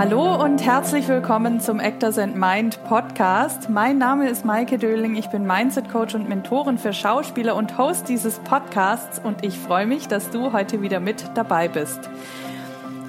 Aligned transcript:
Hallo 0.00 0.42
und 0.42 0.64
herzlich 0.64 1.08
willkommen 1.08 1.60
zum 1.60 1.78
Actors 1.78 2.16
and 2.16 2.34
Mind 2.34 2.82
Podcast. 2.84 3.68
Mein 3.68 3.98
Name 3.98 4.30
ist 4.30 4.46
Maike 4.46 4.78
Döling, 4.78 5.14
ich 5.14 5.26
bin 5.26 5.46
Mindset 5.46 5.90
Coach 5.90 6.14
und 6.14 6.26
Mentorin 6.26 6.78
für 6.78 6.94
Schauspieler 6.94 7.54
und 7.54 7.76
Host 7.76 8.08
dieses 8.08 8.38
Podcasts 8.38 9.20
und 9.22 9.44
ich 9.44 9.58
freue 9.58 9.84
mich, 9.84 10.08
dass 10.08 10.30
du 10.30 10.54
heute 10.54 10.80
wieder 10.80 11.00
mit 11.00 11.22
dabei 11.34 11.68
bist. 11.68 12.08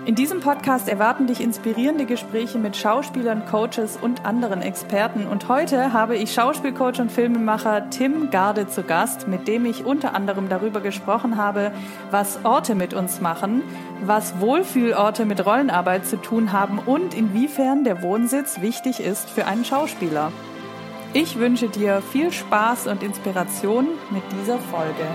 In 0.04 0.16
diesem 0.16 0.40
Podcast 0.40 0.90
erwarten 0.90 1.28
dich 1.28 1.40
inspirierende 1.42 2.08
Gespräche 2.08 2.58
mit 2.58 2.76
Schauspielern, 2.76 3.46
Coaches 3.46 4.00
und 4.02 4.26
anderen 4.26 4.64
Experten. 4.64 5.28
Und 5.28 5.48
heute 5.48 5.94
habe 5.94 6.18
ich 6.18 6.34
Schauspielcoach 6.34 7.00
und 7.00 7.12
Filmemacher 7.12 7.92
Tim 7.92 8.32
Garde 8.32 8.68
zu 8.68 8.82
Gast, 8.82 9.28
mit 9.28 9.48
dem 9.48 9.64
ich 9.64 9.86
unter 9.86 10.16
anderem 10.16 10.50
darüber 10.50 10.82
gesprochen 10.82 11.38
habe, 11.38 11.72
was 12.10 12.44
Orte 12.44 12.74
mit 12.74 12.96
uns 12.96 13.22
machen, 13.22 13.62
was 14.04 14.40
Wohlfühlorte 14.40 15.26
mit 15.26 15.46
Rollenarbeit 15.46 16.08
zu 16.08 16.18
tun 16.18 16.52
haben 16.52 16.80
und 16.80 17.14
inwiefern 17.14 17.84
der 17.84 18.02
Wohnsitz 18.02 18.60
wichtig 18.60 19.02
ist 19.02 19.30
für 19.30 19.46
einen 19.46 19.66
Schauspieler. 19.66 20.32
Ich 21.14 21.38
wünsche 21.38 21.70
dir 21.70 22.02
viel 22.02 22.32
Spaß 22.32 22.88
und 22.88 23.04
Inspiration 23.04 23.86
mit 24.10 24.24
dieser 24.32 24.58
Folge. 24.58 25.06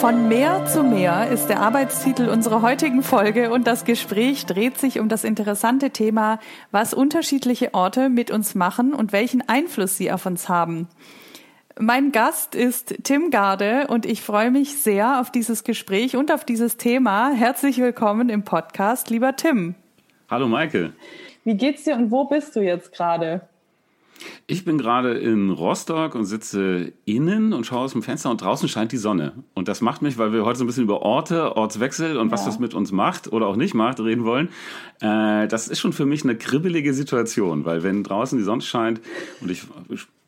Von 0.00 0.28
Meer 0.28 0.64
zu 0.64 0.82
Meer 0.82 1.28
ist 1.28 1.48
der 1.48 1.60
Arbeitstitel 1.60 2.30
unserer 2.30 2.62
heutigen 2.62 3.02
Folge 3.02 3.50
und 3.50 3.66
das 3.66 3.84
Gespräch 3.84 4.46
dreht 4.46 4.78
sich 4.78 4.98
um 4.98 5.10
das 5.10 5.24
interessante 5.24 5.90
Thema, 5.90 6.38
was 6.70 6.94
unterschiedliche 6.94 7.74
Orte 7.74 8.08
mit 8.08 8.30
uns 8.30 8.54
machen 8.54 8.94
und 8.94 9.12
welchen 9.12 9.46
Einfluss 9.46 9.98
sie 9.98 10.10
auf 10.10 10.24
uns 10.24 10.48
haben. 10.48 10.88
Mein 11.78 12.12
Gast 12.12 12.54
ist 12.54 12.94
Tim 13.02 13.30
Garde 13.30 13.88
und 13.88 14.06
ich 14.06 14.22
freue 14.22 14.50
mich 14.50 14.78
sehr 14.78 15.20
auf 15.20 15.30
dieses 15.30 15.64
Gespräch 15.64 16.16
und 16.16 16.32
auf 16.32 16.46
dieses 16.46 16.78
Thema. 16.78 17.32
Herzlich 17.32 17.76
willkommen 17.76 18.30
im 18.30 18.42
Podcast, 18.42 19.10
lieber 19.10 19.36
Tim. 19.36 19.74
Hallo 20.30 20.48
Maike. 20.48 20.94
Wie 21.44 21.58
geht's 21.58 21.84
dir 21.84 21.96
und 21.96 22.10
wo 22.10 22.24
bist 22.24 22.56
du 22.56 22.60
jetzt 22.62 22.94
gerade? 22.94 23.49
Ich 24.46 24.64
bin 24.64 24.78
gerade 24.78 25.14
in 25.14 25.50
Rostock 25.50 26.14
und 26.14 26.24
sitze 26.24 26.92
innen 27.04 27.52
und 27.52 27.64
schaue 27.64 27.80
aus 27.80 27.92
dem 27.92 28.02
Fenster 28.02 28.30
und 28.30 28.40
draußen 28.40 28.68
scheint 28.68 28.92
die 28.92 28.96
Sonne. 28.96 29.32
Und 29.54 29.68
das 29.68 29.80
macht 29.80 30.02
mich, 30.02 30.18
weil 30.18 30.32
wir 30.32 30.44
heute 30.44 30.58
so 30.58 30.64
ein 30.64 30.66
bisschen 30.66 30.84
über 30.84 31.02
Orte, 31.02 31.56
Ortswechsel 31.56 32.16
und 32.18 32.28
ja. 32.28 32.32
was 32.32 32.44
das 32.44 32.58
mit 32.58 32.74
uns 32.74 32.92
macht 32.92 33.32
oder 33.32 33.46
auch 33.46 33.56
nicht 33.56 33.74
macht, 33.74 34.00
reden 34.00 34.24
wollen. 34.24 34.48
Äh, 35.00 35.48
das 35.48 35.68
ist 35.68 35.80
schon 35.80 35.92
für 35.92 36.06
mich 36.06 36.24
eine 36.24 36.36
kribbelige 36.36 36.94
Situation, 36.94 37.64
weil 37.64 37.82
wenn 37.82 38.02
draußen 38.02 38.38
die 38.38 38.44
Sonne 38.44 38.62
scheint 38.62 39.00
und 39.40 39.50
ich 39.50 39.66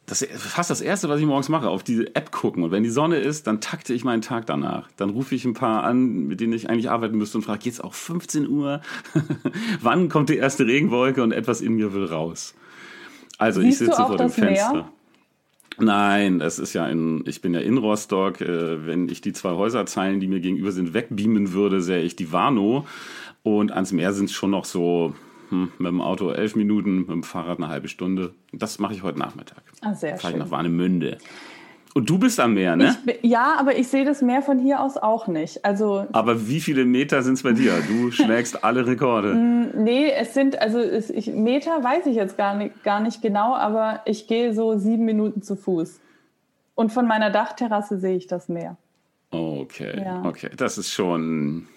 das 0.06 0.20
ist 0.20 0.42
fast 0.42 0.68
das 0.68 0.80
Erste, 0.80 1.08
was 1.08 1.20
ich 1.20 1.26
morgens 1.26 1.48
mache, 1.48 1.68
auf 1.68 1.84
diese 1.84 2.14
App 2.16 2.32
gucken. 2.32 2.64
Und 2.64 2.70
wenn 2.70 2.82
die 2.82 2.90
Sonne 2.90 3.18
ist, 3.18 3.46
dann 3.46 3.60
takte 3.60 3.94
ich 3.94 4.04
meinen 4.04 4.20
Tag 4.20 4.46
danach. 4.46 4.90
Dann 4.96 5.10
rufe 5.10 5.34
ich 5.34 5.44
ein 5.44 5.54
paar 5.54 5.84
an, 5.84 6.26
mit 6.26 6.40
denen 6.40 6.52
ich 6.52 6.68
eigentlich 6.68 6.90
arbeiten 6.90 7.16
müsste 7.16 7.38
und 7.38 7.44
frage, 7.44 7.60
geht's 7.60 7.80
auch 7.80 7.94
15 7.94 8.48
Uhr? 8.48 8.80
Wann 9.80 10.08
kommt 10.08 10.28
die 10.28 10.36
erste 10.36 10.66
Regenwolke 10.66 11.22
und 11.22 11.32
etwas 11.32 11.60
in 11.60 11.74
mir 11.74 11.94
will 11.94 12.04
raus? 12.04 12.54
Also 13.42 13.60
Siehst 13.60 13.82
ich 13.82 13.88
sitze 13.88 14.02
vor 14.04 14.16
dem 14.16 14.30
Fenster. 14.30 14.72
Meer? 14.72 14.92
Nein, 15.78 16.38
das 16.38 16.60
ist 16.60 16.74
ja 16.74 16.86
in, 16.86 17.24
ich 17.26 17.40
bin 17.40 17.54
ja 17.54 17.60
in 17.60 17.76
Rostock. 17.76 18.40
Äh, 18.40 18.86
wenn 18.86 19.08
ich 19.08 19.20
die 19.20 19.32
zwei 19.32 19.50
Häuserzeilen, 19.50 20.20
die 20.20 20.28
mir 20.28 20.38
gegenüber 20.38 20.70
sind, 20.70 20.94
wegbeamen 20.94 21.52
würde, 21.52 21.80
sähe 21.80 22.02
ich 22.02 22.14
die 22.14 22.30
Warnow. 22.30 22.88
Und 23.42 23.72
ans 23.72 23.90
Meer 23.90 24.12
sind 24.12 24.26
es 24.26 24.32
schon 24.32 24.50
noch 24.50 24.64
so 24.64 25.14
hm, 25.48 25.72
mit 25.78 25.88
dem 25.88 26.00
Auto 26.00 26.30
elf 26.30 26.54
Minuten, 26.54 27.00
mit 27.00 27.08
dem 27.08 27.24
Fahrrad 27.24 27.58
eine 27.58 27.68
halbe 27.68 27.88
Stunde. 27.88 28.32
Das 28.52 28.78
mache 28.78 28.94
ich 28.94 29.02
heute 29.02 29.18
Nachmittag. 29.18 29.62
Ah, 29.80 29.94
sehr 29.94 30.16
Fahre 30.18 30.34
ich 30.34 30.38
nach 30.38 30.50
Warnemünde. 30.50 31.18
Und 31.94 32.08
du 32.08 32.18
bist 32.18 32.40
am 32.40 32.54
Meer, 32.54 32.74
ne? 32.74 32.96
Ich, 33.06 33.30
ja, 33.30 33.54
aber 33.58 33.76
ich 33.76 33.88
sehe 33.88 34.04
das 34.04 34.22
Meer 34.22 34.40
von 34.40 34.58
hier 34.58 34.80
aus 34.80 34.96
auch 34.96 35.26
nicht. 35.26 35.62
Also, 35.64 36.06
aber 36.12 36.48
wie 36.48 36.60
viele 36.60 36.86
Meter 36.86 37.22
sind 37.22 37.34
es 37.34 37.42
bei 37.42 37.52
dir? 37.52 37.74
Du 37.86 38.10
schlägst 38.10 38.64
alle 38.64 38.86
Rekorde. 38.86 39.34
Mm, 39.34 39.84
nee, 39.84 40.10
es 40.10 40.32
sind, 40.32 40.60
also 40.60 40.78
es, 40.78 41.10
ich, 41.10 41.26
Meter 41.26 41.84
weiß 41.84 42.06
ich 42.06 42.16
jetzt 42.16 42.38
gar 42.38 42.54
nicht, 42.54 42.82
gar 42.82 43.00
nicht 43.00 43.20
genau, 43.20 43.54
aber 43.54 44.00
ich 44.06 44.26
gehe 44.26 44.54
so 44.54 44.78
sieben 44.78 45.04
Minuten 45.04 45.42
zu 45.42 45.54
Fuß. 45.54 46.00
Und 46.74 46.92
von 46.92 47.06
meiner 47.06 47.30
Dachterrasse 47.30 47.98
sehe 47.98 48.16
ich 48.16 48.26
das 48.26 48.48
Meer. 48.48 48.76
Okay, 49.30 50.02
ja. 50.02 50.24
okay. 50.24 50.50
Das 50.56 50.78
ist 50.78 50.90
schon 50.90 51.68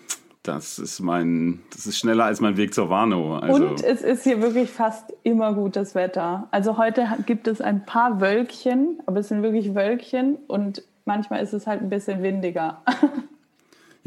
das 0.48 0.80
ist 0.80 1.00
mein, 1.00 1.62
das 1.72 1.86
ist 1.86 1.98
schneller 1.98 2.26
als 2.26 2.42
mein 2.42 2.58
Weg 2.58 2.74
zur 2.74 2.90
Warnow. 2.90 3.42
Also 3.42 3.68
und 3.68 3.84
es 3.84 4.02
ist 4.02 4.24
hier 4.24 4.42
wirklich 4.42 4.70
fast 4.70 5.14
immer 5.24 5.54
gutes 5.54 5.96
Wetter. 5.96 6.48
Also 6.52 6.78
heute 6.78 7.08
gibt 7.26 7.48
es 7.48 7.62
ein 7.62 7.86
paar 7.86 8.22
Wölkchen, 8.22 9.00
aber 9.06 9.20
es 9.20 9.30
sind 9.30 9.44
wirklich 9.44 9.76
Wölkchen 9.76 10.38
und 10.48 10.84
manchmal 11.06 11.44
ist 11.44 11.54
es 11.54 11.68
halt 11.68 11.82
ein 11.82 11.90
bisschen 11.90 12.24
windiger. 12.24 12.82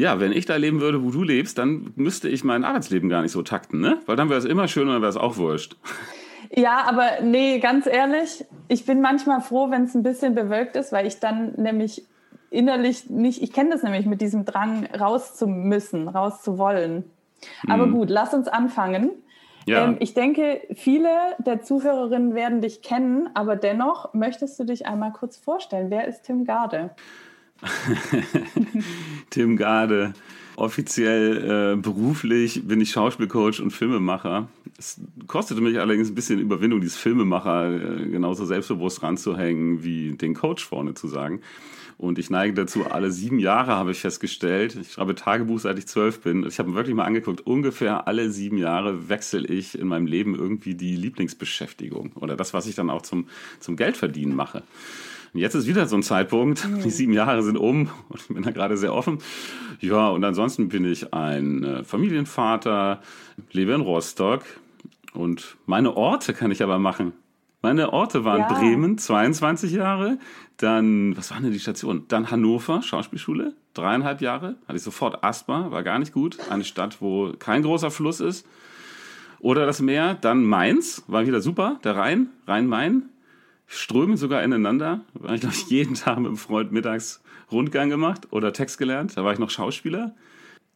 Ja, 0.01 0.21
wenn 0.21 0.31
ich 0.31 0.47
da 0.47 0.55
leben 0.55 0.81
würde, 0.81 1.03
wo 1.03 1.11
du 1.11 1.25
lebst, 1.25 1.59
dann 1.59 1.93
müsste 1.97 2.29
ich 2.29 2.45
mein 2.45 2.63
Arbeitsleben 2.63 3.09
gar 3.09 3.23
nicht 3.23 3.33
so 3.33 3.43
takten, 3.43 3.81
ne? 3.81 3.99
Weil 4.07 4.15
dann 4.15 4.29
wäre 4.29 4.39
es 4.39 4.45
immer 4.45 4.69
schön 4.69 4.87
und 4.87 4.95
dann 4.95 5.03
wäre 5.03 5.11
es 5.11 5.17
auch 5.17 5.37
wurscht. 5.37 5.77
Ja, 6.55 6.85
aber 6.89 7.21
nee, 7.23 7.59
ganz 7.59 7.87
ehrlich, 7.87 8.45
ich 8.69 8.87
bin 8.87 9.03
manchmal 9.03 9.43
froh, 9.43 9.71
wenn 9.71 9.83
es 9.85 9.95
ein 9.95 10.03
bisschen 10.03 10.35
bewölkt 10.35 10.77
ist, 10.77 10.93
weil 10.93 11.07
ich 11.07 11.21
dann 11.21 11.53
nämlich 11.57 12.05
innerlich 12.51 13.11
nicht, 13.11 13.43
ich 13.43 13.53
kenne 13.53 13.71
das 13.71 13.83
nämlich 13.83 14.07
mit 14.07 14.21
diesem 14.21 14.45
Drang, 14.45 14.87
raus 14.87 15.35
zu 15.35 15.47
müssen, 15.47 16.09
raus 16.09 16.43
zu 16.43 16.59
wollen. 16.59 17.05
Aber 17.69 17.87
mhm. 17.87 17.93
gut, 17.93 18.11
lass 18.11 18.35
uns 18.35 18.49
anfangen. 18.49 19.11
Ja. 19.67 19.85
Ähm, 19.85 19.97
ich 20.01 20.15
denke, 20.15 20.63
viele 20.75 21.11
der 21.39 21.63
Zuhörerinnen 21.63 22.35
werden 22.35 22.61
dich 22.61 22.83
kennen, 22.83 23.29
aber 23.35 23.57
dennoch 23.57 24.15
möchtest 24.15 24.59
du 24.59 24.65
dich 24.65 24.87
einmal 24.87 25.13
kurz 25.13 25.37
vorstellen. 25.37 25.91
Wer 25.91 26.09
ist 26.09 26.23
Tim 26.23 26.45
Garde? 26.45 26.91
Tim 29.31 29.57
Garde. 29.57 30.15
Offiziell 30.57 31.77
äh, 31.77 31.81
beruflich 31.81 32.67
bin 32.67 32.81
ich 32.81 32.91
Schauspielcoach 32.91 33.61
und 33.61 33.71
Filmemacher. 33.71 34.49
Es 34.77 35.01
kostete 35.27 35.61
mich 35.61 35.79
allerdings 35.79 36.09
ein 36.09 36.15
bisschen 36.15 36.41
Überwindung, 36.41 36.81
dieses 36.81 36.97
Filmemacher 36.97 37.75
äh, 37.75 38.09
genauso 38.09 38.45
selbstbewusst 38.45 39.03
ranzuhängen, 39.03 39.85
wie 39.85 40.13
den 40.17 40.35
Coach 40.35 40.65
vorne 40.65 40.95
zu 40.95 41.07
sagen. 41.07 41.43
Und 41.99 42.21
ich 42.21 42.31
neige 42.31 42.55
dazu, 42.55 42.87
alle 42.87 43.11
sieben 43.11 43.41
Jahre 43.41 43.73
habe 43.73 43.91
ich 43.91 43.99
festgestellt, 43.99 44.77
ich 44.81 44.93
schreibe 44.93 45.17
Tagebuch, 45.17 45.59
seit 45.59 45.79
ich 45.79 45.89
zwölf 45.89 46.21
bin. 46.21 46.47
Ich 46.47 46.61
habe 46.61 46.75
wirklich 46.75 46.95
mal 46.95 47.05
angeguckt, 47.05 47.41
ungefähr 47.41 48.07
alle 48.07 48.31
sieben 48.31 48.57
Jahre 48.57 49.09
wechsle 49.09 49.49
ich 49.49 49.77
in 49.77 49.89
meinem 49.89 50.07
Leben 50.07 50.37
irgendwie 50.37 50.77
die 50.77 50.95
Lieblingsbeschäftigung 50.95 52.13
oder 52.15 52.37
das, 52.37 52.55
was 52.55 52.69
ich 52.69 52.77
dann 52.77 52.89
auch 52.89 53.03
zum, 53.03 53.27
zum 53.59 53.75
Geldverdienen 53.75 54.37
mache. 54.37 54.63
Und 55.35 55.41
jetzt 55.41 55.55
ist 55.55 55.67
wieder 55.67 55.87
so 55.87 55.97
ein 55.97 56.05
Zeitpunkt, 56.05 56.67
die 56.85 56.91
sieben 56.91 57.13
Jahre 57.13 57.43
sind 57.43 57.57
um 57.57 57.91
und 58.09 58.21
ich 58.21 58.29
bin 58.29 58.45
da 58.45 58.53
gerade 58.53 58.77
sehr 58.77 58.95
offen. 58.95 59.19
Ja, 59.81 60.09
und 60.09 60.23
ansonsten 60.25 60.69
bin 60.69 60.85
ich 60.85 61.13
ein 61.13 61.65
äh, 61.65 61.85
Familienvater, 61.85 63.03
lebe 63.51 63.73
in 63.73 63.81
Rostock 63.81 64.45
und 65.15 65.57
meine 65.67 65.97
Orte 65.97 66.33
kann 66.33 66.53
ich 66.53 66.63
aber 66.63 66.79
machen. 66.79 67.13
Meine 67.61 67.93
Orte 67.93 68.25
waren 68.25 68.41
ja. 68.41 68.53
Bremen, 68.53 68.99
22 68.99 69.73
Jahre. 69.73 70.19
Dann, 70.59 71.17
was 71.17 71.31
war 71.31 71.41
denn 71.41 71.51
die 71.51 71.59
Station? 71.59 72.05
Dann 72.09 72.31
Hannover, 72.31 72.83
Schauspielschule, 72.83 73.55
dreieinhalb 73.75 74.21
Jahre. 74.21 74.57
Hatte 74.67 74.77
ich 74.77 74.83
sofort 74.83 75.25
Asthma, 75.25 75.71
war 75.71 75.83
gar 75.83 75.99
nicht 75.99 76.13
gut. 76.13 76.39
Eine 76.51 76.65
Stadt, 76.65 77.01
wo 77.01 77.33
kein 77.39 77.63
großer 77.63 77.91
Fluss 77.91 78.21
ist. 78.21 78.47
Oder 79.41 79.67
das 79.67 79.81
Meer. 79.81 80.15
Dann 80.15 80.45
Mainz, 80.45 81.03
war 81.09 81.27
wieder 81.27 81.41
super. 81.41 81.81
Der 81.83 81.97
Rhein, 81.97 82.29
Rhein-Main. 82.47 83.09
Strömen 83.67 84.17
sogar 84.17 84.43
ineinander. 84.43 85.01
War 85.15 85.35
ich, 85.35 85.41
glaube 85.41 85.55
ich, 85.55 85.69
jeden 85.69 85.95
Tag 85.95 86.19
mit 86.19 86.29
einem 86.29 86.37
Freund 86.37 86.73
mittags 86.73 87.23
Rundgang 87.51 87.89
gemacht 87.89 88.29
oder 88.31 88.53
Text 88.53 88.79
gelernt. 88.79 89.17
Da 89.17 89.25
war 89.25 89.33
ich 89.33 89.39
noch 89.39 89.51
Schauspieler. 89.51 90.15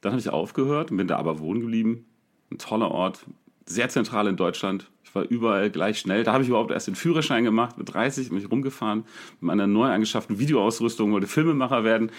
Dann 0.01 0.13
habe 0.13 0.21
ich 0.21 0.29
aufgehört 0.31 0.91
und 0.91 0.97
bin 0.97 1.07
da 1.07 1.17
aber 1.17 1.39
wohnen 1.39 1.61
geblieben. 1.61 2.07
Ein 2.51 2.59
toller 2.59 2.91
Ort, 2.91 3.25
sehr 3.67 3.89
zentral 3.89 4.27
in 4.27 4.37
Deutschland. 4.37 4.91
War 5.15 5.25
überall 5.25 5.71
gleich 5.71 5.99
schnell. 5.99 6.25
Da 6.25 6.33
habe 6.33 6.43
ich 6.43 6.49
überhaupt 6.49 6.71
erst 6.71 6.87
den 6.87 6.95
Führerschein 6.95 7.45
gemacht. 7.45 7.79
Mit 7.79 7.93
30 7.93 8.31
bin 8.31 8.39
ich 8.39 8.51
rumgefahren 8.51 9.05
mit 9.35 9.43
meiner 9.43 9.67
neu 9.67 9.87
angeschafften 9.89 10.39
Videoausrüstung, 10.39 11.13
wollte 11.13 11.27
Filmemacher 11.27 11.85
werden. 11.85 12.11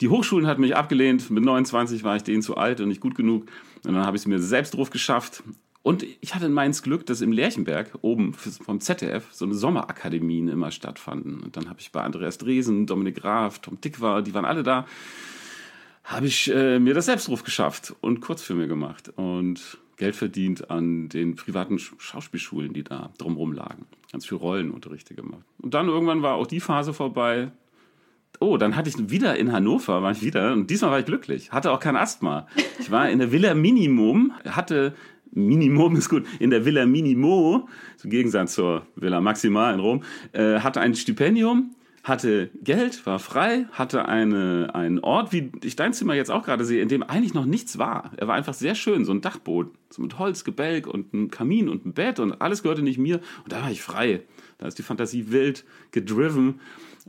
Die 0.00 0.08
Hochschulen 0.08 0.46
hatten 0.46 0.60
mich 0.60 0.76
abgelehnt. 0.76 1.30
Mit 1.30 1.44
29 1.44 2.04
war 2.04 2.16
ich 2.16 2.22
denen 2.22 2.42
zu 2.42 2.56
alt 2.56 2.80
und 2.80 2.88
nicht 2.88 3.00
gut 3.00 3.14
genug. 3.14 3.46
Und 3.84 3.94
dann 3.94 4.04
habe 4.04 4.16
ich 4.16 4.22
es 4.22 4.26
mir 4.26 4.38
selbst 4.38 4.74
drauf 4.74 4.90
geschafft. 4.90 5.42
Und 5.86 6.04
ich 6.20 6.34
hatte 6.34 6.46
in 6.46 6.52
Mainz 6.52 6.82
Glück, 6.82 7.06
dass 7.06 7.20
im 7.20 7.30
Lerchenberg 7.30 7.92
oben 8.02 8.34
vom 8.34 8.80
ZDF 8.80 9.28
so 9.30 9.44
eine 9.44 9.54
Sommerakademien 9.54 10.48
immer 10.48 10.72
stattfanden. 10.72 11.40
Und 11.40 11.56
dann 11.56 11.68
habe 11.68 11.78
ich 11.78 11.92
bei 11.92 12.02
Andreas 12.02 12.38
Dresen, 12.38 12.86
Dominik 12.86 13.20
Graf, 13.20 13.60
Tom 13.60 13.80
Dick 13.80 14.00
war, 14.00 14.20
die 14.22 14.34
waren 14.34 14.44
alle 14.44 14.64
da, 14.64 14.84
habe 16.02 16.26
ich 16.26 16.52
äh, 16.52 16.80
mir 16.80 16.92
das 16.92 17.06
selbst 17.06 17.28
drauf 17.28 17.44
geschafft 17.44 17.94
und 18.00 18.20
Kurzfilme 18.20 18.66
gemacht. 18.66 19.12
Und 19.14 19.78
Geld 19.96 20.14
verdient 20.14 20.70
an 20.70 21.08
den 21.08 21.36
privaten 21.36 21.78
Schauspielschulen, 21.78 22.72
die 22.72 22.84
da 22.84 23.10
drumherum 23.18 23.52
lagen. 23.52 23.86
Ganz 24.12 24.26
viel 24.26 24.38
Rollenunterrichte 24.38 25.14
gemacht. 25.14 25.44
Und 25.58 25.74
dann 25.74 25.88
irgendwann 25.88 26.22
war 26.22 26.34
auch 26.34 26.46
die 26.46 26.60
Phase 26.60 26.92
vorbei. 26.92 27.50
Oh, 28.38 28.58
dann 28.58 28.76
hatte 28.76 28.90
ich 28.90 29.10
wieder 29.10 29.36
in 29.36 29.52
Hannover, 29.52 30.02
war 30.02 30.12
ich 30.12 30.22
wieder, 30.22 30.52
und 30.52 30.68
diesmal 30.68 30.90
war 30.90 30.98
ich 30.98 31.06
glücklich. 31.06 31.52
Hatte 31.52 31.70
auch 31.72 31.80
kein 31.80 31.96
Asthma. 31.96 32.46
Ich 32.78 32.90
war 32.90 33.08
in 33.08 33.18
der 33.18 33.32
Villa 33.32 33.54
Minimum, 33.54 34.32
hatte 34.44 34.94
Minimum 35.32 35.96
ist 35.96 36.08
gut, 36.08 36.24
in 36.38 36.50
der 36.50 36.64
Villa 36.64 36.86
Minimo, 36.86 37.68
im 38.02 38.10
Gegensatz 38.10 38.54
zur 38.54 38.86
Villa 38.96 39.20
Maxima 39.20 39.72
in 39.72 39.80
Rom, 39.80 40.02
äh, 40.32 40.60
hatte 40.60 40.80
ein 40.80 40.94
Stipendium, 40.94 41.74
hatte 42.06 42.50
Geld, 42.62 43.04
war 43.04 43.18
frei, 43.18 43.66
hatte 43.72 44.06
eine, 44.06 44.70
einen 44.74 45.00
Ort, 45.00 45.32
wie 45.32 45.50
ich 45.64 45.74
dein 45.74 45.92
Zimmer 45.92 46.14
jetzt 46.14 46.30
auch 46.30 46.44
gerade 46.44 46.64
sehe, 46.64 46.80
in 46.80 46.88
dem 46.88 47.02
eigentlich 47.02 47.34
noch 47.34 47.46
nichts 47.46 47.78
war. 47.78 48.12
Er 48.16 48.28
war 48.28 48.36
einfach 48.36 48.54
sehr 48.54 48.76
schön, 48.76 49.04
so 49.04 49.10
ein 49.10 49.22
Dachboot, 49.22 49.72
so 49.90 50.02
mit 50.02 50.16
Holz, 50.16 50.44
Gebälk 50.44 50.86
und 50.86 51.12
einem 51.12 51.32
Kamin 51.32 51.68
und 51.68 51.82
einem 51.84 51.94
Bett 51.94 52.20
und 52.20 52.40
alles 52.40 52.62
gehörte 52.62 52.82
nicht 52.82 52.98
mir. 52.98 53.16
Und 53.42 53.52
da 53.52 53.62
war 53.62 53.72
ich 53.72 53.82
frei. 53.82 54.22
Da 54.58 54.68
ist 54.68 54.78
die 54.78 54.84
Fantasie 54.84 55.32
wild 55.32 55.64
gedriven. 55.90 56.60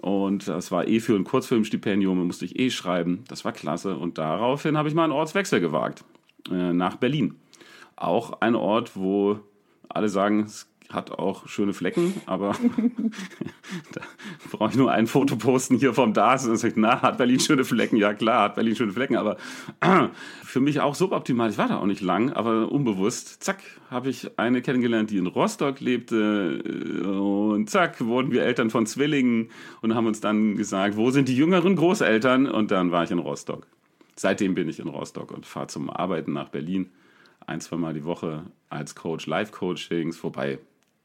Und 0.02 0.48
das 0.48 0.72
war 0.72 0.88
eh 0.88 1.00
für 1.00 1.16
ein 1.16 1.26
Kurzfilmstipendium, 1.26 2.26
musste 2.26 2.46
ich 2.46 2.58
eh 2.58 2.72
schreiben. 2.72 3.24
Das 3.28 3.46
war 3.46 3.52
klasse. 3.52 3.98
Und 3.98 4.18
daraufhin 4.18 4.78
habe 4.78 4.90
ich 4.90 4.96
mal 4.96 5.04
einen 5.04 5.14
Ortswechsel 5.14 5.60
gewagt. 5.60 6.04
Äh, 6.50 6.74
nach 6.74 6.96
Berlin. 6.96 7.36
Auch 7.96 8.42
ein 8.42 8.56
Ort, 8.56 8.96
wo 8.96 9.40
alle 9.90 10.10
sagen, 10.10 10.40
es 10.46 10.68
hat 10.90 11.12
auch 11.12 11.48
schöne 11.48 11.74
Flecken, 11.74 12.14
aber 12.26 12.56
da 13.92 14.02
brauche 14.52 14.72
ich 14.72 14.78
nur 14.78 14.92
ein 14.92 15.08
Foto 15.08 15.36
posten 15.36 15.78
hier 15.78 15.94
vom 15.94 16.14
DAS 16.14 16.48
und 16.48 16.56
sagt, 16.58 16.78
na, 16.78 17.02
hat 17.02 17.18
Berlin 17.18 17.40
schöne 17.40 17.66
Flecken? 17.66 17.98
Ja 17.98 18.14
klar, 18.14 18.44
hat 18.44 18.56
Berlin 18.56 18.76
schöne 18.76 18.94
Flecken, 18.94 19.18
aber 19.18 19.38
für 20.44 20.62
mich 20.62 20.80
auch 20.80 20.96
suboptimal. 20.96 21.50
Ich 21.50 21.58
war 21.58 21.68
da 21.68 21.80
auch 21.80 21.86
nicht 21.86 22.02
lang, 22.02 22.32
aber 22.32 22.72
unbewusst, 22.72 23.44
zack, 23.44 23.60
habe 23.90 24.10
ich 24.10 24.40
eine 24.40 24.62
kennengelernt, 24.62 25.12
die 25.12 25.18
in 25.18 25.28
Rostock 25.28 25.82
lebte 25.82 26.62
und 27.04 27.70
zack, 27.70 28.00
wurden 28.06 28.32
wir 28.32 28.44
Eltern 28.44 28.70
von 28.70 28.86
Zwillingen 28.86 29.50
und 29.82 29.94
haben 29.94 30.08
uns 30.08 30.22
dann 30.22 30.56
gesagt, 30.56 30.96
wo 30.96 31.12
sind 31.12 31.28
die 31.28 31.36
jüngeren 31.36 31.76
Großeltern? 31.76 32.48
Und 32.48 32.72
dann 32.72 32.92
war 32.92 33.04
ich 33.04 33.12
in 33.12 33.20
Rostock. 33.20 33.68
Seitdem 34.16 34.56
bin 34.56 34.70
ich 34.70 34.80
in 34.80 34.88
Rostock 34.88 35.32
und 35.32 35.46
fahre 35.46 35.68
zum 35.68 35.90
Arbeiten 35.90 36.34
nach 36.34 36.50
Berlin 36.50 36.90
ein, 37.46 37.62
zwei 37.62 37.78
Mal 37.78 37.94
die 37.94 38.04
Woche 38.04 38.46
als 38.70 38.96
Coach 38.96 39.28
Live-Coachings 39.28 40.18
vorbei 40.18 40.60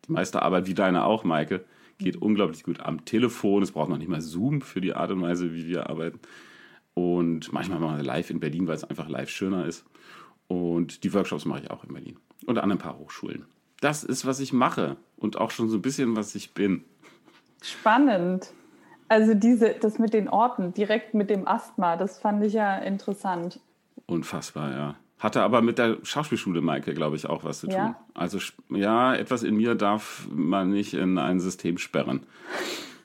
die 0.06 0.12
meiste 0.12 0.42
Arbeit, 0.42 0.66
wie 0.66 0.74
deine 0.74 1.04
auch, 1.04 1.24
Maike, 1.24 1.64
geht 1.98 2.16
unglaublich 2.16 2.62
gut 2.64 2.80
am 2.80 3.04
Telefon. 3.04 3.62
Es 3.62 3.72
braucht 3.72 3.88
noch 3.88 3.98
nicht 3.98 4.08
mal 4.08 4.20
Zoom 4.20 4.60
für 4.60 4.80
die 4.80 4.94
Art 4.94 5.10
und 5.10 5.22
Weise, 5.22 5.54
wie 5.54 5.66
wir 5.66 5.88
arbeiten. 5.88 6.20
Und 6.94 7.52
manchmal 7.52 7.78
machen 7.78 7.98
wir 7.98 8.04
live 8.04 8.30
in 8.30 8.40
Berlin, 8.40 8.66
weil 8.66 8.74
es 8.74 8.84
einfach 8.84 9.08
live 9.08 9.30
schöner 9.30 9.66
ist. 9.66 9.84
Und 10.48 11.04
die 11.04 11.14
Workshops 11.14 11.44
mache 11.44 11.62
ich 11.62 11.70
auch 11.70 11.84
in 11.84 11.94
Berlin 11.94 12.16
und 12.46 12.58
an 12.58 12.70
ein 12.70 12.78
paar 12.78 12.98
Hochschulen. 12.98 13.46
Das 13.80 14.04
ist, 14.04 14.26
was 14.26 14.40
ich 14.40 14.52
mache 14.52 14.96
und 15.16 15.38
auch 15.38 15.50
schon 15.50 15.68
so 15.68 15.78
ein 15.78 15.82
bisschen, 15.82 16.14
was 16.14 16.34
ich 16.34 16.52
bin. 16.52 16.84
Spannend. 17.62 18.52
Also 19.08 19.34
diese, 19.34 19.74
das 19.80 19.98
mit 19.98 20.14
den 20.14 20.28
Orten, 20.28 20.74
direkt 20.74 21.14
mit 21.14 21.30
dem 21.30 21.46
Asthma, 21.46 21.96
das 21.96 22.18
fand 22.18 22.44
ich 22.44 22.52
ja 22.52 22.78
interessant. 22.78 23.60
Unfassbar, 24.06 24.70
ja. 24.70 24.96
Hatte 25.22 25.42
aber 25.42 25.62
mit 25.62 25.78
der 25.78 25.98
Schauspielschule, 26.02 26.60
Maike, 26.62 26.94
glaube 26.94 27.14
ich, 27.14 27.26
auch 27.26 27.44
was 27.44 27.60
zu 27.60 27.68
tun. 27.68 27.76
Ja? 27.76 27.96
Also 28.12 28.40
ja, 28.70 29.14
etwas 29.14 29.44
in 29.44 29.54
mir 29.54 29.76
darf 29.76 30.26
man 30.34 30.70
nicht 30.70 30.94
in 30.94 31.16
ein 31.16 31.38
System 31.38 31.78
sperren. 31.78 32.26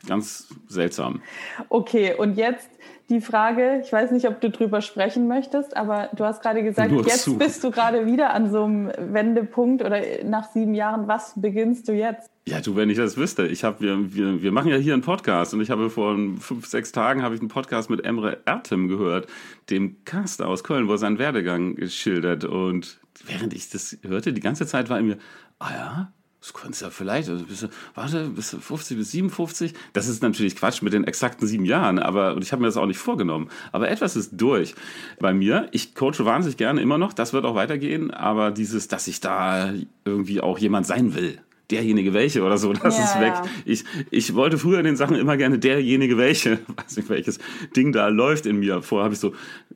Ganz 0.06 0.48
seltsam. 0.68 1.22
Okay, 1.70 2.14
und 2.16 2.38
jetzt 2.38 2.70
die 3.10 3.22
Frage, 3.22 3.82
ich 3.86 3.92
weiß 3.92 4.12
nicht, 4.12 4.28
ob 4.28 4.42
du 4.42 4.50
drüber 4.50 4.82
sprechen 4.82 5.28
möchtest, 5.28 5.78
aber 5.78 6.10
du 6.16 6.26
hast 6.26 6.42
gerade 6.42 6.62
gesagt, 6.62 6.92
Nur 6.92 7.06
jetzt 7.06 7.24
zu. 7.24 7.38
bist 7.38 7.64
du 7.64 7.72
gerade 7.72 8.06
wieder 8.06 8.34
an 8.34 8.52
so 8.52 8.66
einem 8.66 8.92
Wendepunkt 8.98 9.82
oder 9.82 10.02
nach 10.26 10.52
sieben 10.52 10.74
Jahren. 10.74 11.08
Was 11.08 11.34
beginnst 11.38 11.88
du 11.88 11.94
jetzt? 11.94 12.30
Ja, 12.48 12.60
du, 12.60 12.76
wenn 12.76 12.90
ich 12.90 12.98
das 12.98 13.16
wüsste. 13.16 13.48
Ich 13.48 13.64
habe, 13.64 13.80
wir, 13.80 14.14
wir, 14.14 14.42
wir 14.42 14.52
machen 14.52 14.72
ja 14.72 14.78
hier 14.78 14.94
einen 14.94 15.04
Podcast 15.04 15.54
und 15.54 15.62
ich 15.62 15.70
habe 15.70 15.90
vor 15.90 16.18
fünf, 16.40 16.66
sechs 16.66 16.92
Tagen 16.92 17.24
habe 17.24 17.36
ich 17.36 17.42
einen 17.42 17.50
Podcast 17.50 17.90
mit 17.90 18.04
Emre 18.04 18.40
Ertem 18.46 18.90
gehört, 18.90 19.28
dem 19.70 20.04
Caster 20.04 20.48
aus 20.48 20.66
Köln, 20.66 20.90
wo 20.90 20.94
er 20.94 20.98
seinen 20.98 21.18
Werdegang 21.18 21.76
geschildert. 21.76 22.44
Und 22.44 23.00
während 23.26 23.54
ich 23.54 23.70
das 23.70 23.98
hörte, 24.02 24.34
die 24.34 24.42
ganze 24.42 24.68
Zeit 24.68 24.90
war 24.90 25.00
in 25.00 25.08
mir, 25.08 25.18
ah 25.60 25.72
ja, 25.72 26.14
das 26.48 26.54
könntest 26.54 26.82
ja 26.82 26.90
vielleicht, 26.90 27.28
also 27.30 27.44
bist 27.44 27.64
du, 27.64 27.68
warte, 27.94 28.30
bis 28.30 28.56
50 28.60 28.98
bis 28.98 29.12
57. 29.12 29.74
Das 29.92 30.08
ist 30.08 30.22
natürlich 30.24 30.56
Quatsch 30.56 30.82
mit 30.82 30.94
den 30.94 31.04
exakten 31.04 31.46
sieben 31.46 31.66
Jahren, 31.66 32.00
aber 32.00 32.36
und 32.36 32.44
ich 32.44 32.54
habe 32.54 32.62
mir 32.62 32.68
das 32.68 32.78
auch 32.78 32.86
nicht 32.86 33.00
vorgenommen. 33.00 33.50
Aber 33.74 33.90
etwas 33.90 34.16
ist 34.16 34.32
durch 34.34 34.74
bei 35.20 35.34
mir. 35.34 35.68
Ich 35.72 35.94
coache 35.94 36.24
wahnsinnig 36.24 36.56
gerne 36.56 36.82
immer 36.82 36.98
noch, 36.98 37.12
das 37.12 37.34
wird 37.34 37.44
auch 37.44 37.56
weitergehen, 37.56 38.12
aber 38.12 38.52
dieses, 38.52 38.88
dass 38.88 39.08
ich 39.08 39.20
da 39.20 39.74
irgendwie 40.06 40.40
auch 40.40 40.58
jemand 40.58 40.86
sein 40.86 41.16
will, 41.16 41.42
derjenige 41.72 42.14
welche 42.14 42.44
oder 42.44 42.58
so, 42.58 42.72
das 42.72 42.98
ja, 42.98 43.04
ist 43.04 43.20
weg. 43.20 43.34
Ja. 43.34 43.46
Ich, 43.66 43.84
ich 44.10 44.36
wollte 44.36 44.58
früher 44.58 44.80
in 44.80 44.86
den 44.86 44.96
Sachen 44.96 45.16
immer 45.16 45.36
gerne 45.38 45.60
derjenige 45.60 46.18
welche, 46.18 46.60
weiß 46.76 46.98
nicht 46.98 47.10
welches 47.10 47.40
Ding 47.76 47.92
da 47.92 48.08
läuft 48.08 48.46
in 48.46 48.60
mir. 48.60 48.82
Vorher 48.82 49.06
habe 49.06 49.14
ich 49.14 49.20
so, 49.20 49.34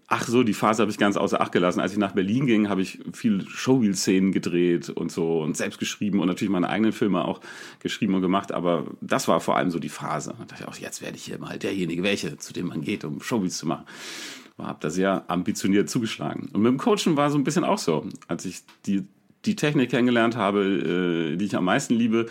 ach 0.07 0.27
so, 0.27 0.43
die 0.43 0.53
Phase 0.53 0.81
habe 0.81 0.91
ich 0.91 0.97
ganz 0.97 1.17
außer 1.17 1.41
Acht 1.41 1.51
gelassen. 1.51 1.79
Als 1.79 1.91
ich 1.91 1.97
nach 1.97 2.13
Berlin 2.13 2.45
ging, 2.45 2.69
habe 2.69 2.81
ich 2.81 2.99
viel 3.13 3.45
Showreel-Szenen 3.47 4.31
gedreht 4.31 4.89
und 4.89 5.11
so 5.11 5.41
und 5.41 5.57
selbst 5.57 5.79
geschrieben 5.79 6.19
und 6.19 6.27
natürlich 6.27 6.51
meine 6.51 6.69
eigenen 6.69 6.93
Filme 6.93 7.25
auch 7.25 7.41
geschrieben 7.79 8.13
und 8.15 8.21
gemacht, 8.21 8.51
aber 8.51 8.85
das 9.01 9.27
war 9.27 9.39
vor 9.39 9.57
allem 9.57 9.71
so 9.71 9.79
die 9.79 9.89
Phase. 9.89 10.33
Da 10.37 10.45
dachte 10.45 10.63
ich 10.63 10.67
auch, 10.67 10.77
jetzt 10.77 11.01
werde 11.01 11.17
ich 11.17 11.23
hier 11.25 11.39
mal 11.39 11.59
derjenige 11.59 12.03
welche, 12.03 12.37
zu 12.37 12.53
dem 12.53 12.67
man 12.67 12.81
geht, 12.81 13.03
um 13.03 13.21
Showreels 13.21 13.57
zu 13.57 13.67
machen 13.67 13.85
habe 14.57 14.79
da 14.79 14.89
sehr 14.89 15.23
ambitioniert 15.27 15.89
zugeschlagen. 15.89 16.49
Und 16.53 16.61
mit 16.61 16.71
dem 16.71 16.77
Coachen 16.77 17.17
war 17.17 17.31
so 17.31 17.37
ein 17.37 17.43
bisschen 17.43 17.63
auch 17.63 17.77
so. 17.77 18.05
Als 18.27 18.45
ich 18.45 18.61
die 18.85 19.07
die 19.45 19.55
Technik 19.55 19.89
kennengelernt 19.89 20.35
habe, 20.35 21.33
äh, 21.33 21.35
die 21.35 21.45
ich 21.45 21.55
am 21.55 21.65
meisten 21.65 21.93
liebe, 21.95 22.27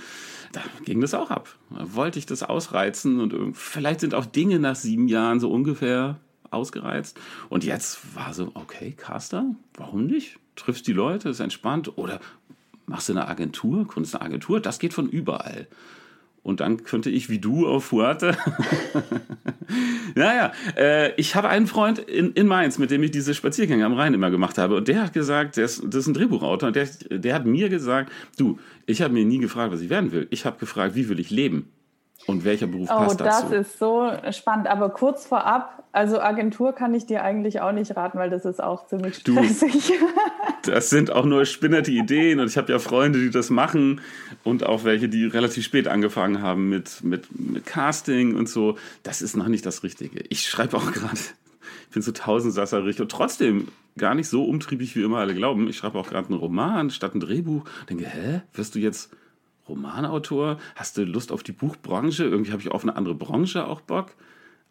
da 0.53 0.61
ging 0.85 1.01
das 1.01 1.15
auch 1.15 1.31
ab. 1.31 1.57
Da 1.71 1.95
wollte 1.95 2.19
ich 2.19 2.27
das 2.27 2.43
ausreizen 2.43 3.21
und 3.21 3.57
vielleicht 3.57 4.01
sind 4.01 4.15
auch 4.15 4.27
Dinge 4.27 4.59
nach 4.59 4.75
sieben 4.75 5.09
Jahren 5.09 5.41
so 5.41 5.51
ungefähr 5.51 6.19
ausgereizt. 6.51 7.19
Und 7.49 7.65
jetzt 7.65 8.17
war 8.17 8.35
so, 8.35 8.51
okay, 8.55 8.93
Caster, 8.97 9.45
warum 9.75 10.07
nicht? 10.07 10.39
Triffst 10.57 10.87
die 10.87 10.93
Leute, 10.93 11.29
ist 11.29 11.41
entspannt. 11.41 11.97
Oder 11.97 12.21
machst 12.87 13.09
du 13.09 13.12
eine 13.12 13.29
Agentur, 13.29 13.87
gründest 13.87 14.17
eine 14.17 14.25
Agentur, 14.25 14.61
das 14.61 14.79
geht 14.79 14.93
von 14.93 15.09
überall. 15.09 15.69
Und 16.42 16.60
dann 16.60 16.84
könnte 16.84 17.10
ich 17.10 17.28
wie 17.28 17.38
du 17.38 17.66
auf 17.66 17.84
Fuerte. 17.84 18.37
naja, 20.14 20.52
äh, 20.76 21.12
ich 21.16 21.34
habe 21.34 21.48
einen 21.48 21.66
Freund 21.66 21.98
in, 21.98 22.32
in 22.32 22.46
Mainz, 22.46 22.78
mit 22.78 22.90
dem 22.90 23.02
ich 23.02 23.10
diese 23.10 23.34
Spaziergänge 23.34 23.84
am 23.84 23.92
Rhein 23.92 24.14
immer 24.14 24.31
gemacht 24.31 24.56
habe. 24.56 24.76
Und 24.76 24.88
der 24.88 25.02
hat 25.02 25.12
gesagt, 25.12 25.56
der 25.58 25.66
ist, 25.66 25.82
das 25.84 25.96
ist 25.96 26.06
ein 26.06 26.14
Drehbuchautor, 26.14 26.72
der, 26.72 26.88
der 27.10 27.34
hat 27.34 27.44
mir 27.44 27.69
gesagt, 27.69 28.10
du, 28.38 28.58
ich 28.87 29.02
habe 29.02 29.12
mir 29.12 29.25
nie 29.25 29.38
gefragt, 29.38 29.72
was 29.72 29.82
ich 29.82 29.90
werden 29.90 30.12
will. 30.12 30.28
Ich 30.31 30.46
habe 30.46 30.58
gefragt, 30.58 30.94
wie 30.94 31.08
will 31.08 31.20
ich 31.20 31.31
leben? 31.31 31.70
Und 32.31 32.44
welcher 32.44 32.67
Beruf 32.67 32.88
oh, 32.91 32.97
passt 32.97 33.21
dazu? 33.21 33.47
Oh, 33.47 33.50
das 33.50 33.67
ist 33.67 33.79
so 33.79 34.11
spannend. 34.31 34.69
Aber 34.69 34.91
kurz 34.91 35.27
vorab, 35.27 35.82
also 35.93 36.21
Agentur 36.21 36.73
kann 36.73 36.94
ich 36.94 37.06
dir 37.06 37.25
eigentlich 37.25 37.61
auch 37.61 37.73
nicht 37.73 37.97
raten, 37.97 38.19
weil 38.19 38.31
das 38.31 38.44
ist 38.44 38.62
auch 38.62 38.87
ziemlich 38.87 39.16
stressig. 39.16 39.93
Du, 40.62 40.71
das 40.71 40.90
sind 40.90 41.11
auch 41.11 41.25
nur 41.25 41.45
spinnerte 41.45 41.90
Ideen 41.90 42.38
und 42.38 42.47
ich 42.47 42.57
habe 42.57 42.71
ja 42.71 42.78
Freunde, 42.78 43.19
die 43.19 43.31
das 43.31 43.50
machen 43.50 44.00
und 44.45 44.64
auch 44.64 44.85
welche, 44.85 45.09
die 45.09 45.25
relativ 45.25 45.64
spät 45.64 45.88
angefangen 45.88 46.40
haben 46.40 46.69
mit, 46.69 47.02
mit, 47.02 47.26
mit 47.38 47.66
Casting 47.66 48.37
und 48.37 48.49
so. 48.49 48.76
Das 49.02 49.23
ist 49.23 49.37
noch 49.37 49.49
nicht 49.49 49.66
das 49.66 49.83
Richtige. 49.83 50.23
Ich 50.28 50.47
schreibe 50.47 50.76
auch 50.76 50.93
gerade, 50.93 51.19
ich 51.88 51.95
bin 51.95 52.02
so 52.02 52.12
tausendsasserig 52.12 53.00
und 53.00 53.11
trotzdem 53.11 53.69
gar 53.99 54.14
nicht 54.14 54.28
so 54.28 54.45
umtriebig, 54.45 54.95
wie 54.95 55.02
immer 55.02 55.19
alle 55.19 55.35
glauben. 55.35 55.69
Ich 55.69 55.78
schreibe 55.78 55.99
auch 55.99 56.09
gerade 56.09 56.28
einen 56.28 56.38
Roman 56.38 56.90
statt 56.90 57.14
ein 57.14 57.21
Drehbuch. 57.21 57.64
Denke, 57.88 58.07
hä, 58.07 58.43
wirst 58.54 58.76
du 58.76 58.78
jetzt 58.78 59.11
Romanautor? 59.71 60.59
Hast 60.77 60.97
du 60.97 61.05
Lust 61.05 61.33
auf 61.33 61.43
die 61.43 61.53
Buchbranche? 61.53 62.25
Irgendwie 62.25 62.53
habe 62.53 62.62
ich 62.62 62.71
auf 62.71 62.83
eine 62.83 62.97
andere 62.97 63.15
Branche 63.15 63.67
auch 63.67 63.81
Bock. 63.81 64.15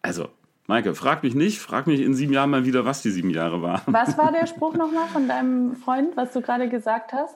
Also, 0.01 0.29
Maike, 0.68 0.94
frag 0.94 1.24
mich 1.24 1.34
nicht, 1.34 1.60
frag 1.60 1.88
mich 1.88 2.00
in 2.00 2.13
sieben 2.13 2.34
Jahren 2.34 2.51
mal 2.51 2.65
wieder, 2.65 2.86
was 2.86 3.01
die 3.01 3.10
sieben 3.10 3.32
Jahre 3.32 3.62
waren. 3.62 3.82
Was 3.88 4.18
war 4.18 4.32
der 4.32 4.46
Spruch 4.48 4.75
nochmal 4.75 5.08
von 5.08 5.27
deinem 5.27 5.75
Freund, 5.75 6.15
was 6.15 6.32
du 6.32 6.41
gerade 6.41 6.70
gesagt 6.70 7.12
hast? 7.12 7.36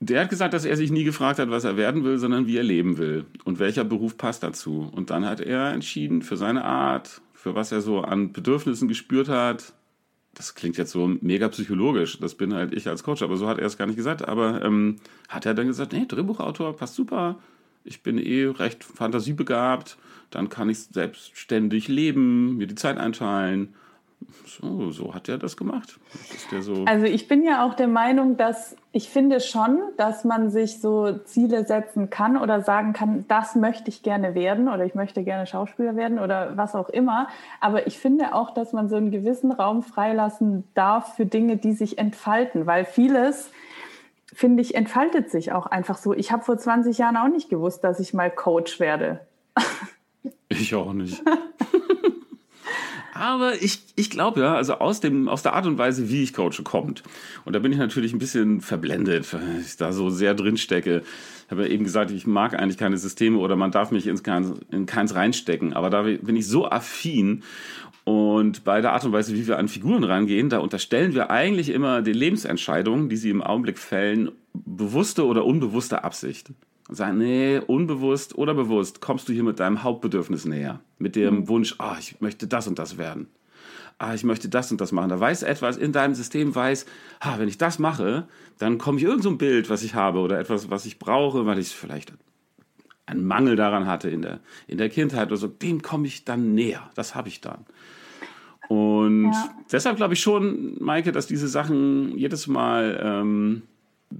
Der 0.00 0.22
hat 0.22 0.30
gesagt, 0.30 0.54
dass 0.54 0.64
er 0.64 0.76
sich 0.76 0.90
nie 0.90 1.04
gefragt 1.04 1.38
hat, 1.38 1.50
was 1.50 1.64
er 1.64 1.76
werden 1.76 2.04
will, 2.04 2.18
sondern 2.18 2.46
wie 2.46 2.56
er 2.56 2.62
leben 2.62 2.98
will 2.98 3.26
und 3.44 3.58
welcher 3.58 3.84
Beruf 3.84 4.16
passt 4.16 4.42
dazu. 4.42 4.90
Und 4.94 5.10
dann 5.10 5.24
hat 5.24 5.40
er 5.40 5.72
entschieden 5.72 6.22
für 6.22 6.36
seine 6.36 6.64
Art, 6.64 7.22
für 7.32 7.54
was 7.54 7.72
er 7.72 7.80
so 7.80 8.00
an 8.00 8.32
Bedürfnissen 8.32 8.88
gespürt 8.88 9.28
hat, 9.28 9.72
das 10.34 10.54
klingt 10.54 10.76
jetzt 10.76 10.90
so 10.90 11.06
mega 11.20 11.48
psychologisch, 11.48 12.18
das 12.18 12.34
bin 12.34 12.54
halt 12.54 12.72
ich 12.72 12.88
als 12.88 13.02
Coach, 13.02 13.22
aber 13.22 13.36
so 13.36 13.48
hat 13.48 13.58
er 13.58 13.66
es 13.66 13.78
gar 13.78 13.86
nicht 13.86 13.96
gesagt. 13.96 14.26
Aber 14.26 14.62
ähm, 14.62 14.96
hat 15.28 15.46
er 15.46 15.54
dann 15.54 15.66
gesagt, 15.66 15.92
nee, 15.92 16.06
Drehbuchautor 16.06 16.76
passt 16.76 16.94
super, 16.94 17.38
ich 17.84 18.02
bin 18.02 18.18
eh 18.18 18.46
recht 18.46 18.82
fantasiebegabt, 18.84 19.96
dann 20.30 20.48
kann 20.48 20.68
ich 20.68 20.80
selbstständig 20.80 21.88
leben, 21.88 22.56
mir 22.56 22.66
die 22.66 22.74
Zeit 22.74 22.98
einteilen 22.98 23.74
so, 24.46 24.90
so 24.90 25.14
hat 25.14 25.28
er 25.28 25.38
das 25.38 25.56
gemacht. 25.56 25.98
So 26.60 26.84
also 26.86 27.06
ich 27.06 27.28
bin 27.28 27.42
ja 27.42 27.64
auch 27.66 27.74
der 27.74 27.88
Meinung, 27.88 28.36
dass 28.36 28.76
ich 28.92 29.08
finde 29.08 29.40
schon, 29.40 29.80
dass 29.96 30.24
man 30.24 30.50
sich 30.50 30.80
so 30.80 31.18
Ziele 31.18 31.64
setzen 31.66 32.10
kann 32.10 32.36
oder 32.36 32.62
sagen 32.62 32.92
kann, 32.92 33.24
das 33.28 33.54
möchte 33.54 33.90
ich 33.90 34.02
gerne 34.02 34.34
werden 34.34 34.68
oder 34.68 34.84
ich 34.84 34.94
möchte 34.94 35.24
gerne 35.24 35.46
Schauspieler 35.46 35.96
werden 35.96 36.18
oder 36.18 36.56
was 36.56 36.74
auch 36.74 36.88
immer. 36.88 37.28
Aber 37.60 37.86
ich 37.86 37.98
finde 37.98 38.34
auch, 38.34 38.52
dass 38.52 38.72
man 38.72 38.88
so 38.88 38.96
einen 38.96 39.10
gewissen 39.10 39.52
Raum 39.52 39.82
freilassen 39.82 40.64
darf 40.74 41.16
für 41.16 41.26
Dinge, 41.26 41.56
die 41.56 41.72
sich 41.72 41.98
entfalten, 41.98 42.66
weil 42.66 42.84
vieles 42.84 43.50
finde 44.32 44.62
ich, 44.62 44.74
entfaltet 44.74 45.30
sich 45.30 45.52
auch 45.52 45.66
einfach 45.66 45.96
so. 45.96 46.12
Ich 46.12 46.32
habe 46.32 46.42
vor 46.42 46.58
20 46.58 46.98
Jahren 46.98 47.16
auch 47.16 47.28
nicht 47.28 47.48
gewusst, 47.48 47.84
dass 47.84 48.00
ich 48.00 48.14
mal 48.14 48.30
Coach 48.30 48.80
werde. 48.80 49.20
Ich 50.48 50.74
auch 50.74 50.92
nicht. 50.92 51.22
Aber 53.14 53.62
ich, 53.62 53.80
ich 53.94 54.10
glaube 54.10 54.40
ja, 54.40 54.56
also 54.56 54.74
aus, 54.74 55.00
dem, 55.00 55.28
aus 55.28 55.42
der 55.42 55.54
Art 55.54 55.66
und 55.66 55.78
Weise, 55.78 56.10
wie 56.10 56.24
ich 56.24 56.34
coache, 56.34 56.62
kommt. 56.64 57.04
Und 57.44 57.54
da 57.54 57.60
bin 57.60 57.70
ich 57.70 57.78
natürlich 57.78 58.12
ein 58.12 58.18
bisschen 58.18 58.60
verblendet, 58.60 59.32
weil 59.32 59.60
ich 59.60 59.76
da 59.76 59.92
so 59.92 60.10
sehr 60.10 60.34
drin 60.34 60.56
stecke. 60.56 61.02
Ich 61.46 61.50
habe 61.50 61.62
ja 61.62 61.68
eben 61.68 61.84
gesagt, 61.84 62.10
ich 62.10 62.26
mag 62.26 62.58
eigentlich 62.58 62.76
keine 62.76 62.98
Systeme 62.98 63.38
oder 63.38 63.54
man 63.54 63.70
darf 63.70 63.92
mich 63.92 64.08
ins 64.08 64.24
keins, 64.24 64.52
in 64.72 64.86
keins 64.86 65.14
reinstecken. 65.14 65.74
Aber 65.74 65.90
da 65.90 66.02
bin 66.02 66.36
ich 66.36 66.48
so 66.48 66.68
affin. 66.68 67.44
Und 68.02 68.64
bei 68.64 68.80
der 68.80 68.92
Art 68.92 69.04
und 69.04 69.12
Weise, 69.12 69.34
wie 69.34 69.46
wir 69.46 69.58
an 69.58 69.68
Figuren 69.68 70.04
rangehen, 70.04 70.48
da 70.50 70.58
unterstellen 70.58 71.14
wir 71.14 71.30
eigentlich 71.30 71.70
immer 71.70 72.02
den 72.02 72.14
Lebensentscheidungen, 72.14 73.08
die 73.08 73.16
sie 73.16 73.30
im 73.30 73.42
Augenblick 73.42 73.78
fällen, 73.78 74.32
bewusste 74.52 75.24
oder 75.24 75.44
unbewusste 75.44 76.04
Absicht 76.04 76.50
und 76.88 76.94
sagen, 76.94 77.18
nee, 77.18 77.60
unbewusst 77.66 78.36
oder 78.36 78.54
bewusst 78.54 79.00
kommst 79.00 79.28
du 79.28 79.32
hier 79.32 79.44
mit 79.44 79.60
deinem 79.60 79.82
Hauptbedürfnis 79.82 80.44
näher. 80.44 80.80
Mit 80.98 81.16
dem 81.16 81.40
mhm. 81.40 81.48
Wunsch, 81.48 81.74
ah, 81.78 81.96
ich 81.98 82.20
möchte 82.20 82.46
das 82.46 82.68
und 82.68 82.78
das 82.78 82.98
werden. 82.98 83.28
Ah, 83.98 84.14
ich 84.14 84.24
möchte 84.24 84.48
das 84.48 84.70
und 84.70 84.80
das 84.80 84.92
machen. 84.92 85.08
Da 85.08 85.20
weiß 85.20 85.44
etwas 85.44 85.76
in 85.76 85.92
deinem 85.92 86.14
System, 86.14 86.54
weiß, 86.54 86.84
ah, 87.20 87.38
wenn 87.38 87.48
ich 87.48 87.58
das 87.58 87.78
mache, 87.78 88.26
dann 88.58 88.78
komme 88.78 88.98
ich 88.98 89.04
irgend 89.04 89.22
so 89.22 89.30
ein 89.30 89.38
Bild, 89.38 89.70
was 89.70 89.82
ich 89.82 89.94
habe 89.94 90.18
oder 90.18 90.38
etwas, 90.38 90.68
was 90.68 90.84
ich 90.84 90.98
brauche, 90.98 91.46
weil 91.46 91.58
ich 91.58 91.68
vielleicht 91.68 92.12
einen 93.06 93.24
Mangel 93.24 93.56
daran 93.56 93.86
hatte 93.86 94.10
in 94.10 94.22
der, 94.22 94.40
in 94.66 94.78
der 94.78 94.88
Kindheit 94.88 95.28
oder 95.28 95.36
so, 95.36 95.46
dem 95.46 95.82
komme 95.82 96.06
ich 96.06 96.24
dann 96.24 96.54
näher. 96.54 96.90
Das 96.94 97.14
habe 97.14 97.28
ich 97.28 97.40
dann. 97.40 97.64
Und 98.68 99.32
ja. 99.32 99.54
deshalb 99.70 99.96
glaube 99.96 100.14
ich 100.14 100.20
schon, 100.20 100.76
Maike, 100.82 101.12
dass 101.12 101.26
diese 101.26 101.48
Sachen 101.48 102.16
jedes 102.16 102.46
Mal 102.46 102.98
ähm, 103.02 103.62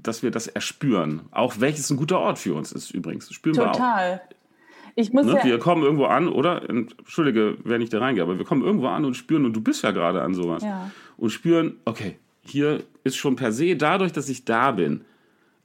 dass 0.03 0.23
wir 0.23 0.31
das 0.31 0.47
erspüren. 0.47 1.23
Auch 1.31 1.55
welches 1.59 1.91
ein 1.91 1.97
guter 1.97 2.19
Ort 2.19 2.39
für 2.39 2.55
uns 2.55 2.73
ist 2.73 2.91
übrigens. 2.91 3.33
Spüren 3.33 3.57
Total. 3.57 3.73
wir 4.11 4.15
auch. 4.17 4.35
Ich 4.97 5.13
muss 5.13 5.27
ne? 5.27 5.33
ja 5.33 5.45
wir 5.45 5.59
kommen 5.59 5.83
irgendwo 5.83 6.05
an, 6.07 6.29
oder? 6.29 6.69
Entschuldige, 6.69 7.57
wenn 7.65 7.81
ich 7.81 7.91
da 7.91 7.99
reingehe, 7.99 8.23
aber 8.23 8.39
wir 8.39 8.45
kommen 8.45 8.63
irgendwo 8.63 8.87
an 8.87 9.05
und 9.05 9.15
spüren, 9.15 9.45
und 9.45 9.55
du 9.55 9.61
bist 9.61 9.83
ja 9.83 9.91
gerade 9.91 10.23
an 10.23 10.35
sowas. 10.35 10.63
Ja. 10.63 10.91
Und 11.17 11.31
spüren, 11.31 11.77
okay, 11.85 12.17
hier 12.43 12.83
ist 13.03 13.17
schon 13.17 13.37
per 13.37 13.53
se, 13.53 13.77
dadurch, 13.77 14.13
dass 14.13 14.29
ich 14.29 14.45
da 14.45 14.71
bin, 14.71 15.05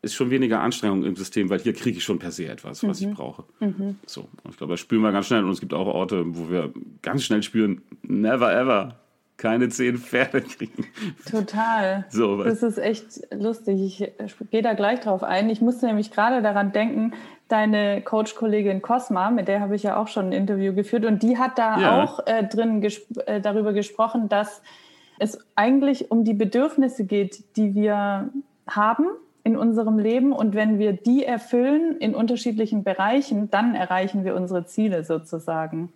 ist 0.02 0.16
schon 0.16 0.30
weniger 0.30 0.62
Anstrengung 0.62 1.04
im 1.04 1.16
System, 1.16 1.50
weil 1.50 1.60
hier 1.60 1.74
kriege 1.74 1.98
ich 1.98 2.04
schon 2.04 2.20
per 2.20 2.32
se 2.32 2.48
etwas, 2.48 2.84
was 2.88 3.02
mhm. 3.02 3.10
ich 3.10 3.16
brauche. 3.16 3.44
Mhm. 3.60 3.98
So, 4.06 4.30
und 4.44 4.52
ich 4.52 4.58
glaube, 4.58 4.74
das 4.74 4.80
spüren 4.80 5.02
wir 5.02 5.12
ganz 5.12 5.28
schnell. 5.28 5.44
Und 5.44 5.52
es 5.52 5.60
gibt 5.60 5.74
auch 5.74 5.88
Orte, 5.88 6.24
wo 6.26 6.50
wir 6.50 6.74
ganz 7.02 7.24
schnell 7.24 7.44
spüren, 7.44 7.82
never 8.04 8.52
ever 8.52 8.96
keine 9.40 9.70
zehn 9.70 9.98
Pferde 9.98 10.42
kriegen. 10.42 10.86
Total. 11.30 12.06
So, 12.10 12.44
das 12.44 12.62
ist 12.62 12.78
echt 12.78 13.22
lustig. 13.34 14.02
Ich 14.02 14.48
gehe 14.52 14.62
da 14.62 14.74
gleich 14.74 15.00
drauf 15.00 15.24
ein. 15.24 15.50
Ich 15.50 15.62
musste 15.62 15.88
nämlich 15.88 16.12
gerade 16.12 16.42
daran 16.42 16.72
denken, 16.72 17.14
deine 17.48 18.02
Coach-Kollegin 18.02 18.82
Cosma, 18.82 19.32
mit 19.32 19.48
der 19.48 19.62
habe 19.62 19.76
ich 19.76 19.84
ja 19.84 19.98
auch 19.98 20.08
schon 20.08 20.28
ein 20.28 20.34
Interview 20.34 20.74
geführt, 20.74 21.06
und 21.06 21.24
die 21.24 21.38
hat 21.38 21.58
da 21.58 21.80
ja. 21.80 22.04
auch 22.04 22.28
äh, 22.28 22.46
drin 22.46 22.82
gesp 22.82 23.08
äh, 23.26 23.42
darüber 23.42 23.74
gesprochen, 23.74 24.30
dass 24.30 24.62
es 25.18 25.40
eigentlich 25.56 26.12
um 26.12 26.24
die 26.24 26.34
Bedürfnisse 26.34 27.06
geht, 27.06 27.58
die 27.58 27.74
wir 27.74 28.30
haben 28.68 29.06
in 29.44 29.58
unserem 29.58 29.98
Leben. 30.00 30.32
Und 30.34 30.54
wenn 30.54 30.80
wir 30.80 30.94
die 30.94 31.24
erfüllen 31.24 31.98
in 31.98 32.14
unterschiedlichen 32.14 32.84
Bereichen, 32.84 33.50
dann 33.50 33.74
erreichen 33.74 34.24
wir 34.26 34.36
unsere 34.36 34.66
Ziele 34.66 35.04
sozusagen. 35.04 35.92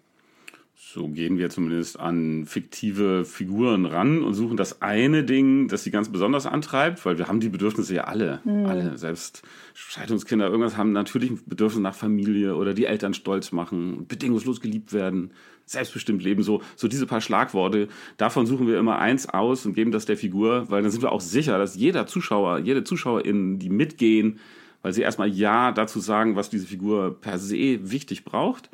So 0.91 1.07
gehen 1.07 1.39
wir 1.39 1.49
zumindest 1.49 1.99
an 1.99 2.45
fiktive 2.45 3.25
Figuren 3.25 3.85
ran 3.85 4.21
und 4.21 4.33
suchen 4.33 4.57
das 4.57 4.81
eine 4.81 5.23
Ding, 5.23 5.67
das 5.67 5.83
sie 5.83 5.91
ganz 5.91 6.09
besonders 6.09 6.45
antreibt, 6.45 7.03
weil 7.05 7.17
wir 7.17 7.27
haben 7.27 7.39
die 7.39 7.49
Bedürfnisse 7.49 7.95
ja 7.95 8.03
alle. 8.03 8.41
Mhm. 8.43 8.65
Alle, 8.65 8.97
selbst 8.97 9.41
Scheidungskinder, 9.73 10.45
irgendwas 10.47 10.77
haben 10.77 10.91
natürlich 10.91 11.31
ein 11.31 11.39
Bedürfnis 11.47 11.81
nach 11.81 11.95
Familie 11.95 12.55
oder 12.55 12.73
die 12.73 12.85
Eltern 12.85 13.13
stolz 13.15 13.51
machen, 13.51 14.05
bedingungslos 14.07 14.61
geliebt 14.61 14.93
werden, 14.93 15.31
selbstbestimmt 15.65 16.21
leben. 16.21 16.43
So, 16.43 16.61
so 16.75 16.87
diese 16.87 17.07
paar 17.07 17.21
Schlagworte, 17.21 17.87
davon 18.17 18.45
suchen 18.45 18.67
wir 18.67 18.77
immer 18.77 18.99
eins 18.99 19.27
aus 19.27 19.65
und 19.65 19.73
geben 19.73 19.91
das 19.91 20.05
der 20.05 20.17
Figur, 20.17 20.69
weil 20.69 20.83
dann 20.83 20.91
sind 20.91 21.01
wir 21.01 21.13
auch 21.13 21.21
sicher, 21.21 21.57
dass 21.57 21.75
jeder 21.75 22.05
Zuschauer, 22.05 22.59
jede 22.59 22.83
Zuschauerin, 22.83 23.57
die 23.57 23.69
mitgehen, 23.69 24.39
weil 24.83 24.93
sie 24.93 25.01
erstmal 25.01 25.29
Ja 25.29 25.71
dazu 25.71 25.99
sagen, 25.99 26.35
was 26.35 26.49
diese 26.49 26.67
Figur 26.67 27.19
per 27.19 27.39
se 27.39 27.79
wichtig 27.89 28.25
braucht 28.25 28.69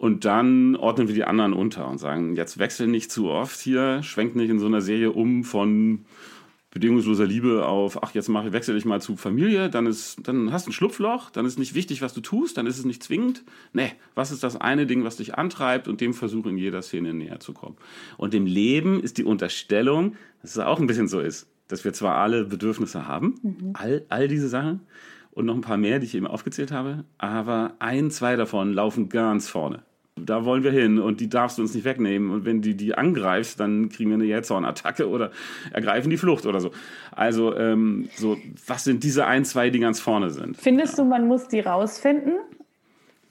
und 0.00 0.24
dann 0.24 0.76
ordnen 0.76 1.08
wir 1.08 1.14
die 1.14 1.24
anderen 1.24 1.52
unter 1.52 1.86
und 1.86 1.98
sagen, 1.98 2.34
jetzt 2.34 2.58
wechsel 2.58 2.86
nicht 2.86 3.12
zu 3.12 3.28
oft 3.28 3.60
hier, 3.60 4.02
schwenk 4.02 4.34
nicht 4.34 4.48
in 4.48 4.58
so 4.58 4.64
einer 4.64 4.80
Serie 4.80 5.12
um 5.12 5.44
von 5.44 6.06
bedingungsloser 6.70 7.26
Liebe 7.26 7.66
auf, 7.66 8.02
ach, 8.02 8.14
jetzt 8.14 8.30
mache, 8.30 8.54
wechsel 8.54 8.74
ich 8.78 8.86
mal 8.86 9.02
zu 9.02 9.18
Familie, 9.18 9.68
dann, 9.68 9.84
ist, 9.84 10.26
dann 10.26 10.52
hast 10.52 10.64
du 10.64 10.70
ein 10.70 10.72
Schlupfloch, 10.72 11.28
dann 11.28 11.44
ist 11.44 11.58
nicht 11.58 11.74
wichtig, 11.74 12.00
was 12.00 12.14
du 12.14 12.22
tust, 12.22 12.56
dann 12.56 12.66
ist 12.66 12.78
es 12.78 12.86
nicht 12.86 13.02
zwingend. 13.02 13.44
Nee, 13.74 13.92
was 14.14 14.30
ist 14.30 14.42
das 14.42 14.56
eine 14.56 14.86
Ding, 14.86 15.04
was 15.04 15.18
dich 15.18 15.34
antreibt 15.34 15.86
und 15.86 16.00
dem 16.00 16.14
Versuch 16.14 16.46
in 16.46 16.56
jeder 16.56 16.80
Szene 16.80 17.12
näher 17.12 17.40
zu 17.40 17.52
kommen. 17.52 17.76
Und 18.16 18.32
im 18.32 18.46
Leben 18.46 19.02
ist 19.02 19.18
die 19.18 19.24
Unterstellung, 19.24 20.16
dass 20.40 20.52
es 20.52 20.58
auch 20.60 20.80
ein 20.80 20.86
bisschen 20.86 21.08
so 21.08 21.20
ist, 21.20 21.46
dass 21.68 21.84
wir 21.84 21.92
zwar 21.92 22.14
alle 22.14 22.46
Bedürfnisse 22.46 23.06
haben, 23.06 23.34
mhm. 23.42 23.70
all, 23.74 24.06
all 24.08 24.28
diese 24.28 24.48
Sachen, 24.48 24.80
und 25.32 25.44
noch 25.44 25.54
ein 25.54 25.60
paar 25.60 25.76
mehr, 25.76 25.98
die 25.98 26.06
ich 26.06 26.14
eben 26.14 26.26
aufgezählt 26.26 26.72
habe, 26.72 27.04
aber 27.18 27.74
ein, 27.80 28.10
zwei 28.10 28.34
davon 28.36 28.72
laufen 28.72 29.10
ganz 29.10 29.46
vorne 29.46 29.84
da 30.24 30.44
wollen 30.44 30.62
wir 30.62 30.70
hin 30.70 30.98
und 30.98 31.20
die 31.20 31.28
darfst 31.28 31.58
du 31.58 31.62
uns 31.62 31.74
nicht 31.74 31.84
wegnehmen. 31.84 32.30
Und 32.30 32.44
wenn 32.44 32.62
du 32.62 32.74
die 32.74 32.94
angreifst, 32.94 33.60
dann 33.60 33.88
kriegen 33.88 34.10
wir 34.10 34.14
eine 34.14 34.24
Jähzornattacke 34.24 35.08
oder 35.08 35.30
ergreifen 35.72 36.10
die 36.10 36.16
Flucht 36.16 36.46
oder 36.46 36.60
so. 36.60 36.70
Also, 37.12 37.56
ähm, 37.56 38.08
so, 38.16 38.36
was 38.66 38.84
sind 38.84 39.04
diese 39.04 39.26
ein, 39.26 39.44
zwei, 39.44 39.70
die 39.70 39.80
ganz 39.80 40.00
vorne 40.00 40.30
sind? 40.30 40.56
Findest 40.56 40.98
ja. 40.98 41.04
du, 41.04 41.10
man 41.10 41.26
muss 41.26 41.48
die 41.48 41.60
rausfinden? 41.60 42.34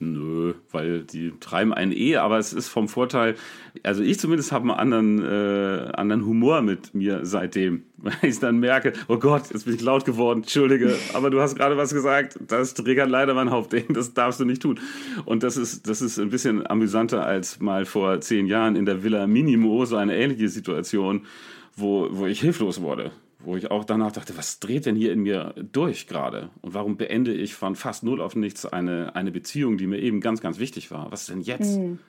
Nö, 0.02 0.54
weil 0.72 1.04
die 1.04 1.34
treiben 1.42 1.74
einen 1.74 1.92
eh, 1.92 2.16
aber 2.16 2.38
es 2.38 2.54
ist 2.54 2.70
vom 2.70 2.88
Vorteil, 2.88 3.36
also 3.84 4.02
ich 4.02 4.18
zumindest 4.18 4.54
habe 4.54 4.64
einen 4.74 4.80
anderen, 4.80 5.22
äh, 5.22 5.92
anderen 5.92 6.26
Humor 6.26 6.62
mit 6.62 6.96
mir 6.96 7.26
seitdem, 7.26 7.84
weil 7.98 8.14
ich 8.22 8.40
dann 8.40 8.60
merke, 8.60 8.94
oh 9.10 9.18
Gott, 9.18 9.52
jetzt 9.52 9.66
bin 9.66 9.76
ich 9.76 9.82
laut 9.82 10.06
geworden, 10.06 10.40
entschuldige, 10.40 10.96
aber 11.14 11.30
du 11.30 11.42
hast 11.42 11.58
gerade 11.58 11.76
was 11.76 11.94
gesagt, 11.94 12.40
das 12.48 12.76
triggert 12.76 13.10
leider 13.10 13.34
mein 13.34 13.50
Hauptding, 13.50 13.88
das 13.94 14.14
darfst 14.14 14.40
du 14.40 14.46
nicht 14.46 14.62
tun. 14.62 14.80
Und 15.26 15.44
das 15.44 15.58
ist, 15.58 15.90
das 15.90 16.02
ist 16.02 16.18
ein 16.18 16.30
bisschen 16.30 16.66
amüsanter 16.66 17.26
als 17.26 17.60
mal 17.60 17.84
vor 17.84 18.22
zehn 18.22 18.48
Jahren 18.48 18.78
in 18.78 18.86
der 18.86 19.04
Villa 19.04 19.28
Minimo, 19.28 19.84
so 19.84 19.98
eine 19.98 20.16
ähnliche 20.16 20.48
Situation, 20.48 21.26
wo, 21.76 22.08
wo 22.12 22.26
ich 22.26 22.40
hilflos 22.40 22.80
wurde 22.80 23.12
wo 23.40 23.56
ich 23.56 23.72
auch 23.72 23.86
danach 23.86 24.12
dachte, 24.12 24.38
was 24.38 24.60
dreht 24.60 24.86
denn 24.86 24.96
hier 24.96 25.14
in 25.14 25.22
mir 25.22 25.56
durch 25.72 26.08
gerade? 26.08 26.50
Und 26.62 26.74
warum 26.74 26.98
beende 26.98 27.34
ich 27.34 27.56
von 27.56 27.76
fast 27.76 28.04
null 28.04 28.22
auf 28.22 28.36
nichts 28.36 28.66
eine, 28.66 29.16
eine 29.16 29.32
Beziehung, 29.32 29.78
die 29.78 29.88
mir 29.88 30.00
eben 30.00 30.20
ganz, 30.20 30.42
ganz 30.42 30.60
wichtig 30.60 30.92
war? 30.92 31.12
Was 31.12 31.28
denn 31.28 31.42
jetzt? 31.42 31.80
Mhm. 31.80 32.00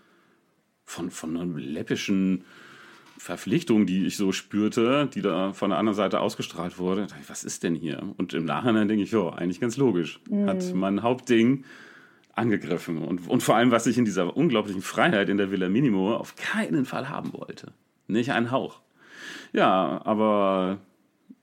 Von, 0.84 1.10
von 1.12 1.37
einer 1.37 1.56
läppischen 1.56 2.44
Verpflichtung, 3.16 3.87
die 3.87 4.06
ich 4.06 4.16
so 4.16 4.32
spürte, 4.32 5.08
die 5.12 5.22
da 5.22 5.52
von 5.52 5.70
der 5.70 5.78
anderen 5.78 5.94
Seite 5.94 6.20
ausgestrahlt 6.20 6.78
wurde. 6.78 7.06
Was 7.28 7.44
ist 7.44 7.62
denn 7.62 7.76
hier? 7.76 8.02
Und 8.16 8.34
im 8.34 8.44
Nachhinein 8.44 8.88
denke 8.88 9.04
ich, 9.04 9.12
ja, 9.12 9.28
eigentlich 9.28 9.60
ganz 9.60 9.76
logisch. 9.76 10.20
Mhm. 10.28 10.46
Hat 10.46 10.75
mein 10.75 11.02
Hauptding 11.02 11.64
angegriffen. 12.34 12.99
Und, 12.99 13.28
und 13.28 13.42
vor 13.42 13.54
allem, 13.54 13.70
was 13.70 13.87
ich 13.87 13.99
in 13.99 14.04
dieser 14.04 14.37
unglaublichen 14.37 14.82
Freiheit 14.82 15.28
in 15.28 15.37
der 15.37 15.52
Villa 15.52 15.68
Minimo 15.68 16.16
auf 16.16 16.34
keinen 16.34 16.87
Fall 16.87 17.08
haben 17.08 17.32
wollte. 17.34 17.72
Nicht 18.08 18.32
einen 18.32 18.50
Hauch. 18.50 18.80
Ja, 19.52 20.00
aber 20.04 20.78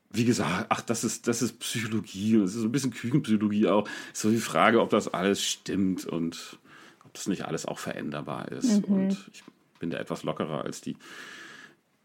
wie 0.10 0.26
gesagt, 0.26 0.68
ach, 0.70 0.82
das 0.82 1.04
ist, 1.04 1.28
das 1.28 1.42
ist 1.42 1.60
Psychologie 1.60 2.38
und 2.38 2.44
es 2.44 2.56
ist 2.56 2.64
ein 2.64 2.72
bisschen 2.72 2.92
Küchenpsychologie 2.92 3.68
auch. 3.68 3.88
So 4.14 4.30
die 4.30 4.38
Frage, 4.38 4.82
ob 4.82 4.90
das 4.90 5.14
alles 5.14 5.44
stimmt 5.44 6.06
und 6.06 6.58
ob 7.04 7.14
das 7.14 7.28
nicht 7.28 7.46
alles 7.46 7.66
auch 7.66 7.80
veränderbar 7.80 8.52
ist. 8.52 8.88
Mhm. 8.88 8.94
Und 8.94 9.30
ich 9.34 9.44
bin 9.80 9.90
da 9.90 9.98
etwas 9.98 10.24
lockerer 10.24 10.64
als 10.64 10.82
die 10.82 10.96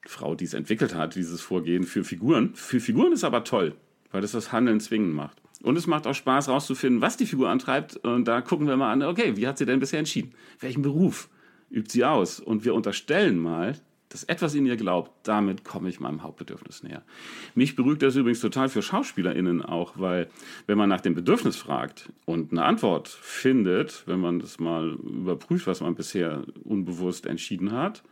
Frau, 0.04 0.34
die 0.34 0.44
es 0.44 0.54
entwickelt 0.54 0.94
hat, 0.94 1.14
dieses 1.14 1.40
Vorgehen 1.40 1.84
für 1.84 2.04
Figuren. 2.04 2.54
Für 2.54 2.80
Figuren 2.80 3.12
ist 3.12 3.24
aber 3.24 3.44
toll, 3.44 3.74
weil 4.10 4.20
das 4.20 4.32
das 4.32 4.52
Handeln 4.52 4.80
zwingend 4.80 5.14
macht. 5.14 5.40
Und 5.62 5.76
es 5.76 5.86
macht 5.86 6.08
auch 6.08 6.14
Spaß, 6.14 6.48
rauszufinden, 6.48 7.00
was 7.00 7.16
die 7.16 7.26
Figur 7.26 7.48
antreibt. 7.48 7.96
Und 7.98 8.26
da 8.26 8.40
gucken 8.40 8.66
wir 8.66 8.76
mal 8.76 8.92
an, 8.92 9.02
okay, 9.02 9.36
wie 9.36 9.46
hat 9.46 9.58
sie 9.58 9.66
denn 9.66 9.78
bisher 9.78 10.00
entschieden? 10.00 10.32
Welchen 10.58 10.82
Beruf 10.82 11.28
übt 11.70 11.92
sie 11.92 12.04
aus? 12.04 12.40
Und 12.40 12.64
wir 12.64 12.74
unterstellen 12.74 13.38
mal, 13.38 13.76
dass 14.12 14.24
etwas 14.24 14.54
in 14.54 14.66
ihr 14.66 14.76
glaubt, 14.76 15.10
damit 15.22 15.64
komme 15.64 15.88
ich 15.88 15.98
meinem 15.98 16.22
Hauptbedürfnis 16.22 16.82
näher. 16.82 17.02
Mich 17.54 17.76
beruhigt 17.76 18.02
das 18.02 18.14
übrigens 18.14 18.40
total 18.40 18.68
für 18.68 18.82
SchauspielerInnen 18.82 19.62
auch, 19.62 19.94
weil 19.96 20.28
wenn 20.66 20.76
man 20.76 20.90
nach 20.90 21.00
dem 21.00 21.14
Bedürfnis 21.14 21.56
fragt 21.56 22.12
und 22.26 22.52
eine 22.52 22.64
Antwort 22.64 23.08
findet, 23.08 24.04
wenn 24.06 24.20
man 24.20 24.38
das 24.38 24.60
mal 24.60 24.90
überprüft, 24.90 25.66
was 25.66 25.80
man 25.80 25.94
bisher 25.94 26.42
unbewusst 26.62 27.24
entschieden 27.24 27.72
hat, 27.72 28.02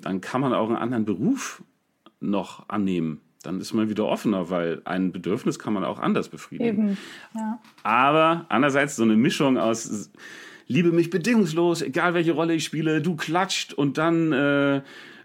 dann 0.00 0.22
kann 0.22 0.40
man 0.40 0.54
auch 0.54 0.68
einen 0.68 0.78
anderen 0.78 1.04
Beruf 1.04 1.62
noch 2.20 2.68
annehmen. 2.70 3.20
Dann 3.42 3.60
ist 3.60 3.74
man 3.74 3.90
wieder 3.90 4.06
offener, 4.06 4.48
weil 4.48 4.80
ein 4.84 5.12
Bedürfnis 5.12 5.58
kann 5.58 5.74
man 5.74 5.84
auch 5.84 5.98
anders 5.98 6.30
befriedigen. 6.30 6.96
Ja. 7.34 7.60
Aber 7.82 8.46
andererseits 8.48 8.96
so 8.96 9.02
eine 9.02 9.16
Mischung 9.16 9.58
aus 9.58 10.10
liebe 10.66 10.92
mich 10.92 11.10
bedingungslos, 11.10 11.82
egal 11.82 12.14
welche 12.14 12.32
Rolle 12.32 12.54
ich 12.54 12.64
spiele, 12.64 13.02
du 13.02 13.16
klatscht 13.16 13.74
und 13.74 13.98
dann 13.98 14.32
äh, 14.32 14.82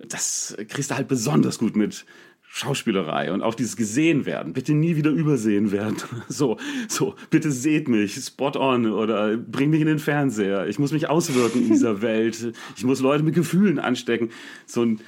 das 0.07 0.55
kriegst 0.67 0.91
du 0.91 0.95
halt 0.95 1.07
besonders 1.07 1.59
gut 1.59 1.75
mit 1.75 2.05
Schauspielerei 2.49 3.31
und 3.31 3.41
auch 3.41 3.53
dieses 3.53 3.75
gesehen 3.75 4.25
werden, 4.25 4.53
bitte 4.53 4.73
nie 4.73 4.95
wieder 4.95 5.11
übersehen 5.11 5.71
werden. 5.71 5.97
So, 6.29 6.57
so, 6.87 7.15
bitte 7.29 7.51
seht 7.51 7.87
mich, 7.87 8.15
spot 8.15 8.53
on 8.55 8.87
oder 8.87 9.37
bring 9.37 9.69
mich 9.69 9.81
in 9.81 9.87
den 9.87 9.99
Fernseher. 9.99 10.67
Ich 10.67 10.79
muss 10.79 10.91
mich 10.91 11.09
auswirken 11.09 11.63
in 11.63 11.67
dieser 11.69 12.01
Welt. 12.01 12.53
Ich 12.75 12.83
muss 12.83 12.99
Leute 12.99 13.23
mit 13.23 13.35
Gefühlen 13.35 13.79
anstecken. 13.79 14.29
So 14.65 14.83
ein 14.83 15.01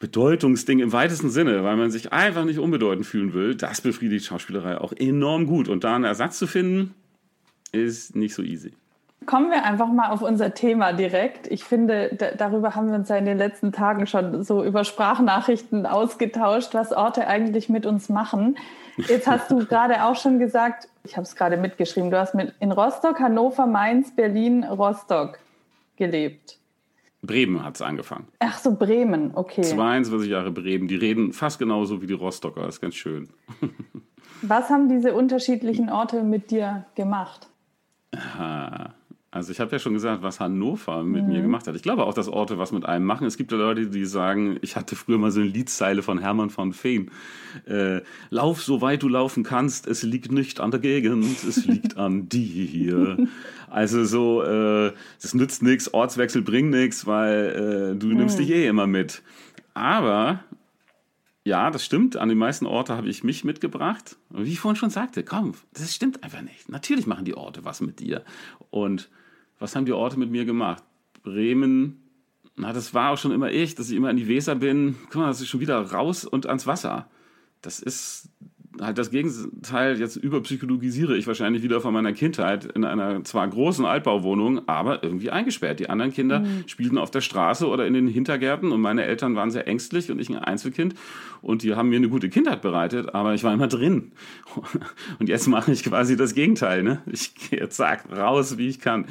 Bedeutungsding 0.00 0.80
im 0.80 0.92
weitesten 0.92 1.30
Sinne, 1.30 1.64
weil 1.64 1.76
man 1.76 1.90
sich 1.90 2.12
einfach 2.12 2.44
nicht 2.44 2.58
unbedeutend 2.58 3.06
fühlen 3.06 3.34
will. 3.34 3.54
Das 3.54 3.80
befriedigt 3.80 4.26
Schauspielerei 4.26 4.78
auch 4.78 4.92
enorm 4.92 5.46
gut. 5.46 5.68
Und 5.68 5.84
da 5.84 5.94
einen 5.94 6.04
Ersatz 6.04 6.38
zu 6.38 6.46
finden, 6.46 6.94
ist 7.72 8.16
nicht 8.16 8.34
so 8.34 8.42
easy. 8.42 8.72
Kommen 9.26 9.50
wir 9.50 9.64
einfach 9.64 9.88
mal 9.88 10.10
auf 10.10 10.22
unser 10.22 10.54
Thema 10.54 10.92
direkt. 10.92 11.46
Ich 11.46 11.64
finde, 11.64 12.16
darüber 12.36 12.74
haben 12.74 12.88
wir 12.88 12.96
uns 12.96 13.08
ja 13.08 13.16
in 13.16 13.24
den 13.24 13.38
letzten 13.38 13.72
Tagen 13.72 14.06
schon 14.06 14.44
so 14.44 14.64
über 14.64 14.84
Sprachnachrichten 14.84 15.86
ausgetauscht, 15.86 16.74
was 16.74 16.92
Orte 16.92 17.26
eigentlich 17.26 17.68
mit 17.68 17.86
uns 17.86 18.08
machen. 18.08 18.56
Jetzt 18.96 19.26
hast 19.26 19.50
du 19.50 19.58
gerade 19.66 20.04
auch 20.04 20.16
schon 20.16 20.38
gesagt, 20.38 20.88
ich 21.04 21.16
habe 21.16 21.24
es 21.24 21.36
gerade 21.36 21.56
mitgeschrieben, 21.56 22.10
du 22.10 22.18
hast 22.18 22.34
mit 22.34 22.54
in 22.60 22.72
Rostock, 22.72 23.20
Hannover, 23.20 23.66
Mainz, 23.66 24.14
Berlin, 24.14 24.64
Rostock 24.64 25.38
gelebt. 25.96 26.58
Bremen 27.22 27.64
hat 27.64 27.76
es 27.76 27.82
angefangen. 27.82 28.28
Ach 28.38 28.58
so, 28.58 28.74
Bremen, 28.74 29.32
okay. 29.34 29.62
22 29.62 30.30
Jahre 30.30 30.50
Bremen. 30.50 30.88
Die 30.88 30.96
reden 30.96 31.32
fast 31.32 31.58
genauso 31.58 32.02
wie 32.02 32.06
die 32.06 32.12
Rostocker. 32.12 32.62
Das 32.62 32.76
ist 32.76 32.80
ganz 32.80 32.94
schön. 32.94 33.30
Was 34.42 34.68
haben 34.68 34.88
diese 34.88 35.14
unterschiedlichen 35.14 35.90
Orte 35.90 36.22
mit 36.22 36.50
dir 36.50 36.84
gemacht? 36.94 37.48
Aha. 38.12 38.94
Also 39.34 39.50
ich 39.50 39.58
habe 39.58 39.72
ja 39.72 39.80
schon 39.80 39.94
gesagt, 39.94 40.22
was 40.22 40.38
Hannover 40.38 41.02
mit 41.02 41.24
mhm. 41.24 41.32
mir 41.32 41.42
gemacht 41.42 41.66
hat. 41.66 41.74
Ich 41.74 41.82
glaube 41.82 42.04
auch, 42.04 42.14
dass 42.14 42.28
Orte 42.28 42.56
was 42.56 42.70
mit 42.70 42.84
einem 42.84 43.04
machen. 43.04 43.26
Es 43.26 43.36
gibt 43.36 43.50
ja 43.50 43.58
Leute, 43.58 43.88
die 43.88 44.04
sagen, 44.04 44.58
ich 44.62 44.76
hatte 44.76 44.94
früher 44.94 45.18
mal 45.18 45.32
so 45.32 45.40
eine 45.40 45.48
Liedzeile 45.48 46.02
von 46.02 46.18
Hermann 46.18 46.50
von 46.50 46.72
Feen. 46.72 47.10
Äh, 47.66 48.02
Lauf 48.30 48.62
so 48.62 48.80
weit 48.80 49.02
du 49.02 49.08
laufen 49.08 49.42
kannst, 49.42 49.88
es 49.88 50.04
liegt 50.04 50.30
nicht 50.30 50.60
an 50.60 50.70
der 50.70 50.78
Gegend, 50.78 51.42
es 51.42 51.66
liegt 51.66 51.96
an 51.96 52.28
dir. 52.28 53.26
Also 53.68 54.04
so, 54.04 54.40
äh, 54.44 54.92
das 55.20 55.34
nützt 55.34 55.64
nichts, 55.64 55.92
Ortswechsel 55.92 56.42
bringt 56.42 56.70
nichts, 56.70 57.04
weil 57.08 57.94
äh, 57.96 57.98
du 57.98 58.06
mhm. 58.06 58.18
nimmst 58.18 58.38
dich 58.38 58.50
eh 58.50 58.68
immer 58.68 58.86
mit. 58.86 59.24
Aber 59.74 60.44
ja, 61.42 61.72
das 61.72 61.84
stimmt. 61.84 62.16
An 62.16 62.28
den 62.28 62.38
meisten 62.38 62.66
Orten 62.66 62.92
habe 62.92 63.08
ich 63.08 63.24
mich 63.24 63.42
mitgebracht. 63.42 64.16
Und 64.30 64.46
wie 64.46 64.52
ich 64.52 64.60
vorhin 64.60 64.76
schon 64.76 64.90
sagte, 64.90 65.24
komm, 65.24 65.54
das 65.72 65.92
stimmt 65.92 66.22
einfach 66.22 66.42
nicht. 66.42 66.68
Natürlich 66.68 67.08
machen 67.08 67.24
die 67.24 67.36
Orte 67.36 67.64
was 67.64 67.80
mit 67.80 67.98
dir. 67.98 68.24
Und 68.70 69.10
was 69.58 69.74
haben 69.74 69.86
die 69.86 69.92
Orte 69.92 70.18
mit 70.18 70.30
mir 70.30 70.44
gemacht? 70.44 70.82
Bremen, 71.22 72.04
na, 72.56 72.72
das 72.72 72.94
war 72.94 73.10
auch 73.10 73.18
schon 73.18 73.32
immer 73.32 73.50
ich, 73.50 73.74
dass 73.74 73.90
ich 73.90 73.96
immer 73.96 74.10
in 74.10 74.16
die 74.16 74.28
Weser 74.28 74.54
bin. 74.54 74.96
Guck 75.04 75.16
mal, 75.16 75.26
das 75.26 75.40
ist 75.40 75.48
schon 75.48 75.60
wieder 75.60 75.80
raus 75.80 76.24
und 76.24 76.46
ans 76.46 76.66
Wasser. 76.66 77.08
Das 77.62 77.80
ist 77.80 78.28
halt 78.80 78.98
das 78.98 79.10
Gegenteil, 79.10 79.98
jetzt 79.98 80.16
überpsychologisiere 80.16 81.16
ich 81.16 81.26
wahrscheinlich 81.26 81.62
wieder 81.62 81.80
von 81.80 81.94
meiner 81.94 82.12
Kindheit 82.12 82.64
in 82.64 82.84
einer 82.84 83.24
zwar 83.24 83.46
großen 83.46 83.84
Altbauwohnung, 83.84 84.68
aber 84.68 85.02
irgendwie 85.02 85.30
eingesperrt. 85.30 85.80
Die 85.80 85.88
anderen 85.88 86.12
Kinder 86.12 86.40
mhm. 86.40 86.64
spielten 86.66 86.98
auf 86.98 87.10
der 87.10 87.20
Straße 87.20 87.66
oder 87.66 87.86
in 87.86 87.94
den 87.94 88.08
Hintergärten 88.08 88.72
und 88.72 88.80
meine 88.80 89.04
Eltern 89.04 89.36
waren 89.36 89.50
sehr 89.50 89.66
ängstlich 89.68 90.10
und 90.10 90.18
ich 90.20 90.30
ein 90.30 90.38
Einzelkind 90.38 90.94
und 91.42 91.62
die 91.62 91.74
haben 91.74 91.88
mir 91.88 91.96
eine 91.96 92.08
gute 92.08 92.28
Kindheit 92.28 92.62
bereitet, 92.62 93.14
aber 93.14 93.34
ich 93.34 93.44
war 93.44 93.52
immer 93.52 93.68
drin. 93.68 94.12
Und 95.18 95.28
jetzt 95.28 95.46
mache 95.46 95.72
ich 95.72 95.84
quasi 95.84 96.16
das 96.16 96.34
Gegenteil. 96.34 96.82
Ne? 96.82 97.02
Ich 97.06 97.34
gehe 97.34 97.60
jetzt 97.60 97.76
zack, 97.76 98.04
raus, 98.10 98.56
wie 98.56 98.68
ich 98.68 98.80
kann. 98.80 99.06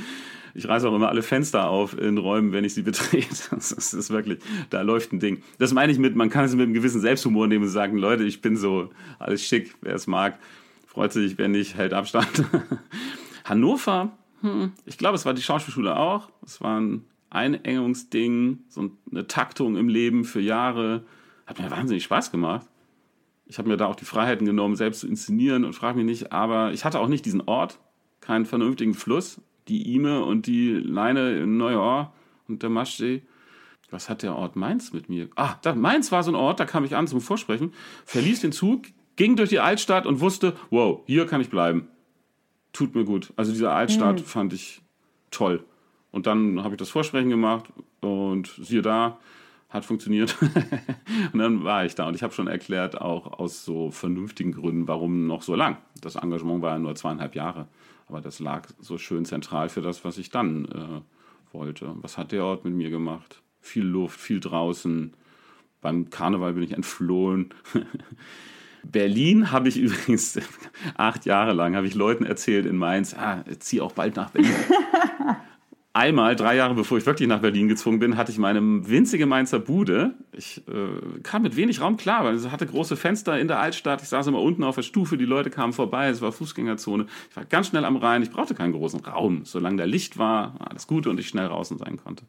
Ich 0.55 0.67
reiße 0.67 0.88
auch 0.88 0.95
immer 0.95 1.10
alle 1.10 1.24
Fenster 1.24 1.67
auf 1.67 1.98
in 1.98 2.17
Räumen, 2.17 2.51
wenn 2.53 2.63
ich 2.63 2.74
sie 2.74 2.83
betrete. 2.83 3.27
Das 3.51 3.72
ist 3.72 4.10
wirklich, 4.12 4.39
da 4.69 4.81
läuft 4.81 5.13
ein 5.13 5.19
Ding. 5.19 5.41
Das 5.57 5.74
meine 5.74 5.91
ich 5.91 5.98
mit, 5.98 6.15
man 6.15 6.29
kann 6.29 6.45
es 6.45 6.53
mit 6.53 6.63
einem 6.63 6.74
gewissen 6.74 7.01
Selbsthumor 7.01 7.48
nehmen 7.48 7.63
und 7.63 7.69
sagen, 7.69 7.98
Leute, 7.98 8.24
ich 8.24 8.41
bin 8.41 8.55
so 8.55 8.91
alles 9.19 9.43
schick, 9.43 9.75
wer 9.81 9.95
es 9.95 10.05
mag, 10.05 10.38
freut 10.86 11.12
sich, 11.12 11.38
wer 11.38 11.48
nicht, 11.48 11.75
hält 11.75 11.93
Abstand. 11.93 12.45
Hannover, 13.45 14.12
hm, 14.41 14.74
ich 14.86 14.98
glaube, 14.98 15.15
es 15.15 15.25
war 15.25 15.33
die 15.33 15.41
Schauspielschule 15.41 15.98
auch. 15.98 16.29
Es 16.45 16.62
war 16.62 16.79
ein 16.79 17.05
Einengungsding, 17.29 18.60
so 18.69 18.91
eine 19.12 19.27
Taktung 19.27 19.75
im 19.75 19.89
Leben 19.89 20.24
für 20.24 20.41
Jahre. 20.41 21.03
Hat 21.48 21.60
mir 21.60 21.72
wahnsinnig 21.72 22.03
Spaß 22.03 22.31
gemacht. 22.31 22.67
Ich 23.45 23.57
habe 23.57 23.69
mir 23.69 23.77
da 23.77 23.88
auch 23.88 23.95
die 23.95 24.05
Freiheiten 24.05 24.45
genommen, 24.45 24.75
selbst 24.75 25.00
zu 25.00 25.07
inszenieren 25.07 25.66
und 25.66 25.74
frage 25.74 25.98
mich 25.98 26.05
nicht, 26.05 26.31
aber 26.31 26.74
ich 26.74 26.85
hatte 26.85 27.00
auch 27.00 27.07
nicht 27.07 27.25
diesen 27.25 27.42
Ort, 27.42 27.79
keinen 28.22 28.46
vernünftigen 28.46 28.94
Fluss 28.94 29.42
die 29.68 29.94
Ime 29.96 30.24
und 30.24 30.48
die 30.48 30.72
Leine 30.74 31.38
in 31.40 31.58
Neujahr 31.58 32.14
und 32.48 32.64
der 32.64 32.70
Maschsee. 32.70 33.24
Was 33.92 34.10
hat 34.10 34.24
der 34.24 34.36
Ort 34.36 34.56
Mainz 34.56 34.92
mit 34.92 35.08
mir? 35.08 35.30
Ah, 35.36 35.56
da, 35.62 35.76
Mainz 35.76 36.12
war 36.12 36.24
so 36.24 36.32
ein 36.32 36.36
Ort, 36.36 36.60
da 36.60 36.66
kam 36.66 36.84
ich 36.84 36.96
an 36.96 37.08
zum 37.08 37.22
Vorsprechen, 37.22 37.74
verließ 38.06 38.42
den 38.42 38.52
Zug, 38.52 38.86
ging 39.16 39.36
durch 39.36 39.50
die 39.50 39.60
Altstadt 39.60 40.08
und 40.08 40.20
wusste, 40.20 40.56
wow, 40.72 41.02
hier 41.06 41.28
kann 41.28 41.42
ich 41.42 41.50
bleiben. 41.50 41.88
Tut 42.72 42.96
mir 42.96 43.06
gut. 43.06 43.32
Also 43.36 43.52
diese 43.52 43.72
Altstadt 43.72 44.20
mhm. 44.20 44.26
fand 44.26 44.54
ich 44.54 44.82
toll. 45.30 45.64
Und 46.12 46.28
dann 46.28 46.64
habe 46.64 46.74
ich 46.74 46.80
das 46.80 46.90
Vorsprechen 46.90 47.30
gemacht 47.30 47.66
und 48.02 48.48
siehe 48.60 48.82
da, 48.82 49.20
hat 49.70 49.86
funktioniert. 49.86 50.38
und 51.34 51.40
dann 51.40 51.64
war 51.64 51.86
ich 51.86 51.96
da 51.96 52.08
und 52.08 52.16
ich 52.16 52.24
habe 52.24 52.34
schon 52.34 52.48
erklärt, 52.48 53.00
auch 53.00 53.40
aus 53.40 53.66
so 53.66 53.92
vernünftigen 53.92 54.52
Gründen, 54.52 54.88
warum 54.88 55.28
noch 55.28 55.42
so 55.42 55.56
lang. 55.56 55.78
Das 56.02 56.16
Engagement 56.16 56.62
war 56.62 56.74
ja 56.74 56.80
nur 56.80 56.96
zweieinhalb 56.96 57.36
Jahre. 57.36 57.68
Aber 58.07 58.22
das 58.22 58.39
lag 58.39 58.68
so 58.79 58.98
schön 58.98 59.25
zentral 59.25 59.70
für 59.70 59.81
das, 59.81 60.03
was 60.05 60.18
ich 60.18 60.29
dann 60.29 60.66
äh, 60.66 61.53
wollte. 61.53 61.96
Was 62.01 62.18
hat 62.18 62.31
der 62.31 62.46
Ort 62.46 62.66
mit 62.66 62.74
mir 62.74 62.89
gemacht? 62.89 63.42
Viel 63.61 63.85
Luft, 63.85 64.20
viel 64.20 64.39
draußen. 64.39 65.13
Beim 65.81 66.09
Karneval 66.09 66.53
bin 66.53 66.63
ich 66.63 66.74
entflohen. 66.74 67.53
Berlin 68.83 69.51
habe 69.51 69.70
ich 69.70 69.77
übrigens 69.79 70.39
acht 70.96 71.25
Jahre 71.25 71.53
lang, 71.53 71.75
habe 71.75 71.87
ich 71.87 71.96
Leuten 71.96 72.25
erzählt 72.25 72.66
in 72.66 72.77
Mainz, 72.77 73.13
ah, 73.13 73.44
zieh 73.59 73.81
auch 73.81 73.94
bald 73.94 74.16
nach 74.16 74.31
Berlin. 74.31 74.51
einmal, 75.94 76.36
drei 76.36 76.56
Jahre 76.56 76.74
bevor 76.74 76.98
ich 76.98 77.06
wirklich 77.06 77.29
nach 77.29 77.40
Berlin 77.40 77.68
gezwungen 77.68 78.00
bin, 78.00 78.18
hatte 78.18 78.32
ich 78.32 78.40
meine 78.40 78.62
winzige 78.90 79.25
Mainzer 79.25 79.60
Bude. 79.60 80.16
Ich 80.32 80.64
äh, 80.68 81.20
kam 81.22 81.44
mit 81.44 81.56
wenig 81.56 81.82
Raum 81.82 81.98
klar, 81.98 82.25
weil 82.25 82.36
es 82.36 82.51
hatte 82.51 82.66
große 82.66 82.98
Fenster 82.98 83.40
in 83.40 83.48
der 83.48 83.60
Altstadt. 83.60 84.01
Ich 84.01 84.10
saß 84.10 84.27
immer 84.27 84.42
unten 84.42 84.64
auf 84.64 84.75
der 84.75 84.82
Stufe, 84.82 85.18
die 85.18 85.25
Leute 85.25 85.50
kamen 85.50 85.72
vorbei, 85.72 86.10
es 86.10 86.22
war 86.22 86.32
Fußgängerzone. 86.32 87.06
Ich 87.29 87.36
war 87.38 87.46
ganz 87.46 87.68
schnell 87.68 87.86
am 87.86 87.96
Rhein, 87.96 88.24
ich 88.24 88.32
brauchte 88.32 88.56
keinen 88.56 88.74
großen 88.74 89.01
Raum. 89.01 89.46
Solange 89.46 89.77
da 89.77 89.86
Licht 89.86 90.18
war, 90.18 90.60
war 90.60 90.72
alles 90.72 90.88
gut 90.88 91.08
und 91.08 91.20
ich 91.20 91.27
schnell 91.27 91.48
draußen 91.48 91.77
sein 91.77 91.98
konnte. 91.98 92.24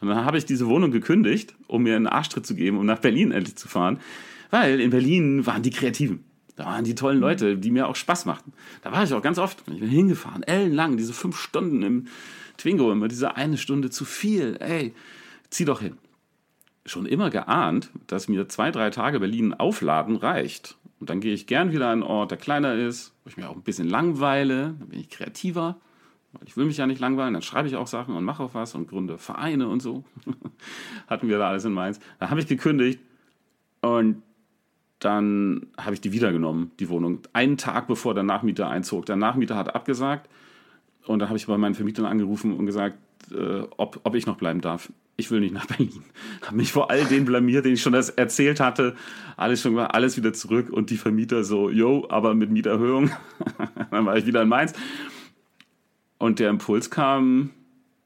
Und 0.00 0.08
dann 0.08 0.24
habe 0.24 0.38
ich 0.38 0.46
diese 0.46 0.66
Wohnung 0.66 0.90
gekündigt, 0.90 1.54
um 1.66 1.82
mir 1.82 1.96
einen 1.96 2.06
Arschtritt 2.06 2.46
zu 2.46 2.54
geben, 2.54 2.78
um 2.78 2.86
nach 2.86 2.98
Berlin 2.98 3.32
endlich 3.32 3.56
zu 3.56 3.68
fahren. 3.68 4.00
Weil 4.50 4.80
in 4.80 4.90
Berlin 4.90 5.46
waren 5.46 5.62
die 5.62 5.70
Kreativen. 5.70 6.24
Da 6.56 6.66
waren 6.66 6.84
die 6.84 6.94
tollen 6.94 7.20
Leute, 7.20 7.56
die 7.56 7.70
mir 7.70 7.86
auch 7.88 7.96
Spaß 7.96 8.26
machten. 8.26 8.52
Da 8.82 8.92
war 8.92 9.02
ich 9.04 9.14
auch 9.14 9.22
ganz 9.22 9.38
oft. 9.38 9.62
Ich 9.72 9.80
bin 9.80 9.88
hingefahren, 9.88 10.42
ellenlang, 10.42 10.96
diese 10.96 11.14
fünf 11.14 11.38
Stunden 11.38 11.82
im, 11.82 12.06
Twingo 12.60 12.92
immer 12.92 13.08
diese 13.08 13.36
eine 13.36 13.56
Stunde 13.56 13.90
zu 13.90 14.04
viel. 14.04 14.56
Ey, 14.60 14.94
zieh 15.48 15.64
doch 15.64 15.80
hin. 15.80 15.96
Schon 16.84 17.06
immer 17.06 17.30
geahnt, 17.30 17.90
dass 18.06 18.28
mir 18.28 18.48
zwei, 18.48 18.70
drei 18.70 18.90
Tage 18.90 19.20
Berlin 19.20 19.54
aufladen 19.54 20.16
reicht. 20.16 20.76
Und 20.98 21.08
dann 21.08 21.20
gehe 21.20 21.32
ich 21.32 21.46
gern 21.46 21.72
wieder 21.72 21.86
an 21.86 21.92
einen 21.92 22.02
Ort, 22.02 22.30
der 22.30 22.38
kleiner 22.38 22.74
ist, 22.74 23.14
wo 23.24 23.30
ich 23.30 23.36
mir 23.36 23.48
auch 23.48 23.56
ein 23.56 23.62
bisschen 23.62 23.88
langweile, 23.88 24.74
dann 24.78 24.88
bin 24.88 25.00
ich 25.00 25.08
kreativer. 25.08 25.76
Weil 26.32 26.42
ich 26.46 26.56
will 26.56 26.66
mich 26.66 26.76
ja 26.76 26.86
nicht 26.86 27.00
langweilen, 27.00 27.32
dann 27.32 27.42
schreibe 27.42 27.66
ich 27.66 27.76
auch 27.76 27.86
Sachen 27.86 28.14
und 28.14 28.24
mache 28.24 28.42
auch 28.42 28.54
was 28.54 28.74
und 28.74 28.88
gründe 28.88 29.18
Vereine 29.18 29.68
und 29.68 29.80
so. 29.80 30.04
Hatten 31.08 31.28
wir 31.28 31.38
da 31.38 31.48
alles 31.48 31.64
in 31.64 31.72
Mainz. 31.72 31.98
Da 32.18 32.30
habe 32.30 32.40
ich 32.40 32.46
gekündigt 32.46 33.00
und 33.80 34.22
dann 34.98 35.66
habe 35.78 35.94
ich 35.94 36.02
die 36.02 36.12
wiedergenommen, 36.12 36.72
die 36.78 36.90
Wohnung. 36.90 37.20
Einen 37.32 37.56
Tag 37.56 37.88
bevor 37.88 38.14
der 38.14 38.22
Nachmieter 38.22 38.68
einzog. 38.68 39.06
Der 39.06 39.16
Nachmieter 39.16 39.56
hat 39.56 39.74
abgesagt 39.74 40.28
und 41.10 41.18
dann 41.18 41.28
habe 41.28 41.36
ich 41.36 41.46
bei 41.48 41.58
meinen 41.58 41.74
Vermietern 41.74 42.06
angerufen 42.06 42.56
und 42.56 42.66
gesagt, 42.66 42.96
äh, 43.32 43.62
ob, 43.76 43.98
ob 44.04 44.14
ich 44.14 44.26
noch 44.26 44.36
bleiben 44.36 44.60
darf. 44.60 44.92
Ich 45.16 45.32
will 45.32 45.40
nicht 45.40 45.52
nach 45.52 45.66
Berlin. 45.66 46.04
Habe 46.42 46.56
mich 46.56 46.70
vor 46.70 46.88
all 46.88 47.04
den 47.04 47.24
blamiert, 47.24 47.64
denen 47.64 47.74
ich 47.74 47.82
schon 47.82 47.92
das 47.92 48.10
erzählt 48.10 48.60
hatte. 48.60 48.94
Alles 49.36 49.60
schon 49.60 49.76
alles 49.76 50.16
wieder 50.16 50.32
zurück 50.32 50.70
und 50.70 50.90
die 50.90 50.96
Vermieter 50.96 51.42
so, 51.42 51.68
yo, 51.68 52.06
aber 52.08 52.34
mit 52.34 52.50
Mieterhöhung. 52.50 53.10
dann 53.90 54.06
war 54.06 54.16
ich 54.16 54.24
wieder 54.24 54.42
in 54.42 54.48
Mainz. 54.48 54.72
Und 56.18 56.38
der 56.38 56.48
Impuls 56.48 56.90
kam 56.90 57.50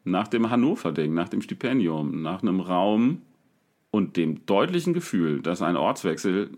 nach 0.04 0.28
dem 0.28 0.48
Hannover-Ding, 0.48 1.12
nach 1.12 1.28
dem 1.28 1.42
Stipendium, 1.42 2.22
nach 2.22 2.42
einem 2.42 2.60
Raum 2.60 3.20
und 3.90 4.16
dem 4.16 4.46
deutlichen 4.46 4.94
Gefühl, 4.94 5.42
dass 5.42 5.60
ein 5.60 5.76
Ortswechsel 5.76 6.52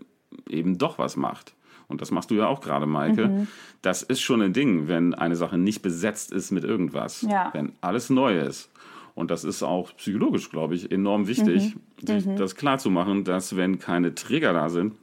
eben 0.47 0.77
doch 0.77 0.97
was 0.97 1.17
macht 1.17 1.56
und 1.87 2.01
das 2.01 2.11
machst 2.11 2.31
du 2.31 2.35
ja 2.35 2.47
auch 2.47 2.61
gerade, 2.61 2.85
Maike, 2.85 3.27
mhm. 3.27 3.47
das 3.81 4.03
ist 4.03 4.21
schon 4.21 4.41
ein 4.41 4.53
Ding, 4.53 4.87
wenn 4.87 5.13
eine 5.13 5.35
Sache 5.35 5.57
nicht 5.57 5.81
besetzt 5.81 6.31
ist 6.31 6.51
mit 6.51 6.63
irgendwas, 6.63 7.21
ja. 7.21 7.49
wenn 7.53 7.73
alles 7.81 8.09
neu 8.09 8.39
ist. 8.39 8.69
Und 9.15 9.31
das 9.31 9.43
ist 9.43 9.63
auch 9.63 9.95
psychologisch, 9.97 10.51
glaube 10.51 10.75
ich, 10.75 10.91
enorm 10.91 11.27
wichtig, 11.27 11.75
mhm. 11.75 12.07
sich 12.07 12.25
mhm. 12.25 12.35
das 12.35 12.55
klarzumachen, 12.55 13.23
dass 13.23 13.55
wenn 13.55 13.79
keine 13.79 14.13
Trigger 14.13 14.53
da 14.53 14.69
sind, 14.69 14.93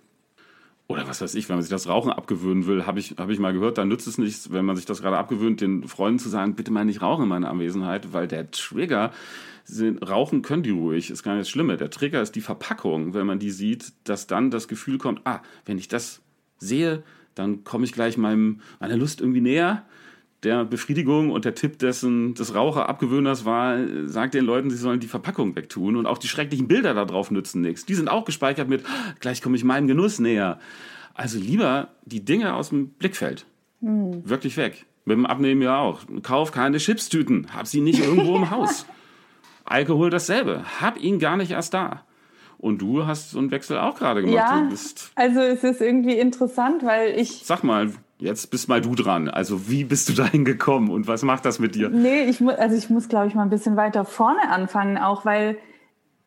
oder 0.87 1.09
was 1.09 1.23
weiß 1.23 1.35
ich, 1.35 1.49
wenn 1.49 1.57
man 1.57 1.63
sich 1.63 1.71
das 1.71 1.89
Rauchen 1.89 2.13
abgewöhnen 2.13 2.67
will, 2.67 2.85
habe 2.85 2.99
ich, 2.99 3.15
hab 3.17 3.31
ich 3.31 3.39
mal 3.39 3.55
gehört, 3.55 3.79
dann 3.79 3.89
nützt 3.89 4.07
es 4.07 4.19
nichts, 4.19 4.53
wenn 4.53 4.67
man 4.67 4.77
sich 4.77 4.85
das 4.85 5.01
gerade 5.01 5.17
abgewöhnt, 5.17 5.63
den 5.63 5.89
Freunden 5.89 6.19
zu 6.19 6.29
sagen, 6.29 6.57
bitte 6.57 6.71
mal 6.71 6.85
nicht 6.85 7.01
rauchen 7.01 7.23
in 7.23 7.29
meiner 7.31 7.49
Anwesenheit, 7.49 8.13
weil 8.13 8.29
der 8.29 8.51
Trigger, 8.51 9.11
sind, 9.65 10.09
rauchen 10.09 10.43
können 10.43 10.63
die 10.63 10.71
ruhig, 10.71 11.11
ist 11.11 11.23
gar 11.23 11.33
nicht 11.33 11.43
das 11.43 11.51
Schlimme. 11.51 11.77
Der 11.77 11.91
Trigger 11.91 12.21
ist 12.21 12.35
die 12.35 12.41
Verpackung, 12.41 13.15
wenn 13.15 13.27
man 13.27 13.39
die 13.39 13.51
sieht, 13.51 13.93
dass 14.05 14.27
dann 14.27 14.51
das 14.51 14.69
Gefühl 14.69 14.99
kommt, 14.99 15.23
ah, 15.25 15.41
wenn 15.65 15.79
ich 15.79 15.89
das 15.89 16.21
sehe, 16.65 17.03
dann 17.35 17.65
komme 17.65 17.85
ich 17.85 17.93
gleich 17.93 18.17
meinem, 18.17 18.61
meiner 18.81 18.97
Lust 18.97 19.21
irgendwie 19.21 19.41
näher 19.41 19.85
der 20.45 20.65
Befriedigung 20.65 21.31
und 21.31 21.45
der 21.45 21.55
Tipp 21.55 21.79
dessen, 21.79 22.35
des 22.35 22.55
Raucherabgewöhners 22.55 23.45
war, 23.45 23.79
sagt 24.07 24.35
den 24.35 24.45
Leuten, 24.45 24.71
sie 24.71 24.77
sollen 24.77 25.01
die 25.01 25.07
Verpackung 25.07 25.57
wegtun 25.57 25.97
und 25.97 26.07
auch 26.07 26.19
die 26.19 26.29
schrecklichen 26.29 26.69
Bilder 26.69 26.95
da 26.95 27.05
drauf 27.05 27.31
nützen 27.31 27.63
nichts. 27.63 27.87
Die 27.87 27.95
sind 27.95 28.09
auch 28.09 28.25
gespeichert 28.25 28.69
mit, 28.69 28.85
gleich 29.21 29.43
komme 29.43 29.57
ich 29.57 29.65
meinem 29.65 29.89
Genuss 29.89 30.19
näher. 30.19 30.59
Also 31.15 31.39
lieber 31.39 31.89
die 32.05 32.25
Dinge 32.25 32.55
aus 32.55 32.71
dem 32.71 32.89
Blickfeld. 32.89 33.47
Hm. 33.81 34.29
Wirklich 34.29 34.57
weg. 34.57 34.87
Mit 35.05 35.17
dem 35.17 35.27
Abnehmen 35.27 35.63
ja 35.63 35.79
auch. 35.79 36.01
Kauf 36.23 36.51
keine 36.51 36.79
Chipstüten. 36.79 37.55
Hab 37.55 37.67
sie 37.67 37.81
nicht 37.81 38.01
irgendwo 38.01 38.37
im 38.37 38.51
Haus. 38.51 38.87
Alkohol 39.65 40.11
dasselbe. 40.11 40.65
Hab 40.81 41.01
ihn 41.01 41.19
gar 41.19 41.37
nicht 41.37 41.53
erst 41.53 41.75
da. 41.75 42.05
Und 42.59 42.81
du 42.81 43.07
hast 43.07 43.33
so 43.33 43.39
einen 43.39 43.51
Wechsel 43.51 43.79
auch 43.79 43.97
gerade 43.97 44.23
gemacht. 44.23 44.37
Ja, 44.37 44.69
also 45.15 45.41
es 45.41 45.65
ist 45.65 45.81
irgendwie 45.81 46.19
interessant, 46.19 46.85
weil 46.85 47.19
ich... 47.19 47.43
Sag 47.45 47.63
mal, 47.63 47.91
Jetzt 48.19 48.51
bist 48.51 48.69
mal 48.69 48.81
du 48.81 48.95
dran. 48.95 49.29
Also 49.29 49.69
wie 49.69 49.85
bist 49.85 50.09
du 50.09 50.13
dahin 50.13 50.45
gekommen 50.45 50.89
und 50.91 51.09
was 51.09 51.23
macht 51.25 51.45
das 51.45 51.59
mit 51.59 51.75
dir? 51.75 51.91
Nee, 51.91 52.23
ich 52.23 52.41
muss, 52.41 52.55
also 52.55 52.77
ich 52.77 52.89
muss, 52.89 53.09
glaube 53.09 53.27
ich, 53.27 53.35
mal 53.35 53.43
ein 53.43 53.51
bisschen 53.51 53.77
weiter 53.77 54.05
vorne 54.05 54.49
anfangen, 54.51 54.99
auch 54.99 55.25
weil 55.25 55.59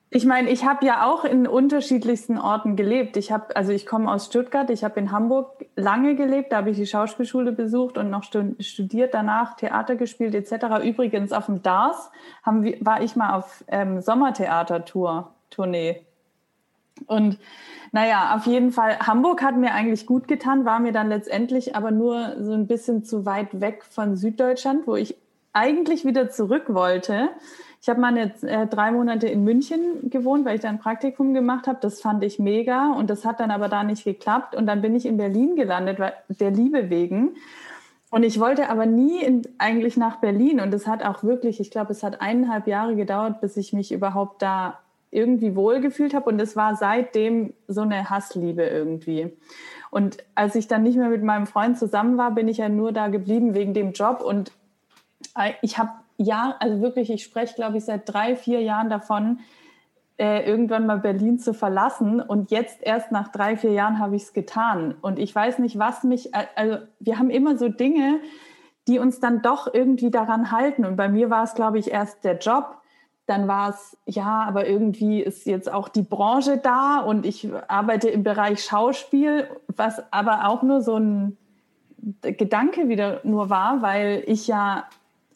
ich 0.09 0.25
meine, 0.25 0.49
ich 0.49 0.65
habe 0.65 0.85
ja 0.85 1.05
auch 1.05 1.25
in 1.25 1.47
unterschiedlichsten 1.47 2.37
Orten 2.37 2.77
gelebt. 2.77 3.17
Ich 3.17 3.31
habe, 3.31 3.53
also 3.57 3.73
ich 3.73 3.85
komme 3.85 4.09
aus 4.09 4.27
Stuttgart, 4.27 4.69
ich 4.69 4.85
habe 4.85 4.99
in 5.01 5.11
Hamburg 5.11 5.65
lange 5.75 6.15
gelebt, 6.15 6.53
da 6.53 6.57
habe 6.57 6.69
ich 6.69 6.77
die 6.77 6.85
Schauspielschule 6.85 7.51
besucht 7.51 7.97
und 7.97 8.09
noch 8.09 8.23
studiert, 8.23 9.13
danach 9.13 9.57
Theater 9.57 9.97
gespielt 9.97 10.33
etc. 10.33 10.85
Übrigens 10.85 11.33
auf 11.33 11.47
dem 11.47 11.61
DARS 11.61 12.09
haben 12.43 12.63
war 12.79 13.03
ich 13.03 13.17
mal 13.17 13.35
auf 13.35 13.65
ähm, 13.67 13.99
Sommertheater-Tour, 13.99 15.33
Tournee. 15.49 16.06
Und 17.05 17.37
naja, 17.91 18.35
auf 18.35 18.45
jeden 18.45 18.71
Fall, 18.71 18.99
Hamburg 18.99 19.41
hat 19.41 19.57
mir 19.57 19.73
eigentlich 19.73 20.05
gut 20.05 20.27
getan, 20.27 20.65
war 20.65 20.79
mir 20.79 20.91
dann 20.91 21.09
letztendlich 21.09 21.75
aber 21.75 21.91
nur 21.91 22.35
so 22.39 22.53
ein 22.53 22.67
bisschen 22.67 23.03
zu 23.03 23.25
weit 23.25 23.61
weg 23.61 23.83
von 23.89 24.15
Süddeutschland, 24.15 24.87
wo 24.87 24.95
ich 24.95 25.15
eigentlich 25.53 26.05
wieder 26.05 26.29
zurück 26.29 26.65
wollte. 26.67 27.29
Ich 27.81 27.89
habe 27.89 28.01
mal 28.01 28.17
äh, 28.17 28.67
drei 28.67 28.91
Monate 28.91 29.27
in 29.27 29.43
München 29.43 30.09
gewohnt, 30.09 30.45
weil 30.45 30.55
ich 30.55 30.61
da 30.61 30.69
ein 30.69 30.79
Praktikum 30.79 31.33
gemacht 31.33 31.67
habe. 31.67 31.79
Das 31.81 32.01
fand 32.01 32.23
ich 32.23 32.39
mega 32.39 32.91
und 32.91 33.09
das 33.09 33.23
hat 33.23 33.39
dann 33.39 33.51
aber 33.51 33.69
da 33.69 33.83
nicht 33.83 34.03
geklappt. 34.03 34.55
Und 34.55 34.65
dann 34.65 34.81
bin 34.81 34.95
ich 34.95 35.05
in 35.05 35.17
Berlin 35.17 35.55
gelandet, 35.55 35.99
der 36.27 36.51
Liebe 36.51 36.89
wegen. 36.89 37.35
Und 38.09 38.23
ich 38.23 38.39
wollte 38.39 38.69
aber 38.69 38.85
nie 38.85 39.23
in, 39.23 39.41
eigentlich 39.57 39.97
nach 39.97 40.17
Berlin. 40.17 40.59
Und 40.59 40.73
es 40.73 40.87
hat 40.87 41.03
auch 41.03 41.23
wirklich, 41.23 41.59
ich 41.59 41.71
glaube, 41.71 41.91
es 41.91 42.03
hat 42.03 42.21
eineinhalb 42.21 42.67
Jahre 42.67 42.95
gedauert, 42.95 43.41
bis 43.41 43.57
ich 43.57 43.73
mich 43.73 43.91
überhaupt 43.91 44.41
da 44.41 44.79
irgendwie 45.11 45.55
wohlgefühlt 45.55 46.13
habe 46.13 46.29
und 46.29 46.41
es 46.41 46.55
war 46.55 46.75
seitdem 46.75 47.53
so 47.67 47.81
eine 47.81 48.09
Hassliebe 48.09 48.63
irgendwie. 48.63 49.37
Und 49.89 50.17
als 50.35 50.55
ich 50.55 50.67
dann 50.67 50.83
nicht 50.83 50.97
mehr 50.97 51.09
mit 51.09 51.23
meinem 51.23 51.47
Freund 51.47 51.77
zusammen 51.77 52.17
war, 52.17 52.31
bin 52.31 52.47
ich 52.47 52.57
ja 52.57 52.69
nur 52.69 52.91
da 52.91 53.07
geblieben 53.07 53.55
wegen 53.55 53.73
dem 53.73 53.93
Job 53.93 54.21
und 54.21 54.51
ich 55.61 55.77
habe 55.77 55.91
ja, 56.17 56.55
also 56.59 56.81
wirklich, 56.81 57.11
ich 57.11 57.23
spreche, 57.23 57.55
glaube 57.55 57.77
ich, 57.77 57.85
seit 57.85 58.11
drei, 58.11 58.35
vier 58.35 58.61
Jahren 58.61 58.89
davon, 58.89 59.39
äh, 60.17 60.49
irgendwann 60.49 60.87
mal 60.87 60.97
Berlin 60.97 61.37
zu 61.37 61.53
verlassen. 61.53 62.19
Und 62.19 62.49
jetzt 62.49 62.81
erst 62.81 63.11
nach 63.11 63.31
drei, 63.31 63.55
vier 63.55 63.71
Jahren 63.71 63.99
habe 63.99 64.15
ich 64.15 64.23
es 64.23 64.33
getan. 64.33 64.95
Und 65.01 65.19
ich 65.19 65.33
weiß 65.33 65.59
nicht, 65.59 65.77
was 65.77 66.03
mich, 66.03 66.33
also 66.55 66.79
wir 66.99 67.19
haben 67.19 67.29
immer 67.29 67.57
so 67.57 67.69
Dinge, 67.69 68.19
die 68.87 68.99
uns 68.99 69.19
dann 69.19 69.41
doch 69.41 69.71
irgendwie 69.71 70.09
daran 70.09 70.51
halten. 70.51 70.85
Und 70.85 70.95
bei 70.95 71.07
mir 71.07 71.29
war 71.29 71.43
es, 71.43 71.53
glaube 71.53 71.77
ich, 71.77 71.91
erst 71.91 72.23
der 72.23 72.37
Job 72.39 72.81
dann 73.27 73.47
war 73.47 73.69
es, 73.69 73.97
ja, 74.05 74.45
aber 74.47 74.67
irgendwie 74.67 75.21
ist 75.21 75.45
jetzt 75.45 75.71
auch 75.71 75.89
die 75.89 76.01
Branche 76.01 76.57
da 76.57 77.01
und 77.01 77.25
ich 77.25 77.47
arbeite 77.67 78.09
im 78.09 78.23
Bereich 78.23 78.63
Schauspiel, 78.63 79.49
was 79.67 80.01
aber 80.11 80.47
auch 80.47 80.63
nur 80.63 80.81
so 80.81 80.95
ein 80.95 81.37
Gedanke 82.21 82.87
wieder 82.87 83.19
nur 83.23 83.49
war, 83.49 83.81
weil 83.81 84.23
ich 84.27 84.47
ja 84.47 84.85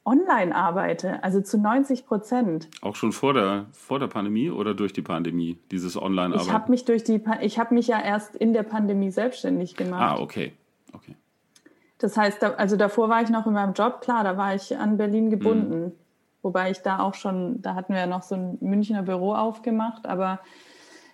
online 0.06 0.56
arbeite, 0.56 1.21
also 1.21 1.41
zu 1.41 1.58
90 1.58 2.06
Prozent. 2.06 2.69
Auch 2.82 2.95
schon 2.95 3.12
vor 3.12 3.34
der, 3.34 3.65
vor 3.73 3.99
der 3.99 4.08
Pandemie 4.08 4.49
oder 4.49 4.73
durch 4.73 4.93
die 4.93 5.01
Pandemie, 5.01 5.60
dieses 5.69 6.01
Online-Arbeiten? 6.01 6.47
Ich 6.47 6.54
habe 6.54 6.71
mich 6.71 6.86
durch 6.86 7.04
die, 7.04 7.21
ich 7.41 7.60
habe 7.60 7.73
mich 7.73 7.88
ja 7.88 8.01
erst 8.01 8.36
in 8.36 8.54
der 8.54 8.63
Pandemie 8.63 9.12
selbstständig 9.12 9.75
gemacht. 9.75 10.01
Ah, 10.01 10.21
okay. 10.21 10.54
okay. 10.93 11.15
Das 11.97 12.15
heißt, 12.17 12.41
also 12.43 12.77
davor 12.77 13.10
war 13.10 13.21
ich 13.21 13.30
noch 13.30 13.45
in 13.45 13.54
meinem 13.54 13.73
Job, 13.73 13.99
klar, 14.01 14.23
da 14.23 14.38
war 14.38 14.56
ich 14.56 14.75
an 14.77 14.97
Berlin 14.97 15.30
gebunden. 15.30 15.82
Mhm. 15.82 15.91
Wobei 16.41 16.71
ich 16.71 16.82
da 16.82 16.99
auch 16.99 17.13
schon, 17.13 17.62
da 17.62 17.75
hatten 17.75 17.93
wir 17.93 18.01
ja 18.01 18.08
noch 18.08 18.23
so 18.23 18.36
ein 18.36 18.58
Münchner 18.62 19.04
Büro 19.04 19.34
aufgemacht, 19.34 20.06
aber 20.08 20.39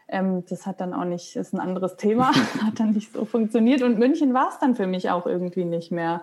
ähm, 0.08 0.46
das 0.50 0.66
hat 0.66 0.80
dann 0.80 0.94
auch 0.94 1.04
nicht, 1.04 1.36
ist 1.36 1.54
ein 1.54 1.60
anderes 1.60 1.98
Thema, 1.98 2.32
hat 2.63 2.80
dann 2.80 2.92
nicht 2.92 3.12
so 3.12 3.26
funktioniert. 3.26 3.82
Und 3.82 4.00
München 4.00 4.34
war 4.34 4.50
es 4.50 4.60
dann 4.60 4.76
für 4.76 4.88
mich 4.88 5.10
auch 5.10 5.26
irgendwie 5.26 5.66
nicht 5.66 5.92
mehr. 5.92 6.22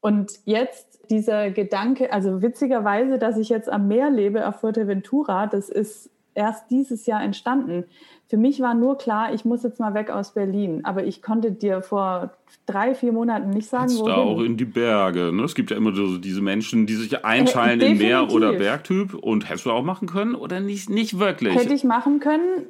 Und 0.00 0.38
jetzt 0.44 1.10
dieser 1.10 1.50
Gedanke, 1.50 2.12
also 2.12 2.42
witzigerweise, 2.42 3.18
dass 3.18 3.38
ich 3.38 3.48
jetzt 3.48 3.68
am 3.68 3.88
Meer 3.88 4.10
lebe 4.10 4.46
auf 4.46 4.60
Fuerteventura, 4.60 5.46
das 5.46 5.68
ist 5.68 6.10
erst 6.34 6.70
dieses 6.70 7.06
Jahr 7.06 7.22
entstanden. 7.22 7.86
Für 8.28 8.36
mich 8.36 8.60
war 8.60 8.74
nur 8.74 8.98
klar, 8.98 9.32
ich 9.32 9.44
muss 9.44 9.62
jetzt 9.62 9.78
mal 9.78 9.94
weg 9.94 10.10
aus 10.10 10.34
Berlin. 10.34 10.80
Aber 10.84 11.04
ich 11.04 11.22
konnte 11.22 11.52
dir 11.52 11.80
vor 11.80 12.32
drei, 12.66 12.94
vier 12.94 13.12
Monaten 13.12 13.50
nicht 13.50 13.68
sagen, 13.68 13.92
wo. 13.98 14.08
auch 14.08 14.40
in 14.40 14.56
die 14.56 14.64
Berge. 14.64 15.32
Ne? 15.32 15.44
Es 15.44 15.54
gibt 15.54 15.70
ja 15.70 15.76
immer 15.76 15.94
so 15.94 16.18
diese 16.18 16.42
Menschen, 16.42 16.86
die 16.86 16.94
sich 16.94 17.24
einteilen 17.24 17.80
äh, 17.80 17.90
in 17.90 17.98
Meer- 17.98 18.32
oder 18.32 18.54
Bergtyp. 18.54 19.14
Und 19.14 19.48
hättest 19.48 19.66
du 19.66 19.70
auch 19.70 19.84
machen 19.84 20.08
können 20.08 20.34
oder 20.34 20.58
nicht, 20.58 20.90
nicht 20.90 21.20
wirklich? 21.20 21.54
Hätte 21.54 21.72
ich 21.72 21.84
machen 21.84 22.18
können. 22.18 22.66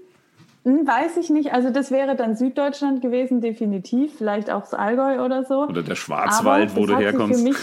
Hm, 0.65 0.87
weiß 0.87 1.17
ich 1.17 1.31
nicht. 1.31 1.55
Also 1.55 1.71
das 1.71 1.91
wäre 1.91 2.17
dann 2.17 2.37
Süddeutschland 2.37 3.01
gewesen, 3.01 3.41
definitiv. 3.41 4.13
Vielleicht 4.19 4.51
auch 4.51 4.63
das 4.63 4.75
Allgäu 4.75 5.25
oder 5.25 5.45
so. 5.45 5.63
Oder 5.63 5.83
der 5.83 5.95
Schwarzwald, 5.95 6.77
wo 6.77 6.85
du 6.85 6.99
herkommst. 6.99 7.49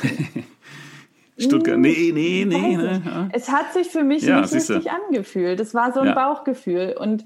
Stuttgart, 1.38 1.78
nee, 1.78 2.12
nee, 2.14 2.46
nee. 2.48 2.78
Ne? 2.78 3.30
Es 3.34 3.52
hat 3.52 3.74
sich 3.74 3.88
für 3.88 4.04
mich 4.04 4.24
ja, 4.24 4.42
nicht 4.42 4.54
richtig 4.54 4.90
angefühlt. 4.90 5.60
Es 5.60 5.74
war 5.74 5.92
so 5.92 6.00
ein 6.00 6.08
ja. 6.08 6.14
Bauchgefühl. 6.14 6.96
Und 7.00 7.26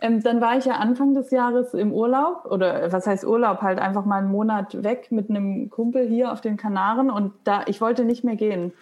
ähm, 0.00 0.22
dann 0.22 0.40
war 0.40 0.58
ich 0.58 0.64
ja 0.64 0.74
Anfang 0.74 1.14
des 1.14 1.30
Jahres 1.30 1.74
im 1.74 1.92
Urlaub 1.92 2.46
oder 2.46 2.92
was 2.92 3.06
heißt 3.06 3.24
Urlaub, 3.24 3.62
halt 3.62 3.78
einfach 3.78 4.04
mal 4.04 4.18
einen 4.18 4.30
Monat 4.30 4.82
weg 4.82 5.10
mit 5.10 5.30
einem 5.30 5.70
Kumpel 5.70 6.06
hier 6.08 6.32
auf 6.32 6.40
den 6.40 6.56
Kanaren 6.56 7.10
und 7.10 7.32
da, 7.44 7.62
ich 7.66 7.80
wollte 7.80 8.04
nicht 8.04 8.24
mehr 8.24 8.36
gehen. 8.36 8.72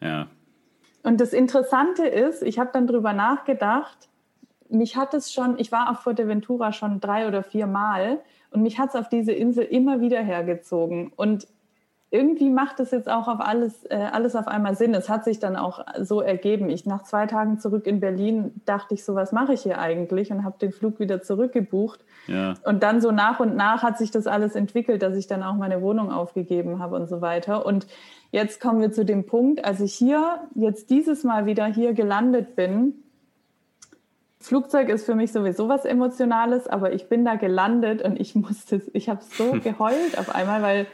Ja. 0.00 0.26
Und 1.02 1.20
das 1.20 1.32
Interessante 1.32 2.06
ist, 2.06 2.42
ich 2.42 2.58
habe 2.58 2.70
dann 2.72 2.86
drüber 2.86 3.12
nachgedacht, 3.12 4.08
mich 4.68 4.96
hat 4.96 5.14
es 5.14 5.32
schon, 5.32 5.58
ich 5.58 5.70
war 5.70 5.90
auf 5.90 6.00
Fuerteventura 6.00 6.72
schon 6.72 7.00
drei 7.00 7.28
oder 7.28 7.42
vier 7.42 7.66
Mal 7.66 8.18
und 8.50 8.62
mich 8.62 8.78
hat 8.78 8.90
es 8.90 8.96
auf 8.96 9.08
diese 9.08 9.32
Insel 9.32 9.64
immer 9.64 10.00
wieder 10.00 10.20
hergezogen. 10.20 11.12
Und 11.14 11.46
irgendwie 12.10 12.50
macht 12.50 12.78
es 12.78 12.92
jetzt 12.92 13.08
auch 13.08 13.26
auf 13.26 13.40
alles, 13.40 13.84
äh, 13.90 13.96
alles 13.96 14.36
auf 14.36 14.46
einmal 14.46 14.76
Sinn. 14.76 14.94
Es 14.94 15.08
hat 15.08 15.24
sich 15.24 15.40
dann 15.40 15.56
auch 15.56 15.84
so 16.00 16.20
ergeben. 16.20 16.70
Ich 16.70 16.86
nach 16.86 17.02
zwei 17.02 17.26
Tagen 17.26 17.58
zurück 17.58 17.86
in 17.86 17.98
Berlin 17.98 18.60
dachte 18.64 18.94
ich 18.94 19.04
so, 19.04 19.16
was 19.16 19.32
mache 19.32 19.54
ich 19.54 19.62
hier 19.62 19.78
eigentlich? 19.78 20.30
Und 20.30 20.44
habe 20.44 20.56
den 20.58 20.70
Flug 20.70 21.00
wieder 21.00 21.20
zurückgebucht. 21.20 22.04
Ja. 22.28 22.54
Und 22.64 22.84
dann 22.84 23.00
so 23.00 23.10
nach 23.10 23.40
und 23.40 23.56
nach 23.56 23.82
hat 23.82 23.98
sich 23.98 24.12
das 24.12 24.28
alles 24.28 24.54
entwickelt, 24.54 25.02
dass 25.02 25.16
ich 25.16 25.26
dann 25.26 25.42
auch 25.42 25.54
meine 25.54 25.82
Wohnung 25.82 26.12
aufgegeben 26.12 26.78
habe 26.78 26.94
und 26.94 27.08
so 27.08 27.20
weiter. 27.20 27.66
Und 27.66 27.88
jetzt 28.30 28.60
kommen 28.60 28.80
wir 28.80 28.92
zu 28.92 29.04
dem 29.04 29.26
Punkt, 29.26 29.64
als 29.64 29.80
ich 29.80 29.94
hier 29.94 30.40
jetzt 30.54 30.90
dieses 30.90 31.24
Mal 31.24 31.44
wieder 31.46 31.66
hier 31.66 31.92
gelandet 31.92 32.54
bin. 32.54 32.94
Flugzeug 34.38 34.90
ist 34.90 35.06
für 35.06 35.16
mich 35.16 35.32
sowieso 35.32 35.68
was 35.68 35.84
Emotionales, 35.84 36.68
aber 36.68 36.92
ich 36.92 37.08
bin 37.08 37.24
da 37.24 37.34
gelandet 37.34 38.00
und 38.02 38.20
ich 38.20 38.34
musste, 38.36 38.80
ich 38.92 39.08
habe 39.08 39.22
so 39.22 39.52
geheult 39.64 40.18
auf 40.18 40.32
einmal, 40.32 40.62
weil 40.62 40.86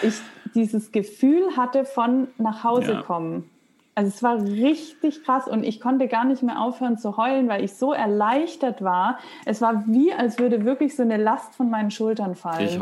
ich 0.00 0.14
dieses 0.56 0.90
Gefühl 0.90 1.56
hatte 1.56 1.84
von 1.84 2.28
nach 2.38 2.64
Hause 2.64 2.94
ja. 2.94 3.02
kommen. 3.02 3.48
Also 3.94 4.08
es 4.08 4.22
war 4.22 4.42
richtig 4.42 5.24
krass 5.24 5.48
und 5.48 5.64
ich 5.64 5.80
konnte 5.80 6.06
gar 6.06 6.24
nicht 6.24 6.42
mehr 6.42 6.60
aufhören 6.60 6.98
zu 6.98 7.16
heulen, 7.16 7.48
weil 7.48 7.64
ich 7.64 7.74
so 7.74 7.94
erleichtert 7.94 8.82
war. 8.82 9.18
Es 9.46 9.62
war 9.62 9.84
wie, 9.86 10.12
als 10.12 10.38
würde 10.38 10.66
wirklich 10.66 10.94
so 10.94 11.02
eine 11.02 11.16
Last 11.16 11.54
von 11.54 11.70
meinen 11.70 11.90
Schultern 11.90 12.34
fallen. 12.34 12.66
Ich, 12.66 12.80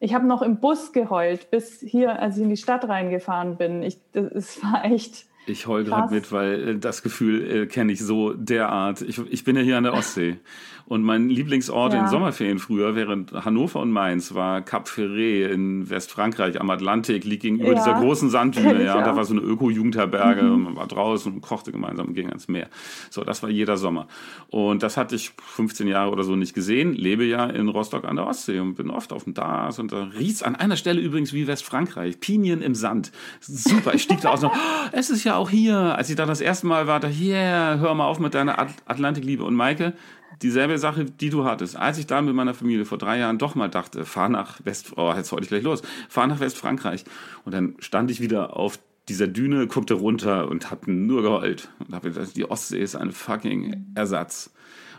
ich 0.00 0.14
habe 0.14 0.26
noch 0.26 0.42
im 0.42 0.56
Bus 0.60 0.92
geheult, 0.92 1.50
bis 1.50 1.80
hier, 1.80 2.20
als 2.20 2.36
ich 2.36 2.42
in 2.42 2.50
die 2.50 2.58
Stadt 2.58 2.86
reingefahren 2.86 3.56
bin. 3.56 3.82
Ich, 3.82 3.98
das, 4.12 4.32
es 4.32 4.62
war 4.62 4.84
echt, 4.84 5.24
Ich 5.46 5.66
heul 5.66 5.84
gerade 5.84 6.12
mit, 6.12 6.32
weil 6.32 6.68
äh, 6.68 6.78
das 6.78 7.02
Gefühl 7.02 7.62
äh, 7.62 7.66
kenne 7.66 7.92
ich 7.92 8.00
so 8.00 8.32
derart. 8.34 9.02
Ich, 9.02 9.18
ich 9.18 9.44
bin 9.44 9.56
ja 9.56 9.62
hier 9.62 9.78
an 9.78 9.84
der 9.84 9.94
Ostsee. 9.94 10.38
Und 10.86 11.02
mein 11.02 11.30
Lieblingsort 11.30 11.94
ja. 11.94 12.00
in 12.00 12.08
Sommerferien 12.08 12.58
früher, 12.58 12.94
während 12.94 13.32
Hannover 13.32 13.80
und 13.80 13.90
Mainz, 13.90 14.34
war 14.34 14.60
Cap 14.60 14.88
Ferret 14.88 15.50
in 15.50 15.88
Westfrankreich 15.88 16.60
am 16.60 16.68
Atlantik, 16.68 17.24
liegt 17.24 17.42
gegenüber 17.42 17.72
ja. 17.72 17.74
dieser 17.74 17.94
großen 17.94 18.28
Sanddüne. 18.28 18.84
Ja, 18.84 18.96
und 18.98 19.06
da 19.06 19.16
war 19.16 19.24
so 19.24 19.32
eine 19.32 19.40
Öko-Jugendherberge 19.40 20.42
mhm. 20.42 20.52
und 20.52 20.62
man 20.62 20.76
war 20.76 20.86
draußen 20.86 21.32
und 21.32 21.40
kochte 21.40 21.72
gemeinsam 21.72 22.08
und 22.08 22.14
ging 22.14 22.28
ans 22.28 22.48
Meer. 22.48 22.68
So, 23.08 23.24
das 23.24 23.42
war 23.42 23.48
jeder 23.48 23.78
Sommer. 23.78 24.08
Und 24.48 24.82
das 24.82 24.98
hatte 24.98 25.14
ich 25.14 25.32
15 25.42 25.86
Jahre 25.86 26.10
oder 26.10 26.22
so 26.22 26.36
nicht 26.36 26.54
gesehen, 26.54 26.92
lebe 26.92 27.24
ja 27.24 27.46
in 27.46 27.68
Rostock 27.68 28.04
an 28.04 28.16
der 28.16 28.26
Ostsee 28.26 28.60
und 28.60 28.74
bin 28.74 28.90
oft 28.90 29.12
auf 29.14 29.24
dem 29.24 29.32
DAS 29.32 29.78
und 29.78 29.90
da 29.90 30.04
riecht's 30.18 30.42
an 30.42 30.54
einer 30.54 30.76
Stelle 30.76 31.00
übrigens 31.00 31.32
wie 31.32 31.46
Westfrankreich. 31.46 32.20
Pinien 32.20 32.60
im 32.60 32.74
Sand. 32.74 33.10
Super. 33.40 33.94
Ich 33.94 34.02
stieg 34.02 34.20
da 34.20 34.30
aus 34.30 34.44
und 34.44 34.50
oh, 34.52 34.88
es 34.92 35.08
ist 35.08 35.24
ja 35.24 35.36
auch 35.36 35.48
hier. 35.48 35.76
Als 35.96 36.10
ich 36.10 36.16
da 36.16 36.26
das 36.26 36.40
erste 36.40 36.66
Mal 36.66 36.86
war, 36.86 37.00
da, 37.00 37.08
yeah, 37.08 37.78
hör 37.78 37.94
mal 37.94 38.06
auf 38.06 38.18
mit 38.18 38.34
deiner 38.34 38.58
Atlantikliebe. 38.86 39.44
Und 39.44 39.54
Maike, 39.54 39.94
dieselbe 40.42 40.78
Sache, 40.78 41.04
die 41.04 41.30
du 41.30 41.44
hattest. 41.44 41.76
Als 41.76 41.98
ich 41.98 42.06
da 42.06 42.22
mit 42.22 42.34
meiner 42.34 42.54
Familie 42.54 42.84
vor 42.84 42.98
drei 42.98 43.18
Jahren 43.18 43.38
doch 43.38 43.54
mal 43.54 43.68
dachte, 43.68 44.04
fahr 44.04 44.28
nach 44.28 44.64
West, 44.64 44.92
oh, 44.96 45.12
jetzt 45.14 45.32
heute 45.32 45.42
ich 45.42 45.48
gleich 45.48 45.62
los, 45.62 45.82
fahr 46.08 46.26
nach 46.26 46.40
Westfrankreich. 46.40 47.04
Und 47.44 47.52
dann 47.52 47.76
stand 47.78 48.10
ich 48.10 48.20
wieder 48.20 48.56
auf 48.56 48.78
dieser 49.08 49.26
Düne, 49.28 49.66
guckte 49.66 49.94
runter 49.94 50.48
und 50.48 50.70
hab 50.70 50.86
nur 50.86 51.22
geheult. 51.22 51.68
Und 51.80 51.94
hab 51.94 52.02
gedacht, 52.02 52.36
die 52.36 52.48
Ostsee 52.50 52.80
ist 52.80 52.96
ein 52.96 53.12
fucking 53.12 53.92
Ersatz. 53.94 54.52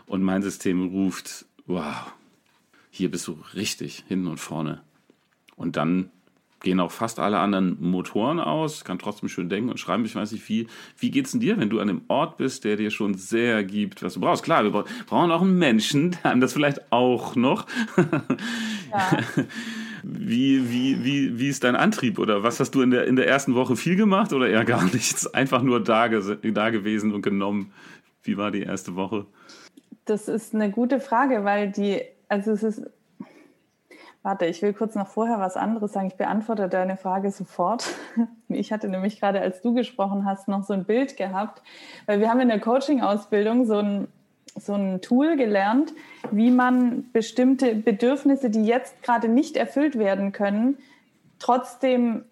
Und 0.06 0.22
mein 0.22 0.42
System 0.42 0.88
ruft, 0.88 1.46
wow, 1.66 2.12
hier 2.90 3.10
bist 3.10 3.26
du 3.26 3.38
richtig, 3.54 4.04
hinten 4.06 4.28
und 4.28 4.38
vorne. 4.38 4.82
Und 5.56 5.76
dann 5.76 6.10
gehen 6.66 6.80
auch 6.80 6.90
fast 6.90 7.20
alle 7.20 7.38
anderen 7.38 7.76
Motoren 7.80 8.40
aus, 8.40 8.84
kann 8.84 8.98
trotzdem 8.98 9.28
schön 9.28 9.48
denken 9.48 9.70
und 9.70 9.78
schreiben. 9.78 10.04
Ich 10.04 10.16
weiß 10.16 10.32
nicht, 10.32 10.48
wie, 10.48 10.66
wie 10.98 11.12
geht's 11.12 11.30
denn 11.30 11.40
dir, 11.40 11.56
wenn 11.58 11.70
du 11.70 11.78
an 11.78 11.88
einem 11.88 12.00
Ort 12.08 12.38
bist, 12.38 12.64
der 12.64 12.74
dir 12.74 12.90
schon 12.90 13.14
sehr 13.14 13.62
gibt, 13.62 14.02
was 14.02 14.14
du 14.14 14.20
brauchst? 14.20 14.42
Klar, 14.42 14.64
wir 14.64 14.72
brauchen 14.72 15.30
auch 15.30 15.42
einen 15.42 15.60
Menschen, 15.60 16.10
der 16.24 16.32
einem 16.32 16.40
das 16.40 16.52
vielleicht 16.52 16.90
auch 16.90 17.36
noch. 17.36 17.66
Ja. 18.90 19.18
Wie, 20.08 20.70
wie, 20.70 21.04
wie, 21.04 21.36
wie 21.40 21.48
ist 21.48 21.64
dein 21.64 21.74
Antrieb 21.74 22.20
oder 22.20 22.44
was 22.44 22.60
hast 22.60 22.76
du 22.76 22.82
in 22.82 22.92
der, 22.92 23.08
in 23.08 23.16
der 23.16 23.26
ersten 23.26 23.56
Woche 23.56 23.74
viel 23.74 23.96
gemacht 23.96 24.32
oder 24.32 24.48
eher 24.48 24.64
gar 24.64 24.84
nichts? 24.92 25.26
Einfach 25.26 25.62
nur 25.62 25.82
da, 25.82 26.08
da 26.08 26.70
gewesen 26.70 27.12
und 27.12 27.22
genommen. 27.22 27.72
Wie 28.22 28.36
war 28.36 28.52
die 28.52 28.62
erste 28.62 28.94
Woche? 28.94 29.26
Das 30.04 30.28
ist 30.28 30.54
eine 30.54 30.70
gute 30.70 31.00
Frage, 31.00 31.42
weil 31.42 31.72
die, 31.72 32.02
also 32.28 32.52
es 32.52 32.62
ist 32.62 32.82
Warte, 34.26 34.46
ich 34.46 34.60
will 34.60 34.72
kurz 34.72 34.96
noch 34.96 35.06
vorher 35.06 35.38
was 35.38 35.56
anderes 35.56 35.92
sagen. 35.92 36.08
Ich 36.08 36.16
beantworte 36.16 36.68
deine 36.68 36.96
Frage 36.96 37.30
sofort. 37.30 37.86
Ich 38.48 38.72
hatte 38.72 38.88
nämlich 38.88 39.20
gerade, 39.20 39.40
als 39.40 39.60
du 39.60 39.72
gesprochen 39.72 40.24
hast, 40.24 40.48
noch 40.48 40.64
so 40.64 40.72
ein 40.72 40.84
Bild 40.84 41.16
gehabt, 41.16 41.62
weil 42.06 42.18
wir 42.18 42.28
haben 42.28 42.40
in 42.40 42.48
der 42.48 42.58
Coaching-Ausbildung 42.58 43.66
so 43.66 43.78
ein, 43.78 44.08
so 44.56 44.74
ein 44.74 45.00
Tool 45.00 45.36
gelernt, 45.36 45.92
wie 46.32 46.50
man 46.50 47.10
bestimmte 47.12 47.76
Bedürfnisse, 47.76 48.50
die 48.50 48.64
jetzt 48.64 49.00
gerade 49.04 49.28
nicht 49.28 49.56
erfüllt 49.56 49.96
werden 49.96 50.32
können, 50.32 50.78
trotzdem 51.38 52.24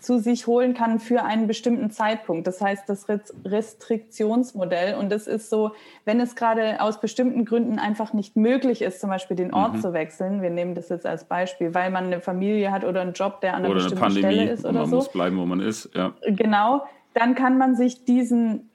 zu 0.00 0.18
sich 0.18 0.46
holen 0.46 0.74
kann 0.74 0.98
für 0.98 1.24
einen 1.24 1.46
bestimmten 1.46 1.90
Zeitpunkt. 1.90 2.46
Das 2.46 2.60
heißt 2.60 2.88
das 2.88 3.06
Restriktionsmodell. 3.44 4.96
Und 4.96 5.10
das 5.10 5.26
ist 5.26 5.50
so, 5.50 5.72
wenn 6.04 6.20
es 6.20 6.36
gerade 6.36 6.80
aus 6.80 7.00
bestimmten 7.00 7.44
Gründen 7.44 7.78
einfach 7.78 8.12
nicht 8.12 8.36
möglich 8.36 8.82
ist, 8.82 9.00
zum 9.00 9.10
Beispiel 9.10 9.36
den 9.36 9.52
Ort 9.52 9.74
mhm. 9.74 9.80
zu 9.80 9.92
wechseln. 9.92 10.42
Wir 10.42 10.50
nehmen 10.50 10.74
das 10.74 10.88
jetzt 10.88 11.06
als 11.06 11.24
Beispiel, 11.24 11.74
weil 11.74 11.90
man 11.90 12.04
eine 12.04 12.20
Familie 12.20 12.70
hat 12.70 12.84
oder 12.84 13.00
einen 13.00 13.12
Job, 13.12 13.40
der 13.40 13.54
an 13.54 13.64
einer 13.64 13.70
oder 13.70 13.80
bestimmten 13.80 14.04
eine 14.04 14.14
Pandemie, 14.14 14.34
Stelle 14.34 14.52
ist 14.52 14.64
oder 14.64 14.72
man 14.72 14.84
so. 14.84 14.90
Man 14.90 14.96
muss 14.96 15.12
bleiben, 15.12 15.38
wo 15.38 15.46
man 15.46 15.60
ist. 15.60 15.90
Ja. 15.94 16.12
Genau. 16.26 16.82
Dann 17.14 17.34
kann 17.34 17.58
man 17.58 17.74
sich 17.74 18.04
diesen 18.04 18.68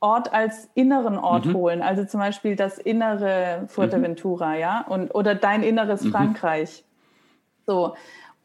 Ort 0.00 0.32
als 0.32 0.68
inneren 0.74 1.16
Ort 1.16 1.46
mhm. 1.46 1.54
holen. 1.54 1.82
Also 1.82 2.04
zum 2.04 2.20
Beispiel 2.20 2.56
das 2.56 2.78
innere 2.78 3.64
Fuerteventura, 3.68 4.54
mhm. 4.54 4.60
ja, 4.60 4.84
und, 4.88 5.14
oder 5.14 5.34
dein 5.34 5.62
inneres 5.62 6.02
mhm. 6.02 6.10
Frankreich. 6.10 6.84
So. 7.66 7.94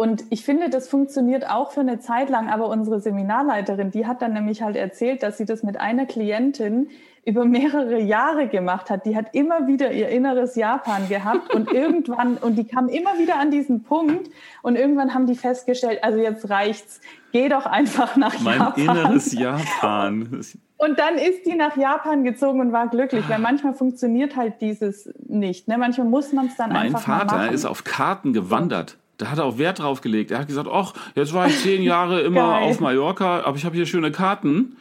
Und 0.02 0.24
ich 0.32 0.44
finde, 0.44 0.72
das 0.72 0.88
funktioniert 0.88 1.48
auch 1.48 1.74
für 1.74 1.82
eine 1.82 2.00
Zeit 2.00 2.32
lang, 2.32 2.50
aber 2.50 2.70
unsere 2.70 3.00
Seminarleiterin, 3.00 3.92
die 3.92 4.08
hat 4.08 4.24
dann 4.24 4.34
nämlich 4.34 4.64
halt 4.64 4.76
erzählt, 4.76 5.22
dass 5.22 5.38
sie 5.38 5.46
das 5.46 5.62
mit 5.62 5.80
einer 5.80 6.08
Klientin 6.08 6.90
über 7.24 7.46
mehrere 7.46 8.00
Jahre 8.00 8.48
gemacht 8.48 8.90
hat. 8.90 9.06
Die 9.06 9.16
hat 9.16 9.36
immer 9.36 9.68
wieder 9.68 9.92
ihr 9.92 10.10
inneres 10.10 10.56
Japan 10.56 11.08
gehabt 11.08 11.54
und 11.54 11.72
irgendwann, 11.72 12.38
und 12.38 12.56
die 12.56 12.64
kam 12.64 12.90
immer 12.90 13.20
wieder 13.20 13.38
an 13.38 13.52
diesen 13.52 13.84
Punkt 13.84 14.32
und 14.64 14.76
irgendwann 14.76 15.14
haben 15.14 15.28
die 15.28 15.36
festgestellt, 15.36 16.04
also 16.04 16.18
jetzt 16.18 16.50
reicht's, 16.50 17.00
geh 17.32 17.48
doch 17.48 17.68
einfach 17.68 18.16
nach 18.16 18.40
mein 18.40 18.58
Japan. 18.58 18.84
Mein 18.84 18.98
inneres 18.98 19.34
Japan. 19.40 20.42
Und 20.78 20.98
dann 20.98 21.20
ist 21.20 21.46
die 21.46 21.54
nach 21.54 21.78
Japan 21.78 22.24
gezogen 22.24 22.60
und 22.60 22.72
war 22.72 22.88
glücklich, 22.88 23.30
weil 23.30 23.38
manchmal 23.38 23.76
funktioniert 23.76 24.36
halt 24.36 24.62
dieses 24.62 25.14
nicht. 25.28 25.68
Ne? 25.68 25.78
Manchmal 25.78 26.08
muss 26.08 26.34
man 26.34 26.48
es 26.48 26.56
dann 26.56 26.72
mein 26.72 26.88
einfach 26.88 27.06
Mein 27.06 27.30
Vater 27.30 27.52
ist 27.52 27.66
auf 27.66 27.84
Karten 27.84 28.34
gewandert. 28.34 28.98
Da 29.22 29.30
hat 29.30 29.38
er 29.38 29.46
auch 29.46 29.60
Wert 29.60 29.78
drauf 29.78 30.02
gelegt. 30.02 30.32
Er 30.32 30.40
hat 30.40 30.48
gesagt, 30.48 30.68
ach, 30.72 30.94
jetzt 31.14 31.32
war 31.32 31.46
ich 31.46 31.56
zehn 31.60 31.84
Jahre 31.84 32.22
immer 32.22 32.58
auf 32.62 32.80
Mallorca, 32.80 33.42
aber 33.42 33.56
ich 33.56 33.66
habe 33.66 33.76
hier 33.76 33.86
schöne 33.86 34.12
Karten. 34.12 34.78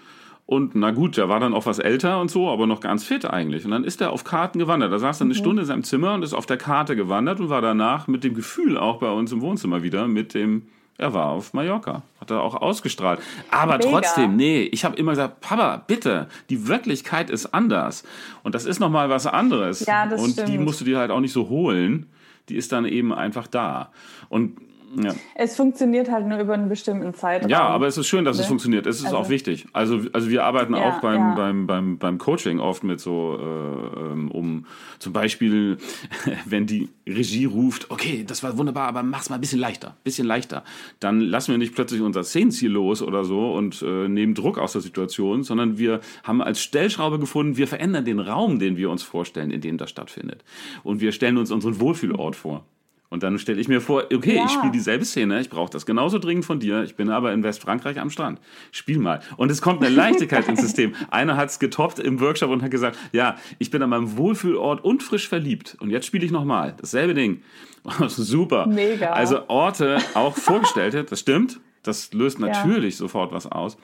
Und 0.46 0.74
na 0.74 0.92
gut, 0.92 1.18
der 1.18 1.28
war 1.28 1.40
dann 1.40 1.52
auch 1.52 1.66
was 1.66 1.78
älter 1.78 2.18
und 2.20 2.30
so, 2.30 2.48
aber 2.48 2.66
noch 2.66 2.80
ganz 2.80 3.04
fit 3.04 3.26
eigentlich. 3.26 3.66
Und 3.66 3.70
dann 3.70 3.84
ist 3.84 4.00
er 4.00 4.12
auf 4.12 4.24
Karten 4.24 4.58
gewandert. 4.58 4.92
Da 4.92 4.98
saß 4.98 5.18
dann 5.18 5.26
eine 5.26 5.34
mhm. 5.34 5.38
Stunde 5.38 5.62
in 5.62 5.66
seinem 5.66 5.84
Zimmer 5.84 6.14
und 6.14 6.22
ist 6.22 6.32
auf 6.32 6.46
der 6.46 6.56
Karte 6.56 6.96
gewandert 6.96 7.38
und 7.38 7.50
war 7.50 7.60
danach 7.60 8.08
mit 8.08 8.24
dem 8.24 8.32
Gefühl 8.32 8.78
auch 8.78 8.98
bei 8.98 9.10
uns 9.10 9.30
im 9.30 9.42
Wohnzimmer 9.42 9.82
wieder, 9.82 10.08
mit 10.08 10.32
dem, 10.32 10.62
er 10.96 11.12
war 11.12 11.26
auf 11.26 11.52
Mallorca. 11.52 12.02
Hat 12.18 12.30
er 12.30 12.40
auch 12.40 12.54
ausgestrahlt. 12.54 13.20
Aber 13.50 13.76
Mega. 13.76 13.90
trotzdem, 13.90 14.36
nee, 14.36 14.62
ich 14.62 14.86
habe 14.86 14.96
immer 14.96 15.12
gesagt, 15.12 15.42
Papa, 15.42 15.84
bitte, 15.86 16.28
die 16.48 16.66
Wirklichkeit 16.66 17.28
ist 17.28 17.52
anders. 17.52 18.04
Und 18.42 18.54
das 18.54 18.64
ist 18.64 18.80
nochmal 18.80 19.10
was 19.10 19.26
anderes. 19.26 19.84
Ja, 19.84 20.06
das 20.06 20.22
und 20.22 20.30
stimmt. 20.30 20.48
die 20.48 20.56
musst 20.56 20.80
du 20.80 20.86
dir 20.86 20.98
halt 20.98 21.10
auch 21.10 21.20
nicht 21.20 21.32
so 21.32 21.50
holen 21.50 22.06
die 22.50 22.56
ist 22.56 22.72
dann 22.72 22.84
eben 22.84 23.14
einfach 23.14 23.46
da. 23.46 23.92
Und 24.28 24.58
ja. 24.96 25.14
Es 25.34 25.56
funktioniert 25.56 26.10
halt 26.10 26.26
nur 26.26 26.38
über 26.38 26.54
einen 26.54 26.68
bestimmten 26.68 27.14
Zeitraum. 27.14 27.48
Ja, 27.48 27.62
aber 27.62 27.86
es 27.86 27.96
ist 27.96 28.08
schön, 28.08 28.24
dass 28.24 28.36
ne? 28.36 28.42
es 28.42 28.48
funktioniert. 28.48 28.86
Es 28.86 28.98
ist 28.98 29.06
also, 29.06 29.18
auch 29.18 29.28
wichtig. 29.28 29.66
Also, 29.72 30.00
also 30.12 30.30
wir 30.30 30.44
arbeiten 30.44 30.74
ja, 30.74 30.88
auch 30.88 31.00
beim, 31.00 31.20
ja. 31.20 31.34
beim, 31.34 31.66
beim, 31.66 31.98
beim 31.98 32.18
Coaching 32.18 32.58
oft 32.58 32.82
mit 32.82 33.00
so, 33.00 33.38
äh, 33.38 34.00
ähm, 34.00 34.30
um 34.30 34.66
zum 34.98 35.12
Beispiel, 35.12 35.78
wenn 36.44 36.66
die 36.66 36.88
Regie 37.06 37.44
ruft, 37.44 37.90
okay, 37.90 38.24
das 38.26 38.42
war 38.42 38.58
wunderbar, 38.58 38.88
aber 38.88 39.02
mach's 39.02 39.30
mal 39.30 39.36
ein 39.36 39.40
bisschen 39.40 39.60
leichter, 39.60 39.96
bisschen 40.02 40.26
leichter. 40.26 40.64
Dann 40.98 41.20
lassen 41.20 41.52
wir 41.52 41.58
nicht 41.58 41.74
plötzlich 41.74 42.00
unser 42.00 42.24
Szenenziel 42.24 42.70
los 42.70 43.02
oder 43.02 43.24
so 43.24 43.52
und 43.52 43.82
äh, 43.82 44.08
nehmen 44.08 44.34
Druck 44.34 44.58
aus 44.58 44.72
der 44.72 44.80
Situation, 44.80 45.44
sondern 45.44 45.78
wir 45.78 46.00
haben 46.24 46.42
als 46.42 46.60
Stellschraube 46.60 47.18
gefunden, 47.18 47.56
wir 47.56 47.68
verändern 47.68 48.04
den 48.04 48.18
Raum, 48.18 48.58
den 48.58 48.76
wir 48.76 48.90
uns 48.90 49.02
vorstellen, 49.02 49.50
in 49.50 49.60
dem 49.60 49.78
das 49.78 49.90
stattfindet. 49.90 50.42
Und 50.82 51.00
wir 51.00 51.12
stellen 51.12 51.36
uns 51.36 51.50
unseren 51.50 51.80
Wohlfühlort 51.80 52.34
vor. 52.34 52.64
Und 53.10 53.24
dann 53.24 53.38
stelle 53.40 53.60
ich 53.60 53.66
mir 53.66 53.80
vor, 53.80 54.04
okay, 54.14 54.36
ja. 54.36 54.44
ich 54.44 54.52
spiele 54.52 54.70
dieselbe 54.70 55.04
Szene, 55.04 55.40
ich 55.40 55.50
brauche 55.50 55.70
das 55.70 55.84
genauso 55.84 56.20
dringend 56.20 56.44
von 56.44 56.60
dir, 56.60 56.84
ich 56.84 56.94
bin 56.94 57.10
aber 57.10 57.32
in 57.32 57.42
Westfrankreich 57.42 57.98
am 57.98 58.08
Strand. 58.08 58.40
Spiel 58.70 58.98
mal. 58.98 59.20
Und 59.36 59.50
es 59.50 59.60
kommt 59.60 59.84
eine 59.84 59.92
Leichtigkeit 59.92 60.48
ins 60.48 60.60
System. 60.60 60.94
Einer 61.10 61.36
hat 61.36 61.50
es 61.50 61.58
getoppt 61.58 61.98
im 61.98 62.20
Workshop 62.20 62.50
und 62.50 62.62
hat 62.62 62.70
gesagt, 62.70 62.96
ja, 63.10 63.36
ich 63.58 63.72
bin 63.72 63.82
an 63.82 63.90
meinem 63.90 64.16
Wohlfühlort 64.16 64.84
und 64.84 65.02
frisch 65.02 65.28
verliebt. 65.28 65.76
Und 65.80 65.90
jetzt 65.90 66.06
spiele 66.06 66.24
ich 66.24 66.30
nochmal. 66.30 66.76
Dasselbe 66.80 67.14
Ding. 67.14 67.42
Super. 68.06 68.66
Mega. 68.66 69.10
Also 69.12 69.48
Orte 69.48 69.98
auch 70.14 70.36
vorgestellte, 70.36 71.02
das 71.02 71.18
stimmt. 71.18 71.58
Das 71.82 72.12
löst 72.12 72.38
natürlich 72.38 72.94
ja. 72.94 72.98
sofort 72.98 73.32
was 73.32 73.50
aus. 73.50 73.76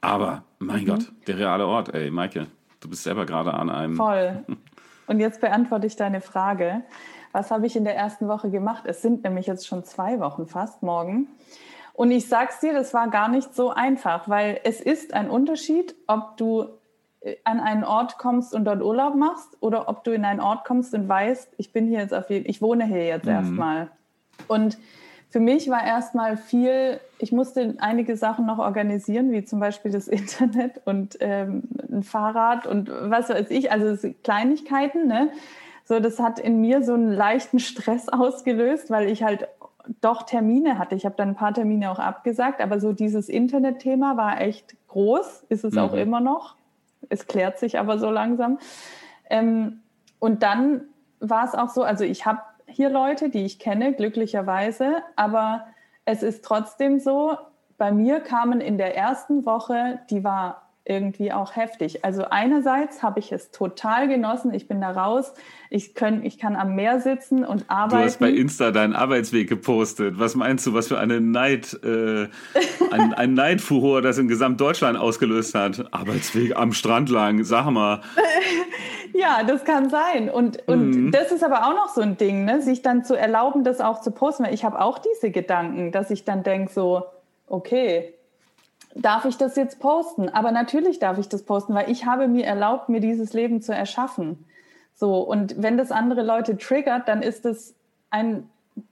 Aber, 0.00 0.42
mein 0.58 0.82
mhm. 0.82 0.86
Gott, 0.86 1.12
der 1.28 1.38
reale 1.38 1.66
Ort, 1.66 1.94
ey, 1.94 2.10
Maike, 2.10 2.48
du 2.80 2.88
bist 2.88 3.04
selber 3.04 3.24
gerade 3.24 3.54
an 3.54 3.70
einem. 3.70 3.94
Voll. 3.94 4.44
Und 5.06 5.20
jetzt 5.20 5.40
beantworte 5.40 5.86
ich 5.86 5.94
deine 5.94 6.20
Frage. 6.20 6.82
Was 7.32 7.50
habe 7.50 7.66
ich 7.66 7.76
in 7.76 7.84
der 7.84 7.96
ersten 7.96 8.28
Woche 8.28 8.50
gemacht? 8.50 8.84
Es 8.86 9.02
sind 9.02 9.24
nämlich 9.24 9.46
jetzt 9.46 9.66
schon 9.66 9.84
zwei 9.84 10.20
Wochen 10.20 10.46
fast 10.46 10.82
morgen. 10.82 11.28
Und 11.94 12.10
ich 12.10 12.28
sag's 12.28 12.60
dir, 12.60 12.72
das 12.72 12.94
war 12.94 13.08
gar 13.08 13.28
nicht 13.28 13.54
so 13.54 13.70
einfach, 13.70 14.28
weil 14.28 14.60
es 14.64 14.80
ist 14.80 15.14
ein 15.14 15.28
Unterschied, 15.28 15.94
ob 16.06 16.36
du 16.36 16.68
äh, 17.20 17.36
an 17.44 17.60
einen 17.60 17.84
Ort 17.84 18.18
kommst 18.18 18.54
und 18.54 18.64
dort 18.64 18.82
Urlaub 18.82 19.14
machst 19.14 19.56
oder 19.60 19.88
ob 19.88 20.04
du 20.04 20.12
in 20.12 20.24
einen 20.24 20.40
Ort 20.40 20.64
kommst 20.64 20.94
und 20.94 21.08
weißt, 21.08 21.54
ich 21.58 21.72
bin 21.72 21.88
hier 21.88 22.00
jetzt 22.00 22.14
auf 22.14 22.30
jeden, 22.30 22.48
ich 22.48 22.62
wohne 22.62 22.84
hier 22.84 23.04
jetzt 23.04 23.26
mhm. 23.26 23.32
erstmal. 23.32 23.90
Und 24.48 24.78
für 25.28 25.40
mich 25.40 25.70
war 25.70 25.84
erstmal 25.84 26.36
viel, 26.36 27.00
ich 27.18 27.32
musste 27.32 27.76
einige 27.78 28.16
Sachen 28.16 28.44
noch 28.44 28.58
organisieren, 28.58 29.32
wie 29.32 29.44
zum 29.44 29.60
Beispiel 29.60 29.90
das 29.90 30.08
Internet 30.08 30.80
und 30.84 31.16
ähm, 31.20 31.64
ein 31.90 32.02
Fahrrad 32.02 32.66
und 32.66 32.90
was 32.90 33.28
weiß 33.28 33.50
ich, 33.50 33.70
also 33.72 34.08
Kleinigkeiten, 34.22 35.06
ne? 35.06 35.30
So, 35.92 36.00
das 36.00 36.18
hat 36.20 36.38
in 36.38 36.62
mir 36.62 36.82
so 36.82 36.94
einen 36.94 37.12
leichten 37.12 37.58
Stress 37.58 38.08
ausgelöst, 38.08 38.90
weil 38.90 39.10
ich 39.10 39.22
halt 39.22 39.46
doch 40.00 40.22
Termine 40.22 40.78
hatte. 40.78 40.94
Ich 40.94 41.04
habe 41.04 41.16
dann 41.18 41.30
ein 41.30 41.34
paar 41.34 41.52
Termine 41.52 41.90
auch 41.90 41.98
abgesagt, 41.98 42.62
aber 42.62 42.80
so 42.80 42.94
dieses 42.94 43.28
Internetthema 43.28 44.16
war 44.16 44.40
echt 44.40 44.74
groß, 44.88 45.44
ist 45.50 45.64
es 45.64 45.74
mhm. 45.74 45.80
auch 45.80 45.92
immer 45.92 46.20
noch. 46.20 46.56
Es 47.10 47.26
klärt 47.26 47.58
sich 47.58 47.78
aber 47.78 47.98
so 47.98 48.10
langsam. 48.10 48.58
Ähm, 49.28 49.82
und 50.18 50.42
dann 50.42 50.84
war 51.20 51.44
es 51.44 51.54
auch 51.54 51.68
so, 51.68 51.82
also 51.82 52.04
ich 52.04 52.24
habe 52.24 52.40
hier 52.64 52.88
Leute, 52.88 53.28
die 53.28 53.44
ich 53.44 53.58
kenne, 53.58 53.92
glücklicherweise, 53.92 55.02
aber 55.14 55.66
es 56.06 56.22
ist 56.22 56.42
trotzdem 56.42 57.00
so, 57.00 57.36
bei 57.76 57.92
mir 57.92 58.20
kamen 58.20 58.62
in 58.62 58.78
der 58.78 58.96
ersten 58.96 59.44
Woche, 59.44 59.98
die 60.08 60.24
war 60.24 60.70
irgendwie 60.84 61.32
auch 61.32 61.54
heftig. 61.54 62.04
Also 62.04 62.24
einerseits 62.24 63.02
habe 63.02 63.20
ich 63.20 63.30
es 63.30 63.52
total 63.52 64.08
genossen. 64.08 64.52
Ich 64.52 64.66
bin 64.66 64.80
da 64.80 64.90
raus. 64.90 65.32
Ich, 65.70 65.94
können, 65.94 66.24
ich 66.24 66.38
kann 66.38 66.56
am 66.56 66.74
Meer 66.74 67.00
sitzen 67.00 67.44
und 67.44 67.64
arbeiten. 67.68 68.02
Du 68.02 68.04
hast 68.04 68.18
bei 68.18 68.30
Insta 68.30 68.72
deinen 68.72 68.92
Arbeitsweg 68.92 69.48
gepostet. 69.48 70.18
Was 70.18 70.34
meinst 70.34 70.66
du, 70.66 70.74
was 70.74 70.88
für 70.88 70.98
eine 70.98 71.20
Neid, 71.20 71.78
äh, 71.84 72.28
ein, 72.90 73.14
ein 73.14 73.34
Neidfuror 73.34 74.02
das 74.02 74.18
in 74.18 74.26
Gesamtdeutschland 74.26 74.98
ausgelöst 74.98 75.54
hat? 75.54 75.86
Arbeitsweg 75.92 76.56
am 76.56 76.72
Strand 76.72 77.10
lang, 77.10 77.44
sag 77.44 77.70
mal. 77.70 78.00
ja, 79.14 79.44
das 79.44 79.64
kann 79.64 79.88
sein. 79.88 80.28
Und, 80.30 80.66
und 80.66 80.90
mhm. 80.90 81.10
das 81.12 81.30
ist 81.30 81.44
aber 81.44 81.68
auch 81.68 81.74
noch 81.74 81.90
so 81.94 82.00
ein 82.00 82.16
Ding, 82.16 82.44
ne? 82.44 82.60
sich 82.60 82.82
dann 82.82 83.04
zu 83.04 83.14
erlauben, 83.14 83.62
das 83.62 83.80
auch 83.80 84.00
zu 84.00 84.10
posten. 84.10 84.46
Ich 84.46 84.64
habe 84.64 84.80
auch 84.80 84.98
diese 84.98 85.30
Gedanken, 85.30 85.92
dass 85.92 86.10
ich 86.10 86.24
dann 86.24 86.42
denke 86.42 86.72
so, 86.72 87.04
okay, 87.46 88.14
darf 88.94 89.24
ich 89.24 89.36
das 89.36 89.56
jetzt 89.56 89.80
posten? 89.80 90.28
Aber 90.28 90.52
natürlich 90.52 90.98
darf 90.98 91.18
ich 91.18 91.28
das 91.28 91.42
posten, 91.42 91.74
weil 91.74 91.90
ich 91.90 92.06
habe 92.06 92.28
mir 92.28 92.44
erlaubt, 92.44 92.88
mir 92.88 93.00
dieses 93.00 93.32
Leben 93.32 93.62
zu 93.62 93.74
erschaffen. 93.74 94.44
So, 94.94 95.20
und 95.20 95.60
wenn 95.62 95.76
das 95.76 95.90
andere 95.90 96.22
Leute 96.22 96.56
triggert, 96.58 97.08
dann 97.08 97.22
ist 97.22 97.46
es 97.46 97.74
ein, 98.10 98.48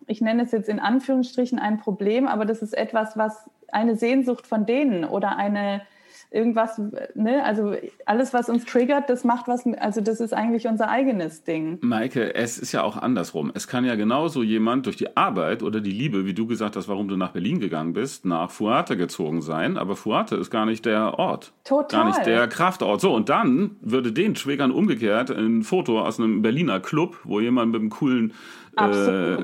ich 0.07 0.21
nenne 0.21 0.43
es 0.43 0.53
jetzt 0.53 0.69
in 0.69 0.81
Anführungsstrichen 0.81 1.59
ein 1.59 1.79
Problem, 1.79 2.27
aber 2.27 2.45
das 2.45 2.63
ist 2.63 2.77
etwas, 2.77 3.17
was 3.17 3.51
eine 3.71 3.97
Sehnsucht 3.97 4.47
von 4.47 4.67
denen 4.67 5.05
oder 5.05 5.37
eine, 5.37 5.83
irgendwas, 6.31 6.81
ne, 7.15 7.45
also 7.45 7.75
alles, 8.07 8.33
was 8.33 8.49
uns 8.49 8.65
triggert, 8.65 9.11
das 9.11 9.25
macht 9.25 9.49
was, 9.49 9.67
also 9.79 10.01
das 10.01 10.21
ist 10.21 10.33
eigentlich 10.33 10.67
unser 10.69 10.89
eigenes 10.89 11.43
Ding. 11.43 11.79
Maike, 11.81 12.35
es 12.35 12.59
ist 12.59 12.73
ja 12.73 12.83
auch 12.83 12.97
andersrum. 12.97 13.51
Es 13.55 13.67
kann 13.67 13.85
ja 13.85 13.97
genauso 13.97 14.43
jemand 14.43 14.87
durch 14.87 14.97
die 14.97 15.17
Arbeit 15.17 15.63
oder 15.63 15.81
die 15.81 15.91
Liebe, 15.91 16.27
wie 16.27 16.35
du 16.35 16.47
gesagt 16.47 16.77
hast, 16.77 16.89
warum 16.89 17.09
du 17.09 17.17
nach 17.17 17.33
Berlin 17.33 17.59
gegangen 17.59 17.93
bist, 17.93 18.25
nach 18.25 18.51
Fuerte 18.51 18.97
gezogen 18.97 19.43
sein, 19.43 19.77
aber 19.77 19.97
Fuerte 19.97 20.37
ist 20.37 20.51
gar 20.51 20.67
nicht 20.67 20.87
der 20.87 21.19
Ort. 21.19 21.53
Total. 21.65 22.01
Gar 22.01 22.09
nicht 22.11 22.27
der 22.27 22.47
Kraftort. 22.47 23.01
So, 23.01 23.13
und 23.13 23.29
dann 23.29 23.77
würde 23.81 24.13
den 24.13 24.35
triggern 24.35 24.71
umgekehrt 24.71 25.31
ein 25.31 25.63
Foto 25.63 26.01
aus 26.01 26.21
einem 26.21 26.43
Berliner 26.43 26.81
Club, 26.81 27.19
wo 27.25 27.41
jemand 27.41 27.73
mit 27.73 27.81
einem 27.81 27.91
coolen 27.91 28.33
äh, 28.77 29.39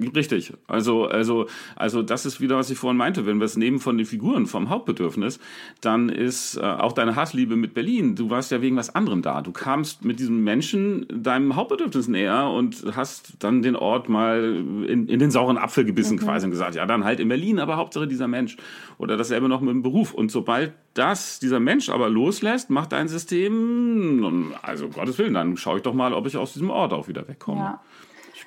Richtig. 0.00 0.52
Also, 0.68 1.06
also, 1.06 1.46
also 1.74 2.02
das 2.02 2.24
ist 2.24 2.40
wieder, 2.40 2.56
was 2.56 2.70
ich 2.70 2.78
vorhin 2.78 2.96
meinte. 2.96 3.26
Wenn 3.26 3.38
wir 3.40 3.46
es 3.46 3.56
nehmen 3.56 3.80
von 3.80 3.98
den 3.98 4.06
Figuren, 4.06 4.46
vom 4.46 4.70
Hauptbedürfnis, 4.70 5.40
dann 5.80 6.08
ist 6.08 6.56
äh, 6.56 6.60
auch 6.60 6.92
deine 6.92 7.16
Hassliebe 7.16 7.56
mit 7.56 7.74
Berlin. 7.74 8.14
Du 8.14 8.30
warst 8.30 8.52
ja 8.52 8.62
wegen 8.62 8.76
was 8.76 8.94
anderem 8.94 9.22
da. 9.22 9.42
Du 9.42 9.50
kamst 9.50 10.04
mit 10.04 10.20
diesem 10.20 10.44
Menschen 10.44 11.04
deinem 11.10 11.56
Hauptbedürfnis 11.56 12.06
näher 12.06 12.48
und 12.48 12.84
hast 12.94 13.42
dann 13.42 13.60
den 13.62 13.74
Ort 13.74 14.08
mal 14.08 14.64
in, 14.86 15.08
in 15.08 15.18
den 15.18 15.32
sauren 15.32 15.58
Apfel 15.58 15.84
gebissen 15.84 16.14
mhm. 16.14 16.20
quasi 16.20 16.46
und 16.46 16.52
gesagt, 16.52 16.76
ja, 16.76 16.86
dann 16.86 17.02
halt 17.02 17.18
in 17.18 17.28
Berlin, 17.28 17.58
aber 17.58 17.76
Hauptsache 17.76 18.06
dieser 18.06 18.28
Mensch. 18.28 18.56
Oder 18.98 19.16
dasselbe 19.16 19.48
noch 19.48 19.60
mit 19.60 19.70
dem 19.70 19.82
Beruf. 19.82 20.14
Und 20.14 20.30
sobald 20.30 20.74
das 20.94 21.40
dieser 21.40 21.58
Mensch 21.58 21.88
aber 21.88 22.08
loslässt, 22.08 22.70
macht 22.70 22.92
dein 22.92 23.08
System, 23.08 24.52
also 24.62 24.88
Gottes 24.90 25.18
Willen, 25.18 25.34
dann 25.34 25.56
schaue 25.56 25.78
ich 25.78 25.82
doch 25.82 25.94
mal, 25.94 26.12
ob 26.12 26.26
ich 26.28 26.36
aus 26.36 26.52
diesem 26.52 26.70
Ort 26.70 26.92
auch 26.92 27.08
wieder 27.08 27.26
wegkomme. 27.26 27.60
Ja 27.60 27.80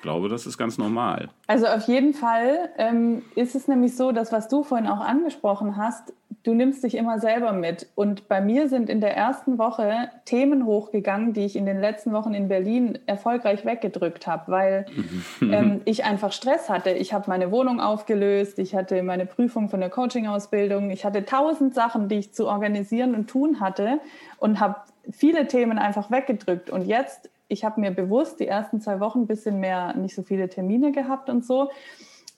glaube, 0.02 0.28
das 0.28 0.46
ist 0.46 0.58
ganz 0.58 0.76
normal. 0.76 1.28
Also 1.46 1.66
auf 1.66 1.88
jeden 1.88 2.12
Fall 2.12 2.70
ähm, 2.76 3.22
ist 3.34 3.54
es 3.54 3.68
nämlich 3.68 3.96
so, 3.96 4.12
dass 4.12 4.32
was 4.32 4.48
du 4.48 4.62
vorhin 4.62 4.86
auch 4.86 5.00
angesprochen 5.00 5.76
hast, 5.76 6.12
du 6.42 6.54
nimmst 6.54 6.82
dich 6.82 6.96
immer 6.96 7.20
selber 7.20 7.52
mit. 7.52 7.86
Und 7.94 8.28
bei 8.28 8.40
mir 8.40 8.68
sind 8.68 8.90
in 8.90 9.00
der 9.00 9.16
ersten 9.16 9.58
Woche 9.58 10.10
Themen 10.24 10.66
hochgegangen, 10.66 11.32
die 11.32 11.44
ich 11.44 11.56
in 11.56 11.66
den 11.66 11.80
letzten 11.80 12.12
Wochen 12.12 12.34
in 12.34 12.48
Berlin 12.48 12.98
erfolgreich 13.06 13.64
weggedrückt 13.64 14.26
habe, 14.26 14.50
weil 14.50 14.86
ähm, 15.40 15.80
ich 15.84 16.04
einfach 16.04 16.32
Stress 16.32 16.68
hatte. 16.68 16.90
Ich 16.90 17.12
habe 17.12 17.24
meine 17.28 17.50
Wohnung 17.50 17.80
aufgelöst, 17.80 18.58
ich 18.58 18.74
hatte 18.74 19.02
meine 19.02 19.26
Prüfung 19.26 19.68
von 19.68 19.80
der 19.80 19.90
Coaching-Ausbildung, 19.90 20.90
ich 20.90 21.04
hatte 21.04 21.24
tausend 21.24 21.74
Sachen, 21.74 22.08
die 22.08 22.16
ich 22.16 22.34
zu 22.34 22.48
organisieren 22.48 23.14
und 23.14 23.28
tun 23.28 23.60
hatte 23.60 24.00
und 24.38 24.58
habe 24.58 24.76
viele 25.10 25.46
Themen 25.46 25.78
einfach 25.78 26.10
weggedrückt. 26.10 26.70
Und 26.70 26.86
jetzt 26.86 27.30
ich 27.52 27.64
habe 27.64 27.80
mir 27.80 27.90
bewusst 27.90 28.40
die 28.40 28.48
ersten 28.48 28.80
zwei 28.80 28.98
Wochen 28.98 29.20
ein 29.20 29.26
bisschen 29.26 29.60
mehr, 29.60 29.94
nicht 29.94 30.14
so 30.14 30.22
viele 30.22 30.48
Termine 30.48 30.90
gehabt 30.90 31.28
und 31.28 31.44
so. 31.44 31.70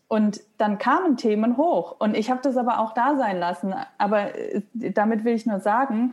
Und 0.09 0.41
dann 0.59 0.79
kamen 0.79 1.17
Themen 1.17 1.57
hoch. 1.57 1.97
Und 1.99 2.17
ich 2.17 2.31
habe 2.31 2.41
das 2.43 2.57
aber 2.57 2.81
auch 2.81 2.93
da 2.93 3.17
sein 3.17 3.39
lassen. 3.39 3.75
Aber 3.97 4.37
äh, 4.37 4.63
damit 4.73 5.25
will 5.25 5.35
ich 5.35 5.47
nur 5.47 5.61
sagen, 5.61 6.13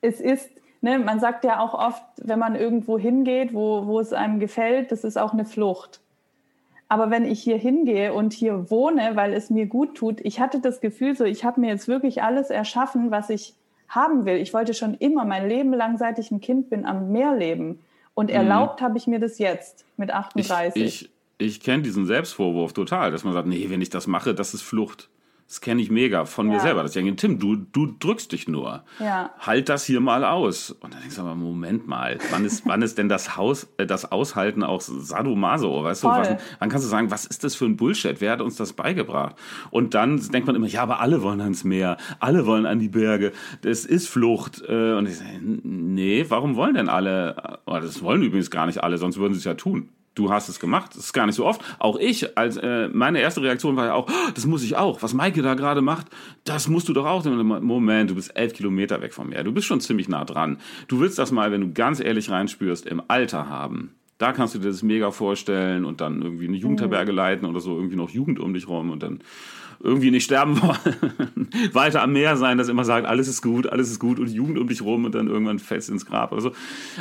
es 0.00 0.20
ist, 0.20 0.50
ne, 0.80 0.98
man 0.98 1.20
sagt 1.20 1.44
ja 1.44 1.60
auch 1.60 1.74
oft, 1.74 2.02
wenn 2.16 2.38
man 2.38 2.56
irgendwo 2.56 2.98
hingeht, 2.98 3.54
wo, 3.54 3.86
wo 3.86 4.00
es 4.00 4.12
einem 4.12 4.40
gefällt, 4.40 4.90
das 4.90 5.04
ist 5.04 5.16
auch 5.16 5.32
eine 5.32 5.44
Flucht. 5.44 6.00
Aber 6.88 7.10
wenn 7.10 7.24
ich 7.24 7.42
hier 7.42 7.56
hingehe 7.56 8.12
und 8.12 8.32
hier 8.32 8.70
wohne, 8.70 9.12
weil 9.14 9.32
es 9.32 9.50
mir 9.50 9.66
gut 9.66 9.96
tut, 9.96 10.20
ich 10.22 10.40
hatte 10.40 10.60
das 10.60 10.80
Gefühl, 10.80 11.16
so 11.16 11.24
ich 11.24 11.44
habe 11.44 11.60
mir 11.60 11.68
jetzt 11.68 11.88
wirklich 11.88 12.22
alles 12.22 12.50
erschaffen, 12.50 13.10
was 13.10 13.30
ich 13.30 13.54
haben 13.94 14.24
will. 14.24 14.36
Ich 14.36 14.52
wollte 14.52 14.74
schon 14.74 14.94
immer 14.94 15.24
mein 15.24 15.48
Leben 15.48 15.72
lang, 15.72 15.98
seit 15.98 16.18
ich 16.18 16.30
ein 16.30 16.40
Kind 16.40 16.70
bin, 16.70 16.84
am 16.84 17.12
Meer 17.12 17.34
leben. 17.34 17.80
Und 18.14 18.30
mhm. 18.30 18.36
erlaubt 18.36 18.80
mhm. 18.80 18.84
habe 18.84 18.98
ich 18.98 19.06
mir 19.06 19.18
das 19.18 19.38
jetzt 19.38 19.84
mit 19.96 20.12
38. 20.12 20.82
Ich, 20.82 21.02
ich, 21.02 21.10
ich 21.38 21.60
kenne 21.60 21.82
diesen 21.82 22.06
Selbstvorwurf 22.06 22.72
total, 22.72 23.10
dass 23.10 23.24
man 23.24 23.32
sagt, 23.32 23.48
nee, 23.48 23.66
wenn 23.68 23.82
ich 23.82 23.90
das 23.90 24.06
mache, 24.06 24.34
das 24.34 24.54
ist 24.54 24.62
Flucht. 24.62 25.08
Das 25.46 25.60
kenne 25.60 25.82
ich 25.82 25.90
mega 25.90 26.24
von 26.24 26.48
ja. 26.48 26.54
mir 26.54 26.60
selber. 26.60 26.82
Das 26.82 26.96
ist 26.96 27.02
ja 27.02 27.12
Tim, 27.12 27.38
du, 27.38 27.56
du 27.56 27.86
drückst 27.86 28.32
dich 28.32 28.48
nur. 28.48 28.82
Ja. 28.98 29.30
Halt 29.38 29.68
das 29.68 29.84
hier 29.84 30.00
mal 30.00 30.24
aus. 30.24 30.70
Und 30.70 30.94
dann 30.94 31.00
denkst 31.00 31.16
du 31.16 31.22
aber, 31.22 31.34
Moment 31.34 31.86
mal, 31.86 32.18
wann 32.30 32.44
ist, 32.44 32.66
wann 32.66 32.80
ist 32.80 32.96
denn 32.96 33.08
das 33.08 33.36
Haus, 33.36 33.68
äh, 33.76 33.86
das 33.86 34.10
Aushalten 34.10 34.62
auch 34.62 34.80
Sadomaso? 34.80 35.84
Weißt 35.84 36.00
Voll. 36.00 36.14
du, 36.14 36.20
was, 36.20 36.42
wann 36.58 36.68
kannst 36.70 36.86
du 36.86 36.90
sagen, 36.90 37.10
was 37.10 37.26
ist 37.26 37.44
das 37.44 37.54
für 37.54 37.66
ein 37.66 37.76
Bullshit? 37.76 38.20
Wer 38.20 38.32
hat 38.32 38.40
uns 38.40 38.56
das 38.56 38.72
beigebracht? 38.72 39.36
Und 39.70 39.94
dann 39.94 40.18
denkt 40.30 40.46
man 40.46 40.56
immer, 40.56 40.66
ja, 40.66 40.82
aber 40.82 41.00
alle 41.00 41.22
wollen 41.22 41.42
ans 41.42 41.62
Meer, 41.62 41.98
alle 42.20 42.46
wollen 42.46 42.64
an 42.64 42.78
die 42.78 42.88
Berge. 42.88 43.32
Das 43.60 43.84
ist 43.84 44.08
Flucht. 44.08 44.62
Äh, 44.66 44.94
und 44.94 45.06
ich 45.06 45.18
sage, 45.18 45.38
nee, 45.40 46.24
warum 46.28 46.56
wollen 46.56 46.74
denn 46.74 46.88
alle? 46.88 47.60
Oh, 47.66 47.78
das 47.78 48.02
wollen 48.02 48.22
übrigens 48.22 48.50
gar 48.50 48.66
nicht 48.66 48.82
alle, 48.82 48.96
sonst 48.96 49.18
würden 49.18 49.34
sie 49.34 49.38
es 49.38 49.44
ja 49.44 49.54
tun 49.54 49.90
du 50.14 50.30
hast 50.30 50.48
es 50.48 50.60
gemacht. 50.60 50.90
Das 50.94 51.04
ist 51.04 51.12
gar 51.12 51.26
nicht 51.26 51.34
so 51.34 51.44
oft. 51.44 51.60
Auch 51.78 51.96
ich, 51.98 52.36
als 52.36 52.56
äh, 52.56 52.88
meine 52.88 53.20
erste 53.20 53.42
Reaktion 53.42 53.76
war 53.76 53.86
ja 53.86 53.94
auch, 53.94 54.08
oh, 54.08 54.30
das 54.34 54.46
muss 54.46 54.62
ich 54.62 54.76
auch. 54.76 55.02
Was 55.02 55.14
Maike 55.14 55.42
da 55.42 55.54
gerade 55.54 55.82
macht, 55.82 56.06
das 56.44 56.68
musst 56.68 56.88
du 56.88 56.92
doch 56.92 57.06
auch. 57.06 57.24
Moment, 57.24 58.10
du 58.10 58.14
bist 58.14 58.36
elf 58.36 58.52
Kilometer 58.52 59.00
weg 59.00 59.14
vom 59.14 59.30
Meer. 59.30 59.44
Du 59.44 59.52
bist 59.52 59.66
schon 59.66 59.80
ziemlich 59.80 60.08
nah 60.08 60.24
dran. 60.24 60.58
Du 60.88 61.00
willst 61.00 61.18
das 61.18 61.32
mal, 61.32 61.52
wenn 61.52 61.60
du 61.60 61.72
ganz 61.72 62.00
ehrlich 62.00 62.30
reinspürst, 62.30 62.86
im 62.86 63.02
Alter 63.08 63.48
haben. 63.48 63.94
Da 64.18 64.32
kannst 64.32 64.54
du 64.54 64.60
dir 64.60 64.68
das 64.68 64.82
mega 64.82 65.10
vorstellen 65.10 65.84
und 65.84 66.00
dann 66.00 66.22
irgendwie 66.22 66.46
eine 66.46 66.56
Jugendherberge 66.56 67.10
leiten 67.10 67.48
oder 67.48 67.60
so, 67.60 67.76
irgendwie 67.76 67.96
noch 67.96 68.10
Jugend 68.10 68.38
um 68.38 68.54
dich 68.54 68.68
rum 68.68 68.90
und 68.90 69.02
dann 69.02 69.20
irgendwie 69.84 70.10
nicht 70.10 70.24
sterben 70.24 70.60
wollen, 70.62 71.48
weiter 71.72 72.02
am 72.02 72.12
Meer 72.12 72.36
sein, 72.36 72.58
das 72.58 72.68
immer 72.68 72.84
sagt, 72.84 73.06
alles 73.06 73.28
ist 73.28 73.42
gut, 73.42 73.66
alles 73.66 73.90
ist 73.90 74.00
gut 74.00 74.18
und 74.18 74.28
Jugend 74.28 74.58
um 74.58 74.66
dich 74.66 74.82
rum 74.82 75.04
und 75.04 75.14
dann 75.14 75.28
irgendwann 75.28 75.58
fällst 75.58 75.90
ins 75.90 76.06
Grab 76.06 76.32
oder 76.32 76.40
so. 76.40 76.52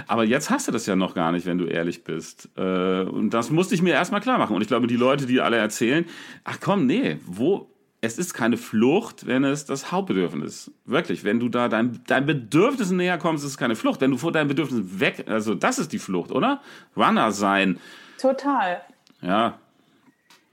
Aber 0.08 0.26
jetzt 0.26 0.50
hast 0.50 0.68
du 0.68 0.72
das 0.72 0.86
ja 0.86 0.96
noch 0.96 1.16
gar 1.16 1.32
nicht, 1.32 1.46
wenn 1.46 1.58
du 1.58 1.66
ehrlich 1.66 2.04
bist. 2.04 2.50
Äh, 2.58 3.04
und 3.04 3.32
das 3.32 3.50
musste 3.50 3.74
ich 3.74 3.82
mir 3.82 3.94
erstmal 3.94 4.22
klar 4.22 4.38
machen. 4.38 4.56
Und 4.56 4.62
ich 4.62 4.68
glaube, 4.68 4.88
die 4.88 4.98
Leute, 4.98 5.26
die 5.26 5.42
alle 5.42 5.58
erzählen, 5.58 6.06
ach 6.44 6.60
komm, 6.60 6.86
nee, 6.86 7.18
wo, 7.26 7.70
es 8.02 8.18
ist 8.18 8.34
keine 8.34 8.58
Flucht, 8.58 9.28
wenn 9.28 9.46
es 9.46 9.64
das 9.64 9.94
Hauptbedürfnis 9.94 10.68
ist. 10.68 10.72
Wirklich, 10.86 11.24
wenn 11.24 11.40
du 11.40 11.48
da 11.48 11.70
dein, 11.70 12.02
dein 12.06 12.26
Bedürfnis 12.26 12.92
näher 12.92 13.18
kommst, 13.18 13.46
ist 13.46 13.52
es 13.52 13.58
keine 13.58 13.78
Flucht. 13.78 14.02
Wenn 14.02 14.12
du 14.12 14.18
vor 14.18 14.34
deinem 14.34 14.50
Bedürfnis 14.50 15.00
weg, 15.00 15.24
also 15.30 15.56
das 15.56 15.80
ist 15.80 15.94
die 15.94 16.00
Flucht, 16.00 16.34
oder? 16.34 16.62
Runner 16.98 17.32
sein. 17.32 17.80
Total. 18.20 18.82
Ja, 19.22 19.58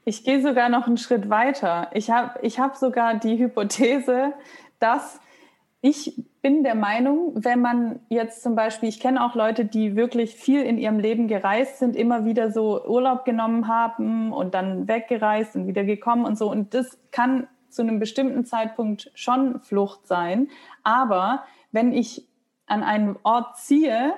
ich 0.04 0.24
gehe 0.24 0.40
sogar 0.42 0.68
noch 0.68 0.86
einen 0.86 0.96
Schritt 0.96 1.30
weiter. 1.30 1.90
Ich 1.92 2.10
habe 2.10 2.38
ich 2.42 2.58
hab 2.58 2.76
sogar 2.76 3.14
die 3.14 3.38
Hypothese, 3.38 4.32
dass 4.78 5.20
ich 5.82 6.24
bin 6.42 6.62
der 6.62 6.74
Meinung, 6.74 7.32
wenn 7.34 7.60
man 7.60 8.00
jetzt 8.08 8.42
zum 8.42 8.54
Beispiel, 8.54 8.88
ich 8.88 9.00
kenne 9.00 9.24
auch 9.24 9.34
Leute, 9.34 9.64
die 9.64 9.96
wirklich 9.96 10.34
viel 10.34 10.62
in 10.62 10.76
ihrem 10.78 10.98
Leben 10.98 11.26
gereist 11.26 11.78
sind, 11.78 11.96
immer 11.96 12.24
wieder 12.26 12.50
so 12.50 12.84
Urlaub 12.86 13.24
genommen 13.24 13.66
haben 13.66 14.32
und 14.32 14.52
dann 14.52 14.88
weggereist 14.88 15.56
und 15.56 15.66
wieder 15.66 15.84
gekommen 15.84 16.26
und 16.26 16.36
so. 16.36 16.50
Und 16.50 16.74
das 16.74 16.98
kann 17.12 17.46
zu 17.70 17.82
einem 17.82 17.98
bestimmten 17.98 18.44
Zeitpunkt 18.44 19.10
schon 19.14 19.60
Flucht 19.60 20.06
sein. 20.06 20.48
Aber 20.82 21.44
wenn 21.72 21.92
ich 21.92 22.26
an 22.66 22.82
einen 22.82 23.16
Ort 23.22 23.56
ziehe, 23.56 24.14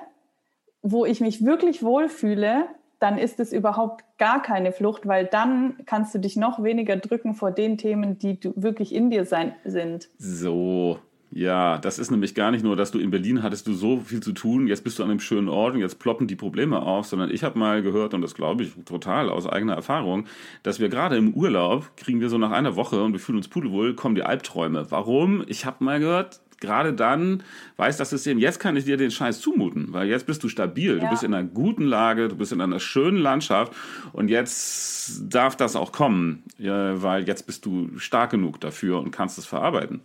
wo 0.81 1.05
ich 1.05 1.21
mich 1.21 1.45
wirklich 1.45 1.81
wohlfühle, 1.81 2.67
dann 3.03 3.17
ist 3.17 3.41
es 3.41 3.51
überhaupt 3.51 4.05
gar 4.17 4.41
keine 4.41 4.71
Flucht, 4.71 5.05
weil 5.05 5.25
dann 5.25 5.75
kannst 5.85 6.15
du 6.15 6.19
dich 6.19 6.37
noch 6.37 6.63
weniger 6.63 6.95
drücken 6.95 7.35
vor 7.35 7.51
den 7.51 7.77
Themen, 7.77 8.17
die 8.17 8.39
du 8.39 8.53
wirklich 8.55 8.95
in 8.95 9.09
dir 9.09 9.25
sein, 9.25 9.53
sind. 9.65 10.07
So, 10.17 10.99
ja, 11.29 11.79
das 11.79 11.99
ist 11.99 12.11
nämlich 12.11 12.33
gar 12.33 12.51
nicht 12.51 12.63
nur, 12.63 12.77
dass 12.77 12.91
du 12.91 12.99
in 12.99 13.11
Berlin 13.11 13.43
hattest 13.43 13.67
du 13.67 13.73
so 13.73 13.97
viel 13.99 14.21
zu 14.21 14.31
tun, 14.31 14.67
jetzt 14.67 14.85
bist 14.85 14.99
du 14.99 15.03
an 15.03 15.09
einem 15.09 15.19
schönen 15.19 15.49
Ort 15.49 15.73
und 15.73 15.81
jetzt 15.81 15.99
ploppen 15.99 16.27
die 16.27 16.37
Probleme 16.37 16.81
auf, 16.81 17.05
sondern 17.05 17.29
ich 17.29 17.43
habe 17.43 17.59
mal 17.59 17.81
gehört, 17.81 18.13
und 18.13 18.21
das 18.21 18.35
glaube 18.35 18.63
ich 18.63 18.71
total 18.85 19.29
aus 19.29 19.47
eigener 19.47 19.73
Erfahrung, 19.73 20.25
dass 20.63 20.79
wir 20.79 20.87
gerade 20.87 21.17
im 21.17 21.33
Urlaub 21.33 21.91
kriegen 21.97 22.21
wir 22.21 22.29
so 22.29 22.37
nach 22.37 22.51
einer 22.51 22.77
Woche 22.77 23.03
und 23.03 23.11
wir 23.11 23.19
fühlen 23.19 23.37
uns 23.37 23.49
pudelwohl, 23.49 23.95
kommen 23.95 24.15
die 24.15 24.23
Albträume. 24.23 24.91
Warum? 24.91 25.43
Ich 25.47 25.65
habe 25.65 25.83
mal 25.83 25.99
gehört, 25.99 26.39
gerade 26.63 26.93
dann 26.93 27.43
weiß 27.77 27.97
das 27.97 28.09
System, 28.09 28.39
jetzt 28.39 28.59
kann 28.59 28.77
ich 28.77 28.85
dir 28.85 28.95
den 28.95 29.11
Scheiß 29.11 29.41
zumuten, 29.41 29.91
weil 29.91 30.07
jetzt 30.07 30.25
bist 30.25 30.43
du 30.43 30.49
stabil, 30.49 30.97
ja. 30.97 31.03
du 31.03 31.09
bist 31.09 31.23
in 31.23 31.33
einer 31.33 31.47
guten 31.47 31.83
Lage, 31.83 32.29
du 32.29 32.37
bist 32.37 32.53
in 32.53 32.61
einer 32.61 32.79
schönen 32.79 33.17
Landschaft 33.17 33.73
und 34.13 34.29
jetzt 34.29 35.21
darf 35.29 35.57
das 35.57 35.75
auch 35.75 35.91
kommen, 35.91 36.43
weil 36.57 37.27
jetzt 37.27 37.45
bist 37.45 37.65
du 37.65 37.89
stark 37.97 38.31
genug 38.31 38.61
dafür 38.61 39.01
und 39.01 39.11
kannst 39.11 39.37
es 39.37 39.45
verarbeiten. 39.45 40.01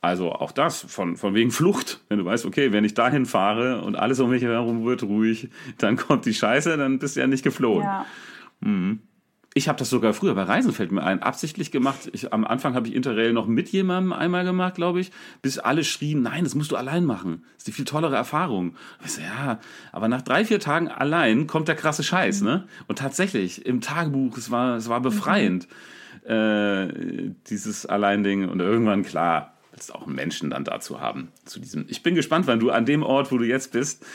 Also 0.00 0.30
auch 0.30 0.52
das, 0.52 0.82
von, 0.82 1.16
von 1.16 1.34
wegen 1.34 1.50
Flucht. 1.50 2.00
Wenn 2.08 2.18
du 2.18 2.24
weißt, 2.24 2.46
okay, 2.46 2.70
wenn 2.70 2.84
ich 2.84 2.94
dahin 2.94 3.26
fahre 3.26 3.82
und 3.82 3.96
alles 3.96 4.20
um 4.20 4.30
mich 4.30 4.42
herum 4.42 4.84
wird 4.84 5.02
ruhig, 5.02 5.48
dann 5.78 5.96
kommt 5.96 6.24
die 6.24 6.34
Scheiße, 6.34 6.76
dann 6.76 7.00
bist 7.00 7.16
du 7.16 7.20
ja 7.20 7.26
nicht 7.26 7.42
geflohen. 7.42 7.82
Ja. 7.82 8.06
Mhm. 8.60 9.00
Ich 9.58 9.66
habe 9.66 9.76
das 9.76 9.90
sogar 9.90 10.12
früher 10.14 10.36
bei 10.36 10.44
Reisen, 10.44 10.72
fällt 10.72 10.92
mir 10.92 11.02
ein, 11.02 11.20
absichtlich 11.20 11.72
gemacht. 11.72 12.08
Ich, 12.12 12.32
am 12.32 12.44
Anfang 12.44 12.74
habe 12.74 12.86
ich 12.86 12.94
Interrail 12.94 13.32
noch 13.32 13.48
mit 13.48 13.68
jemandem 13.70 14.12
einmal 14.12 14.44
gemacht, 14.44 14.76
glaube 14.76 15.00
ich, 15.00 15.10
bis 15.42 15.58
alle 15.58 15.82
schrien, 15.82 16.22
nein, 16.22 16.44
das 16.44 16.54
musst 16.54 16.70
du 16.70 16.76
allein 16.76 17.04
machen. 17.04 17.42
Das 17.42 17.62
ist 17.62 17.66
die 17.66 17.72
viel 17.72 17.84
tollere 17.84 18.14
Erfahrung. 18.14 18.76
So, 19.04 19.20
ja, 19.20 19.58
aber 19.90 20.06
nach 20.06 20.22
drei, 20.22 20.44
vier 20.44 20.60
Tagen 20.60 20.86
allein 20.86 21.48
kommt 21.48 21.66
der 21.66 21.74
krasse 21.74 22.04
Scheiß, 22.04 22.42
ne? 22.42 22.68
Und 22.86 23.00
tatsächlich, 23.00 23.66
im 23.66 23.80
Tagebuch, 23.80 24.38
es 24.38 24.52
war, 24.52 24.76
es 24.76 24.88
war 24.88 25.00
befreiend, 25.00 25.66
mhm. 26.22 26.30
äh, 26.30 27.32
dieses 27.50 27.84
Alleinding. 27.84 28.48
Und 28.48 28.60
irgendwann, 28.60 29.02
klar, 29.02 29.54
willst 29.72 29.92
auch 29.92 30.06
einen 30.06 30.14
Menschen 30.14 30.50
dann 30.50 30.62
dazu 30.62 31.00
haben. 31.00 31.32
Zu 31.46 31.58
diesem. 31.58 31.84
Ich 31.88 32.04
bin 32.04 32.14
gespannt, 32.14 32.46
wann 32.46 32.60
du 32.60 32.70
an 32.70 32.86
dem 32.86 33.02
Ort, 33.02 33.32
wo 33.32 33.38
du 33.38 33.44
jetzt 33.44 33.72
bist, 33.72 34.06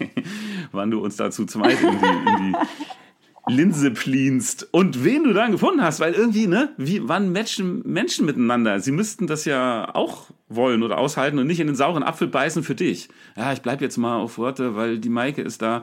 wann 0.72 0.90
du 0.90 1.02
uns 1.02 1.16
dazu 1.16 1.46
zweit 1.46 1.80
in 1.80 1.98
die, 1.98 2.06
in 2.06 2.52
die 2.52 2.58
Linse 3.46 3.90
plienst 3.90 4.68
und 4.72 5.04
wen 5.04 5.24
du 5.24 5.32
dann 5.32 5.52
gefunden 5.52 5.82
hast, 5.82 6.00
weil 6.00 6.14
irgendwie, 6.14 6.46
ne, 6.46 6.70
wie, 6.76 7.06
wann 7.08 7.30
matchen 7.30 7.82
Menschen 7.84 8.24
miteinander? 8.24 8.80
Sie 8.80 8.92
müssten 8.92 9.26
das 9.26 9.44
ja 9.44 9.94
auch 9.94 10.30
wollen 10.48 10.82
oder 10.82 10.98
aushalten 10.98 11.38
und 11.38 11.46
nicht 11.46 11.60
in 11.60 11.66
den 11.66 11.76
sauren 11.76 12.02
Apfel 12.02 12.28
beißen 12.28 12.62
für 12.62 12.74
dich. 12.74 13.08
Ja, 13.36 13.52
ich 13.52 13.60
bleib 13.60 13.80
jetzt 13.80 13.98
mal 13.98 14.16
auf 14.16 14.38
Worte, 14.38 14.76
weil 14.76 14.98
die 14.98 15.10
Maike 15.10 15.42
ist 15.42 15.60
da. 15.60 15.82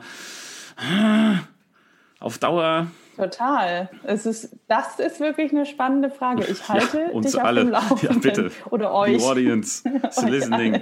Auf 2.18 2.38
Dauer. 2.38 2.88
Total. 3.16 3.90
Es 4.04 4.26
ist, 4.26 4.56
das 4.68 4.98
ist 4.98 5.20
wirklich 5.20 5.52
eine 5.52 5.66
spannende 5.66 6.10
Frage. 6.10 6.44
Ich 6.44 6.68
halte 6.68 6.98
ja, 6.98 7.08
uns 7.08 7.26
dich 7.26 7.36
auf 7.36 7.44
alle. 7.44 7.64
dem 7.64 7.70
Laufenden. 7.70 8.08
Ja, 8.08 8.18
bitte. 8.18 8.50
Oder 8.70 8.92
euch. 8.92 9.20
The 9.20 9.26
audience 9.26 9.88
is 10.08 10.22
listening. 10.26 10.80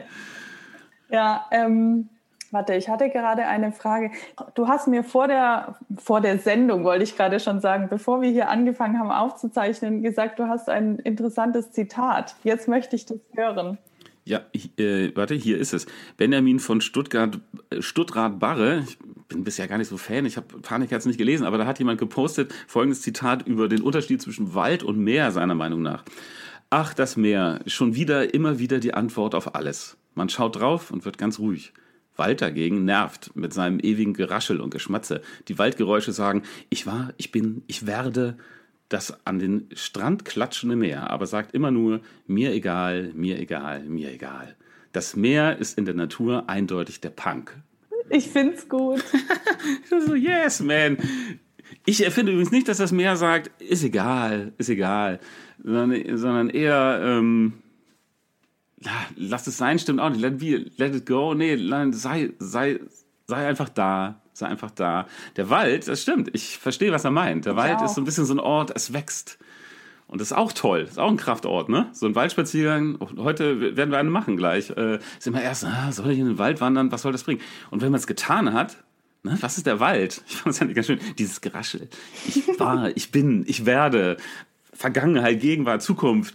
Ja, 1.11 1.47
ähm, 1.51 2.09
Warte, 2.51 2.75
ich 2.75 2.89
hatte 2.89 3.11
gerade 3.11 3.47
eine 3.47 3.71
Frage. 3.71 4.11
Du 4.55 4.67
hast 4.67 4.89
mir 4.89 5.05
vor 5.05 5.29
der, 5.29 5.77
vor 5.97 6.21
der 6.21 6.39
Sendung, 6.39 6.83
wollte 6.83 7.05
ich 7.05 7.17
gerade 7.17 7.39
schon 7.39 7.61
sagen, 7.61 7.87
bevor 7.89 8.23
wir 8.23 8.31
hier 8.31 8.49
angefangen 8.49 8.99
haben 8.99 9.11
aufzuzeichnen, 9.11 10.03
gesagt, 10.03 10.39
du 10.39 10.49
hast 10.49 10.69
ein 10.69 10.99
interessantes 10.99 11.71
Zitat. 11.71 12.35
Jetzt 12.43 12.67
möchte 12.67 12.97
ich 12.97 13.07
das 13.07 13.19
hören. 13.35 13.79
Ja, 14.25 14.43
äh, 14.79 15.11
warte, 15.15 15.35
hier 15.35 15.59
ist 15.59 15.73
es. 15.73 15.87
Benjamin 16.17 16.59
von 16.59 16.81
Stuttgart, 16.81 17.39
äh, 17.71 17.81
Stuttgart-Barre. 17.81 18.85
Ich 18.87 18.99
bin 19.29 19.45
bisher 19.45 19.69
gar 19.69 19.79
nicht 19.79 19.89
so 19.89 19.97
Fan, 19.97 20.27
ich 20.27 20.37
habe 20.37 20.59
Panikherz 20.61 21.07
nicht 21.07 21.19
gelesen, 21.19 21.47
aber 21.47 21.57
da 21.57 21.67
hat 21.67 21.79
jemand 21.79 21.99
gepostet 21.99 22.53
folgendes 22.67 23.01
Zitat 23.01 23.47
über 23.47 23.69
den 23.69 23.81
Unterschied 23.81 24.21
zwischen 24.21 24.55
Wald 24.55 24.83
und 24.83 24.99
Meer, 24.99 25.31
seiner 25.31 25.55
Meinung 25.55 25.83
nach. 25.83 26.05
Ach, 26.69 26.95
das 26.95 27.17
Meer, 27.17 27.61
schon 27.67 27.95
wieder, 27.95 28.35
immer 28.35 28.59
wieder 28.59 28.79
die 28.81 28.93
Antwort 28.93 29.35
auf 29.35 29.55
alles. 29.55 29.97
Man 30.15 30.29
schaut 30.29 30.57
drauf 30.57 30.91
und 30.91 31.05
wird 31.05 31.17
ganz 31.17 31.39
ruhig. 31.39 31.73
Wald 32.21 32.41
dagegen 32.41 32.85
nervt 32.85 33.35
mit 33.35 33.53
seinem 33.53 33.81
ewigen 33.81 34.15
Geraschel 34.15 34.61
und 34.61 34.71
Geschmatze. 34.71 35.23
Die 35.49 35.59
Waldgeräusche 35.59 36.13
sagen, 36.13 36.43
ich 36.69 36.87
war, 36.87 37.13
ich 37.17 37.33
bin, 37.33 37.63
ich 37.67 37.87
werde, 37.87 38.37
das 38.91 39.25
an 39.25 39.39
den 39.39 39.69
Strand 39.75 40.25
klatschende 40.25 40.77
Meer, 40.77 41.11
aber 41.11 41.27
sagt 41.27 41.55
immer 41.55 41.71
nur, 41.71 42.01
mir 42.27 42.53
egal, 42.53 43.13
mir 43.15 43.39
egal, 43.39 43.85
mir 43.85 44.13
egal. 44.13 44.57
Das 44.93 45.17
Meer 45.17 45.59
ist 45.59 45.79
in 45.79 45.87
der 45.87 45.95
Natur 45.95 46.49
eindeutig 46.49 47.01
der 47.01 47.11
Punk. 47.11 47.57
Ich 48.11 48.29
find's 48.29 48.69
gut. 48.69 49.03
so, 50.07 50.15
yes, 50.15 50.61
man. 50.61 50.99
Ich 51.87 52.05
erfinde 52.05 52.33
übrigens 52.33 52.51
nicht, 52.51 52.69
dass 52.69 52.79
das 52.79 52.93
Meer 52.93 53.17
sagt, 53.17 53.51
ist 53.63 53.85
egal, 53.85 54.53
ist 54.59 54.69
egal, 54.69 55.21
sondern, 55.63 56.19
sondern 56.19 56.51
eher, 56.51 57.01
ähm, 57.03 57.55
lass 59.17 59.47
es 59.47 59.59
sein, 59.59 59.79
stimmt 59.79 60.01
auch 60.01 60.11
nicht. 60.11 60.21
Let, 60.21 60.39
be, 60.39 60.71
let 60.77 60.95
it 60.95 61.07
go. 61.07 61.35
Nee, 61.35 61.57
sei, 61.93 62.31
sei, 62.39 62.81
sei 63.27 63.47
einfach 63.47 63.69
da. 63.69 64.21
Sei 64.33 64.47
einfach 64.47 64.71
da. 64.71 65.07
Der 65.37 65.51
Wald, 65.51 65.89
das 65.89 66.03
stimmt. 66.03 66.31
Ich 66.33 66.59
verstehe, 66.59 66.93
was 66.93 67.05
er 67.05 67.11
meint. 67.11 67.45
Der 67.45 67.53
ich 67.53 67.59
Wald 67.59 67.79
auch. 67.79 67.85
ist 67.85 67.95
so 67.95 68.01
ein 68.01 68.05
bisschen 68.05 68.25
so 68.25 68.35
ein 68.35 68.41
Ort, 68.41 68.73
es 68.75 68.93
wächst. 68.93 69.39
Und 70.07 70.21
das 70.21 70.33
ist 70.33 70.37
auch 70.37 70.53
toll. 70.53 70.83
Das 70.83 70.93
ist 70.93 70.99
auch 70.99 71.11
ein 71.11 71.17
Kraftort, 71.17 71.69
ne? 71.69 71.89
So 71.93 72.07
ein 72.07 72.15
Waldspaziergang. 72.15 72.99
Heute 73.19 73.77
werden 73.77 73.91
wir 73.91 73.99
einen 73.99 74.11
machen 74.11 74.37
gleich. 74.37 74.71
Äh, 74.71 74.99
ist 75.19 75.27
immer 75.27 75.43
erst, 75.43 75.65
ah, 75.65 75.93
soll 75.93 76.11
ich 76.11 76.19
in 76.19 76.27
den 76.27 76.39
Wald 76.39 76.61
wandern? 76.61 76.91
Was 76.91 77.03
soll 77.03 77.13
das 77.13 77.23
bringen? 77.23 77.41
Und 77.71 77.83
wenn 77.83 77.93
man 77.93 78.01
es 78.01 78.07
getan 78.07 78.53
hat, 78.53 78.79
ne, 79.23 79.37
was 79.41 79.57
ist 79.57 79.67
der 79.67 79.79
Wald? 79.79 80.23
Ich 80.27 80.37
fand 80.37 80.55
es 80.55 80.59
ja 80.59 80.67
nicht 80.67 80.75
ganz 80.75 80.89
schön. 80.89 80.99
Dieses 81.19 81.41
Geraschel. 81.41 81.89
Ich 82.27 82.43
war, 82.59 82.91
ich 82.97 83.13
bin, 83.13 83.45
ich 83.47 83.67
werde. 83.67 84.17
Vergangenheit, 84.73 85.41
Gegenwart, 85.41 85.83
Zukunft 85.83 86.35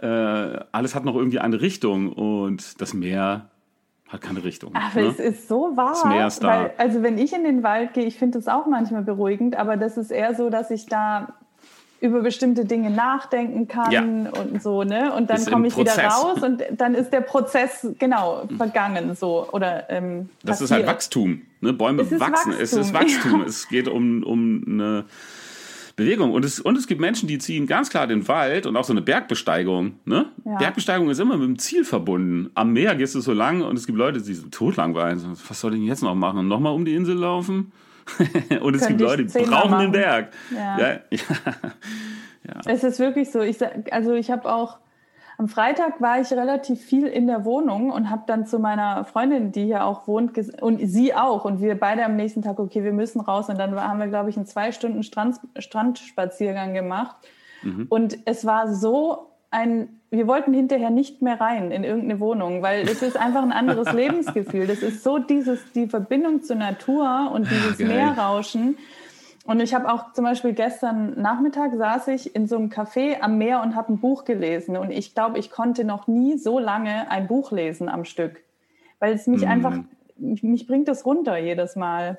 äh, 0.00 0.64
alles 0.72 0.94
hat 0.94 1.04
noch 1.04 1.14
irgendwie 1.14 1.38
eine 1.38 1.60
Richtung 1.60 2.12
und 2.12 2.80
das 2.80 2.94
Meer 2.94 3.50
hat 4.08 4.20
keine 4.22 4.42
Richtung. 4.42 4.74
Aber 4.74 5.00
ne? 5.00 5.08
es 5.08 5.18
ist 5.18 5.48
so 5.48 5.76
wahr. 5.76 5.90
Das 5.90 6.04
Meer 6.04 6.26
ist 6.26 6.42
da. 6.42 6.48
Weil, 6.48 6.74
also 6.78 7.02
wenn 7.02 7.16
ich 7.16 7.32
in 7.32 7.44
den 7.44 7.62
Wald 7.62 7.94
gehe, 7.94 8.04
ich 8.04 8.18
finde 8.18 8.38
das 8.38 8.48
auch 8.48 8.66
manchmal 8.66 9.02
beruhigend, 9.02 9.56
aber 9.56 9.76
das 9.76 9.96
ist 9.96 10.10
eher 10.10 10.34
so, 10.34 10.50
dass 10.50 10.70
ich 10.70 10.86
da 10.86 11.34
über 12.00 12.22
bestimmte 12.22 12.64
Dinge 12.64 12.90
nachdenken 12.90 13.68
kann 13.68 13.92
ja. 13.92 14.02
und 14.02 14.62
so, 14.62 14.84
ne? 14.84 15.12
Und 15.14 15.28
dann 15.28 15.44
komme 15.44 15.66
ich 15.66 15.74
Prozess. 15.74 15.98
wieder 15.98 16.08
raus 16.08 16.42
und 16.42 16.62
dann 16.72 16.94
ist 16.94 17.12
der 17.12 17.20
Prozess 17.20 17.86
genau 17.98 18.48
vergangen 18.56 19.14
so 19.14 19.46
oder 19.52 19.90
ähm, 19.90 20.30
Das 20.42 20.60
passiert. 20.60 20.70
ist 20.70 20.76
halt 20.76 20.86
Wachstum, 20.86 21.42
ne? 21.60 21.74
Bäume 21.74 22.02
es 22.02 22.10
wachsen, 22.12 22.52
Wachstum. 22.52 22.52
es 22.58 22.72
ist 22.72 22.94
Wachstum, 22.94 23.40
ja. 23.40 23.46
es 23.46 23.68
geht 23.68 23.86
um 23.86 24.22
um 24.22 24.64
eine 24.66 25.04
Bewegung. 26.00 26.32
Und 26.32 26.44
es, 26.44 26.60
und 26.60 26.76
es 26.76 26.86
gibt 26.86 27.00
Menschen, 27.00 27.28
die 27.28 27.38
ziehen 27.38 27.66
ganz 27.66 27.90
klar 27.90 28.06
den 28.06 28.26
Wald 28.26 28.66
und 28.66 28.76
auch 28.76 28.84
so 28.84 28.92
eine 28.92 29.02
Bergbesteigung. 29.02 29.96
Ne? 30.04 30.26
Ja. 30.44 30.56
Bergbesteigung 30.56 31.10
ist 31.10 31.18
immer 31.20 31.36
mit 31.36 31.46
dem 31.46 31.58
Ziel 31.58 31.84
verbunden. 31.84 32.50
Am 32.54 32.72
Meer 32.72 32.94
gehst 32.94 33.14
du 33.14 33.20
so 33.20 33.32
lang 33.32 33.62
und 33.62 33.76
es 33.76 33.86
gibt 33.86 33.98
Leute, 33.98 34.22
die 34.22 34.34
sind 34.34 34.52
totlangweilig. 34.52 35.22
Was 35.48 35.60
soll 35.60 35.74
ich 35.74 35.80
denn 35.80 35.86
jetzt 35.86 36.02
noch 36.02 36.14
machen? 36.14 36.48
Nochmal 36.48 36.72
um 36.72 36.84
die 36.84 36.94
Insel 36.94 37.16
laufen? 37.16 37.72
und 38.60 38.74
es 38.74 38.80
Könnte 38.80 38.86
gibt 38.86 39.00
Leute, 39.00 39.24
die 39.26 39.44
brauchen 39.44 39.78
den 39.78 39.92
Berg. 39.92 40.32
Ja. 40.52 40.78
Ja. 40.78 40.88
ja. 41.10 42.60
Es 42.66 42.82
ist 42.82 42.98
wirklich 42.98 43.30
so. 43.30 43.40
Ich, 43.40 43.58
also 43.92 44.14
ich 44.14 44.30
habe 44.30 44.50
auch 44.50 44.78
am 45.40 45.48
Freitag 45.48 46.02
war 46.02 46.20
ich 46.20 46.30
relativ 46.32 46.82
viel 46.82 47.06
in 47.06 47.26
der 47.26 47.46
Wohnung 47.46 47.90
und 47.90 48.10
habe 48.10 48.24
dann 48.26 48.44
zu 48.44 48.58
meiner 48.58 49.06
Freundin, 49.06 49.52
die 49.52 49.64
hier 49.64 49.86
auch 49.86 50.06
wohnt, 50.06 50.36
und 50.60 50.86
sie 50.86 51.14
auch, 51.14 51.46
und 51.46 51.62
wir 51.62 51.80
beide 51.80 52.04
am 52.04 52.14
nächsten 52.14 52.42
Tag, 52.42 52.58
okay, 52.58 52.84
wir 52.84 52.92
müssen 52.92 53.22
raus. 53.22 53.48
Und 53.48 53.58
dann 53.58 53.74
haben 53.74 53.98
wir, 54.00 54.08
glaube 54.08 54.28
ich, 54.28 54.36
einen 54.36 54.44
zwei 54.44 54.70
Stunden 54.70 55.02
Strand, 55.02 55.36
Strandspaziergang 55.58 56.74
gemacht. 56.74 57.16
Mhm. 57.62 57.86
Und 57.88 58.18
es 58.26 58.44
war 58.44 58.74
so 58.74 59.30
ein, 59.50 59.88
wir 60.10 60.26
wollten 60.26 60.52
hinterher 60.52 60.90
nicht 60.90 61.22
mehr 61.22 61.40
rein 61.40 61.70
in 61.70 61.84
irgendeine 61.84 62.20
Wohnung, 62.20 62.60
weil 62.60 62.82
es 62.82 63.00
ist 63.00 63.16
einfach 63.16 63.42
ein 63.42 63.52
anderes 63.52 63.90
Lebensgefühl. 63.94 64.66
Das 64.66 64.82
ist 64.82 65.02
so 65.02 65.18
dieses, 65.18 65.72
die 65.72 65.86
Verbindung 65.86 66.42
zur 66.42 66.56
Natur 66.56 67.30
und 67.32 67.50
dieses 67.50 67.80
ah, 67.80 67.84
Meerrauschen. 67.84 68.76
Und 69.50 69.58
ich 69.58 69.74
habe 69.74 69.92
auch 69.92 70.12
zum 70.12 70.22
Beispiel 70.22 70.52
gestern 70.52 71.20
Nachmittag 71.20 71.74
saß 71.74 72.06
ich 72.06 72.36
in 72.36 72.46
so 72.46 72.54
einem 72.54 72.68
Café 72.68 73.20
am 73.20 73.36
Meer 73.36 73.62
und 73.62 73.74
habe 73.74 73.92
ein 73.92 73.98
Buch 73.98 74.24
gelesen. 74.24 74.76
Und 74.76 74.92
ich 74.92 75.12
glaube, 75.12 75.40
ich 75.40 75.50
konnte 75.50 75.82
noch 75.82 76.06
nie 76.06 76.38
so 76.38 76.60
lange 76.60 77.10
ein 77.10 77.26
Buch 77.26 77.50
lesen 77.50 77.88
am 77.88 78.04
Stück, 78.04 78.44
weil 79.00 79.12
es 79.12 79.26
mich 79.26 79.42
mm. 79.42 79.48
einfach, 79.48 79.76
mich 80.18 80.68
bringt 80.68 80.86
das 80.86 81.04
runter 81.04 81.36
jedes 81.36 81.74
Mal. 81.74 82.18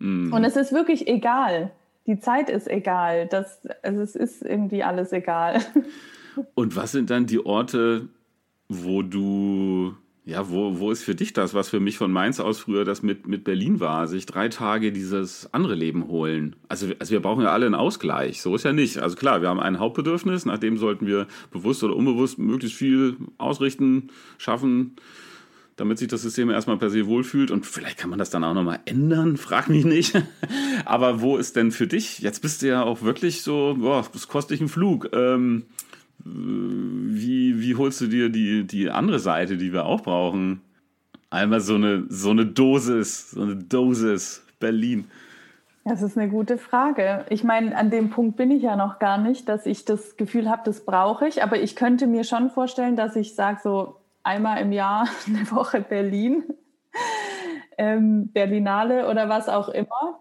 Mm. 0.00 0.32
Und 0.32 0.42
es 0.42 0.56
ist 0.56 0.72
wirklich 0.72 1.06
egal. 1.06 1.70
Die 2.08 2.18
Zeit 2.18 2.50
ist 2.50 2.68
egal. 2.68 3.28
Das, 3.28 3.60
also 3.84 4.02
es 4.02 4.16
ist 4.16 4.42
irgendwie 4.42 4.82
alles 4.82 5.12
egal. 5.12 5.60
Und 6.56 6.74
was 6.74 6.90
sind 6.90 7.08
dann 7.08 7.26
die 7.26 7.46
Orte, 7.46 8.08
wo 8.68 9.02
du 9.02 9.94
ja, 10.26 10.48
wo, 10.48 10.78
wo 10.78 10.90
ist 10.90 11.02
für 11.02 11.14
dich 11.14 11.34
das, 11.34 11.52
was 11.52 11.68
für 11.68 11.80
mich 11.80 11.98
von 11.98 12.10
Mainz 12.10 12.40
aus 12.40 12.58
früher 12.58 12.86
das 12.86 13.02
mit, 13.02 13.26
mit 13.26 13.44
Berlin 13.44 13.78
war, 13.78 14.08
sich 14.08 14.24
drei 14.24 14.48
Tage 14.48 14.90
dieses 14.90 15.52
andere 15.52 15.74
Leben 15.74 16.08
holen? 16.08 16.56
Also, 16.66 16.86
also 16.98 17.12
wir 17.12 17.20
brauchen 17.20 17.42
ja 17.42 17.52
alle 17.52 17.66
einen 17.66 17.74
Ausgleich, 17.74 18.40
so 18.40 18.54
ist 18.54 18.64
ja 18.64 18.72
nicht. 18.72 18.98
Also 18.98 19.16
klar, 19.16 19.42
wir 19.42 19.50
haben 19.50 19.60
ein 19.60 19.78
Hauptbedürfnis, 19.78 20.46
nach 20.46 20.58
dem 20.58 20.78
sollten 20.78 21.06
wir 21.06 21.26
bewusst 21.50 21.84
oder 21.84 21.94
unbewusst 21.94 22.38
möglichst 22.38 22.78
viel 22.78 23.18
ausrichten, 23.36 24.08
schaffen, 24.38 24.96
damit 25.76 25.98
sich 25.98 26.08
das 26.08 26.22
System 26.22 26.48
erstmal 26.48 26.78
per 26.78 26.88
se 26.88 27.06
wohlfühlt 27.06 27.50
und 27.50 27.66
vielleicht 27.66 27.98
kann 27.98 28.08
man 28.08 28.18
das 28.18 28.30
dann 28.30 28.44
auch 28.44 28.54
nochmal 28.54 28.80
ändern, 28.86 29.36
frag 29.38 29.68
mich 29.68 29.84
nicht. 29.84 30.14
Aber 30.86 31.20
wo 31.20 31.36
ist 31.36 31.54
denn 31.56 31.70
für 31.70 31.86
dich, 31.86 32.20
jetzt 32.20 32.40
bist 32.40 32.62
du 32.62 32.68
ja 32.68 32.82
auch 32.82 33.02
wirklich 33.02 33.42
so, 33.42 33.76
boah, 33.78 34.06
das 34.10 34.26
kostet 34.28 34.52
dich 34.52 34.60
einen 34.60 34.70
Flug, 34.70 35.10
ähm, 35.12 35.64
wie, 37.74 37.78
holst 37.78 38.00
du 38.00 38.06
dir 38.06 38.28
die, 38.30 38.66
die 38.66 38.90
andere 38.90 39.18
Seite, 39.18 39.56
die 39.56 39.72
wir 39.72 39.86
auch 39.86 40.02
brauchen? 40.02 40.60
Einmal 41.30 41.60
so 41.60 41.74
eine, 41.74 42.04
so 42.08 42.30
eine 42.30 42.46
Dosis, 42.46 43.32
so 43.32 43.42
eine 43.42 43.56
Dosis 43.56 44.44
Berlin. 44.60 45.06
Das 45.84 46.00
ist 46.00 46.16
eine 46.16 46.30
gute 46.30 46.56
Frage. 46.56 47.26
Ich 47.28 47.44
meine, 47.44 47.76
an 47.76 47.90
dem 47.90 48.08
Punkt 48.08 48.36
bin 48.36 48.50
ich 48.50 48.62
ja 48.62 48.76
noch 48.76 48.98
gar 48.98 49.18
nicht, 49.18 49.48
dass 49.48 49.66
ich 49.66 49.84
das 49.84 50.16
Gefühl 50.16 50.48
habe, 50.48 50.62
das 50.64 50.84
brauche 50.84 51.26
ich. 51.26 51.42
Aber 51.42 51.60
ich 51.60 51.76
könnte 51.76 52.06
mir 52.06 52.24
schon 52.24 52.50
vorstellen, 52.50 52.96
dass 52.96 53.16
ich 53.16 53.34
sage, 53.34 53.60
so 53.62 53.96
einmal 54.22 54.60
im 54.60 54.72
Jahr 54.72 55.08
eine 55.26 55.50
Woche 55.50 55.80
Berlin, 55.80 56.44
ähm, 57.76 58.28
Berlinale 58.28 59.08
oder 59.10 59.28
was 59.28 59.48
auch 59.48 59.68
immer. 59.68 60.20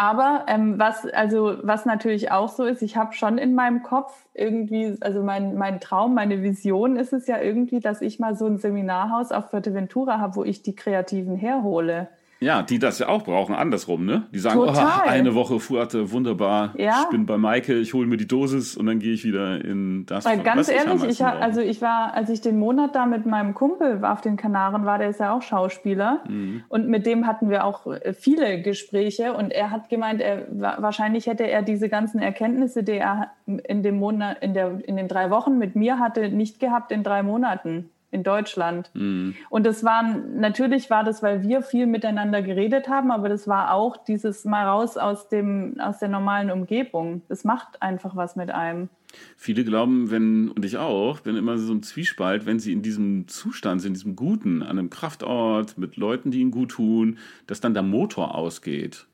Aber 0.00 0.44
ähm, 0.46 0.78
was, 0.78 1.06
also, 1.06 1.56
was 1.62 1.84
natürlich 1.84 2.30
auch 2.30 2.50
so 2.50 2.62
ist, 2.64 2.82
ich 2.82 2.96
habe 2.96 3.14
schon 3.14 3.36
in 3.36 3.56
meinem 3.56 3.82
Kopf 3.82 4.14
irgendwie, 4.32 4.96
also 5.00 5.24
mein, 5.24 5.56
mein 5.56 5.80
Traum, 5.80 6.14
meine 6.14 6.40
Vision 6.40 6.94
ist 6.94 7.12
es 7.12 7.26
ja 7.26 7.40
irgendwie, 7.40 7.80
dass 7.80 8.00
ich 8.00 8.20
mal 8.20 8.36
so 8.36 8.46
ein 8.46 8.58
Seminarhaus 8.58 9.32
auf 9.32 9.50
Fuerteventura 9.50 10.20
habe, 10.20 10.36
wo 10.36 10.44
ich 10.44 10.62
die 10.62 10.76
Kreativen 10.76 11.34
herhole. 11.34 12.06
Ja, 12.40 12.62
die 12.62 12.78
das 12.78 13.00
ja 13.00 13.08
auch 13.08 13.24
brauchen, 13.24 13.54
andersrum, 13.54 14.04
ne? 14.04 14.26
Die 14.32 14.38
sagen, 14.38 14.60
oh, 14.60 14.68
eine 14.68 15.34
Woche 15.34 15.58
Fuerte, 15.58 16.12
wunderbar. 16.12 16.72
Ja. 16.76 17.02
Ich 17.02 17.10
bin 17.10 17.26
bei 17.26 17.36
Maike, 17.36 17.74
ich 17.74 17.94
hole 17.94 18.06
mir 18.06 18.16
die 18.16 18.28
Dosis 18.28 18.76
und 18.76 18.86
dann 18.86 19.00
gehe 19.00 19.12
ich 19.12 19.24
wieder 19.24 19.64
in 19.64 20.06
das. 20.06 20.24
Weil 20.24 20.38
ganz 20.38 20.68
ehrlich, 20.68 21.02
ich, 21.04 21.24
also 21.24 21.60
ich 21.60 21.82
war, 21.82 22.14
als 22.14 22.30
ich 22.30 22.40
den 22.40 22.58
Monat 22.58 22.94
da 22.94 23.06
mit 23.06 23.26
meinem 23.26 23.54
Kumpel 23.54 24.04
auf 24.04 24.20
den 24.20 24.36
Kanaren 24.36 24.84
war, 24.84 24.98
der 24.98 25.10
ist 25.10 25.18
ja 25.20 25.34
auch 25.34 25.42
Schauspieler 25.42 26.22
mhm. 26.28 26.62
und 26.68 26.88
mit 26.88 27.06
dem 27.06 27.26
hatten 27.26 27.50
wir 27.50 27.64
auch 27.64 27.86
äh, 27.86 28.12
viele 28.12 28.62
Gespräche 28.62 29.32
und 29.32 29.50
er 29.50 29.70
hat 29.70 29.88
gemeint, 29.88 30.20
er 30.20 30.46
wahrscheinlich 30.50 31.26
hätte 31.26 31.48
er 31.48 31.62
diese 31.62 31.88
ganzen 31.88 32.20
Erkenntnisse, 32.20 32.84
die 32.84 32.92
er 32.92 33.32
in 33.46 33.82
dem 33.82 33.98
Monat, 33.98 34.38
in 34.42 34.54
der, 34.54 34.78
in 34.86 34.96
den 34.96 35.08
drei 35.08 35.30
Wochen 35.30 35.58
mit 35.58 35.74
mir 35.74 35.98
hatte, 35.98 36.28
nicht 36.28 36.60
gehabt 36.60 36.92
in 36.92 37.02
drei 37.02 37.22
Monaten 37.22 37.90
in 38.10 38.22
Deutschland. 38.22 38.90
Mhm. 38.94 39.34
Und 39.50 39.66
das 39.66 39.84
waren, 39.84 40.40
natürlich 40.40 40.88
war 40.90 41.04
das, 41.04 41.22
weil 41.22 41.42
wir 41.42 41.62
viel 41.62 41.86
miteinander 41.86 42.42
geredet 42.42 42.88
haben, 42.88 43.10
aber 43.10 43.28
das 43.28 43.46
war 43.46 43.72
auch 43.72 43.96
dieses 43.96 44.44
mal 44.44 44.66
raus 44.66 44.96
aus 44.96 45.28
dem, 45.28 45.76
aus 45.78 45.98
der 45.98 46.08
normalen 46.08 46.50
Umgebung. 46.50 47.22
Das 47.28 47.44
macht 47.44 47.82
einfach 47.82 48.16
was 48.16 48.36
mit 48.36 48.50
einem. 48.50 48.88
Viele 49.36 49.64
glauben, 49.64 50.10
wenn, 50.10 50.50
und 50.50 50.64
ich 50.64 50.76
auch, 50.78 51.20
bin 51.20 51.36
immer 51.36 51.58
so 51.58 51.72
ein 51.72 51.82
Zwiespalt, 51.82 52.46
wenn 52.46 52.58
sie 52.58 52.72
in 52.72 52.82
diesem 52.82 53.26
Zustand 53.28 53.80
sind, 53.80 53.90
in 53.90 53.94
diesem 53.94 54.16
Guten, 54.16 54.62
an 54.62 54.78
einem 54.78 54.90
Kraftort, 54.90 55.78
mit 55.78 55.96
Leuten, 55.96 56.30
die 56.30 56.40
ihnen 56.40 56.50
gut 56.50 56.72
tun, 56.72 57.18
dass 57.46 57.60
dann 57.60 57.74
der 57.74 57.82
Motor 57.82 58.34
ausgeht. 58.34 59.06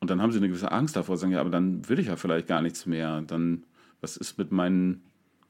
Und 0.00 0.10
dann 0.10 0.22
haben 0.22 0.30
sie 0.30 0.38
eine 0.38 0.48
gewisse 0.48 0.70
Angst 0.70 0.96
davor, 0.96 1.16
sagen, 1.16 1.32
ja, 1.32 1.40
aber 1.40 1.50
dann 1.50 1.88
will 1.88 1.98
ich 1.98 2.06
ja 2.06 2.16
vielleicht 2.16 2.46
gar 2.46 2.62
nichts 2.62 2.86
mehr. 2.86 3.22
Dann, 3.22 3.64
was 4.00 4.16
ist 4.16 4.38
mit 4.38 4.52
meinen 4.52 5.02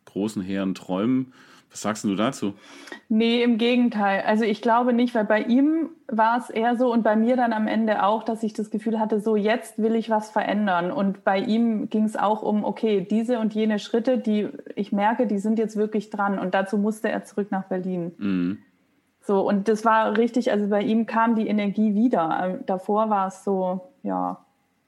großen, 0.06 0.40
hehren 0.42 0.74
Träumen? 0.74 1.32
Was 1.70 1.82
sagst 1.82 2.04
du 2.04 2.14
dazu? 2.14 2.54
Nee, 3.08 3.42
im 3.42 3.58
Gegenteil. 3.58 4.22
Also 4.26 4.44
ich 4.44 4.62
glaube 4.62 4.92
nicht, 4.92 5.14
weil 5.14 5.24
bei 5.24 5.42
ihm 5.42 5.90
war 6.06 6.38
es 6.38 6.48
eher 6.48 6.76
so 6.76 6.92
und 6.92 7.02
bei 7.02 7.14
mir 7.14 7.36
dann 7.36 7.52
am 7.52 7.66
Ende 7.66 8.02
auch, 8.02 8.22
dass 8.22 8.42
ich 8.42 8.54
das 8.54 8.70
Gefühl 8.70 8.98
hatte, 8.98 9.20
so 9.20 9.36
jetzt 9.36 9.78
will 9.78 9.94
ich 9.94 10.08
was 10.08 10.30
verändern. 10.30 10.90
Und 10.90 11.24
bei 11.24 11.38
ihm 11.38 11.90
ging 11.90 12.04
es 12.04 12.16
auch 12.16 12.42
um, 12.42 12.64
okay, 12.64 13.06
diese 13.08 13.38
und 13.38 13.54
jene 13.54 13.78
Schritte, 13.78 14.18
die 14.18 14.48
ich 14.76 14.92
merke, 14.92 15.26
die 15.26 15.38
sind 15.38 15.58
jetzt 15.58 15.76
wirklich 15.76 16.08
dran. 16.10 16.38
Und 16.38 16.54
dazu 16.54 16.78
musste 16.78 17.10
er 17.10 17.24
zurück 17.24 17.48
nach 17.50 17.64
Berlin. 17.64 18.12
Mhm. 18.16 18.58
So, 19.20 19.46
und 19.46 19.68
das 19.68 19.84
war 19.84 20.16
richtig, 20.16 20.50
also 20.50 20.68
bei 20.68 20.82
ihm 20.82 21.04
kam 21.04 21.34
die 21.34 21.48
Energie 21.48 21.94
wieder. 21.94 22.40
Ähm, 22.42 22.60
davor 22.64 23.10
war 23.10 23.28
es 23.28 23.44
so, 23.44 23.92
ja. 24.02 24.38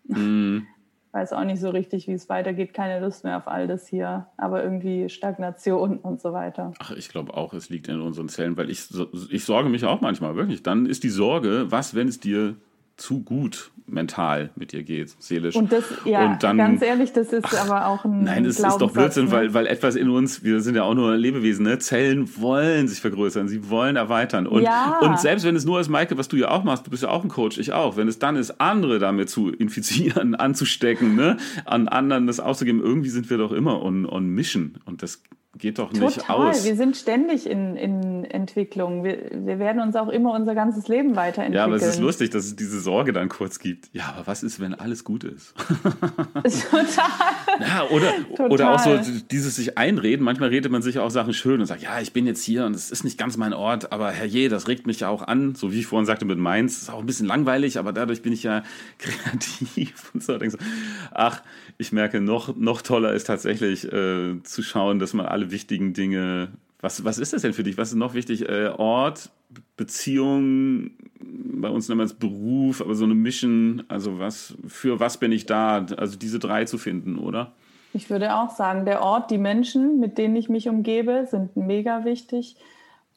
Mhm 0.04 0.66
weiß 1.12 1.32
auch 1.32 1.44
nicht 1.44 1.60
so 1.60 1.70
richtig, 1.70 2.06
wie 2.06 2.12
es 2.12 2.28
weitergeht. 2.28 2.72
Keine 2.72 3.00
Lust 3.00 3.24
mehr 3.24 3.36
auf 3.36 3.48
all 3.48 3.66
das 3.66 3.86
hier, 3.88 4.26
aber 4.36 4.62
irgendwie 4.62 5.08
Stagnation 5.08 5.98
und 5.98 6.20
so 6.20 6.32
weiter. 6.32 6.72
Ach, 6.78 6.92
ich 6.92 7.08
glaube 7.08 7.34
auch, 7.34 7.52
es 7.52 7.68
liegt 7.68 7.88
in 7.88 8.00
unseren 8.00 8.28
Zellen, 8.28 8.56
weil 8.56 8.70
ich, 8.70 8.88
ich 9.30 9.44
sorge 9.44 9.68
mich 9.68 9.84
auch 9.84 10.00
manchmal, 10.00 10.36
wirklich. 10.36 10.62
Dann 10.62 10.86
ist 10.86 11.02
die 11.02 11.08
Sorge, 11.08 11.66
was, 11.70 11.94
wenn 11.94 12.08
es 12.08 12.20
dir 12.20 12.56
zu 13.00 13.22
gut 13.22 13.70
mental 13.86 14.50
mit 14.54 14.72
dir 14.72 14.82
geht, 14.82 15.16
seelisch. 15.18 15.56
Und 15.56 15.72
das, 15.72 15.84
ja, 16.04 16.32
und 16.32 16.42
dann, 16.42 16.56
ganz 16.56 16.82
ehrlich, 16.82 17.12
das 17.12 17.32
ist 17.32 17.44
ach, 17.44 17.68
aber 17.68 17.86
auch 17.86 18.04
ein 18.04 18.24
Nein, 18.24 18.44
das 18.44 18.58
ist 18.58 18.80
doch 18.80 18.92
Blödsinn, 18.92 19.26
ne? 19.26 19.32
weil, 19.32 19.54
weil 19.54 19.66
etwas 19.66 19.96
in 19.96 20.08
uns, 20.10 20.44
wir 20.44 20.60
sind 20.60 20.76
ja 20.76 20.84
auch 20.84 20.94
nur 20.94 21.16
Lebewesen, 21.16 21.64
ne? 21.64 21.78
Zellen 21.78 22.28
wollen 22.40 22.88
sich 22.88 23.00
vergrößern, 23.00 23.48
sie 23.48 23.68
wollen 23.68 23.96
erweitern. 23.96 24.46
Und, 24.46 24.62
ja. 24.62 25.00
und 25.00 25.18
selbst 25.18 25.44
wenn 25.44 25.56
es 25.56 25.64
nur 25.64 25.80
ist, 25.80 25.88
Maike, 25.88 26.16
was 26.18 26.28
du 26.28 26.36
ja 26.36 26.50
auch 26.50 26.62
machst, 26.62 26.86
du 26.86 26.90
bist 26.90 27.02
ja 27.02 27.08
auch 27.08 27.24
ein 27.24 27.28
Coach, 27.30 27.58
ich 27.58 27.72
auch, 27.72 27.96
wenn 27.96 28.06
es 28.06 28.18
dann 28.18 28.36
ist, 28.36 28.60
andere 28.60 28.98
damit 28.98 29.28
zu 29.28 29.50
infizieren, 29.50 30.34
anzustecken, 30.36 31.16
ne? 31.16 31.36
an 31.64 31.88
anderen 31.88 32.26
das 32.26 32.38
auszugeben, 32.38 32.80
irgendwie 32.80 33.10
sind 33.10 33.30
wir 33.30 33.38
doch 33.38 33.52
immer 33.52 33.82
on, 33.82 34.06
on 34.06 34.28
Mission. 34.28 34.78
Und 34.84 35.02
das 35.02 35.22
geht 35.58 35.78
doch 35.78 35.92
nicht 35.92 36.20
Total. 36.20 36.48
aus. 36.48 36.64
Wir 36.64 36.76
sind 36.76 36.96
ständig 36.96 37.48
in, 37.48 37.76
in 37.76 38.24
Entwicklung. 38.24 39.02
Wir, 39.02 39.30
wir 39.32 39.58
werden 39.58 39.82
uns 39.82 39.96
auch 39.96 40.08
immer 40.08 40.32
unser 40.32 40.54
ganzes 40.54 40.86
Leben 40.86 41.16
weiterentwickeln. 41.16 41.54
Ja, 41.54 41.64
aber 41.64 41.74
es 41.74 41.82
ist 41.82 41.98
lustig, 41.98 42.30
dass 42.30 42.44
es 42.44 42.56
diese 42.56 42.80
Sorge 42.80 43.12
dann 43.12 43.28
kurz 43.28 43.58
gibt. 43.58 43.90
Ja, 43.92 44.14
aber 44.14 44.28
was 44.28 44.44
ist, 44.44 44.60
wenn 44.60 44.74
alles 44.74 45.02
gut 45.02 45.24
ist? 45.24 45.54
Total. 46.34 47.04
Ja, 47.60 47.88
oder, 47.90 48.12
Total. 48.28 48.50
oder 48.50 48.74
auch 48.74 48.78
so 48.78 48.98
dieses 49.30 49.56
sich 49.56 49.76
einreden. 49.76 50.24
Manchmal 50.24 50.50
redet 50.50 50.70
man 50.70 50.82
sich 50.82 51.00
auch 51.00 51.10
Sachen 51.10 51.34
schön 51.34 51.60
und 51.60 51.66
sagt, 51.66 51.82
ja, 51.82 52.00
ich 52.00 52.12
bin 52.12 52.26
jetzt 52.26 52.44
hier 52.44 52.64
und 52.64 52.76
es 52.76 52.92
ist 52.92 53.02
nicht 53.02 53.18
ganz 53.18 53.36
mein 53.36 53.52
Ort, 53.52 53.92
aber 53.92 54.12
herrje, 54.12 54.48
das 54.48 54.68
regt 54.68 54.86
mich 54.86 55.00
ja 55.00 55.08
auch 55.08 55.22
an. 55.22 55.56
So 55.56 55.72
wie 55.72 55.80
ich 55.80 55.86
vorhin 55.86 56.06
sagte 56.06 56.24
mit 56.24 56.38
Mainz, 56.38 56.80
ist 56.80 56.90
auch 56.90 57.00
ein 57.00 57.06
bisschen 57.06 57.26
langweilig, 57.26 57.78
aber 57.78 57.92
dadurch 57.92 58.22
bin 58.22 58.32
ich 58.32 58.44
ja 58.44 58.62
kreativ 58.98 60.12
und 60.14 60.22
so. 60.22 60.38
Denkst 60.38 60.56
ach, 61.10 61.42
ich 61.76 61.92
merke, 61.92 62.20
noch, 62.20 62.56
noch 62.56 62.82
toller 62.82 63.12
ist 63.12 63.24
tatsächlich 63.24 63.90
äh, 63.92 64.42
zu 64.42 64.62
schauen, 64.62 64.98
dass 64.98 65.12
man 65.12 65.26
alle 65.40 65.50
wichtigen 65.50 65.94
Dinge. 65.94 66.48
Was, 66.80 67.04
was 67.04 67.18
ist 67.18 67.32
das 67.32 67.42
denn 67.42 67.52
für 67.52 67.62
dich? 67.62 67.78
Was 67.78 67.90
ist 67.90 67.96
noch 67.96 68.14
wichtig? 68.14 68.48
Äh, 68.48 68.68
Ort, 68.76 69.30
Beziehung, 69.76 70.92
bei 71.20 71.68
uns 71.68 71.88
es 71.88 72.14
Beruf, 72.14 72.80
aber 72.80 72.94
so 72.94 73.04
eine 73.04 73.14
Mission, 73.14 73.82
also 73.88 74.18
was, 74.18 74.54
für 74.66 75.00
was 75.00 75.18
bin 75.18 75.32
ich 75.32 75.46
da? 75.46 75.84
Also 75.96 76.16
diese 76.16 76.38
drei 76.38 76.64
zu 76.64 76.78
finden, 76.78 77.18
oder? 77.18 77.52
Ich 77.92 78.08
würde 78.08 78.34
auch 78.34 78.50
sagen, 78.50 78.84
der 78.84 79.02
Ort, 79.02 79.30
die 79.30 79.38
Menschen, 79.38 79.98
mit 79.98 80.16
denen 80.16 80.36
ich 80.36 80.48
mich 80.48 80.68
umgebe, 80.68 81.26
sind 81.28 81.56
mega 81.56 82.04
wichtig. 82.04 82.56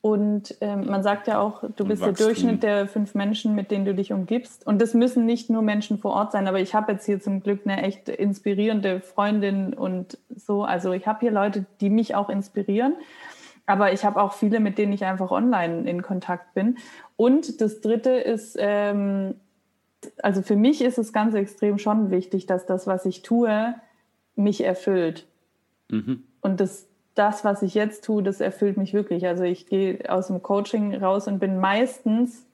Und 0.03 0.57
ähm, 0.59 0.87
man 0.87 1.01
sagt 1.01 1.29
ja 1.29 1.39
auch, 1.39 1.63
du 1.77 1.85
bist 1.85 2.03
der 2.03 2.11
Durchschnitt 2.11 2.61
der 2.61 2.89
fünf 2.89 3.15
Menschen, 3.15 3.55
mit 3.55 3.71
denen 3.71 3.85
du 3.85 3.95
dich 3.95 4.11
umgibst. 4.11 4.67
Und 4.67 4.81
das 4.81 4.93
müssen 4.93 5.25
nicht 5.25 5.49
nur 5.49 5.61
Menschen 5.61 5.97
vor 5.97 6.11
Ort 6.11 6.33
sein, 6.33 6.45
aber 6.49 6.59
ich 6.59 6.75
habe 6.75 6.91
jetzt 6.91 7.05
hier 7.05 7.21
zum 7.21 7.41
Glück 7.41 7.61
eine 7.63 7.81
echt 7.83 8.09
inspirierende 8.09 8.99
Freundin 8.99 9.73
und 9.73 10.17
so. 10.35 10.65
Also 10.65 10.91
ich 10.91 11.07
habe 11.07 11.21
hier 11.21 11.31
Leute, 11.31 11.65
die 11.79 11.89
mich 11.89 12.15
auch 12.15 12.27
inspirieren. 12.27 12.95
Aber 13.65 13.93
ich 13.93 14.03
habe 14.03 14.21
auch 14.21 14.33
viele, 14.33 14.59
mit 14.59 14.77
denen 14.77 14.91
ich 14.91 15.05
einfach 15.05 15.31
online 15.31 15.89
in 15.89 16.01
Kontakt 16.01 16.53
bin. 16.53 16.79
Und 17.15 17.61
das 17.61 17.79
Dritte 17.79 18.09
ist, 18.09 18.57
ähm, 18.59 19.35
also 20.21 20.41
für 20.41 20.57
mich 20.57 20.81
ist 20.81 20.97
es 20.97 21.13
ganz 21.13 21.33
extrem 21.33 21.77
schon 21.77 22.11
wichtig, 22.11 22.45
dass 22.45 22.65
das, 22.65 22.87
was 22.87 23.05
ich 23.05 23.21
tue, 23.21 23.73
mich 24.35 24.65
erfüllt. 24.65 25.27
Mhm. 25.87 26.23
Und 26.41 26.59
das 26.59 26.87
das, 27.15 27.43
was 27.43 27.61
ich 27.61 27.73
jetzt 27.73 28.03
tue, 28.03 28.23
das 28.23 28.41
erfüllt 28.41 28.77
mich 28.77 28.93
wirklich. 28.93 29.27
Also 29.27 29.43
ich 29.43 29.67
gehe 29.67 29.99
aus 30.09 30.27
dem 30.27 30.41
Coaching 30.41 30.95
raus 30.95 31.27
und 31.27 31.39
bin 31.39 31.59
meistens 31.59 32.45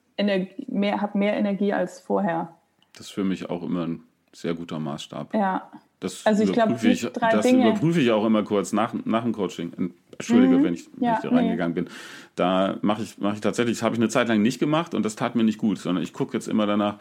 mehr, 0.68 1.02
habe 1.02 1.18
mehr 1.18 1.38
Energie 1.38 1.74
als 1.74 2.00
vorher. 2.02 2.54
Das 2.94 3.08
ist 3.08 3.12
für 3.12 3.24
mich 3.24 3.50
auch 3.50 3.64
immer 3.64 3.88
ein 3.88 4.04
sehr 4.34 4.54
guter 4.54 4.80
Maßstab. 4.80 5.34
Ja. 5.34 5.70
Das 6.00 6.26
also 6.26 6.44
ich 6.44 6.54
glaube, 6.54 6.74
das 6.74 7.46
Dinge. 7.46 7.70
überprüfe 7.70 8.00
ich 8.00 8.12
auch 8.12 8.26
immer 8.26 8.44
kurz 8.44 8.72
nach, 8.72 8.94
nach 9.04 9.24
dem 9.24 9.34
Coaching. 9.34 9.94
Entschuldige, 10.14 10.58
mhm. 10.58 10.64
wenn 10.64 10.74
ich, 10.74 10.90
ja, 11.00 11.16
ich 11.16 11.20
da 11.20 11.30
reingegangen 11.30 11.74
nee. 11.74 11.82
bin. 11.82 11.92
Da 12.36 12.78
mache 12.82 13.04
ich, 13.04 13.18
mache 13.18 13.36
ich 13.36 13.42
tatsächlich, 13.42 13.78
das 13.78 13.84
habe 13.84 13.96
ich 13.96 14.02
eine 14.02 14.10
Zeit 14.10 14.30
lang 14.30 14.42
nicht 14.42 14.60
gemacht 14.60 14.94
und 14.94 15.04
das 15.04 15.16
tat 15.16 15.36
mir 15.36 15.44
nicht 15.44 15.58
gut, 15.58 15.78
sondern 15.78 16.04
ich 16.04 16.14
gucke 16.14 16.38
jetzt 16.38 16.48
immer 16.48 16.66
danach, 16.66 17.00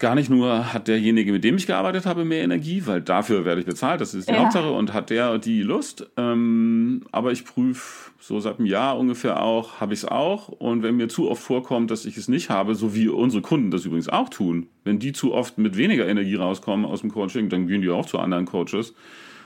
gar 0.00 0.14
nicht 0.14 0.30
nur 0.30 0.72
hat 0.72 0.88
derjenige, 0.88 1.30
mit 1.30 1.44
dem 1.44 1.56
ich 1.56 1.66
gearbeitet 1.66 2.06
habe, 2.06 2.24
mehr 2.24 2.42
Energie, 2.42 2.82
weil 2.86 3.02
dafür 3.02 3.44
werde 3.44 3.60
ich 3.60 3.66
bezahlt, 3.66 4.00
das 4.00 4.14
ist 4.14 4.28
die 4.28 4.32
ja. 4.32 4.40
Hauptsache, 4.40 4.72
und 4.72 4.92
hat 4.92 5.10
der 5.10 5.38
die 5.38 5.62
Lust. 5.62 6.10
Ähm, 6.16 7.02
aber 7.12 7.32
ich 7.32 7.44
prüfe 7.44 8.10
so 8.18 8.40
seit 8.40 8.58
einem 8.58 8.66
Jahr 8.66 8.98
ungefähr 8.98 9.42
auch, 9.42 9.78
habe 9.78 9.92
ich 9.92 10.00
es 10.00 10.04
auch. 10.06 10.48
Und 10.48 10.82
wenn 10.82 10.96
mir 10.96 11.08
zu 11.08 11.30
oft 11.30 11.42
vorkommt, 11.42 11.90
dass 11.90 12.06
ich 12.06 12.16
es 12.16 12.28
nicht 12.28 12.48
habe, 12.48 12.74
so 12.74 12.94
wie 12.94 13.08
unsere 13.08 13.42
Kunden 13.42 13.70
das 13.70 13.84
übrigens 13.84 14.08
auch 14.08 14.30
tun, 14.30 14.66
wenn 14.84 14.98
die 14.98 15.12
zu 15.12 15.34
oft 15.34 15.58
mit 15.58 15.76
weniger 15.76 16.08
Energie 16.08 16.34
rauskommen 16.34 16.86
aus 16.86 17.02
dem 17.02 17.12
Coaching, 17.12 17.50
dann 17.50 17.66
gehen 17.66 17.82
die 17.82 17.90
auch 17.90 18.06
zu 18.06 18.18
anderen 18.18 18.46
Coaches. 18.46 18.94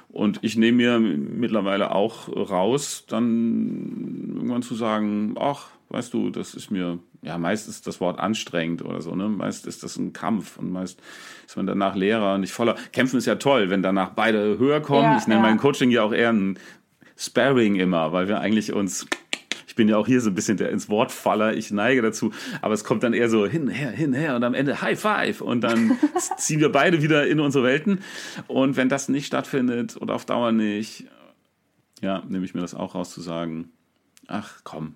Und 0.08 0.38
ich 0.42 0.56
nehme 0.56 0.76
mir 0.76 1.00
mittlerweile 1.00 1.92
auch 1.92 2.28
raus, 2.28 3.04
dann 3.08 4.34
irgendwann 4.36 4.62
zu 4.62 4.76
sagen, 4.76 5.34
ach, 5.36 5.66
weißt 5.94 6.12
du, 6.12 6.30
das 6.30 6.54
ist 6.54 6.70
mir 6.70 6.98
ja, 7.22 7.38
meist 7.38 7.68
ist 7.68 7.86
das 7.86 8.00
Wort 8.00 8.18
anstrengend 8.18 8.84
oder 8.84 9.00
so, 9.00 9.14
ne? 9.14 9.28
Meist 9.28 9.66
ist 9.66 9.82
das 9.82 9.96
ein 9.96 10.12
Kampf 10.12 10.58
und 10.58 10.70
meist 10.70 11.00
ist 11.46 11.56
man 11.56 11.66
danach 11.66 11.94
leerer 11.94 12.34
und 12.34 12.42
nicht 12.42 12.52
voller. 12.52 12.74
Kämpfen 12.92 13.16
ist 13.16 13.26
ja 13.26 13.36
toll, 13.36 13.70
wenn 13.70 13.82
danach 13.82 14.10
beide 14.10 14.58
höher 14.58 14.80
kommen. 14.80 15.04
Ja, 15.04 15.16
ich 15.16 15.26
nenne 15.26 15.40
ja. 15.40 15.46
mein 15.46 15.56
Coaching 15.56 15.90
ja 15.90 16.02
auch 16.02 16.12
eher 16.12 16.32
ein 16.32 16.58
Sparring 17.16 17.76
immer, 17.76 18.12
weil 18.12 18.28
wir 18.28 18.40
eigentlich 18.40 18.72
uns 18.72 19.06
ich 19.66 19.76
bin 19.76 19.88
ja 19.88 19.96
auch 19.96 20.06
hier 20.06 20.20
so 20.20 20.30
ein 20.30 20.36
bisschen 20.36 20.56
der 20.56 20.70
ins 20.70 20.88
Wort 20.88 21.10
Faller, 21.10 21.56
ich 21.56 21.72
neige 21.72 22.00
dazu, 22.00 22.30
aber 22.62 22.74
es 22.74 22.84
kommt 22.84 23.02
dann 23.02 23.12
eher 23.12 23.28
so 23.28 23.44
hin, 23.44 23.66
her, 23.66 23.90
hin, 23.90 24.12
her 24.12 24.36
und 24.36 24.44
am 24.44 24.54
Ende 24.54 24.80
High 24.80 25.00
Five 25.00 25.40
und 25.40 25.62
dann 25.62 25.98
ziehen 26.36 26.60
wir 26.60 26.70
beide 26.70 27.02
wieder 27.02 27.26
in 27.26 27.40
unsere 27.40 27.64
Welten 27.64 27.98
und 28.46 28.76
wenn 28.76 28.88
das 28.88 29.08
nicht 29.08 29.26
stattfindet 29.26 29.96
oder 30.00 30.14
auf 30.14 30.26
Dauer 30.26 30.52
nicht, 30.52 31.06
ja, 32.00 32.22
nehme 32.28 32.44
ich 32.44 32.54
mir 32.54 32.60
das 32.60 32.74
auch 32.76 32.94
raus 32.94 33.12
zu 33.12 33.20
sagen, 33.20 33.72
ach 34.28 34.60
komm, 34.62 34.94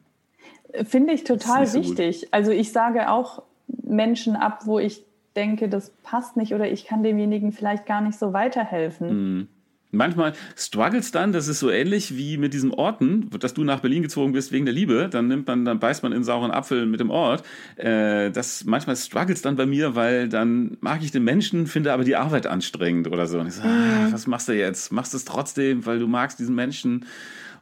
Finde 0.85 1.13
ich 1.13 1.25
total 1.25 1.67
so 1.67 1.79
wichtig. 1.79 2.21
Gut. 2.23 2.29
Also 2.31 2.51
ich 2.51 2.73
sage 2.73 3.11
auch 3.11 3.43
Menschen 3.67 4.37
ab, 4.37 4.63
wo 4.67 4.79
ich 4.79 5.05
denke, 5.37 5.69
das 5.69 5.91
passt 6.03 6.37
nicht 6.37 6.55
oder 6.55 6.71
ich 6.71 6.85
kann 6.85 7.03
demjenigen 7.03 7.53
vielleicht 7.53 7.87
gar 7.87 8.01
nicht 8.01 8.19
so 8.19 8.33
weiterhelfen. 8.33 9.37
Mhm. 9.39 9.49
manchmal 9.91 10.35
struggles 10.55 11.13
dann, 11.13 11.33
das 11.33 11.49
ist 11.49 11.61
so 11.61 11.71
ähnlich 11.71 12.17
wie 12.17 12.37
mit 12.37 12.53
diesen 12.53 12.73
Orten, 12.73 13.31
dass 13.39 13.55
du 13.55 13.65
nach 13.65 13.81
Berlin 13.81 14.03
gezogen 14.03 14.33
bist 14.33 14.53
wegen 14.53 14.67
der 14.67 14.75
Liebe, 14.75 15.09
dann 15.11 15.29
nimmt 15.29 15.47
man, 15.47 15.65
dann 15.65 15.79
beißt 15.79 16.03
man 16.03 16.13
in 16.13 16.25
sauren 16.25 16.51
Apfel 16.51 16.85
mit 16.85 17.01
dem 17.01 17.09
Ort. 17.09 17.43
Äh, 17.77 18.31
das 18.31 18.65
manchmal 18.65 18.97
struggles 18.97 19.41
dann 19.41 19.57
bei 19.57 19.65
mir, 19.65 19.95
weil 19.95 20.29
dann 20.29 20.77
mag 20.81 21.03
ich 21.03 21.13
den 21.13 21.25
Menschen, 21.25 21.67
finde 21.67 21.93
aber 21.93 22.05
die 22.05 22.17
Arbeit 22.17 22.47
anstrengend 22.47 23.07
oder 23.07 23.27
so. 23.27 23.39
Und 23.39 23.47
ich 23.47 23.55
so, 23.55 23.63
ah, 23.63 23.67
mhm. 24.09 24.13
was 24.13 24.27
machst 24.27 24.49
du 24.49 24.53
jetzt? 24.53 24.93
Machst 24.93 25.15
du 25.15 25.17
es 25.17 25.25
trotzdem, 25.25 25.87
weil 25.87 26.01
du 26.01 26.07
magst 26.07 26.39
diesen 26.39 26.55
Menschen. 26.55 27.07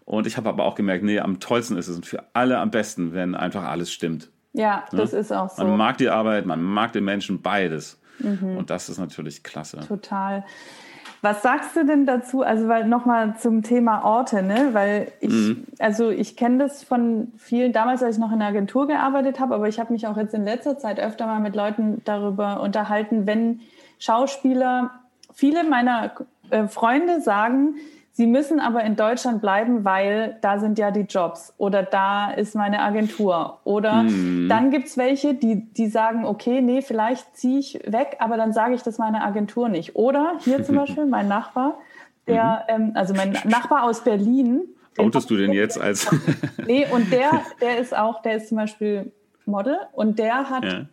Und 0.07 0.27
ich 0.27 0.37
habe 0.37 0.49
aber 0.49 0.65
auch 0.65 0.77
gemerkt, 0.77 1.05
nee, 1.05 1.19
am 1.19 1.41
tollsten 1.41 1.77
ist 1.77 1.89
es 1.89 1.97
und 1.97 2.07
für 2.07 2.25
alle 2.33 2.59
am 2.59 2.71
besten, 2.71 3.13
wenn 3.13 3.35
einfach 3.35 3.65
alles 3.65 3.93
stimmt. 3.93 4.31
Ja, 4.53 4.85
das 4.93 5.13
ja? 5.13 5.19
ist 5.19 5.33
auch 5.33 5.51
so. 5.51 5.65
Man 5.65 5.77
mag 5.77 5.99
die 5.99 6.09
Arbeit, 6.09 6.47
man 6.47 6.63
mag 6.63 6.93
den 6.93 7.05
Menschen, 7.05 7.43
beides. 7.43 8.01
Mhm. 8.21 8.57
Und 8.57 8.71
das 8.71 8.89
ist 8.89 8.99
natürlich 8.99 9.43
klasse. 9.43 9.81
Total. 9.87 10.45
Was 11.23 11.43
sagst 11.43 11.75
du 11.75 11.85
denn 11.85 12.07
dazu? 12.07 12.43
Also, 12.43 12.69
weil 12.69 12.87
nochmal 12.87 13.37
zum 13.37 13.63
Thema 13.63 14.05
Orte, 14.05 14.43
ne? 14.43 14.69
Weil 14.73 15.13
ich, 15.19 15.31
mhm. 15.31 15.65
also 15.81 16.11
ich 16.11 16.37
kenne 16.37 16.59
das 16.59 16.85
von 16.85 17.33
vielen, 17.37 17.73
damals, 17.73 18.03
als 18.03 18.17
ich 18.17 18.21
noch 18.21 18.33
in 18.33 18.39
der 18.39 18.49
Agentur 18.49 18.87
gearbeitet 18.87 19.41
habe, 19.41 19.57
aber 19.57 19.67
ich 19.67 19.81
habe 19.81 19.93
mich 19.93 20.07
auch 20.07 20.17
jetzt 20.17 20.35
in 20.35 20.45
letzter 20.45 20.79
Zeit 20.79 21.01
öfter 21.01 21.27
mal 21.27 21.41
mit 21.41 21.57
Leuten 21.57 22.01
darüber 22.05 22.61
unterhalten, 22.61 23.27
wenn 23.27 23.61
Schauspieler, 23.99 24.93
viele 25.35 25.65
meiner 25.65 26.13
äh, 26.51 26.69
Freunde 26.69 27.21
sagen, 27.21 27.75
Sie 28.17 28.27
müssen 28.27 28.61
aber 28.61 28.83
in 28.83 28.97
Deutschland 28.97 29.43
bleiben, 29.43 29.85
weil 29.85 30.39
da 30.41 30.59
sind 30.59 30.79
ja 30.79 30.91
die 30.91 31.03
Jobs 31.03 31.53
oder 31.59 31.83
da 31.83 32.31
ist 32.31 32.55
meine 32.55 32.81
Agentur. 32.81 33.61
Oder 33.65 34.05
mhm. 34.05 34.49
dann 34.49 34.71
gibt's 34.71 34.97
welche, 34.97 35.35
die, 35.35 35.67
die 35.75 35.89
sagen, 35.89 36.25
okay, 36.25 36.63
nee, 36.63 36.81
vielleicht 36.81 37.37
ziehe 37.37 37.59
ich 37.59 37.79
weg, 37.87 38.17
aber 38.19 38.39
dann 38.39 38.55
sage 38.55 38.75
ich 38.75 38.83
das 38.83 38.97
meiner 38.97 39.23
Agentur 39.23 39.69
nicht. 39.69 39.97
Oder 39.97 40.33
hier 40.41 40.65
zum 40.65 40.77
Beispiel 40.83 41.05
mein 41.05 41.29
Nachbar, 41.29 41.77
der, 42.27 42.65
mhm. 42.71 42.85
ähm, 42.85 42.93
also 42.95 43.13
mein 43.13 43.37
Nachbar 43.45 43.83
aus 43.83 44.03
Berlin. 44.03 44.63
Outest 44.97 45.29
du 45.29 45.37
denn 45.37 45.53
jetzt 45.53 45.79
als? 45.79 46.11
nee, 46.67 46.87
und 46.91 47.13
der, 47.13 47.43
der 47.61 47.77
ist 47.77 47.95
auch, 47.95 48.23
der 48.23 48.37
ist 48.37 48.49
zum 48.49 48.57
Beispiel 48.57 49.13
Model 49.45 49.77
und 49.93 50.19
der 50.19 50.49
hat 50.49 50.65
ja 50.65 50.87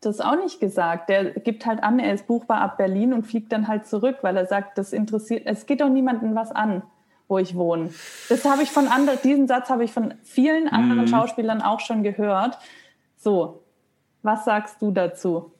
das 0.00 0.20
auch 0.20 0.36
nicht 0.36 0.60
gesagt. 0.60 1.08
Der 1.08 1.32
gibt 1.32 1.66
halt 1.66 1.82
an, 1.82 1.98
er 1.98 2.14
ist 2.14 2.26
buchbar 2.26 2.60
ab 2.60 2.78
Berlin 2.78 3.12
und 3.12 3.26
fliegt 3.26 3.52
dann 3.52 3.68
halt 3.68 3.86
zurück, 3.86 4.18
weil 4.22 4.36
er 4.36 4.46
sagt, 4.46 4.78
das 4.78 4.92
interessiert, 4.92 5.42
es 5.46 5.66
geht 5.66 5.80
doch 5.80 5.88
niemandem 5.88 6.34
was 6.34 6.52
an, 6.52 6.82
wo 7.26 7.38
ich 7.38 7.54
wohne. 7.54 7.90
Das 8.28 8.44
habe 8.44 8.62
ich 8.62 8.70
von 8.70 8.86
anderen, 8.88 9.18
diesen 9.22 9.48
Satz 9.48 9.70
habe 9.70 9.84
ich 9.84 9.92
von 9.92 10.14
vielen 10.22 10.68
anderen 10.68 11.02
mhm. 11.02 11.08
Schauspielern 11.08 11.62
auch 11.62 11.80
schon 11.80 12.02
gehört. 12.02 12.58
So, 13.16 13.64
was 14.22 14.44
sagst 14.44 14.80
du 14.80 14.90
dazu? 14.90 15.52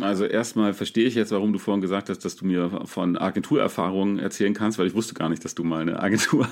Also 0.00 0.24
erstmal 0.24 0.74
verstehe 0.74 1.06
ich 1.06 1.14
jetzt, 1.14 1.32
warum 1.32 1.52
du 1.52 1.58
vorhin 1.58 1.80
gesagt 1.80 2.08
hast, 2.08 2.24
dass 2.24 2.36
du 2.36 2.46
mir 2.46 2.82
von 2.84 3.16
Agenturerfahrungen 3.16 4.18
erzählen 4.18 4.54
kannst, 4.54 4.78
weil 4.78 4.86
ich 4.86 4.94
wusste 4.94 5.14
gar 5.14 5.28
nicht, 5.28 5.44
dass 5.44 5.54
du 5.54 5.64
mal 5.64 5.82
eine 5.82 6.00
Agentur 6.00 6.46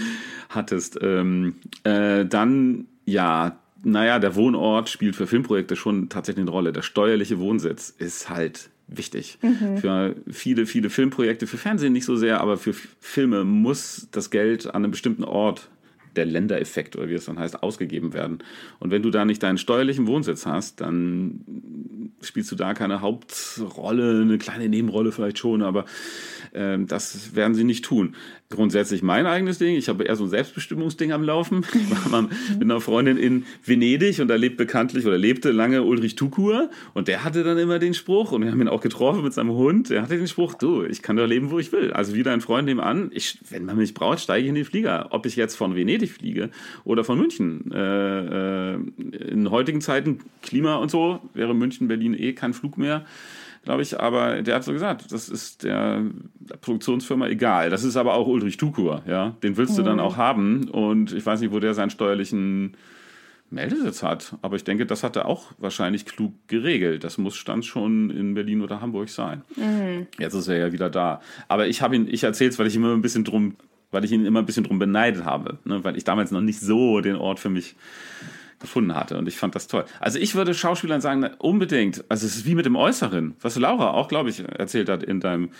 hattest. 0.48 0.98
Ähm, 1.02 1.56
äh, 1.84 2.24
dann 2.24 2.86
ja, 3.04 3.58
naja, 3.84 4.18
der 4.18 4.34
Wohnort 4.34 4.88
spielt 4.88 5.16
für 5.16 5.26
Filmprojekte 5.26 5.76
schon 5.76 6.08
tatsächlich 6.08 6.42
eine 6.42 6.50
Rolle. 6.50 6.72
Der 6.72 6.82
steuerliche 6.82 7.38
Wohnsitz 7.38 7.90
ist 7.90 8.30
halt 8.30 8.70
wichtig. 8.86 9.38
Mhm. 9.42 9.78
Für 9.78 10.16
viele, 10.30 10.66
viele 10.66 10.90
Filmprojekte, 10.90 11.46
für 11.46 11.58
Fernsehen 11.58 11.92
nicht 11.92 12.04
so 12.04 12.16
sehr, 12.16 12.40
aber 12.40 12.56
für 12.56 12.74
Filme 13.00 13.44
muss 13.44 14.08
das 14.10 14.30
Geld 14.30 14.66
an 14.66 14.84
einem 14.84 14.90
bestimmten 14.90 15.24
Ort 15.24 15.68
der 16.16 16.26
Ländereffekt 16.26 16.96
oder 16.96 17.08
wie 17.08 17.14
es 17.14 17.24
dann 17.24 17.38
heißt, 17.38 17.62
ausgegeben 17.62 18.12
werden. 18.12 18.38
Und 18.78 18.90
wenn 18.90 19.02
du 19.02 19.10
da 19.10 19.24
nicht 19.24 19.42
deinen 19.42 19.58
steuerlichen 19.58 20.06
Wohnsitz 20.06 20.46
hast, 20.46 20.80
dann 20.80 21.40
spielst 22.20 22.52
du 22.52 22.56
da 22.56 22.74
keine 22.74 23.00
Hauptrolle, 23.00 24.20
eine 24.20 24.38
kleine 24.38 24.68
Nebenrolle 24.68 25.12
vielleicht 25.12 25.38
schon, 25.38 25.62
aber 25.62 25.86
äh, 26.52 26.78
das 26.78 27.34
werden 27.34 27.54
sie 27.54 27.64
nicht 27.64 27.84
tun 27.84 28.14
grundsätzlich 28.52 29.02
mein 29.02 29.26
eigenes 29.26 29.58
Ding. 29.58 29.76
Ich 29.76 29.88
habe 29.88 30.04
eher 30.04 30.14
so 30.14 30.24
ein 30.24 30.30
Selbstbestimmungsding 30.30 31.12
am 31.12 31.22
Laufen. 31.22 31.64
Ich 31.74 31.90
war 31.90 32.22
mal 32.22 32.28
mit 32.52 32.62
einer 32.62 32.80
Freundin 32.80 33.16
in 33.16 33.44
Venedig 33.64 34.20
und 34.20 34.28
da 34.28 34.36
lebt 34.36 34.56
bekanntlich 34.56 35.06
oder 35.06 35.18
lebte 35.18 35.50
lange 35.50 35.82
Ulrich 35.82 36.14
Tukur 36.14 36.70
und 36.94 37.08
der 37.08 37.24
hatte 37.24 37.42
dann 37.42 37.58
immer 37.58 37.78
den 37.78 37.94
Spruch 37.94 38.32
und 38.32 38.44
wir 38.44 38.50
haben 38.50 38.60
ihn 38.60 38.68
auch 38.68 38.80
getroffen 38.80 39.24
mit 39.24 39.32
seinem 39.32 39.52
Hund. 39.52 39.90
Der 39.90 40.02
hatte 40.02 40.16
den 40.16 40.28
Spruch, 40.28 40.54
du, 40.54 40.84
ich 40.84 41.02
kann 41.02 41.16
doch 41.16 41.26
leben, 41.26 41.50
wo 41.50 41.58
ich 41.58 41.72
will. 41.72 41.92
Also 41.92 42.14
wie 42.14 42.22
dein 42.22 42.40
Freund 42.40 42.66
nebenan, 42.66 43.10
ich, 43.12 43.38
wenn 43.50 43.64
man 43.64 43.76
mich 43.76 43.94
braucht, 43.94 44.20
steige 44.20 44.44
ich 44.44 44.48
in 44.48 44.54
den 44.54 44.64
Flieger. 44.64 45.08
Ob 45.10 45.26
ich 45.26 45.34
jetzt 45.36 45.56
von 45.56 45.74
Venedig 45.74 46.12
fliege 46.12 46.50
oder 46.84 47.02
von 47.04 47.18
München. 47.18 47.72
Äh, 47.72 48.74
äh, 48.74 48.78
in 49.28 49.50
heutigen 49.50 49.80
Zeiten 49.80 50.20
Klima 50.42 50.76
und 50.76 50.90
so 50.90 51.20
wäre 51.34 51.54
München, 51.54 51.88
Berlin 51.88 52.14
eh 52.14 52.32
kein 52.32 52.52
Flug 52.52 52.78
mehr 52.78 53.04
glaube 53.62 53.82
ich. 53.82 53.98
Aber 54.00 54.42
der 54.42 54.56
hat 54.56 54.64
so 54.64 54.72
gesagt, 54.72 55.10
das 55.12 55.28
ist 55.28 55.64
der, 55.64 56.02
Produktionsfirma 56.60 57.28
egal. 57.28 57.70
Das 57.70 57.84
ist 57.84 57.96
aber 57.96 58.14
auch 58.14 58.26
Ulrich 58.26 58.56
Tukur, 58.56 59.02
ja. 59.06 59.36
Den 59.42 59.56
willst 59.56 59.78
du 59.78 59.82
dann 59.82 59.94
mhm. 59.96 60.00
auch 60.00 60.16
haben. 60.16 60.68
Und 60.68 61.12
ich 61.12 61.24
weiß 61.24 61.40
nicht, 61.40 61.52
wo 61.52 61.60
der 61.60 61.74
seinen 61.74 61.90
steuerlichen 61.90 62.76
Meldesitz 63.50 64.02
hat. 64.02 64.36
Aber 64.42 64.56
ich 64.56 64.64
denke, 64.64 64.86
das 64.86 65.02
hat 65.02 65.16
er 65.16 65.26
auch 65.26 65.52
wahrscheinlich 65.58 66.06
klug 66.06 66.32
geregelt. 66.48 67.04
Das 67.04 67.18
muss 67.18 67.36
stand 67.36 67.64
schon 67.64 68.10
in 68.10 68.34
Berlin 68.34 68.62
oder 68.62 68.80
Hamburg 68.80 69.08
sein. 69.08 69.42
Mhm. 69.56 70.06
Jetzt 70.18 70.34
ist 70.34 70.48
er 70.48 70.56
ja 70.56 70.72
wieder 70.72 70.90
da. 70.90 71.20
Aber 71.48 71.66
ich 71.68 71.82
habe 71.82 71.96
ihn, 71.96 72.08
ich 72.08 72.24
erzähle 72.24 72.50
es, 72.50 72.58
weil 72.58 72.66
ich 72.66 72.76
immer 72.76 72.92
ein 72.92 73.02
bisschen 73.02 73.24
drum, 73.24 73.56
weil 73.90 74.04
ich 74.04 74.12
ihn 74.12 74.24
immer 74.24 74.40
ein 74.40 74.46
bisschen 74.46 74.64
drum 74.64 74.78
beneidet 74.78 75.24
habe, 75.24 75.58
ne? 75.64 75.84
weil 75.84 75.96
ich 75.96 76.04
damals 76.04 76.30
noch 76.30 76.40
nicht 76.40 76.60
so 76.60 77.00
den 77.00 77.16
Ort 77.16 77.40
für 77.40 77.50
mich 77.50 77.76
gefunden 78.62 78.94
hatte. 78.94 79.18
Und 79.18 79.28
ich 79.28 79.36
fand 79.36 79.54
das 79.54 79.66
toll. 79.66 79.84
Also 80.00 80.18
ich 80.18 80.34
würde 80.34 80.54
Schauspielern 80.54 81.02
sagen, 81.02 81.28
unbedingt, 81.38 82.04
also 82.08 82.26
es 82.26 82.36
ist 82.36 82.46
wie 82.46 82.54
mit 82.54 82.64
dem 82.64 82.76
Äußeren, 82.76 83.34
was 83.40 83.56
Laura 83.56 83.90
auch, 83.90 84.08
glaube 84.08 84.30
ich, 84.30 84.42
erzählt 84.48 84.88
hat 84.88 85.02
in 85.02 85.20
deinem 85.20 85.50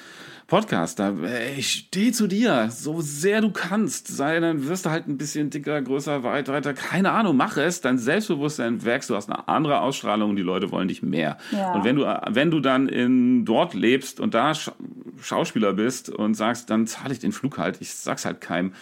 Podcast. 0.47 0.99
Da, 0.99 1.15
ich 1.57 1.71
stehe 1.71 2.13
zu 2.13 2.27
dir, 2.27 2.69
so 2.71 3.01
sehr 3.01 3.41
du 3.41 3.51
kannst. 3.51 4.09
Sei, 4.09 4.41
dann 4.41 4.69
wirst 4.69 4.87
du 4.87 4.91
halt 4.91 5.09
ein 5.09 5.17
bisschen 5.17 5.51
dicker, 5.51 5.81
größer, 5.81 6.25
weiter, 6.25 6.53
weiter. 6.53 6.75
Keine 6.75 7.13
Ahnung, 7.13 7.37
mach 7.37 7.57
es. 7.57 7.81
Dein 7.81 7.99
Selbstbewusstsein 7.99 8.85
wächst, 8.85 9.11
du 9.11 9.17
hast 9.17 9.31
eine 9.31 9.49
andere 9.49 9.81
Ausstrahlung 9.81 10.31
und 10.31 10.37
die 10.37 10.43
Leute 10.43 10.71
wollen 10.71 10.89
dich 10.89 11.03
mehr. 11.03 11.39
Ja. 11.51 11.73
Und 11.73 11.85
wenn 11.85 11.97
du, 11.97 12.05
wenn 12.29 12.51
du 12.51 12.61
dann 12.61 12.89
in 12.89 13.45
dort 13.45 13.75
lebst 13.75 14.21
und 14.21 14.35
da 14.35 14.53
Schauspieler 15.21 15.73
bist 15.73 16.11
und 16.11 16.35
sagst, 16.35 16.71
dann 16.71 16.87
zahle 16.87 17.13
ich 17.13 17.19
den 17.19 17.33
Flug 17.33 17.59
halt, 17.59 17.79
ich 17.81 17.95
sag's 17.95 18.25
halt 18.25 18.41
keinem 18.41 18.73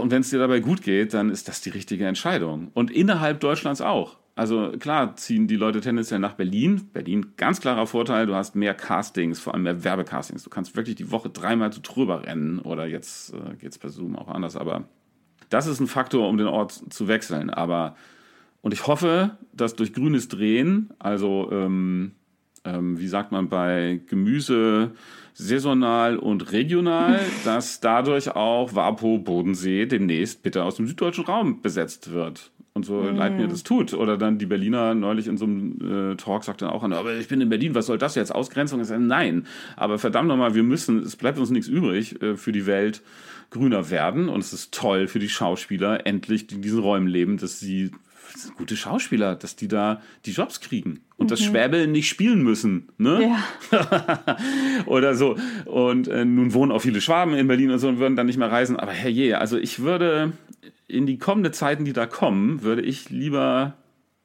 und 0.00 0.10
wenn 0.10 0.22
es 0.22 0.30
dir 0.30 0.38
dabei 0.38 0.60
gut 0.60 0.82
geht, 0.82 1.14
dann 1.14 1.30
ist 1.30 1.48
das 1.48 1.60
die 1.60 1.70
richtige 1.70 2.06
Entscheidung. 2.06 2.70
Und 2.74 2.90
innerhalb 2.90 3.40
Deutschlands 3.40 3.80
auch. 3.80 4.16
Also 4.34 4.72
klar 4.78 5.16
ziehen 5.16 5.48
die 5.48 5.56
Leute 5.56 5.80
tendenziell 5.80 6.20
nach 6.20 6.32
Berlin. 6.32 6.88
Berlin, 6.92 7.34
ganz 7.36 7.60
klarer 7.60 7.86
Vorteil, 7.86 8.26
du 8.26 8.34
hast 8.34 8.54
mehr 8.54 8.74
Castings, 8.74 9.38
vor 9.38 9.52
allem 9.52 9.64
mehr 9.64 9.84
Werbecastings. 9.84 10.44
Du 10.44 10.50
kannst 10.50 10.76
wirklich 10.76 10.96
die 10.96 11.10
Woche 11.10 11.28
dreimal 11.28 11.72
zu 11.72 11.80
drüber 11.80 12.24
rennen 12.24 12.58
oder 12.58 12.86
jetzt 12.86 13.34
äh, 13.34 13.56
geht 13.56 13.72
es 13.72 13.78
per 13.78 13.90
Zoom 13.90 14.16
auch 14.16 14.28
anders. 14.28 14.56
Aber 14.56 14.84
das 15.50 15.66
ist 15.66 15.80
ein 15.80 15.88
Faktor, 15.88 16.28
um 16.28 16.38
den 16.38 16.46
Ort 16.46 16.72
zu 16.72 17.06
wechseln. 17.06 17.50
Aber 17.50 17.96
und 18.62 18.72
ich 18.72 18.86
hoffe, 18.86 19.36
dass 19.52 19.74
durch 19.74 19.92
grünes 19.92 20.28
Drehen, 20.28 20.90
also 20.98 21.50
ähm, 21.52 22.12
ähm, 22.64 22.98
wie 22.98 23.08
sagt 23.08 23.32
man 23.32 23.48
bei 23.48 24.00
Gemüse, 24.06 24.92
saisonal 25.34 26.16
und 26.18 26.52
regional, 26.52 27.20
dass 27.44 27.80
dadurch 27.80 28.34
auch 28.34 28.74
Wapo 28.74 29.18
Bodensee 29.18 29.86
demnächst 29.86 30.42
bitte 30.42 30.64
aus 30.64 30.76
dem 30.76 30.86
süddeutschen 30.86 31.24
Raum 31.24 31.62
besetzt 31.62 32.12
wird. 32.12 32.50
Und 32.72 32.84
so 32.84 33.02
mm. 33.02 33.16
leid 33.16 33.36
mir 33.36 33.48
das 33.48 33.62
tut. 33.62 33.94
Oder 33.94 34.16
dann 34.16 34.38
die 34.38 34.46
Berliner 34.46 34.94
neulich 34.94 35.26
in 35.26 35.36
so 35.36 35.44
einem 35.44 36.12
äh, 36.12 36.16
Talk 36.16 36.44
sagt 36.44 36.62
dann 36.62 36.70
auch, 36.70 36.84
aber 36.84 37.14
ich 37.16 37.28
bin 37.28 37.40
in 37.40 37.48
Berlin, 37.48 37.74
was 37.74 37.86
soll 37.86 37.98
das 37.98 38.14
jetzt? 38.14 38.32
Ausgrenzung 38.32 38.80
ist 38.80 38.90
nein. 38.96 39.46
Aber 39.76 39.98
verdammt 39.98 40.28
nochmal, 40.28 40.54
wir 40.54 40.62
müssen, 40.62 41.02
es 41.02 41.16
bleibt 41.16 41.38
uns 41.38 41.50
nichts 41.50 41.68
übrig 41.68 42.22
äh, 42.22 42.36
für 42.36 42.52
die 42.52 42.66
Welt 42.66 43.02
grüner 43.50 43.90
werden. 43.90 44.28
Und 44.28 44.40
es 44.40 44.52
ist 44.52 44.72
toll 44.72 45.08
für 45.08 45.18
die 45.18 45.28
Schauspieler, 45.28 46.06
endlich 46.06 46.50
in 46.52 46.62
diesen 46.62 46.78
Räumen 46.78 47.08
leben, 47.08 47.38
dass 47.38 47.58
sie 47.58 47.90
gute 48.56 48.76
Schauspieler, 48.76 49.34
dass 49.36 49.56
die 49.56 49.68
da 49.68 50.00
die 50.26 50.32
Jobs 50.32 50.60
kriegen 50.60 51.00
und 51.16 51.26
mhm. 51.26 51.28
das 51.28 51.40
Schwäbeln 51.40 51.92
nicht 51.92 52.08
spielen 52.08 52.42
müssen. 52.42 52.88
Ne? 52.98 53.34
Ja. 53.72 54.36
Oder 54.86 55.14
so. 55.14 55.36
Und 55.66 56.08
äh, 56.08 56.24
nun 56.24 56.54
wohnen 56.54 56.72
auch 56.72 56.82
viele 56.82 57.00
Schwaben 57.00 57.34
in 57.34 57.46
Berlin 57.48 57.70
und 57.70 57.78
so 57.78 57.88
und 57.88 57.98
würden 57.98 58.16
dann 58.16 58.26
nicht 58.26 58.38
mehr 58.38 58.50
reisen. 58.50 58.76
Aber 58.76 58.92
herrje, 58.92 59.38
also 59.38 59.58
ich 59.58 59.80
würde 59.80 60.32
in 60.88 61.06
die 61.06 61.18
kommenden 61.18 61.52
Zeiten, 61.52 61.84
die 61.84 61.92
da 61.92 62.06
kommen, 62.06 62.62
würde 62.62 62.82
ich 62.82 63.10
lieber 63.10 63.74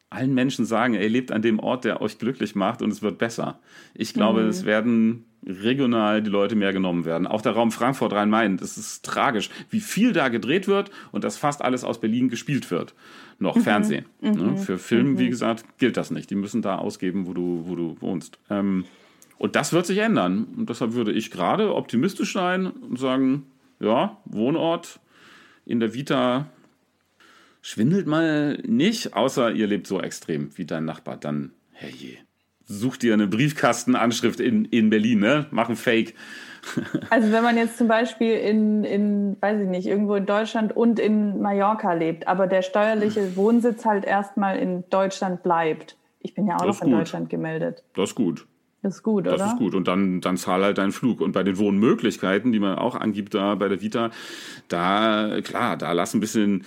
allen 0.10 0.34
Menschen 0.34 0.66
sagen, 0.66 0.94
ihr 0.94 1.10
lebt 1.10 1.32
an 1.32 1.42
dem 1.42 1.60
Ort, 1.60 1.84
der 1.84 2.02
euch 2.02 2.18
glücklich 2.18 2.56
macht 2.56 2.82
und 2.82 2.92
es 2.92 3.02
wird 3.02 3.18
besser. 3.18 3.60
Ich 3.94 4.14
glaube, 4.14 4.44
mhm. 4.44 4.50
es 4.50 4.66
werden 4.66 5.26
regional 5.46 6.24
die 6.24 6.30
Leute 6.30 6.56
mehr 6.56 6.74
genommen 6.74 7.06
werden. 7.06 7.28
Auch 7.28 7.42
der 7.42 7.52
Raum 7.52 7.72
Frankfurt 7.72 8.14
Rhein-Main, 8.14 8.58
das 8.58 8.78
ist 8.78 9.06
tragisch, 9.06 9.50
wie 9.70 9.80
viel 9.80 10.14
da 10.14 10.30
gedreht 10.30 10.68
wird 10.68 10.90
und 11.12 11.24
dass 11.24 11.38
fast 11.38 11.62
alles 11.62 11.84
aus 11.84 12.00
Berlin 12.00 12.30
gespielt 12.30 12.72
wird. 12.72 12.96
Noch 13.38 13.56
mhm. 13.56 13.62
Fernsehen. 13.62 14.06
Ne? 14.22 14.32
Mhm. 14.32 14.58
Für 14.58 14.78
Film, 14.78 15.14
mhm. 15.14 15.20
wie 15.20 15.30
gesagt, 15.30 15.66
gilt 15.78 15.98
das 15.98 16.10
nicht. 16.12 16.30
Die 16.30 16.36
müssen 16.36 16.62
da 16.62 16.78
ausgeben, 16.78 17.28
wo 17.28 17.34
du, 17.34 17.64
wo 17.66 17.76
du 17.76 17.98
wohnst. 18.00 18.40
Ähm, 18.50 18.86
und 19.38 19.56
das 19.56 19.74
wird 19.74 19.86
sich 19.86 19.98
ändern. 20.00 20.48
Und 20.58 20.70
deshalb 20.70 20.94
würde 20.94 21.12
ich 21.12 21.30
gerade 21.30 21.76
optimistisch 21.76 22.34
sein 22.34 22.68
und 22.68 22.98
sagen, 22.98 23.44
ja, 23.80 24.18
Wohnort 24.26 25.00
in 25.66 25.80
der 25.80 25.94
Vita 25.94 26.48
schwindelt 27.66 28.06
mal 28.06 28.60
nicht, 28.68 29.16
außer 29.16 29.52
ihr 29.52 29.66
lebt 29.66 29.88
so 29.88 30.00
extrem 30.00 30.56
wie 30.56 30.66
dein 30.66 30.86
Nachbar. 30.86 31.18
Dann, 31.18 31.52
herrje, 31.72 32.18
such 32.64 32.98
dir 32.98 33.14
eine 33.14 33.26
Briefkastenanschrift 33.26 34.40
in, 34.40 34.66
in 34.66 34.92
Berlin, 34.92 35.20
ne? 35.20 35.48
Mach 35.50 35.70
ein 35.70 35.76
Fake. 35.76 36.14
Also 37.12 37.32
wenn 37.32 37.44
man 37.44 37.58
jetzt 37.58 37.78
zum 37.78 37.88
Beispiel 37.88 38.34
in, 38.34 38.84
in, 38.84 39.38
weiß 39.40 39.62
ich 39.62 39.68
nicht, 39.68 39.86
irgendwo 39.86 40.16
in 40.16 40.26
Deutschland 40.26 40.76
und 40.76 41.00
in 41.00 41.40
Mallorca 41.40 41.94
lebt, 41.94 42.28
aber 42.28 42.48
der 42.48 42.64
steuerliche 42.64 43.36
Wohnsitz 43.36 43.86
halt 43.86 44.04
erstmal 44.04 44.58
in 44.58 44.84
Deutschland 44.90 45.44
bleibt. 45.44 45.96
Ich 46.22 46.34
bin 46.34 46.48
ja 46.48 46.56
auch 46.56 46.66
noch 46.66 46.82
in 46.82 46.90
gut. 46.90 47.02
Deutschland 47.02 47.30
gemeldet. 47.30 47.84
Das 47.94 48.10
ist 48.10 48.16
gut. 48.16 48.48
Das 48.82 48.96
ist 48.96 49.04
gut, 49.04 49.28
oder? 49.28 49.38
Das 49.38 49.54
ist 49.54 49.58
gut. 49.60 49.76
Und 49.76 49.88
dann, 49.88 50.22
dann 50.22 50.38
zahl 50.38 50.64
halt 50.64 50.80
deinen 50.80 50.92
Flug. 50.92 51.22
Und 51.22 51.34
bei 51.34 51.44
den 51.44 51.60
Wohnmöglichkeiten, 51.60 52.52
die 52.52 52.60
man 52.60 52.80
auch 52.80 52.96
angibt 52.96 53.36
da 53.36 53.54
bei 53.54 53.68
der 53.68 53.82
Vita, 53.82 54.10
da, 54.68 55.40
klar, 55.44 55.78
da 55.78 55.92
lass 55.92 56.16
ein 56.16 56.20
bisschen 56.20 56.66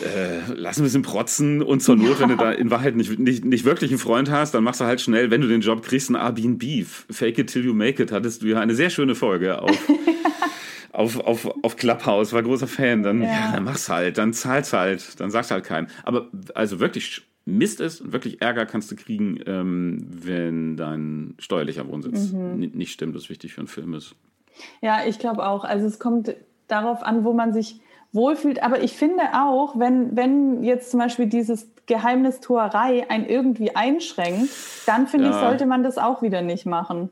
äh, 0.00 0.40
lass 0.54 0.78
ein 0.78 0.84
bisschen 0.84 1.02
protzen 1.02 1.62
und 1.62 1.80
zur 1.80 1.96
Not, 1.96 2.14
ja. 2.14 2.20
wenn 2.20 2.28
du 2.30 2.36
da 2.36 2.52
in 2.52 2.70
Wahrheit 2.70 2.96
nicht, 2.96 3.18
nicht, 3.18 3.44
nicht 3.44 3.64
wirklich 3.64 3.90
einen 3.90 3.98
Freund 3.98 4.30
hast, 4.30 4.54
dann 4.54 4.64
machst 4.64 4.80
du 4.80 4.84
halt 4.84 5.00
schnell, 5.00 5.30
wenn 5.30 5.40
du 5.40 5.48
den 5.48 5.60
Job 5.60 5.82
kriegst, 5.82 6.10
ein 6.10 6.14
Airbnb. 6.14 6.86
Fake 7.10 7.38
it 7.38 7.52
till 7.52 7.64
you 7.64 7.74
make 7.74 8.02
it, 8.02 8.10
hattest 8.10 8.42
du 8.42 8.46
ja 8.46 8.60
eine 8.60 8.74
sehr 8.74 8.90
schöne 8.90 9.14
Folge 9.14 9.60
auf, 9.60 9.90
auf, 10.92 11.20
auf, 11.20 11.50
auf 11.62 11.76
Clubhouse, 11.76 12.32
war 12.32 12.42
großer 12.42 12.66
Fan. 12.66 13.02
Dann, 13.02 13.22
ja. 13.22 13.28
ja. 13.28 13.52
dann 13.52 13.64
mach's 13.64 13.88
halt, 13.88 14.16
dann 14.16 14.32
zahl's 14.32 14.72
halt, 14.72 15.20
dann 15.20 15.30
sag's 15.30 15.50
halt 15.50 15.64
keinem. 15.64 15.88
Aber 16.04 16.28
also 16.54 16.80
wirklich 16.80 17.22
Mist 17.44 17.80
ist 17.80 18.00
und 18.00 18.12
wirklich 18.12 18.40
Ärger 18.40 18.66
kannst 18.66 18.90
du 18.90 18.96
kriegen, 18.96 19.40
ähm, 19.46 20.06
wenn 20.08 20.76
dein 20.76 21.34
steuerlicher 21.38 21.86
Wohnsitz 21.88 22.32
mhm. 22.32 22.70
nicht 22.74 22.92
stimmt, 22.92 23.14
was 23.14 23.28
wichtig 23.28 23.52
für 23.52 23.60
einen 23.60 23.68
Film 23.68 23.94
ist. 23.94 24.14
Ja, 24.80 25.04
ich 25.06 25.18
glaube 25.18 25.46
auch. 25.46 25.64
Also 25.64 25.86
es 25.86 25.98
kommt 25.98 26.34
darauf 26.68 27.02
an, 27.02 27.24
wo 27.24 27.32
man 27.34 27.52
sich 27.52 27.80
wohlfühlt. 28.12 28.62
Aber 28.62 28.82
ich 28.82 28.92
finde 28.92 29.22
auch, 29.34 29.78
wenn, 29.78 30.16
wenn 30.16 30.62
jetzt 30.62 30.90
zum 30.90 31.00
Beispiel 31.00 31.26
dieses 31.26 31.68
Geheimnistuerei 31.86 33.10
ein 33.10 33.26
irgendwie 33.26 33.74
einschränkt, 33.74 34.50
dann 34.86 35.06
finde 35.06 35.28
ja. 35.28 35.32
ich, 35.32 35.40
sollte 35.40 35.66
man 35.66 35.82
das 35.82 35.98
auch 35.98 36.22
wieder 36.22 36.42
nicht 36.42 36.66
machen. 36.66 37.10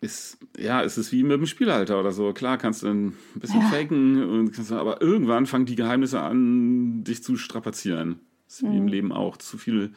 Ist, 0.00 0.38
ja, 0.58 0.82
es 0.82 0.98
ist 0.98 1.12
wie 1.12 1.22
mit 1.22 1.32
dem 1.32 1.46
Spielhalter 1.46 2.00
oder 2.00 2.10
so. 2.10 2.32
Klar, 2.32 2.58
kannst 2.58 2.82
du 2.82 2.88
ein 2.88 3.16
bisschen 3.36 3.60
ja. 3.60 3.68
faken, 3.68 4.28
und 4.28 4.52
kannst, 4.52 4.72
aber 4.72 5.00
irgendwann 5.00 5.46
fangen 5.46 5.66
die 5.66 5.76
Geheimnisse 5.76 6.20
an, 6.20 7.04
dich 7.04 7.22
zu 7.22 7.36
strapazieren. 7.36 8.18
Das 8.46 8.56
ist 8.56 8.62
wie 8.64 8.68
mhm. 8.68 8.78
im 8.78 8.88
Leben 8.88 9.12
auch. 9.12 9.36
Zu 9.36 9.58
viele 9.58 9.90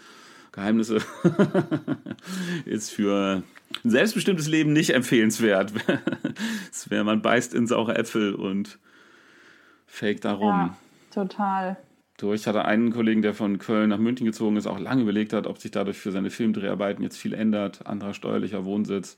Geheimnisse 0.51 0.99
ist 2.65 2.91
für 2.91 3.41
ein 3.83 3.89
selbstbestimmtes 3.89 4.47
Leben 4.47 4.73
nicht 4.73 4.91
empfehlenswert. 4.91 5.73
Es 6.71 6.89
wäre, 6.89 7.05
man 7.05 7.21
beißt 7.21 7.53
in 7.53 7.65
saure 7.65 7.95
Äpfel 7.95 8.35
und 8.35 8.77
fake 9.85 10.21
darum. 10.21 10.47
Ja, 10.47 10.77
total. 11.11 11.77
Du, 12.17 12.31
ich 12.31 12.47
hatte 12.47 12.63
einen 12.63 12.93
Kollegen, 12.93 13.21
der 13.21 13.33
von 13.33 13.59
Köln 13.59 13.89
nach 13.89 13.97
München 13.97 14.25
gezogen 14.25 14.55
ist, 14.55 14.67
auch 14.67 14.79
lange 14.79 15.01
überlegt 15.01 15.33
hat, 15.33 15.47
ob 15.47 15.57
sich 15.57 15.71
dadurch 15.71 15.97
für 15.97 16.11
seine 16.11 16.29
Filmdreharbeiten 16.29 17.03
jetzt 17.03 17.17
viel 17.17 17.33
ändert. 17.33 17.85
Anderer 17.85 18.13
steuerlicher 18.13 18.63
Wohnsitz. 18.63 19.17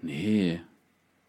Nee. 0.00 0.60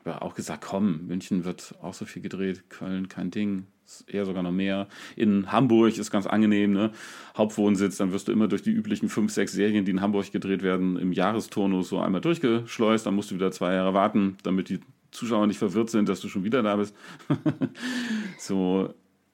Aber 0.05 0.21
auch 0.21 0.35
gesagt, 0.35 0.63
komm, 0.63 1.07
München 1.07 1.43
wird 1.43 1.75
auch 1.81 1.93
so 1.93 2.05
viel 2.05 2.21
gedreht, 2.21 2.69
Köln 2.69 3.09
kein 3.09 3.31
Ding. 3.31 3.67
Ist 3.85 4.09
eher 4.09 4.25
sogar 4.25 4.41
noch 4.41 4.51
mehr. 4.51 4.87
In 5.15 5.51
Hamburg 5.51 5.97
ist 5.97 6.11
ganz 6.11 6.25
angenehm, 6.25 6.73
ne? 6.73 6.91
Hauptwohnsitz, 7.37 7.97
dann 7.97 8.13
wirst 8.13 8.27
du 8.27 8.31
immer 8.31 8.47
durch 8.47 8.63
die 8.63 8.71
üblichen 8.71 9.09
fünf, 9.09 9.31
sechs 9.31 9.51
Serien, 9.51 9.85
die 9.85 9.91
in 9.91 10.01
Hamburg 10.01 10.31
gedreht 10.31 10.63
werden, 10.63 10.97
im 10.97 11.11
Jahresturnus 11.11 11.89
so 11.89 11.99
einmal 11.99 12.21
durchgeschleust. 12.21 13.05
Dann 13.05 13.15
musst 13.15 13.31
du 13.31 13.35
wieder 13.35 13.51
zwei 13.51 13.73
Jahre 13.73 13.93
warten, 13.93 14.37
damit 14.43 14.69
die 14.69 14.79
Zuschauer 15.15 15.47
nicht 15.47 15.59
verwirrt 15.59 15.89
sind, 15.89 16.09
dass 16.09 16.19
du 16.19 16.27
schon 16.27 16.43
wieder 16.43 16.61
da 16.63 16.75
bist. 16.75 16.95
so. 18.37 18.89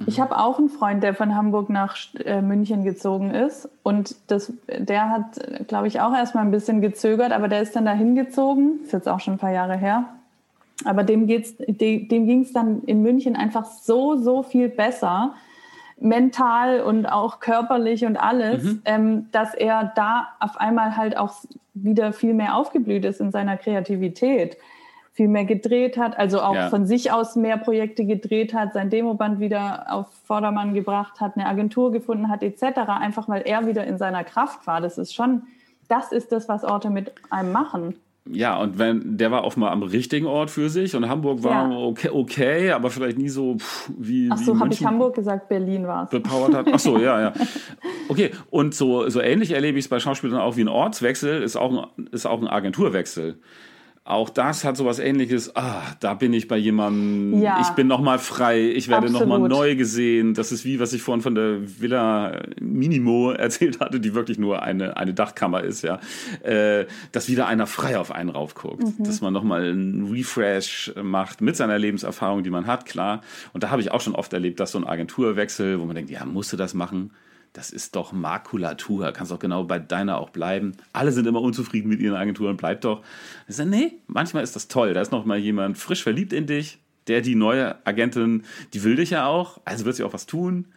Ich 0.08 0.20
habe 0.20 0.38
auch 0.38 0.58
einen 0.58 0.70
Freund, 0.70 1.04
der 1.04 1.14
von 1.14 1.36
Hamburg 1.36 1.70
nach 1.70 1.96
äh, 2.26 2.42
München 2.42 2.84
gezogen 2.84 3.32
ist. 3.32 3.70
Und 3.84 4.16
das, 4.28 4.52
der 4.68 5.10
hat, 5.10 5.68
glaube 5.68 5.88
ich, 5.88 6.02
auch 6.02 6.14
erstmal 6.14 6.44
ein 6.44 6.52
bisschen 6.52 6.82
gezögert, 6.82 7.32
aber 7.32 7.48
der 7.48 7.62
ist 7.62 7.76
dann 7.76 7.86
dahin 7.86 8.16
gezogen. 8.16 8.80
Ist 8.84 8.94
jetzt 8.94 9.08
auch 9.08 9.20
schon 9.20 9.36
ein 9.36 9.40
paar 9.40 9.52
Jahre 9.52 9.78
her. 9.78 10.06
Aber 10.86 11.04
dem, 11.04 11.28
geht's, 11.28 11.56
dem, 11.58 12.08
dem 12.08 12.26
ging 12.26 12.42
es 12.42 12.54
dann 12.54 12.82
in 12.84 13.02
München 13.04 13.36
einfach 13.36 13.66
so, 13.66 14.18
so 14.18 14.42
viel 14.42 14.70
besser, 14.70 15.36
mental 16.00 16.82
und 16.82 17.06
auch 17.06 17.40
körperlich 17.40 18.06
und 18.06 18.18
alles, 18.18 18.64
mhm. 18.64 18.82
ähm, 18.86 19.26
dass 19.32 19.54
er 19.54 19.92
da 19.96 20.30
auf 20.40 20.58
einmal 20.58 20.98
halt 20.98 21.16
auch 21.16 21.36
wieder 21.74 22.12
viel 22.12 22.34
mehr 22.34 22.56
aufgeblüht 22.56 23.06
ist 23.06 23.22
in 23.22 23.32
seiner 23.32 23.58
Kreativität 23.58 24.58
viel 25.14 25.28
mehr 25.28 25.46
gedreht 25.46 25.98
hat, 25.98 26.18
also 26.18 26.42
auch 26.42 26.56
ja. 26.56 26.70
von 26.70 26.86
sich 26.86 27.12
aus 27.12 27.36
mehr 27.36 27.58
Projekte 27.58 28.06
gedreht 28.06 28.54
hat, 28.54 28.74
sein 28.74 28.90
Demoband 28.90 29.40
wieder 29.40 29.86
auf 29.90 30.08
Vordermann 30.26 30.74
gebracht 30.74 31.20
hat, 31.20 31.36
eine 31.36 31.48
Agentur 31.48 31.92
gefunden 31.92 32.30
hat, 32.30 32.44
etc. 32.44 32.64
Einfach 32.88 33.28
weil 33.28 33.42
er 33.42 33.68
wieder 33.68 33.86
in 33.86 33.98
seiner 33.98 34.24
Kraft 34.24 34.66
war. 34.68 34.80
Das 34.80 34.98
ist 34.98 35.14
schon, 35.14 35.44
das 35.90 36.14
ist 36.14 36.32
das, 36.32 36.48
was 36.48 36.64
Orte 36.64 36.90
mit 36.90 37.12
einem 37.30 37.52
machen. 37.52 37.96
Ja, 38.30 38.58
und 38.58 38.78
wenn 38.78 39.18
der 39.18 39.32
war 39.32 39.44
auch 39.44 39.56
mal 39.56 39.72
am 39.72 39.82
richtigen 39.82 40.28
Ort 40.28 40.52
für 40.52 40.70
sich 40.70 40.96
und 40.96 41.10
Hamburg 41.10 41.44
war 41.44 41.72
ja. 41.72 41.78
okay, 41.78 42.10
okay, 42.10 42.72
aber 42.72 42.92
vielleicht 42.92 43.18
nie 43.18 43.30
so 43.30 43.58
pff, 43.58 43.92
wie. 43.98 44.30
Ach 44.32 44.38
so, 44.38 44.60
habe 44.60 44.72
ich 44.72 44.86
Hamburg 44.86 45.16
gesagt, 45.16 45.50
Berlin 45.50 45.88
war 45.88 46.04
es. 46.04 46.12
Bepowert 46.12 46.54
hat. 46.54 46.68
Ach 46.72 46.80
so, 46.80 46.98
ja, 47.00 47.20
ja. 47.20 47.34
Okay, 48.10 48.32
und 48.50 48.76
so, 48.76 49.10
so 49.10 49.22
ähnlich 49.22 49.52
erlebe 49.52 49.80
ich 49.80 49.86
es 49.86 49.90
bei 49.90 50.00
Schauspielern 50.00 50.40
auch 50.40 50.58
wie 50.58 50.62
ein 50.62 50.68
Ortswechsel, 50.68 51.42
ist 51.42 51.56
auch 51.56 51.86
ein, 51.98 52.08
ist 52.12 52.26
auch 52.26 52.42
ein 52.42 52.48
Agenturwechsel 52.48 53.40
auch 54.04 54.30
das 54.30 54.64
hat 54.64 54.78
sowas 54.78 54.98
ähnliches. 54.98 55.56
Ah, 55.56 55.84
da 56.00 56.16
bin 56.16 56.34
ich 56.34 56.48
bei 56.48 56.58
jemandem. 56.58 57.40
Ja, 57.40 57.62
ich 57.62 57.70
bin 57.70 57.86
nochmal 57.86 58.18
frei. 58.18 58.72
Ich 58.72 58.90
werde 58.90 59.12
nochmal 59.12 59.40
neu 59.40 59.76
gesehen. 59.76 60.34
Das 60.34 60.52
ist 60.52 60.66
wie, 60.66 60.80
was 60.80 60.92
ich 60.94 61.04
vorhin 61.04 61.22
von 61.22 61.36
der 61.36 61.60
Villa 61.80 62.42
Minimo 62.60 63.32
erzählt 63.32 63.80
hatte, 63.80 64.00
die 64.00 64.16
wirklich 64.16 64.40
nur 64.40 64.64
eine, 64.64 64.98
eine 64.98 65.14
Dachkammer 65.14 65.64
ist, 65.64 65.84
ja. 65.84 66.00
Äh, 66.42 66.88
dass 67.12 67.30
wieder 67.30 67.46
einer 67.46 67.68
frei 67.68 68.00
auf 68.00 68.12
einen 68.12 68.30
raufguckt. 68.30 68.84
Mhm. 68.84 69.04
Dass 69.04 69.22
man 69.22 69.34
nochmal 69.34 69.70
einen 69.70 70.12
Refresh 70.12 70.94
macht 71.02 71.42
mit 71.42 71.56
seiner 71.56 71.78
Lebenserfahrung, 71.78 72.42
die 72.42 72.50
man 72.50 72.66
hat, 72.66 72.88
klar. 72.88 73.22
Und 73.54 73.62
da 73.62 73.70
habe 73.70 73.82
ich 73.82 73.92
auch 73.92 74.02
schon 74.02 74.16
oft 74.16 74.34
erlebt, 74.34 74.60
dass 74.60 74.72
so 74.72 74.80
ein 74.80 74.88
Agenturwechsel, 74.88 75.80
wo 75.80 75.86
man 75.86 75.96
denkt, 75.96 76.10
ja, 76.10 76.26
musst 76.26 76.52
du 76.52 76.58
das 76.58 76.74
machen? 76.74 77.12
Das 77.54 77.70
ist 77.70 77.96
doch 77.96 78.14
Makulatur, 78.14 79.12
kannst 79.12 79.32
doch 79.32 79.40
genau 79.40 79.64
bei 79.66 79.78
deiner 79.80 80.20
auch 80.20 80.30
bleiben. 80.30 80.74
Alle 80.94 81.12
sind 81.12 81.28
immer 81.28 81.42
unzufrieden 81.42 81.90
mit 81.90 82.00
ihren 82.00 82.16
Agenturen, 82.16 82.56
bleib 82.56 82.82
doch. 82.82 83.04
Ich 83.48 83.58
sage, 83.58 83.70
nee, 83.70 83.94
manchmal 84.08 84.44
ist 84.44 84.56
das 84.56 84.68
toll. 84.68 84.94
Da 84.94 85.02
ist 85.02 85.12
noch 85.12 85.26
mal 85.26 85.38
jemand 85.38 85.78
frisch 85.78 86.04
verliebt 86.04 86.32
in 86.32 86.48
dich, 86.48 86.80
der 87.08 87.22
die 87.22 87.36
neue 87.36 87.86
Agentin, 87.86 88.44
die 88.74 88.84
will 88.84 88.96
dich 88.96 89.10
ja 89.10 89.26
auch, 89.26 89.60
also 89.66 89.86
wird 89.86 89.98
sie 89.98 90.04
auch 90.04 90.14
was 90.14 90.28
tun. 90.28 90.68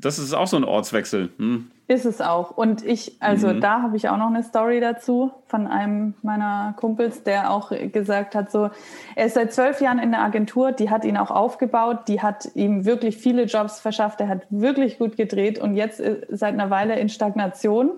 Das 0.00 0.18
ist 0.18 0.32
auch 0.32 0.46
so 0.46 0.56
ein 0.56 0.64
Ortswechsel. 0.64 1.30
Hm. 1.38 1.70
Ist 1.88 2.04
es 2.04 2.20
auch. 2.20 2.50
Und 2.50 2.84
ich, 2.84 3.16
also 3.20 3.48
mhm. 3.48 3.62
da 3.62 3.80
habe 3.80 3.96
ich 3.96 4.10
auch 4.10 4.18
noch 4.18 4.26
eine 4.26 4.42
Story 4.42 4.78
dazu 4.78 5.32
von 5.46 5.66
einem 5.66 6.12
meiner 6.22 6.74
Kumpels, 6.76 7.22
der 7.22 7.50
auch 7.50 7.72
gesagt 7.92 8.34
hat, 8.34 8.52
so, 8.52 8.68
er 9.16 9.26
ist 9.26 9.34
seit 9.34 9.54
zwölf 9.54 9.80
Jahren 9.80 9.98
in 9.98 10.10
der 10.10 10.20
Agentur, 10.20 10.72
die 10.72 10.90
hat 10.90 11.06
ihn 11.06 11.16
auch 11.16 11.30
aufgebaut, 11.30 12.00
die 12.06 12.20
hat 12.20 12.50
ihm 12.54 12.84
wirklich 12.84 13.16
viele 13.16 13.44
Jobs 13.44 13.80
verschafft, 13.80 14.20
er 14.20 14.28
hat 14.28 14.46
wirklich 14.50 14.98
gut 14.98 15.16
gedreht 15.16 15.58
und 15.58 15.76
jetzt 15.76 16.02
seit 16.28 16.52
einer 16.52 16.68
Weile 16.68 16.98
in 16.98 17.08
Stagnation. 17.08 17.92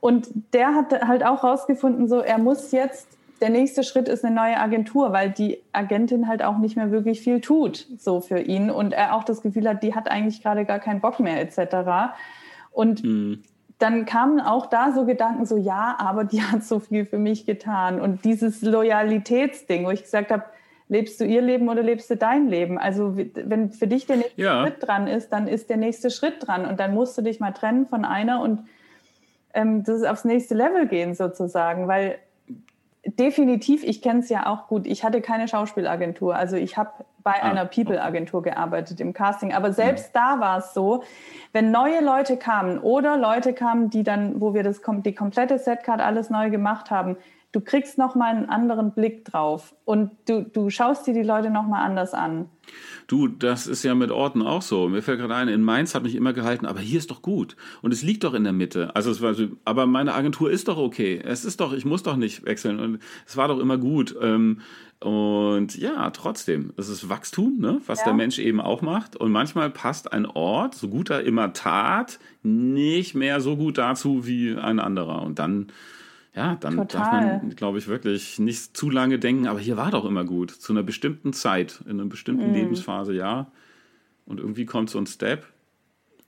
Und 0.00 0.28
der 0.52 0.74
hat 0.74 0.92
halt 1.08 1.24
auch 1.24 1.42
rausgefunden, 1.42 2.08
so, 2.08 2.20
er 2.20 2.36
muss 2.36 2.70
jetzt 2.70 3.15
der 3.40 3.50
nächste 3.50 3.82
Schritt 3.82 4.08
ist 4.08 4.24
eine 4.24 4.34
neue 4.34 4.56
Agentur, 4.56 5.12
weil 5.12 5.30
die 5.30 5.62
Agentin 5.72 6.26
halt 6.28 6.42
auch 6.42 6.58
nicht 6.58 6.76
mehr 6.76 6.90
wirklich 6.90 7.20
viel 7.20 7.40
tut, 7.40 7.86
so 7.98 8.20
für 8.20 8.38
ihn. 8.38 8.70
Und 8.70 8.92
er 8.92 9.14
auch 9.14 9.24
das 9.24 9.42
Gefühl 9.42 9.68
hat, 9.68 9.82
die 9.82 9.94
hat 9.94 10.10
eigentlich 10.10 10.42
gerade 10.42 10.64
gar 10.64 10.78
keinen 10.78 11.00
Bock 11.00 11.20
mehr, 11.20 11.40
etc. 11.40 12.14
Und 12.72 13.04
mhm. 13.04 13.42
dann 13.78 14.06
kamen 14.06 14.40
auch 14.40 14.66
da 14.66 14.92
so 14.92 15.04
Gedanken, 15.04 15.44
so 15.44 15.56
ja, 15.56 15.96
aber 15.98 16.24
die 16.24 16.42
hat 16.42 16.64
so 16.64 16.80
viel 16.80 17.04
für 17.04 17.18
mich 17.18 17.44
getan. 17.46 18.00
Und 18.00 18.24
dieses 18.24 18.62
Loyalitätsding, 18.62 19.84
wo 19.84 19.90
ich 19.90 20.02
gesagt 20.02 20.30
habe, 20.30 20.44
lebst 20.88 21.20
du 21.20 21.24
ihr 21.24 21.42
Leben 21.42 21.68
oder 21.68 21.82
lebst 21.82 22.08
du 22.08 22.16
dein 22.16 22.48
Leben? 22.48 22.78
Also 22.78 23.16
wenn 23.16 23.70
für 23.72 23.86
dich 23.86 24.06
der 24.06 24.16
nächste 24.16 24.40
ja. 24.40 24.62
Schritt 24.62 24.86
dran 24.86 25.08
ist, 25.08 25.30
dann 25.30 25.48
ist 25.48 25.68
der 25.68 25.76
nächste 25.76 26.10
Schritt 26.10 26.46
dran. 26.46 26.64
Und 26.64 26.80
dann 26.80 26.94
musst 26.94 27.18
du 27.18 27.22
dich 27.22 27.38
mal 27.38 27.52
trennen 27.52 27.86
von 27.86 28.04
einer 28.04 28.40
und 28.40 28.60
ähm, 29.52 29.84
das 29.84 30.04
aufs 30.04 30.24
nächste 30.24 30.54
Level 30.54 30.86
gehen 30.86 31.14
sozusagen, 31.14 31.88
weil 31.88 32.18
definitiv, 33.06 33.84
ich 33.84 34.02
kenne 34.02 34.20
es 34.20 34.28
ja 34.28 34.46
auch 34.46 34.68
gut. 34.68 34.86
Ich 34.86 35.04
hatte 35.04 35.20
keine 35.20 35.48
Schauspielagentur. 35.48 36.34
Also 36.34 36.56
ich 36.56 36.76
habe 36.76 36.90
bei 37.22 37.42
ah, 37.42 37.50
einer 37.50 37.64
People-Agentur 37.64 38.42
gearbeitet 38.42 39.00
im 39.00 39.12
Casting. 39.12 39.52
Aber 39.52 39.72
selbst 39.72 40.14
mhm. 40.14 40.18
da 40.18 40.40
war 40.40 40.58
es 40.58 40.74
so, 40.74 41.02
wenn 41.52 41.70
neue 41.70 42.02
Leute 42.02 42.36
kamen 42.36 42.78
oder 42.78 43.16
Leute 43.16 43.52
kamen, 43.52 43.90
die 43.90 44.02
dann, 44.02 44.40
wo 44.40 44.54
wir 44.54 44.62
das 44.62 44.80
die 45.04 45.14
komplette 45.14 45.58
Setcard 45.58 46.00
alles 46.00 46.30
neu 46.30 46.50
gemacht 46.50 46.90
haben, 46.90 47.16
du 47.56 47.62
kriegst 47.62 47.96
noch 47.96 48.14
mal 48.14 48.34
einen 48.34 48.50
anderen 48.50 48.92
Blick 48.92 49.24
drauf 49.24 49.74
und 49.86 50.10
du, 50.28 50.42
du 50.42 50.68
schaust 50.68 51.06
dir 51.06 51.14
die 51.14 51.22
Leute 51.22 51.48
noch 51.48 51.66
mal 51.66 51.82
anders 51.82 52.12
an. 52.12 52.50
Du, 53.06 53.28
das 53.28 53.66
ist 53.66 53.82
ja 53.82 53.94
mit 53.94 54.10
Orten 54.10 54.42
auch 54.42 54.60
so. 54.60 54.90
Mir 54.90 55.00
fällt 55.00 55.20
gerade 55.20 55.34
ein, 55.34 55.48
in 55.48 55.62
Mainz 55.62 55.94
hat 55.94 56.02
mich 56.02 56.16
immer 56.16 56.34
gehalten, 56.34 56.66
aber 56.66 56.80
hier 56.80 56.98
ist 56.98 57.10
doch 57.10 57.22
gut. 57.22 57.56
Und 57.80 57.94
es 57.94 58.02
liegt 58.02 58.24
doch 58.24 58.34
in 58.34 58.44
der 58.44 58.52
Mitte. 58.52 58.94
Also 58.94 59.10
es 59.10 59.22
war 59.22 59.34
aber 59.64 59.86
meine 59.86 60.12
Agentur 60.12 60.50
ist 60.50 60.68
doch 60.68 60.76
okay. 60.76 61.18
Es 61.24 61.46
ist 61.46 61.60
doch, 61.60 61.72
ich 61.72 61.86
muss 61.86 62.02
doch 62.02 62.16
nicht 62.16 62.44
wechseln. 62.44 62.78
Und 62.78 62.98
es 63.26 63.38
war 63.38 63.48
doch 63.48 63.58
immer 63.58 63.78
gut. 63.78 64.14
Ähm, 64.20 64.60
und 65.00 65.78
ja, 65.78 66.10
trotzdem, 66.10 66.74
es 66.76 66.90
ist 66.90 67.08
Wachstum, 67.08 67.58
ne? 67.58 67.80
was 67.86 68.00
ja. 68.00 68.06
der 68.06 68.14
Mensch 68.14 68.38
eben 68.38 68.60
auch 68.60 68.82
macht. 68.82 69.16
Und 69.16 69.32
manchmal 69.32 69.70
passt 69.70 70.12
ein 70.12 70.26
Ort, 70.26 70.74
so 70.74 70.88
gut 70.88 71.08
er 71.08 71.22
immer 71.22 71.54
tat, 71.54 72.18
nicht 72.42 73.14
mehr 73.14 73.40
so 73.40 73.56
gut 73.56 73.78
dazu 73.78 74.26
wie 74.26 74.54
ein 74.54 74.78
anderer. 74.78 75.22
Und 75.22 75.38
dann 75.38 75.68
ja, 76.36 76.56
dann 76.56 76.76
Total. 76.76 77.22
darf 77.22 77.42
man, 77.42 77.56
glaube 77.56 77.78
ich, 77.78 77.88
wirklich 77.88 78.38
nicht 78.38 78.76
zu 78.76 78.90
lange 78.90 79.18
denken, 79.18 79.46
aber 79.46 79.58
hier 79.58 79.78
war 79.78 79.90
doch 79.90 80.04
immer 80.04 80.24
gut. 80.24 80.50
Zu 80.50 80.74
einer 80.74 80.82
bestimmten 80.82 81.32
Zeit, 81.32 81.80
in 81.86 81.98
einer 81.98 82.08
bestimmten 82.08 82.52
mm. 82.52 82.54
Lebensphase, 82.54 83.14
ja. 83.14 83.50
Und 84.26 84.38
irgendwie 84.38 84.66
kommt 84.66 84.90
so 84.90 84.98
ein 84.98 85.06
Step. 85.06 85.46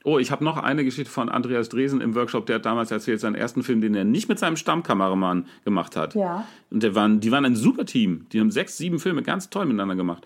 Oh, 0.05 0.19
ich 0.19 0.31
habe 0.31 0.45
noch 0.45 0.57
eine 0.57 0.85
Geschichte 0.85 1.11
von 1.11 1.29
Andreas 1.29 1.69
Dresen 1.69 2.01
im 2.01 2.15
Workshop, 2.15 2.47
der 2.47 2.57
hat 2.57 2.65
damals 2.65 2.91
erzählt, 2.91 3.21
seinen 3.21 3.35
ersten 3.35 3.63
Film, 3.63 3.83
den 3.83 3.95
er 3.95 4.05
nicht 4.05 4.29
mit 4.29 4.39
seinem 4.39 4.57
Stammkameramann 4.57 5.47
gemacht 5.65 5.95
hat. 5.95 6.15
Ja. 6.15 6.47
Und 6.71 6.83
der 6.83 6.95
waren, 6.95 7.21
die 7.21 7.31
waren 7.31 7.45
ein 7.45 7.57
super 7.57 7.85
Team. 7.85 8.27
Die 8.33 8.41
haben 8.41 8.51
sechs, 8.51 8.79
sieben 8.79 9.01
Filme 9.01 9.23
ganz 9.23 9.51
toll 9.51 9.67
miteinander 9.67 9.97
gemacht 9.97 10.25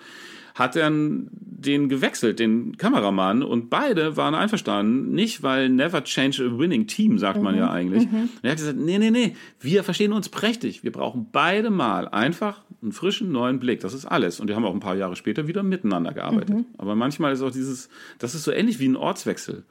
hat 0.55 0.77
er 0.77 0.91
den 0.91 1.89
gewechselt, 1.89 2.39
den 2.39 2.77
Kameramann, 2.77 3.43
und 3.43 3.71
beide 3.71 4.17
waren 4.17 4.35
einverstanden. 4.35 5.13
Nicht, 5.13 5.43
weil 5.43 5.69
never 5.69 6.03
change 6.05 6.43
a 6.45 6.59
winning 6.59 6.87
team, 6.87 7.19
sagt 7.19 7.39
mhm. 7.39 7.45
man 7.45 7.57
ja 7.57 7.67
mhm. 7.67 7.73
eigentlich. 7.73 8.11
Mhm. 8.11 8.29
er 8.43 8.51
hat 8.51 8.59
gesagt, 8.59 8.79
nee, 8.79 8.99
nee, 8.99 9.11
nee, 9.11 9.37
wir 9.61 9.85
verstehen 9.85 10.13
uns 10.13 10.29
prächtig. 10.29 10.83
Wir 10.83 10.93
brauchen 10.93 11.29
beide 11.31 11.71
mal 11.71 12.09
einfach 12.09 12.63
einen 12.83 12.93
frischen, 12.93 13.31
neuen 13.33 13.61
Blick. 13.61 13.81
Das 13.81 13.95
ist 13.95 14.07
alles. 14.07 14.41
Und 14.41 14.51
die 14.51 14.55
haben 14.55 14.65
auch 14.65 14.75
ein 14.75 14.81
paar 14.81 14.97
Jahre 14.97 15.17
später 15.17 15.47
wieder 15.47 15.63
miteinander 15.63 16.13
gearbeitet. 16.13 16.57
Mhm. 16.57 16.67
Aber 16.79 16.97
manchmal 16.97 17.33
ist 17.33 17.43
auch 17.43 17.53
dieses, 17.53 17.89
das 18.19 18.35
ist 18.35 18.45
so 18.45 18.51
ähnlich 18.51 18.81
wie 18.81 18.89
ein 18.89 18.97
Ortswechsel. 18.97 19.65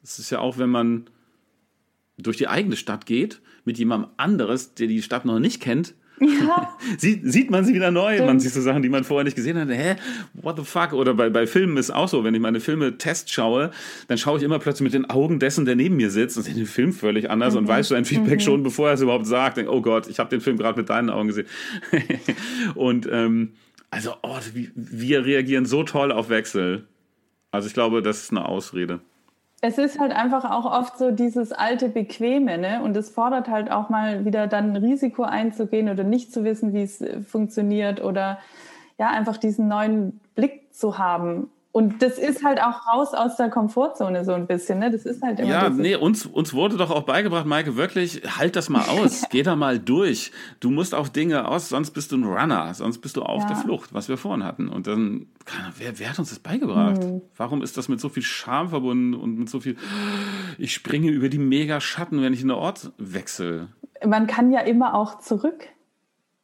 Das 0.00 0.18
ist 0.18 0.30
ja 0.30 0.38
auch, 0.38 0.58
wenn 0.58 0.70
man 0.70 1.06
durch 2.18 2.36
die 2.38 2.48
eigene 2.48 2.76
Stadt 2.76 3.06
geht, 3.06 3.40
mit 3.64 3.78
jemandem 3.78 4.10
anderes, 4.16 4.74
der 4.74 4.86
die 4.86 5.02
Stadt 5.02 5.24
noch 5.24 5.38
nicht 5.38 5.60
kennt, 5.60 5.94
ja. 6.20 6.76
sieht, 6.98 7.20
sieht 7.24 7.50
man 7.50 7.64
sie 7.64 7.74
wieder 7.74 7.90
neu. 7.90 8.14
Stimmt. 8.14 8.26
Man 8.26 8.40
sieht 8.40 8.52
so 8.52 8.60
Sachen, 8.60 8.82
die 8.82 8.88
man 8.88 9.04
vorher 9.04 9.24
nicht 9.24 9.36
gesehen 9.36 9.58
hat. 9.58 9.68
Hä? 9.68 9.96
What 10.34 10.56
the 10.58 10.64
fuck? 10.64 10.92
Oder 10.92 11.14
bei, 11.14 11.30
bei 11.30 11.46
Filmen 11.46 11.76
ist 11.76 11.90
auch 11.90 12.08
so, 12.08 12.24
wenn 12.24 12.34
ich 12.34 12.40
meine 12.40 12.60
Filme 12.60 12.98
Test 12.98 13.30
schaue, 13.30 13.70
dann 14.08 14.18
schaue 14.18 14.38
ich 14.38 14.44
immer 14.44 14.58
plötzlich 14.58 14.84
mit 14.84 14.94
den 14.94 15.08
Augen 15.10 15.38
dessen, 15.38 15.64
der 15.64 15.76
neben 15.76 15.96
mir 15.96 16.10
sitzt 16.10 16.36
und 16.36 16.44
sehe 16.44 16.54
den 16.54 16.66
Film 16.66 16.92
völlig 16.92 17.30
anders 17.30 17.54
mhm. 17.54 17.60
und 17.60 17.68
weiß 17.68 17.88
sein 17.88 18.04
Feedback 18.04 18.40
mhm. 18.40 18.44
schon, 18.44 18.62
bevor 18.62 18.88
er 18.88 18.94
es 18.94 19.00
überhaupt 19.00 19.26
sagt. 19.26 19.56
Denk, 19.56 19.68
oh 19.68 19.82
Gott, 19.82 20.08
ich 20.08 20.18
habe 20.18 20.30
den 20.30 20.40
Film 20.40 20.56
gerade 20.56 20.78
mit 20.78 20.88
deinen 20.88 21.10
Augen 21.10 21.28
gesehen. 21.28 21.46
und 22.74 23.08
ähm, 23.10 23.52
also, 23.90 24.14
oh, 24.22 24.38
wir 24.74 25.24
reagieren 25.24 25.64
so 25.64 25.84
toll 25.84 26.12
auf 26.12 26.28
Wechsel. 26.28 26.86
Also 27.50 27.68
ich 27.68 27.74
glaube, 27.74 28.02
das 28.02 28.24
ist 28.24 28.30
eine 28.30 28.44
Ausrede 28.46 29.00
es 29.60 29.78
ist 29.78 29.98
halt 29.98 30.12
einfach 30.12 30.44
auch 30.50 30.70
oft 30.70 30.98
so 30.98 31.10
dieses 31.10 31.52
alte 31.52 31.88
Bequeme, 31.88 32.58
ne? 32.58 32.82
Und 32.82 32.96
es 32.96 33.10
fordert 33.10 33.48
halt 33.48 33.70
auch 33.70 33.88
mal 33.88 34.24
wieder 34.24 34.46
dann 34.46 34.72
ein 34.72 34.76
Risiko 34.76 35.22
einzugehen 35.22 35.88
oder 35.88 36.04
nicht 36.04 36.32
zu 36.32 36.44
wissen, 36.44 36.74
wie 36.74 36.82
es 36.82 37.00
äh, 37.00 37.20
funktioniert 37.22 38.02
oder 38.02 38.38
ja, 38.98 39.10
einfach 39.10 39.36
diesen 39.36 39.68
neuen 39.68 40.20
Blick 40.34 40.74
zu 40.74 40.98
haben. 40.98 41.50
Und 41.76 42.00
das 42.00 42.16
ist 42.16 42.42
halt 42.42 42.58
auch 42.58 42.86
raus 42.86 43.12
aus 43.12 43.36
der 43.36 43.50
Komfortzone 43.50 44.24
so 44.24 44.32
ein 44.32 44.46
bisschen, 44.46 44.78
ne? 44.78 44.90
Das 44.90 45.04
ist 45.04 45.20
halt 45.20 45.40
immer 45.40 45.50
Ja, 45.50 45.68
nee, 45.68 45.94
uns, 45.94 46.24
uns 46.24 46.54
wurde 46.54 46.78
doch 46.78 46.90
auch 46.90 47.02
beigebracht, 47.02 47.44
Maike, 47.44 47.76
wirklich, 47.76 48.22
halt 48.38 48.56
das 48.56 48.70
mal 48.70 48.88
aus, 48.88 49.26
geh 49.30 49.42
da 49.42 49.56
mal 49.56 49.78
durch. 49.78 50.32
Du 50.58 50.70
musst 50.70 50.94
auf 50.94 51.10
Dinge 51.10 51.46
aus, 51.46 51.68
sonst 51.68 51.90
bist 51.90 52.12
du 52.12 52.16
ein 52.16 52.24
Runner, 52.24 52.72
sonst 52.72 53.00
bist 53.00 53.18
du 53.18 53.22
auf 53.24 53.42
ja. 53.42 53.48
der 53.48 53.56
Flucht, 53.56 53.92
was 53.92 54.08
wir 54.08 54.16
vorhin 54.16 54.42
hatten. 54.42 54.70
Und 54.70 54.86
dann, 54.86 55.26
wer, 55.76 55.98
wer 55.98 56.08
hat 56.08 56.18
uns 56.18 56.30
das 56.30 56.38
beigebracht? 56.38 57.04
Hm. 57.04 57.20
Warum 57.36 57.60
ist 57.60 57.76
das 57.76 57.90
mit 57.90 58.00
so 58.00 58.08
viel 58.08 58.22
Scham 58.22 58.70
verbunden 58.70 59.12
und 59.12 59.38
mit 59.38 59.50
so 59.50 59.60
viel, 59.60 59.76
ich 60.56 60.72
springe 60.72 61.10
über 61.10 61.28
die 61.28 61.36
Mega-Schatten, 61.36 62.22
wenn 62.22 62.32
ich 62.32 62.40
in 62.40 62.48
den 62.48 62.56
Ort 62.56 62.92
wechsle? 62.96 63.68
Man 64.02 64.26
kann 64.26 64.50
ja 64.50 64.60
immer 64.60 64.94
auch 64.94 65.18
zurück. 65.18 65.68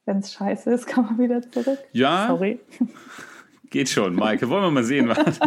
Wenn 0.05 0.17
es 0.17 0.31
scheiße 0.31 0.71
ist, 0.71 0.85
kann 0.85 1.05
man 1.05 1.17
wieder 1.17 1.41
zurück. 1.41 1.79
Ja. 1.91 2.27
Sorry. 2.27 2.59
Geht 3.73 3.89
schon, 3.89 4.13
Maike. 4.13 4.47
Wollen 4.49 4.61
wir 4.61 4.69
mal 4.69 4.83
sehen, 4.83 5.09
was. 5.09 5.39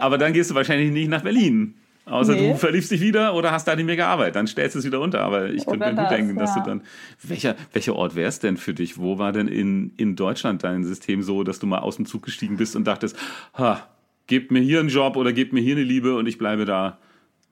Aber 0.00 0.16
dann 0.16 0.32
gehst 0.32 0.50
du 0.50 0.54
wahrscheinlich 0.54 0.90
nicht 0.90 1.10
nach 1.10 1.20
Berlin. 1.20 1.74
Außer 2.06 2.32
nee. 2.32 2.48
du 2.48 2.56
verliebst 2.56 2.90
dich 2.90 3.02
wieder 3.02 3.34
oder 3.34 3.52
hast 3.52 3.68
da 3.68 3.76
die 3.76 3.84
mega 3.84 4.06
Arbeit. 4.06 4.36
Dann 4.36 4.46
stellst 4.46 4.74
du 4.74 4.78
es 4.78 4.86
wieder 4.86 5.00
unter. 5.00 5.20
Aber 5.20 5.50
ich 5.50 5.66
könnte 5.66 5.92
mir 5.92 6.00
gut 6.00 6.10
denken, 6.10 6.38
dass 6.38 6.56
ja. 6.56 6.62
du 6.62 6.70
dann. 6.70 6.82
Welcher, 7.22 7.54
welcher 7.74 7.94
Ort 7.94 8.16
wäre 8.16 8.30
es 8.30 8.38
denn 8.38 8.56
für 8.56 8.72
dich? 8.72 8.96
Wo 8.96 9.18
war 9.18 9.32
denn 9.32 9.48
in, 9.48 9.92
in 9.98 10.16
Deutschland 10.16 10.64
dein 10.64 10.82
System 10.82 11.22
so, 11.22 11.44
dass 11.44 11.58
du 11.58 11.66
mal 11.66 11.80
aus 11.80 11.96
dem 11.96 12.06
Zug 12.06 12.22
gestiegen 12.22 12.56
bist 12.56 12.74
und 12.74 12.86
dachtest, 12.86 13.18
ha, 13.52 13.86
gebt 14.28 14.50
mir 14.50 14.60
hier 14.60 14.80
einen 14.80 14.88
Job 14.88 15.18
oder 15.18 15.34
gebt 15.34 15.52
mir 15.52 15.60
hier 15.60 15.76
eine 15.76 15.84
Liebe 15.84 16.16
und 16.16 16.26
ich 16.26 16.38
bleibe 16.38 16.64
da? 16.64 16.96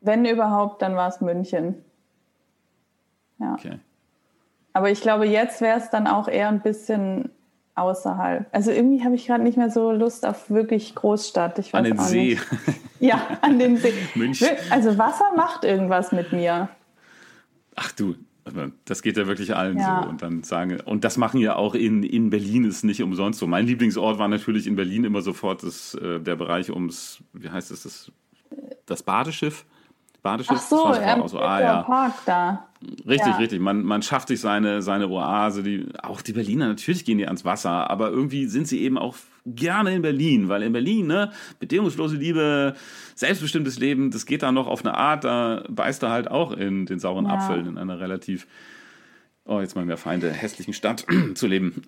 Wenn 0.01 0.25
überhaupt, 0.25 0.81
dann 0.81 0.97
war 0.97 1.09
es 1.09 1.21
München. 1.21 1.75
Ja. 3.39 3.53
Okay. 3.53 3.79
Aber 4.73 4.91
ich 4.91 5.03
glaube, 5.03 5.27
jetzt 5.27 5.61
wäre 5.61 5.79
es 5.79 5.91
dann 5.91 6.07
auch 6.07 6.27
eher 6.27 6.49
ein 6.49 6.63
bisschen 6.63 7.29
außerhalb. 7.81 8.47
Also 8.53 8.71
irgendwie 8.71 9.03
habe 9.03 9.15
ich 9.15 9.27
gerade 9.27 9.43
nicht 9.43 9.57
mehr 9.57 9.71
so 9.71 9.91
Lust 9.93 10.27
auf 10.27 10.51
wirklich 10.51 10.95
Großstadt. 10.95 11.59
Ich 11.59 11.73
weiß 11.73 11.79
an 11.79 11.85
den 11.85 11.99
See. 11.99 12.29
Nicht. 12.31 12.47
Ja, 13.01 13.39
an 13.41 13.59
den 13.59 13.77
See. 13.79 13.95
München. 14.15 14.49
Also 14.71 14.99
Wasser 14.99 15.33
macht 15.37 15.65
irgendwas 15.65 16.13
mit 16.13 16.33
mir. 16.33 16.69
Ach 17.75 17.93
du, 17.93 18.15
das 18.85 19.03
geht 19.03 19.17
ja 19.17 19.27
wirklich 19.27 19.55
allen 19.55 19.79
ja. 19.79 20.03
so. 20.03 20.09
Und 20.09 20.23
dann 20.23 20.43
sagen, 20.43 20.81
und 20.85 21.05
das 21.05 21.17
machen 21.17 21.41
ja 21.41 21.57
auch 21.57 21.75
in, 21.75 22.03
in 22.03 22.31
Berlin 22.31 22.65
ist 22.65 22.85
nicht 22.85 23.03
umsonst 23.03 23.39
so. 23.39 23.47
Mein 23.47 23.67
Lieblingsort 23.67 24.19
war 24.19 24.29
natürlich 24.29 24.67
in 24.67 24.77
Berlin 24.77 25.05
immer 25.05 25.23
sofort 25.23 25.63
das, 25.63 25.95
äh, 25.95 26.21
der 26.21 26.37
Bereich 26.37 26.71
ums, 26.71 27.23
wie 27.33 27.49
heißt 27.49 27.71
es, 27.71 27.85
das, 27.85 28.13
das 28.87 29.03
Badeschiff. 29.03 29.65
Badeschiff. 30.23 30.59
Ach 30.59 30.63
so, 30.63 30.95
ähm, 30.95 31.29
so 31.29 31.39
ah, 31.39 31.61
ja. 31.61 31.83
Park 31.83 32.15
da. 32.27 32.70
Richtig, 32.83 33.27
ja. 33.27 33.37
richtig. 33.37 33.61
Man, 33.61 33.83
man 33.83 34.03
schafft 34.03 34.29
sich 34.29 34.41
seine, 34.41 34.81
seine 34.81 35.09
Oase. 35.09 35.63
Die, 35.63 35.87
auch 36.03 36.23
die 36.23 36.33
Berliner, 36.33 36.69
natürlich 36.69 37.05
gehen 37.05 37.19
die 37.19 37.27
ans 37.27 37.45
Wasser, 37.45 37.91
aber 37.91 38.11
irgendwie 38.11 38.47
sind 38.47 38.69
sie 38.69 38.81
eben 38.81 38.97
auch 38.97 39.17
gerne 39.45 39.95
in 39.95 40.03
Berlin, 40.03 40.49
weil 40.49 40.63
in 40.63 40.73
Berlin, 40.73 41.07
ne, 41.07 41.31
bedingungslose 41.59 42.17
Liebe, 42.17 42.75
selbstbestimmtes 43.15 43.79
Leben, 43.79 44.11
das 44.11 44.25
geht 44.27 44.43
da 44.43 44.53
noch 44.53 44.67
auf 44.67 44.85
eine 44.85 44.97
Art, 44.97 45.25
da 45.25 45.65
beißt 45.69 46.03
er 46.03 46.11
halt 46.11 46.31
auch 46.31 46.53
in 46.53 46.87
den 46.87 46.99
sauren 46.99 47.27
ja. 47.27 47.33
Apfel 47.33 47.67
in 47.67 47.77
einer 47.77 48.01
relativ, 48.01 48.47
oh, 49.45 49.61
jetzt 49.61 49.77
mal 49.77 49.85
mehr 49.85 49.97
Feinde, 49.97 50.31
hässlichen 50.33 50.73
Stadt 50.75 51.07
zu 51.35 51.47
leben. 51.47 51.83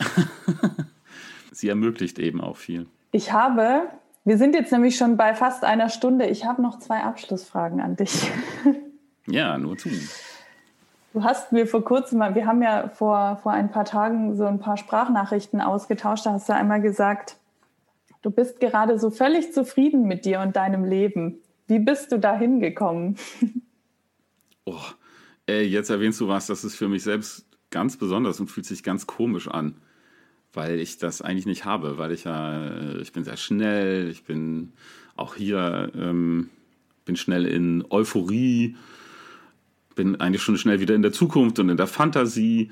sie 1.53 1.69
ermöglicht 1.69 2.19
eben 2.19 2.41
auch 2.41 2.57
viel. 2.57 2.87
Ich 3.13 3.33
habe 3.33 3.89
wir 4.25 4.39
sind 4.39 4.55
jetzt 4.55 4.71
nämlich 4.71 4.97
schon 4.97 5.17
bei 5.17 5.35
fast 5.35 5.65
einer 5.65 5.89
Stunde. 5.89 6.27
Ich 6.27 6.45
habe 6.45 6.63
noch 6.63 6.79
zwei 6.79 7.01
Abschlussfragen 7.03 7.81
an 7.81 7.97
dich. 7.97 8.31
Ja, 9.29 9.57
nur 9.57 9.79
zu. 9.79 9.89
Du 11.13 11.23
hast 11.23 11.53
mir 11.53 11.67
vor 11.67 11.85
kurzem 11.85 12.19
mal, 12.19 12.35
wir 12.35 12.47
haben 12.47 12.63
ja 12.63 12.89
vor, 12.89 13.39
vor 13.43 13.53
ein 13.53 13.71
paar 13.71 13.85
Tagen 13.85 14.35
so 14.37 14.45
ein 14.45 14.61
paar 14.61 14.77
Sprachnachrichten 14.77 15.61
ausgetauscht. 15.61 16.25
Da 16.25 16.33
hast 16.33 16.49
du 16.49 16.55
einmal 16.55 16.81
gesagt, 16.81 17.37
du 18.23 18.31
bist 18.31 18.61
gerade 18.61 18.99
so 18.99 19.11
völlig 19.11 19.53
zufrieden 19.53 20.05
mit 20.05 20.25
dir 20.25 20.41
und 20.41 20.57
deinem 20.57 20.85
Leben. 20.85 21.39
Wie 21.67 21.79
bist 21.79 22.13
du 22.13 22.19
da 22.19 22.37
hingekommen? 22.37 23.17
Oh, 24.65 24.79
ey, 25.47 25.65
jetzt 25.65 25.91
erwähnst 25.91 26.21
du 26.21 26.29
was, 26.29 26.47
das 26.47 26.63
ist 26.63 26.77
für 26.77 26.87
mich 26.87 27.03
selbst 27.03 27.45
ganz 27.71 27.97
besonders 27.97 28.39
und 28.39 28.47
fühlt 28.47 28.65
sich 28.65 28.85
ganz 28.85 29.09
komisch 29.09 29.49
an 29.49 29.75
weil 30.53 30.81
ich 30.81 30.99
das 30.99 31.23
eigentlich 31.23 31.47
nicht 31.47 31.65
habe, 31.65 31.99
weil 31.99 32.13
ich 32.13 32.25
ja, 32.25 32.67
äh, 32.67 33.01
ich 33.01 33.13
bin 33.13 33.25
sehr 33.25 33.37
schnell, 33.37 34.09
ich 34.11 34.25
bin 34.25 34.73
auch 35.17 35.35
hier, 35.35 35.91
ähm, 35.95 36.51
bin 37.05 37.17
schnell 37.17 37.47
in 37.47 37.85
Euphorie, 37.91 38.77
bin 39.95 40.21
eigentlich 40.21 40.43
schon 40.43 40.59
schnell 40.59 40.81
wieder 40.81 40.95
in 40.95 41.03
der 41.03 41.13
Zukunft 41.13 41.59
und 41.59 41.69
in 41.69 41.77
der 41.77 41.87
Fantasie 41.87 42.71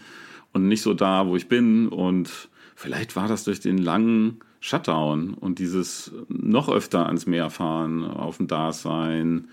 und 0.52 0.68
nicht 0.68 0.82
so 0.82 0.94
da, 0.94 1.26
wo 1.26 1.36
ich 1.36 1.48
bin. 1.48 1.88
Und 1.88 2.48
vielleicht 2.74 3.16
war 3.16 3.28
das 3.28 3.44
durch 3.44 3.60
den 3.60 3.78
langen 3.78 4.40
Shutdown 4.60 5.34
und 5.34 5.58
dieses 5.58 6.12
noch 6.28 6.68
öfter 6.68 7.06
ans 7.06 7.26
Meer 7.26 7.50
fahren, 7.50 8.04
auf 8.04 8.36
dem 8.36 8.46
Dasein, 8.46 9.48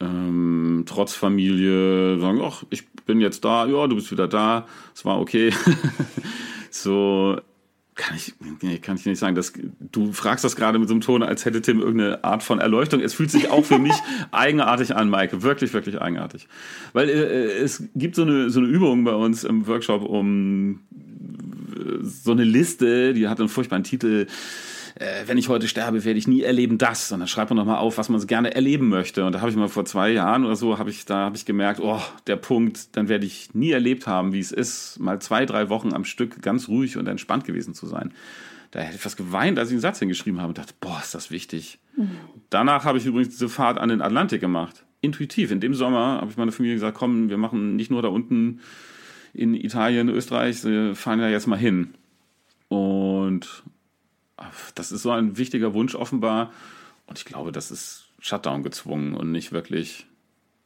ähm, 0.00 0.84
trotz 0.86 1.14
Familie, 1.14 2.18
sagen, 2.20 2.40
ach, 2.42 2.62
ich 2.70 2.88
bin 3.06 3.20
jetzt 3.20 3.44
da, 3.44 3.66
ja, 3.66 3.86
du 3.88 3.96
bist 3.96 4.12
wieder 4.12 4.28
da, 4.28 4.66
es 4.94 5.04
war 5.04 5.20
okay. 5.20 5.52
so 6.70 7.40
kann 7.98 8.16
ich, 8.16 8.32
nee, 8.62 8.78
kann 8.78 8.96
ich 8.96 9.04
nicht 9.04 9.18
sagen, 9.18 9.34
dass 9.34 9.52
du 9.80 10.12
fragst 10.12 10.44
das 10.44 10.54
gerade 10.56 10.78
mit 10.78 10.88
so 10.88 10.94
einem 10.94 11.00
Ton, 11.00 11.22
als 11.22 11.44
hätte 11.44 11.60
Tim 11.60 11.80
irgendeine 11.80 12.22
Art 12.22 12.44
von 12.44 12.60
Erleuchtung. 12.60 13.00
Es 13.00 13.12
fühlt 13.12 13.30
sich 13.30 13.50
auch 13.50 13.64
für 13.64 13.78
mich 13.78 13.92
eigenartig 14.30 14.94
an, 14.94 15.10
Maike. 15.10 15.42
Wirklich, 15.42 15.74
wirklich 15.74 16.00
eigenartig. 16.00 16.48
Weil 16.92 17.10
äh, 17.10 17.58
es 17.58 17.82
gibt 17.96 18.14
so 18.14 18.22
eine, 18.22 18.50
so 18.50 18.60
eine 18.60 18.68
Übung 18.68 19.02
bei 19.02 19.12
uns 19.12 19.42
im 19.42 19.66
Workshop 19.66 20.02
um 20.04 20.80
äh, 21.76 22.02
so 22.02 22.30
eine 22.30 22.44
Liste, 22.44 23.14
die 23.14 23.26
hat 23.26 23.40
einen 23.40 23.48
furchtbaren 23.48 23.84
Titel 23.84 24.26
äh, 24.98 25.24
wenn 25.26 25.38
ich 25.38 25.48
heute 25.48 25.68
sterbe, 25.68 26.04
werde 26.04 26.18
ich 26.18 26.26
nie 26.26 26.42
erleben 26.42 26.76
das. 26.76 27.12
Und 27.12 27.20
dann 27.20 27.28
schreibt 27.28 27.50
man 27.50 27.56
nochmal 27.56 27.78
auf, 27.78 27.98
was 27.98 28.08
man 28.08 28.24
gerne 28.26 28.54
erleben 28.54 28.88
möchte. 28.88 29.24
Und 29.24 29.32
da 29.32 29.40
habe 29.40 29.50
ich 29.50 29.56
mal 29.56 29.68
vor 29.68 29.84
zwei 29.84 30.10
Jahren 30.10 30.44
oder 30.44 30.56
so, 30.56 30.78
habe 30.78 30.90
ich, 30.90 31.04
da 31.04 31.26
habe 31.26 31.36
ich 31.36 31.44
gemerkt, 31.44 31.80
oh, 31.80 32.00
der 32.26 32.36
Punkt, 32.36 32.96
dann 32.96 33.08
werde 33.08 33.24
ich 33.24 33.54
nie 33.54 33.70
erlebt 33.70 34.06
haben, 34.06 34.32
wie 34.32 34.40
es 34.40 34.50
ist, 34.50 34.98
mal 34.98 35.20
zwei, 35.20 35.46
drei 35.46 35.68
Wochen 35.68 35.92
am 35.92 36.04
Stück 36.04 36.42
ganz 36.42 36.68
ruhig 36.68 36.96
und 36.96 37.06
entspannt 37.06 37.44
gewesen 37.44 37.74
zu 37.74 37.86
sein. 37.86 38.12
Da 38.72 38.80
hätte 38.80 38.96
ich 38.96 39.00
fast 39.00 39.16
geweint, 39.16 39.58
als 39.58 39.68
ich 39.68 39.74
einen 39.74 39.80
Satz 39.80 40.00
hingeschrieben 40.00 40.40
habe 40.40 40.48
und 40.48 40.58
dachte, 40.58 40.74
boah, 40.80 41.00
ist 41.02 41.14
das 41.14 41.30
wichtig. 41.30 41.78
Mhm. 41.96 42.10
Danach 42.50 42.84
habe 42.84 42.98
ich 42.98 43.06
übrigens 43.06 43.30
diese 43.30 43.48
Fahrt 43.48 43.78
an 43.78 43.88
den 43.88 44.02
Atlantik 44.02 44.40
gemacht. 44.40 44.84
Intuitiv. 45.00 45.52
In 45.52 45.60
dem 45.60 45.74
Sommer 45.74 46.18
habe 46.20 46.30
ich 46.30 46.36
meiner 46.36 46.52
Familie 46.52 46.74
gesagt, 46.74 46.98
komm, 46.98 47.30
wir 47.30 47.38
machen 47.38 47.76
nicht 47.76 47.90
nur 47.90 48.02
da 48.02 48.08
unten 48.08 48.60
in 49.32 49.54
Italien, 49.54 50.08
Österreich, 50.08 50.64
wir 50.64 50.96
fahren 50.96 51.20
ja 51.20 51.28
jetzt 51.28 51.46
mal 51.46 51.58
hin. 51.58 51.94
Und 52.68 53.62
das 54.74 54.92
ist 54.92 55.02
so 55.02 55.10
ein 55.10 55.36
wichtiger 55.36 55.74
Wunsch 55.74 55.94
offenbar. 55.94 56.52
Und 57.06 57.18
ich 57.18 57.24
glaube, 57.24 57.52
das 57.52 57.70
ist 57.70 58.06
Shutdown 58.20 58.62
gezwungen 58.62 59.14
und 59.14 59.32
nicht 59.32 59.52
wirklich 59.52 60.06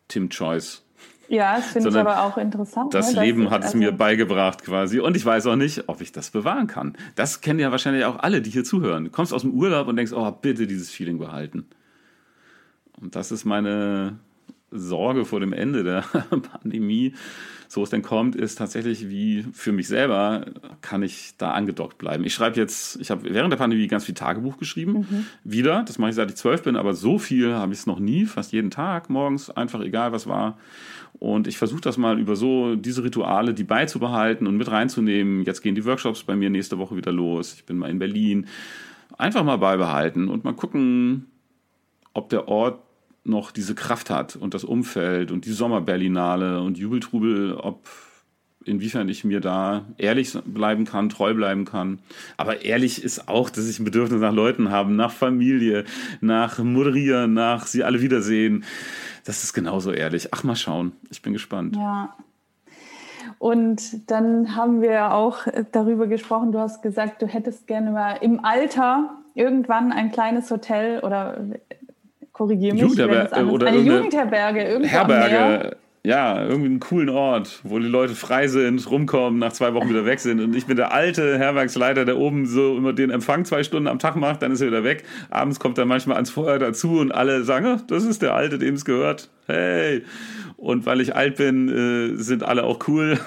Tim 0.09 0.31
Choice. 0.31 0.83
Ja, 1.29 1.57
das 1.57 1.69
finde 1.69 1.89
ich 1.89 1.97
aber 1.97 2.23
auch 2.25 2.37
interessant. 2.37 2.93
Das 2.93 3.15
ne? 3.15 3.25
Leben 3.25 3.51
hat 3.51 3.61
es 3.61 3.69
also 3.69 3.79
mir 3.79 3.93
beigebracht 3.93 4.63
quasi. 4.63 5.01
Und 5.01 5.17
ich 5.17 5.25
weiß 5.25 5.47
auch 5.47 5.57
nicht, 5.57 5.89
ob 5.89 6.01
ich 6.01 6.13
das 6.13 6.31
bewahren 6.31 6.67
kann. 6.67 6.95
Das 7.15 7.41
kennen 7.41 7.59
ja 7.59 7.71
wahrscheinlich 7.71 8.05
auch 8.05 8.19
alle, 8.19 8.43
die 8.43 8.51
hier 8.51 8.65
zuhören. 8.65 9.05
Du 9.05 9.11
kommst 9.11 9.33
aus 9.33 9.43
dem 9.43 9.53
Urlaub 9.53 9.89
und 9.89 9.97
denkst, 9.97 10.13
oh, 10.13 10.31
bitte 10.31 10.67
dieses 10.67 10.91
Feeling 10.91 11.19
behalten. 11.19 11.67
Und 13.01 13.17
das 13.17 13.33
ist 13.33 13.45
meine 13.45 14.19
Sorge 14.71 15.25
vor 15.25 15.41
dem 15.41 15.53
Ende 15.53 15.85
der 15.85 16.03
Pandemie, 16.53 17.15
so 17.73 17.83
es 17.83 17.89
denn 17.89 18.03
kommt, 18.03 18.37
ist 18.37 18.59
tatsächlich 18.59 19.09
wie 19.09 19.47
für 19.55 19.73
mich 19.73 19.89
selber, 19.89 20.45
kann 20.83 21.03
ich 21.03 21.39
da 21.39 21.53
angedockt 21.53 21.97
bleiben. 21.97 22.23
Ich 22.23 22.35
schreibe 22.35 22.61
jetzt, 22.61 23.01
ich 23.01 23.11
habe 23.11 23.33
während 23.33 23.51
der 23.51 23.57
Pandemie 23.57 23.87
ganz 23.87 24.05
viel 24.05 24.15
Tagebuch 24.15 24.59
geschrieben, 24.59 25.07
mhm. 25.09 25.27
wieder, 25.43 25.83
das 25.83 25.97
mache 25.97 26.11
ich 26.11 26.17
seit 26.17 26.29
ich 26.29 26.37
zwölf 26.37 26.63
bin, 26.63 26.77
aber 26.77 26.93
so 26.93 27.19
viel 27.19 27.55
habe 27.55 27.73
ich 27.73 27.79
es 27.79 27.87
noch 27.87 27.99
nie, 27.99 28.27
fast 28.27 28.53
jeden 28.53 28.71
Tag 28.71 29.09
morgens, 29.09 29.49
einfach 29.49 29.81
egal 29.81 30.13
was 30.13 30.27
war. 30.27 30.59
Und 31.19 31.47
ich 31.47 31.57
versuche 31.57 31.81
das 31.81 31.97
mal 31.97 32.19
über 32.19 32.37
so 32.37 32.77
diese 32.77 33.05
Rituale, 33.05 33.55
die 33.55 33.65
beizubehalten 33.65 34.47
und 34.47 34.59
mit 34.59 34.71
reinzunehmen. 34.71 35.43
Jetzt 35.45 35.63
gehen 35.63 35.75
die 35.75 35.87
Workshops 35.87 36.25
bei 36.25 36.37
mir 36.37 36.51
nächste 36.51 36.77
Woche 36.77 36.95
wieder 36.95 37.13
los. 37.13 37.55
Ich 37.55 37.65
bin 37.65 37.79
mal 37.79 37.89
in 37.89 37.99
Berlin. 37.99 38.49
Einfach 39.17 39.45
mal 39.45 39.57
beibehalten 39.57 40.29
und 40.29 40.45
mal 40.45 40.53
gucken, 40.53 41.29
ob 42.13 42.29
der 42.29 42.49
Ort 42.49 42.83
noch 43.25 43.53
diese 43.53 43.75
Kraft 43.75 44.11
hat 44.11 44.37
und 44.37 44.55
das 44.55 44.65
Umfeld 44.65 45.31
und 45.31 45.45
die 45.45 45.53
Sommerberlinale 45.53 46.61
und 46.61 46.79
Jubeltrubel, 46.79 47.55
ob 47.55 47.89
inwiefern 48.65 49.09
ich 49.09 49.25
mir 49.25 49.41
da 49.41 49.87
ehrlich 49.99 50.37
bleiben 50.45 50.85
kann, 50.85 51.09
treu 51.09 51.35
bleiben 51.35 51.65
kann. 51.65 51.99
Aber 52.37 52.63
ehrlich 52.63 53.03
ist 53.03 53.29
auch, 53.29 53.51
dass 53.51 53.69
ich 53.69 53.79
ein 53.79 53.85
Bedürfnis 53.85 54.21
nach 54.21 54.33
Leuten 54.33 54.71
habe, 54.71 54.93
nach 54.93 55.13
Familie, 55.13 55.85
nach 56.21 56.59
Moderieren, 56.59 57.35
nach 57.35 57.67
sie 57.67 57.85
alle 57.85 58.01
wiedersehen. 58.01 58.65
Das 59.25 59.45
ist 59.45 59.53
genauso 59.53 59.93
ehrlich. 59.93 60.29
Ach, 60.33 60.45
mal 60.45 60.57
schauen. 60.57 60.93
Ich 61.11 61.23
bin 61.23 61.33
gespannt. 61.33 61.77
Ja. 61.77 62.15
Und 63.39 64.11
dann 64.11 64.55
haben 64.55 64.83
wir 64.83 65.13
auch 65.13 65.47
darüber 65.73 66.07
gesprochen. 66.07 66.53
Du 66.53 66.59
hast 66.59 66.83
gesagt, 66.83 67.23
du 67.23 67.27
hättest 67.27 67.67
gerne 67.67 67.91
mal 67.91 68.15
im 68.21 68.45
Alter 68.45 69.17
irgendwann 69.35 69.93
ein 69.93 70.13
kleines 70.13 70.51
Hotel 70.51 71.01
oder 71.01 71.45
korrigiere 72.33 72.75
mich, 72.75 72.83
Jugendherberge, 72.83 73.47
oder 73.47 73.67
eine 73.69 73.79
Jugendherberge, 73.79 74.81
Herberge, 74.83 75.77
ja, 76.05 76.43
irgendwie 76.43 76.67
einen 76.67 76.81
coolen 76.81 77.09
Ort, 77.09 77.61
wo 77.63 77.79
die 77.79 77.87
Leute 77.87 78.17
frei 78.17 78.49
sind, 78.49 78.91
rumkommen, 78.91 79.39
nach 79.39 79.53
zwei 79.53 79.73
Wochen 79.73 79.89
wieder 79.89 80.05
weg 80.05 80.19
sind. 80.19 80.41
Und 80.41 80.57
ich 80.57 80.67
bin 80.67 80.77
der 80.77 80.93
alte 80.93 81.39
Herbergsleiter, 81.39 82.05
der 82.05 82.19
oben 82.19 82.47
so 82.47 82.77
immer 82.77 82.93
den 82.93 83.11
Empfang 83.11 83.45
zwei 83.45 83.63
Stunden 83.63 83.87
am 83.87 84.01
Tag 84.01 84.17
macht, 84.17 84.43
dann 84.43 84.51
ist 84.51 84.61
er 84.61 84.67
wieder 84.67 84.83
weg. 84.83 85.05
Abends 85.31 85.61
kommt 85.61 85.79
er 85.79 85.85
manchmal 85.85 86.17
ans 86.17 86.31
Feuer 86.31 86.59
dazu 86.59 86.99
und 86.99 87.13
alle 87.13 87.45
sagen, 87.45 87.67
ah, 87.67 87.81
das 87.87 88.05
ist 88.05 88.21
der 88.21 88.35
Alte, 88.35 88.59
dem 88.59 88.75
es 88.75 88.85
gehört. 88.85 89.31
Hey! 89.47 90.03
Und 90.57 90.87
weil 90.87 91.01
ich 91.01 91.15
alt 91.15 91.37
bin, 91.37 91.69
äh, 91.69 92.17
sind 92.21 92.43
alle 92.43 92.65
auch 92.65 92.81
cool. 92.89 93.21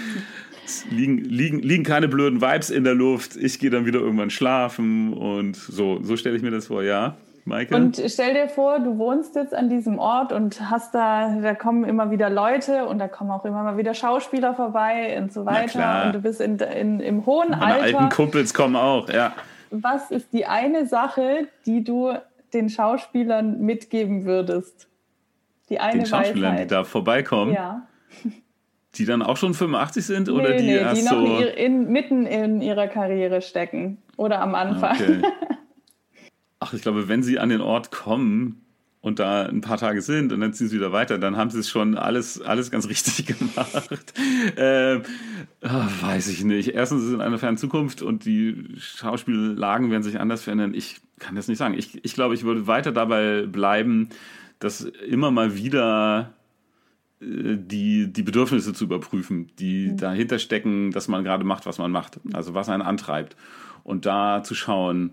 liegen, 0.90 1.18
liegen, 1.18 1.58
liegen 1.60 1.82
keine 1.82 2.06
blöden 2.06 2.40
Vibes 2.40 2.70
in 2.70 2.84
der 2.84 2.94
Luft. 2.94 3.36
Ich 3.36 3.58
gehe 3.58 3.70
dann 3.70 3.86
wieder 3.86 3.98
irgendwann 3.98 4.30
schlafen 4.30 5.12
und 5.12 5.56
so, 5.56 5.98
so 6.02 6.16
stelle 6.16 6.36
ich 6.36 6.42
mir 6.42 6.52
das 6.52 6.68
vor, 6.68 6.84
ja. 6.84 7.16
Maike? 7.48 7.74
Und 7.74 8.00
stell 8.06 8.34
dir 8.34 8.48
vor, 8.48 8.78
du 8.78 8.98
wohnst 8.98 9.34
jetzt 9.34 9.54
an 9.54 9.68
diesem 9.68 9.98
Ort 9.98 10.32
und 10.32 10.70
hast 10.70 10.94
da, 10.94 11.40
da 11.40 11.54
kommen 11.54 11.84
immer 11.84 12.10
wieder 12.10 12.30
Leute 12.30 12.86
und 12.86 12.98
da 12.98 13.08
kommen 13.08 13.30
auch 13.30 13.44
immer 13.44 13.62
mal 13.62 13.76
wieder 13.76 13.94
Schauspieler 13.94 14.54
vorbei 14.54 15.18
und 15.20 15.32
so 15.32 15.44
weiter. 15.44 16.06
Und 16.06 16.14
du 16.14 16.20
bist 16.20 16.40
in, 16.40 16.58
in, 16.58 17.00
im 17.00 17.26
hohen 17.26 17.50
Meine 17.50 17.64
Alter. 17.64 17.98
alten 17.98 18.08
Kumpels 18.10 18.54
kommen 18.54 18.76
auch, 18.76 19.08
ja. 19.08 19.32
Was 19.70 20.10
ist 20.10 20.32
die 20.32 20.46
eine 20.46 20.86
Sache, 20.86 21.48
die 21.66 21.82
du 21.82 22.12
den 22.54 22.70
Schauspielern 22.70 23.60
mitgeben 23.60 24.24
würdest? 24.24 24.88
Die 25.68 25.80
eine 25.80 25.98
den 25.98 26.06
Schauspielern, 26.06 26.52
Weisheit. 26.52 26.70
die 26.70 26.74
da 26.74 26.84
vorbeikommen? 26.84 27.52
Ja. 27.52 27.86
Die 28.94 29.04
dann 29.04 29.22
auch 29.22 29.36
schon 29.36 29.52
85 29.54 30.06
sind 30.06 30.28
oder 30.30 30.50
nee, 30.50 30.56
die 30.56 30.64
nee, 30.64 30.76
erst 30.78 31.02
die 31.02 31.04
noch 31.04 31.40
so 31.40 31.44
in, 31.44 31.90
mitten 31.90 32.26
in 32.26 32.62
ihrer 32.62 32.88
Karriere 32.88 33.42
stecken 33.42 33.98
oder 34.16 34.40
am 34.40 34.54
Anfang? 34.54 34.96
Okay. 34.96 35.22
Ach, 36.60 36.72
ich 36.72 36.82
glaube, 36.82 37.08
wenn 37.08 37.22
sie 37.22 37.38
an 37.38 37.48
den 37.48 37.60
Ort 37.60 37.90
kommen 37.90 38.64
und 39.00 39.20
da 39.20 39.44
ein 39.44 39.60
paar 39.60 39.78
Tage 39.78 40.02
sind 40.02 40.32
und 40.32 40.40
dann 40.40 40.52
ziehen 40.52 40.68
sie 40.68 40.76
wieder 40.76 40.92
weiter, 40.92 41.18
dann 41.18 41.36
haben 41.36 41.50
sie 41.50 41.60
es 41.60 41.68
schon 41.68 41.96
alles, 41.96 42.40
alles 42.40 42.70
ganz 42.70 42.88
richtig 42.88 43.26
gemacht. 43.26 44.14
äh, 44.56 45.00
weiß 45.60 46.28
ich 46.28 46.44
nicht. 46.44 46.70
Erstens 46.70 47.02
ist 47.02 47.08
es 47.08 47.14
in 47.14 47.20
einer 47.20 47.38
fernen 47.38 47.58
Zukunft 47.58 48.02
und 48.02 48.24
die 48.24 48.74
Schauspiellagen 48.76 49.90
werden 49.90 50.02
sich 50.02 50.18
anders 50.18 50.42
verändern. 50.42 50.74
Ich 50.74 51.00
kann 51.18 51.36
das 51.36 51.48
nicht 51.48 51.58
sagen. 51.58 51.74
Ich, 51.74 52.04
ich 52.04 52.14
glaube, 52.14 52.34
ich 52.34 52.44
würde 52.44 52.66
weiter 52.66 52.92
dabei 52.92 53.46
bleiben, 53.46 54.08
dass 54.58 54.80
immer 54.80 55.30
mal 55.30 55.56
wieder 55.56 56.34
äh, 57.20 57.56
die, 57.56 58.12
die 58.12 58.22
Bedürfnisse 58.22 58.72
zu 58.72 58.84
überprüfen, 58.84 59.50
die 59.58 59.88
mhm. 59.88 59.96
dahinter 59.96 60.38
stecken, 60.38 60.90
dass 60.90 61.08
man 61.08 61.24
gerade 61.24 61.44
macht, 61.44 61.66
was 61.66 61.78
man 61.78 61.92
macht. 61.92 62.18
Also 62.32 62.54
was 62.54 62.68
einen 62.68 62.82
antreibt. 62.82 63.36
Und 63.84 64.06
da 64.06 64.42
zu 64.42 64.54
schauen, 64.54 65.12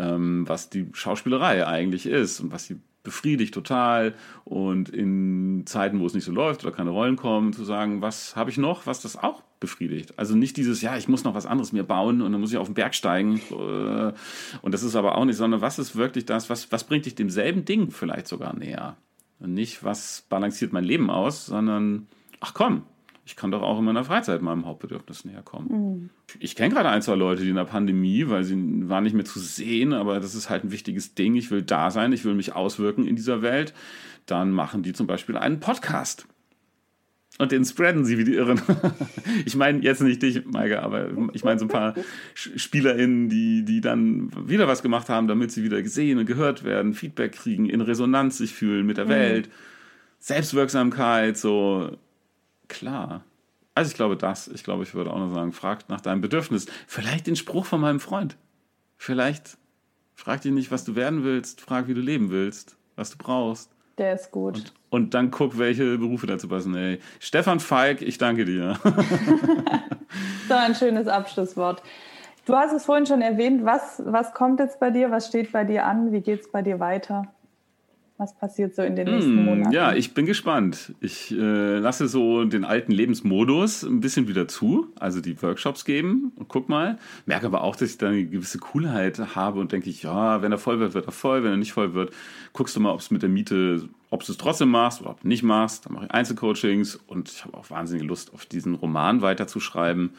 ähm, 0.00 0.48
was 0.48 0.70
die 0.70 0.88
Schauspielerei 0.92 1.66
eigentlich 1.66 2.06
ist 2.06 2.40
und 2.40 2.52
was 2.52 2.64
sie 2.64 2.80
befriedigt 3.02 3.54
total 3.54 4.14
und 4.44 4.90
in 4.90 5.62
Zeiten, 5.66 6.00
wo 6.00 6.06
es 6.06 6.14
nicht 6.14 6.24
so 6.24 6.32
läuft 6.32 6.64
oder 6.64 6.74
keine 6.74 6.90
Rollen 6.90 7.16
kommen, 7.16 7.52
zu 7.52 7.64
sagen, 7.64 8.02
was 8.02 8.36
habe 8.36 8.50
ich 8.50 8.58
noch, 8.58 8.86
was 8.86 9.00
das 9.00 9.16
auch 9.16 9.42
befriedigt. 9.58 10.18
Also 10.18 10.34
nicht 10.36 10.56
dieses, 10.56 10.82
ja, 10.82 10.96
ich 10.96 11.08
muss 11.08 11.24
noch 11.24 11.34
was 11.34 11.46
anderes 11.46 11.72
mir 11.72 11.82
bauen 11.82 12.20
und 12.20 12.32
dann 12.32 12.40
muss 12.40 12.52
ich 12.52 12.58
auf 12.58 12.68
den 12.68 12.74
Berg 12.74 12.94
steigen 12.94 13.40
äh, 13.50 14.12
und 14.62 14.74
das 14.74 14.82
ist 14.82 14.96
aber 14.96 15.16
auch 15.16 15.24
nicht, 15.24 15.36
sondern 15.36 15.60
was 15.60 15.78
ist 15.78 15.96
wirklich 15.96 16.26
das, 16.26 16.50
was, 16.50 16.70
was 16.72 16.84
bringt 16.84 17.06
dich 17.06 17.14
demselben 17.14 17.64
Ding 17.64 17.90
vielleicht 17.90 18.28
sogar 18.28 18.54
näher? 18.54 18.96
Und 19.38 19.54
nicht, 19.54 19.82
was 19.82 20.26
balanciert 20.28 20.74
mein 20.74 20.84
Leben 20.84 21.08
aus, 21.08 21.46
sondern, 21.46 22.06
ach 22.40 22.52
komm, 22.52 22.82
ich 23.30 23.36
kann 23.36 23.52
doch 23.52 23.62
auch 23.62 23.78
in 23.78 23.84
meiner 23.84 24.02
Freizeit 24.02 24.42
meinem 24.42 24.66
Hauptbedürfnis 24.66 25.24
näher 25.24 25.42
kommen. 25.42 25.68
Mhm. 25.68 26.10
Ich 26.40 26.56
kenne 26.56 26.74
gerade 26.74 26.88
ein, 26.88 27.00
zwei 27.00 27.14
Leute, 27.14 27.44
die 27.44 27.50
in 27.50 27.54
der 27.54 27.64
Pandemie, 27.64 28.28
weil 28.28 28.42
sie 28.42 28.56
waren 28.88 29.04
nicht 29.04 29.14
mehr 29.14 29.24
zu 29.24 29.38
sehen, 29.38 29.92
aber 29.92 30.18
das 30.18 30.34
ist 30.34 30.50
halt 30.50 30.64
ein 30.64 30.72
wichtiges 30.72 31.14
Ding. 31.14 31.36
Ich 31.36 31.52
will 31.52 31.62
da 31.62 31.92
sein, 31.92 32.12
ich 32.12 32.24
will 32.24 32.34
mich 32.34 32.56
auswirken 32.56 33.06
in 33.06 33.14
dieser 33.14 33.40
Welt. 33.40 33.72
Dann 34.26 34.50
machen 34.50 34.82
die 34.82 34.92
zum 34.94 35.06
Beispiel 35.06 35.36
einen 35.36 35.60
Podcast. 35.60 36.26
Und 37.38 37.52
den 37.52 37.64
spreaden 37.64 38.04
sie 38.04 38.18
wie 38.18 38.24
die 38.24 38.34
Irren. 38.34 38.60
ich 39.46 39.54
meine 39.54 39.78
jetzt 39.78 40.02
nicht 40.02 40.20
dich, 40.22 40.44
Maike, 40.44 40.82
aber 40.82 41.10
ich 41.32 41.44
meine 41.44 41.60
so 41.60 41.66
ein 41.66 41.70
paar 41.70 41.94
SpielerInnen, 42.34 43.28
die, 43.28 43.64
die 43.64 43.80
dann 43.80 44.32
wieder 44.48 44.66
was 44.66 44.82
gemacht 44.82 45.08
haben, 45.08 45.28
damit 45.28 45.52
sie 45.52 45.62
wieder 45.62 45.80
gesehen 45.82 46.18
und 46.18 46.26
gehört 46.26 46.64
werden, 46.64 46.94
Feedback 46.94 47.30
kriegen, 47.30 47.66
in 47.66 47.80
Resonanz 47.80 48.38
sich 48.38 48.52
fühlen 48.54 48.86
mit 48.86 48.96
der 48.96 49.04
mhm. 49.04 49.10
Welt. 49.10 49.50
Selbstwirksamkeit, 50.18 51.38
so 51.38 51.96
klar. 52.70 53.22
Also 53.74 53.90
ich 53.90 53.96
glaube 53.96 54.16
das. 54.16 54.48
Ich 54.48 54.64
glaube, 54.64 54.82
ich 54.82 54.94
würde 54.94 55.12
auch 55.12 55.18
noch 55.18 55.34
sagen, 55.34 55.52
fragt 55.52 55.90
nach 55.90 56.00
deinem 56.00 56.20
Bedürfnis. 56.20 56.66
Vielleicht 56.86 57.26
den 57.26 57.36
Spruch 57.36 57.66
von 57.66 57.80
meinem 57.80 58.00
Freund. 58.00 58.36
Vielleicht 58.96 59.58
frag 60.14 60.42
dich 60.42 60.52
nicht, 60.52 60.70
was 60.70 60.84
du 60.84 60.96
werden 60.96 61.24
willst, 61.24 61.60
frag, 61.60 61.88
wie 61.88 61.94
du 61.94 62.00
leben 62.00 62.30
willst, 62.30 62.76
was 62.96 63.10
du 63.10 63.18
brauchst. 63.18 63.70
Der 63.98 64.14
ist 64.14 64.30
gut. 64.30 64.56
Und, 64.56 64.72
und 64.90 65.14
dann 65.14 65.30
guck, 65.30 65.58
welche 65.58 65.98
Berufe 65.98 66.26
dazu 66.26 66.48
passen. 66.48 66.74
Ey. 66.74 67.00
Stefan 67.18 67.60
Falk, 67.60 68.02
ich 68.02 68.18
danke 68.18 68.44
dir. 68.44 68.78
so 70.48 70.54
ein 70.54 70.74
schönes 70.74 71.06
Abschlusswort. 71.06 71.82
Du 72.46 72.54
hast 72.54 72.72
es 72.72 72.84
vorhin 72.84 73.06
schon 73.06 73.20
erwähnt. 73.22 73.64
Was, 73.64 74.02
was 74.04 74.32
kommt 74.32 74.60
jetzt 74.60 74.80
bei 74.80 74.90
dir? 74.90 75.10
Was 75.10 75.26
steht 75.26 75.52
bei 75.52 75.64
dir 75.64 75.84
an? 75.84 76.12
Wie 76.12 76.20
geht 76.20 76.40
es 76.40 76.50
bei 76.50 76.62
dir 76.62 76.80
weiter? 76.80 77.32
Was 78.20 78.34
passiert 78.34 78.74
so 78.74 78.82
in 78.82 78.96
den 78.96 79.06
nächsten 79.06 79.38
hm, 79.38 79.44
Monaten? 79.46 79.72
Ja, 79.72 79.94
ich 79.94 80.12
bin 80.12 80.26
gespannt. 80.26 80.92
Ich 81.00 81.32
äh, 81.32 81.78
lasse 81.78 82.06
so 82.06 82.44
den 82.44 82.66
alten 82.66 82.92
Lebensmodus 82.92 83.82
ein 83.82 84.00
bisschen 84.00 84.28
wieder 84.28 84.46
zu, 84.46 84.88
also 85.00 85.22
die 85.22 85.40
Workshops 85.40 85.86
geben 85.86 86.30
und 86.36 86.46
guck 86.46 86.68
mal. 86.68 86.98
Merke 87.24 87.46
aber 87.46 87.62
auch, 87.62 87.76
dass 87.76 87.92
ich 87.92 87.96
da 87.96 88.08
eine 88.08 88.26
gewisse 88.26 88.58
Coolheit 88.58 89.34
habe 89.34 89.58
und 89.58 89.72
denke 89.72 89.88
ich, 89.88 90.02
ja, 90.02 90.42
wenn 90.42 90.52
er 90.52 90.58
voll 90.58 90.80
wird, 90.80 90.92
wird 90.92 91.06
er 91.06 91.12
voll. 91.12 91.44
Wenn 91.44 91.52
er 91.52 91.56
nicht 91.56 91.72
voll 91.72 91.94
wird, 91.94 92.12
guckst 92.52 92.76
du 92.76 92.80
mal, 92.80 92.92
ob 92.92 93.00
es 93.00 93.10
mit 93.10 93.22
der 93.22 93.30
Miete, 93.30 93.88
ob 94.10 94.22
du 94.22 94.32
es 94.32 94.36
trotzdem 94.36 94.68
machst 94.68 95.00
oder 95.00 95.12
ob 95.12 95.22
du 95.22 95.26
nicht 95.26 95.42
machst. 95.42 95.86
Dann 95.86 95.94
mache 95.94 96.04
ich 96.04 96.10
Einzelcoachings 96.10 96.96
und 97.06 97.30
ich 97.30 97.46
habe 97.46 97.56
auch 97.56 97.70
wahnsinnige 97.70 98.06
Lust, 98.06 98.34
auf 98.34 98.44
diesen 98.44 98.74
Roman 98.74 99.22
weiterzuschreiben. 99.22 100.10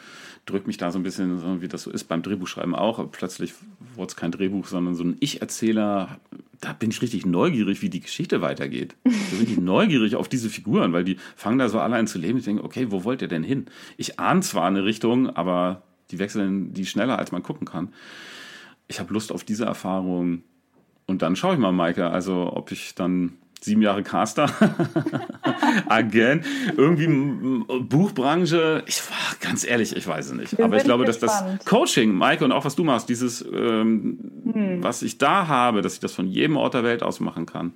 Drückt 0.47 0.65
mich 0.65 0.77
da 0.77 0.89
so 0.89 0.97
ein 0.97 1.03
bisschen, 1.03 1.61
wie 1.61 1.67
das 1.67 1.83
so 1.83 1.91
ist 1.91 2.05
beim 2.05 2.23
Drehbuchschreiben 2.23 2.73
auch. 2.73 2.97
Aber 2.97 3.09
plötzlich 3.09 3.53
wurde 3.93 4.07
es 4.07 4.15
kein 4.15 4.31
Drehbuch, 4.31 4.65
sondern 4.65 4.95
so 4.95 5.03
ein 5.03 5.17
Ich-Erzähler 5.19 6.17
da 6.61 6.73
bin 6.73 6.91
ich 6.91 7.01
richtig 7.01 7.25
neugierig, 7.25 7.81
wie 7.81 7.89
die 7.89 7.99
Geschichte 7.99 8.41
weitergeht. 8.41 8.95
Da 9.03 9.09
bin 9.37 9.43
ich 9.47 9.57
neugierig 9.57 10.15
auf 10.15 10.29
diese 10.29 10.49
Figuren, 10.49 10.93
weil 10.93 11.03
die 11.03 11.17
fangen 11.35 11.57
da 11.57 11.67
so 11.67 11.79
alle 11.79 11.95
an 11.95 12.07
zu 12.07 12.19
leben. 12.19 12.37
Ich 12.37 12.45
denke, 12.45 12.63
okay, 12.63 12.91
wo 12.91 13.03
wollt 13.03 13.21
ihr 13.21 13.27
denn 13.27 13.43
hin? 13.43 13.65
Ich 13.97 14.19
ahne 14.19 14.41
zwar 14.41 14.67
eine 14.67 14.85
Richtung, 14.85 15.29
aber 15.29 15.81
die 16.11 16.19
wechseln 16.19 16.73
die 16.73 16.85
schneller, 16.85 17.17
als 17.17 17.31
man 17.31 17.43
gucken 17.43 17.65
kann. 17.65 17.93
Ich 18.87 18.99
habe 18.99 19.13
Lust 19.13 19.31
auf 19.31 19.43
diese 19.43 19.65
Erfahrung. 19.65 20.43
Und 21.07 21.23
dann 21.23 21.35
schaue 21.35 21.55
ich 21.55 21.59
mal, 21.59 21.71
Maike, 21.71 22.09
also 22.09 22.53
ob 22.53 22.71
ich 22.71 22.93
dann 22.95 23.33
sieben 23.63 23.81
Jahre 23.81 24.01
Caster, 24.03 24.49
Agent, 25.87 26.45
irgendwie 26.75 27.07
Buchbranche, 27.81 28.83
ich 28.87 29.01
war 29.09 29.35
ganz 29.39 29.63
ehrlich, 29.63 29.95
ich 29.95 30.07
weiß 30.07 30.27
es 30.27 30.33
nicht. 30.33 30.59
Aber 30.59 30.77
ich 30.77 30.83
glaube, 30.83 31.05
dass 31.05 31.19
das 31.19 31.43
Coaching, 31.65 32.13
Maike, 32.13 32.43
und 32.43 32.51
auch 32.51 32.65
was 32.65 32.75
du 32.75 32.83
machst, 32.83 33.07
dieses, 33.09 33.45
ähm, 33.53 34.19
hm. 34.51 34.83
was 34.83 35.03
ich 35.03 35.19
da 35.19 35.47
habe, 35.47 35.81
dass 35.81 35.93
ich 35.93 35.99
das 35.99 36.13
von 36.13 36.27
jedem 36.27 36.57
Ort 36.57 36.73
der 36.73 36.83
Welt 36.83 37.03
aus 37.03 37.19
machen 37.19 37.45
kann. 37.45 37.73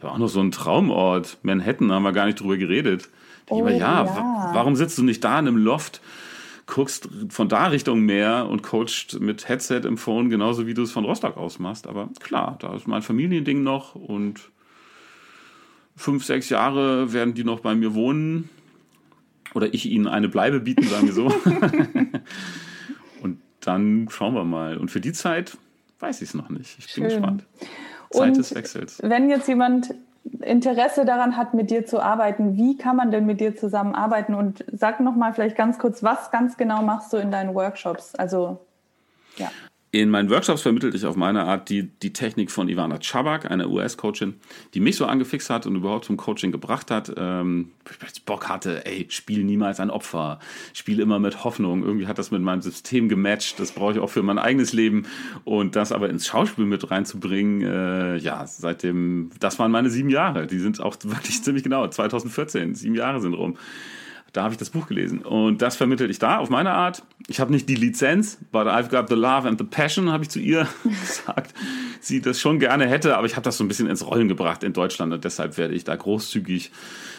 war 0.00 0.12
auch 0.12 0.18
noch 0.18 0.28
so 0.28 0.40
ein 0.40 0.50
Traumort. 0.50 1.38
Manhattan 1.42 1.92
haben 1.92 2.02
wir 2.02 2.12
gar 2.12 2.26
nicht 2.26 2.40
drüber 2.40 2.56
geredet. 2.56 3.08
Oh, 3.48 3.60
immer, 3.60 3.70
ja, 3.70 4.04
ja, 4.04 4.50
warum 4.52 4.76
sitzt 4.76 4.98
du 4.98 5.04
nicht 5.04 5.22
da 5.24 5.38
in 5.38 5.46
einem 5.46 5.56
Loft, 5.56 6.02
guckst 6.66 7.08
von 7.30 7.48
da 7.48 7.68
Richtung 7.68 8.00
Meer 8.00 8.46
und 8.50 8.62
coachst 8.62 9.20
mit 9.20 9.48
Headset 9.48 9.82
im 9.84 9.96
Phone, 9.96 10.28
genauso 10.30 10.66
wie 10.66 10.74
du 10.74 10.82
es 10.82 10.92
von 10.92 11.04
Rostock 11.04 11.36
aus 11.36 11.58
machst. 11.58 11.86
Aber 11.86 12.10
klar, 12.20 12.56
da 12.60 12.74
ist 12.74 12.86
mein 12.86 13.02
Familiending 13.02 13.62
noch 13.62 13.94
und 13.94 14.50
fünf, 15.98 16.24
sechs 16.24 16.48
Jahre 16.48 17.12
werden 17.12 17.34
die 17.34 17.44
noch 17.44 17.60
bei 17.60 17.74
mir 17.74 17.94
wohnen. 17.94 18.48
Oder 19.54 19.72
ich 19.74 19.86
ihnen 19.86 20.06
eine 20.06 20.28
Bleibe 20.28 20.60
bieten, 20.60 20.84
sagen 20.84 21.06
wir 21.06 21.12
so. 21.12 21.26
und 23.22 23.40
dann 23.60 24.08
schauen 24.10 24.34
wir 24.34 24.44
mal. 24.44 24.76
Und 24.76 24.90
für 24.90 25.00
die 25.00 25.12
Zeit 25.12 25.56
weiß 26.00 26.22
ich 26.22 26.28
es 26.28 26.34
noch 26.34 26.48
nicht. 26.48 26.78
Ich 26.78 26.94
bin 26.94 27.04
Schön. 27.04 27.04
gespannt. 27.04 27.44
Zeit 28.10 28.28
und 28.28 28.36
des 28.36 28.54
Wechsels. 28.54 28.98
Wenn 29.02 29.28
jetzt 29.30 29.48
jemand 29.48 29.94
Interesse 30.42 31.04
daran 31.04 31.36
hat, 31.36 31.54
mit 31.54 31.70
dir 31.70 31.86
zu 31.86 32.00
arbeiten, 32.00 32.56
wie 32.56 32.76
kann 32.76 32.96
man 32.96 33.10
denn 33.10 33.26
mit 33.26 33.40
dir 33.40 33.56
zusammenarbeiten? 33.56 34.34
Und 34.34 34.64
sag 34.72 35.00
nochmal 35.00 35.32
vielleicht 35.32 35.56
ganz 35.56 35.78
kurz, 35.78 36.02
was 36.02 36.30
ganz 36.30 36.56
genau 36.56 36.82
machst 36.82 37.12
du 37.12 37.16
in 37.16 37.30
deinen 37.30 37.54
Workshops? 37.54 38.14
Also, 38.14 38.58
ja. 39.36 39.50
In 39.90 40.10
meinen 40.10 40.28
Workshops 40.28 40.60
vermittle 40.60 40.90
ich 40.90 41.06
auf 41.06 41.16
meine 41.16 41.44
Art 41.44 41.70
die, 41.70 41.84
die 41.84 42.12
Technik 42.12 42.50
von 42.50 42.68
Ivana 42.68 42.98
Chabak, 42.98 43.50
einer 43.50 43.70
US-Coachin, 43.70 44.34
die 44.74 44.80
mich 44.80 44.96
so 44.96 45.06
angefixt 45.06 45.48
hat 45.48 45.66
und 45.66 45.76
überhaupt 45.76 46.04
zum 46.04 46.18
Coaching 46.18 46.52
gebracht 46.52 46.90
hat. 46.90 47.10
Ähm, 47.16 47.70
ich 48.12 48.24
Bock 48.24 48.50
hatte, 48.50 48.84
ey, 48.84 49.06
spiel 49.08 49.44
niemals 49.44 49.80
ein 49.80 49.88
Opfer, 49.88 50.40
spiel 50.74 51.00
immer 51.00 51.18
mit 51.18 51.42
Hoffnung. 51.42 51.84
Irgendwie 51.84 52.06
hat 52.06 52.18
das 52.18 52.30
mit 52.30 52.42
meinem 52.42 52.60
System 52.60 53.08
gematcht. 53.08 53.58
Das 53.58 53.72
brauche 53.72 53.92
ich 53.92 53.98
auch 53.98 54.10
für 54.10 54.22
mein 54.22 54.38
eigenes 54.38 54.74
Leben. 54.74 55.06
Und 55.44 55.74
das 55.74 55.90
aber 55.90 56.10
ins 56.10 56.26
Schauspiel 56.26 56.66
mit 56.66 56.90
reinzubringen, 56.90 57.62
äh, 57.62 58.16
ja, 58.16 58.46
seitdem, 58.46 59.30
das 59.40 59.58
waren 59.58 59.70
meine 59.70 59.88
sieben 59.88 60.10
Jahre. 60.10 60.46
Die 60.46 60.58
sind 60.58 60.80
auch 60.80 60.96
wirklich 61.02 61.42
ziemlich 61.42 61.62
genau, 61.64 61.88
2014, 61.88 62.74
sieben 62.74 62.94
Jahre 62.94 63.22
sind 63.22 63.32
rum. 63.32 63.56
Da 64.32 64.42
habe 64.42 64.52
ich 64.52 64.58
das 64.58 64.70
Buch 64.70 64.86
gelesen. 64.86 65.20
Und 65.20 65.62
das 65.62 65.76
vermittel 65.76 66.10
ich 66.10 66.18
da 66.18 66.38
auf 66.38 66.50
meine 66.50 66.72
Art. 66.72 67.02
Ich 67.28 67.40
habe 67.40 67.50
nicht 67.50 67.68
die 67.68 67.74
Lizenz, 67.74 68.38
but 68.52 68.66
I've 68.66 68.88
got 68.88 69.08
the 69.08 69.14
love 69.14 69.48
and 69.48 69.58
the 69.58 69.64
passion, 69.64 70.12
habe 70.12 70.24
ich 70.24 70.30
zu 70.30 70.38
ihr 70.38 70.68
gesagt. 70.84 71.54
Sie 72.00 72.20
das 72.20 72.40
schon 72.40 72.58
gerne 72.58 72.86
hätte, 72.86 73.16
aber 73.16 73.26
ich 73.26 73.36
habe 73.36 73.44
das 73.44 73.56
so 73.56 73.64
ein 73.64 73.68
bisschen 73.68 73.88
ins 73.88 74.06
Rollen 74.06 74.28
gebracht 74.28 74.62
in 74.62 74.72
Deutschland 74.72 75.12
und 75.12 75.24
deshalb 75.24 75.56
werde 75.56 75.74
ich 75.74 75.84
da 75.84 75.96
großzügig 75.96 76.70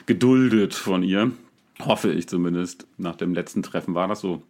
geduldet 0.05 0.73
von 0.73 1.03
ihr. 1.03 1.31
Hoffe 1.79 2.11
ich 2.11 2.27
zumindest. 2.27 2.85
Nach 2.97 3.15
dem 3.15 3.33
letzten 3.33 3.63
Treffen 3.63 3.95
war 3.95 4.07
das 4.07 4.21
so. 4.21 4.43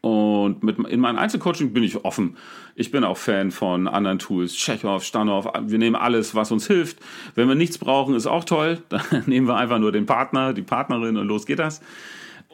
Und 0.00 0.62
mit, 0.62 0.78
in 0.78 1.00
meinem 1.00 1.18
Einzelcoaching 1.18 1.72
bin 1.74 1.82
ich 1.82 2.04
offen. 2.04 2.36
Ich 2.74 2.90
bin 2.90 3.04
auch 3.04 3.18
Fan 3.18 3.50
von 3.50 3.86
anderen 3.86 4.18
Tools, 4.18 4.54
Chekhov, 4.54 5.04
Stanov. 5.04 5.46
Wir 5.66 5.78
nehmen 5.78 5.96
alles, 5.96 6.34
was 6.34 6.50
uns 6.50 6.66
hilft. 6.66 6.98
Wenn 7.34 7.48
wir 7.48 7.54
nichts 7.54 7.76
brauchen, 7.76 8.14
ist 8.14 8.26
auch 8.26 8.44
toll. 8.44 8.82
Dann 8.88 9.24
nehmen 9.26 9.46
wir 9.46 9.56
einfach 9.56 9.78
nur 9.78 9.92
den 9.92 10.06
Partner, 10.06 10.54
die 10.54 10.62
Partnerin 10.62 11.18
und 11.18 11.26
los 11.26 11.44
geht 11.44 11.58
das. 11.58 11.82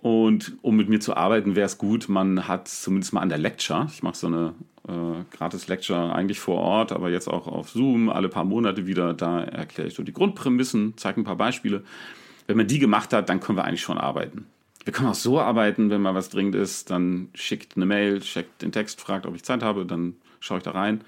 Und 0.02 0.56
um 0.62 0.76
mit 0.76 0.88
mir 0.88 1.00
zu 1.00 1.16
arbeiten, 1.16 1.56
wäre 1.56 1.66
es 1.66 1.78
gut, 1.78 2.08
man 2.08 2.46
hat 2.48 2.68
zumindest 2.68 3.12
mal 3.12 3.22
an 3.22 3.28
der 3.28 3.38
Lecture, 3.38 3.88
ich 3.92 4.02
mache 4.02 4.16
so 4.16 4.26
eine 4.26 4.54
äh, 4.86 5.24
gratis 5.36 5.68
Lecture 5.68 6.14
eigentlich 6.14 6.38
vor 6.38 6.60
Ort, 6.60 6.92
aber 6.92 7.10
jetzt 7.10 7.28
auch 7.28 7.46
auf 7.46 7.70
Zoom, 7.70 8.08
alle 8.08 8.28
paar 8.28 8.44
Monate 8.44 8.86
wieder, 8.86 9.14
da 9.14 9.42
erkläre 9.42 9.88
ich 9.88 9.94
so 9.94 10.02
die 10.02 10.12
Grundprämissen, 10.12 10.94
zeige 10.96 11.20
ein 11.20 11.24
paar 11.24 11.36
Beispiele. 11.36 11.82
Wenn 12.46 12.56
man 12.56 12.68
die 12.68 12.78
gemacht 12.78 13.12
hat, 13.12 13.28
dann 13.28 13.40
können 13.40 13.58
wir 13.58 13.64
eigentlich 13.64 13.82
schon 13.82 13.98
arbeiten. 13.98 14.46
Wir 14.86 14.92
können 14.92 15.08
auch 15.08 15.16
so 15.16 15.40
arbeiten, 15.40 15.90
wenn 15.90 16.00
mal 16.00 16.14
was 16.14 16.28
dringend 16.28 16.54
ist, 16.54 16.90
dann 16.90 17.28
schickt 17.34 17.74
eine 17.74 17.86
Mail, 17.86 18.20
checkt 18.20 18.62
den 18.62 18.70
Text, 18.70 19.00
fragt, 19.00 19.26
ob 19.26 19.34
ich 19.34 19.42
Zeit 19.42 19.64
habe, 19.64 19.84
dann 19.84 20.14
schaue 20.38 20.58
ich 20.58 20.62
da 20.62 20.70
rein. 20.70 21.00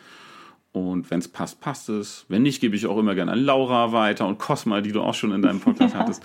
Und 0.73 1.13
wenn 1.13 1.21
es 1.21 1.29
passt, 1.29 1.61
passt 1.61 1.89
es. 1.89 2.27
Wenn 2.29 2.43
nicht, 2.43 2.61
gebe 2.61 2.75
ich 2.75 2.87
auch 2.89 2.99
immer 2.99 3.15
gerne 3.15 3.31
an 3.31 3.39
Laura 3.39 3.93
weiter 3.93 4.27
und 4.27 4.41
Cosma, 4.41 4.81
die 4.81 4.91
du 4.91 5.01
auch 5.01 5.15
schon 5.15 5.31
in 5.31 5.43
deinem 5.43 5.61
Podcast 5.61 5.95
ja. 5.95 6.01
hattest. 6.01 6.25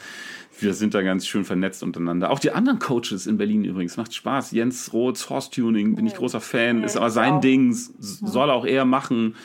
Wir 0.59 0.73
sind 0.73 0.95
da 0.95 1.03
ganz 1.03 1.27
schön 1.27 1.45
vernetzt 1.45 1.83
untereinander. 1.83 2.31
Auch 2.31 2.39
die 2.39 2.49
anderen 2.49 2.79
Coaches 2.79 3.27
in 3.27 3.37
Berlin 3.37 3.65
übrigens. 3.65 3.97
Macht 3.97 4.15
Spaß. 4.15 4.49
Jens 4.49 4.91
Roths 4.91 5.29
Horse 5.29 5.51
Tuning, 5.51 5.93
bin 5.93 6.07
ich 6.07 6.15
großer 6.15 6.41
Fan. 6.41 6.83
Ist 6.83 6.97
aber 6.97 7.11
sein 7.11 7.39
Ding. 7.39 7.71
Soll 7.71 8.49
auch 8.49 8.65
er 8.65 8.85
machen. 8.85 9.35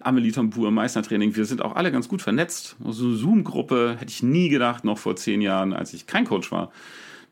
Amelie 0.00 0.32
Tambour, 0.32 0.72
Meistertraining. 0.72 1.36
Wir 1.36 1.44
sind 1.44 1.62
auch 1.62 1.76
alle 1.76 1.92
ganz 1.92 2.08
gut 2.08 2.22
vernetzt. 2.22 2.74
So 2.80 2.86
also 2.86 3.06
eine 3.06 3.14
Zoom-Gruppe 3.14 3.98
hätte 4.00 4.10
ich 4.10 4.24
nie 4.24 4.48
gedacht, 4.48 4.82
noch 4.82 4.98
vor 4.98 5.14
zehn 5.14 5.40
Jahren, 5.40 5.72
als 5.72 5.94
ich 5.94 6.08
kein 6.08 6.24
Coach 6.24 6.50
war 6.50 6.72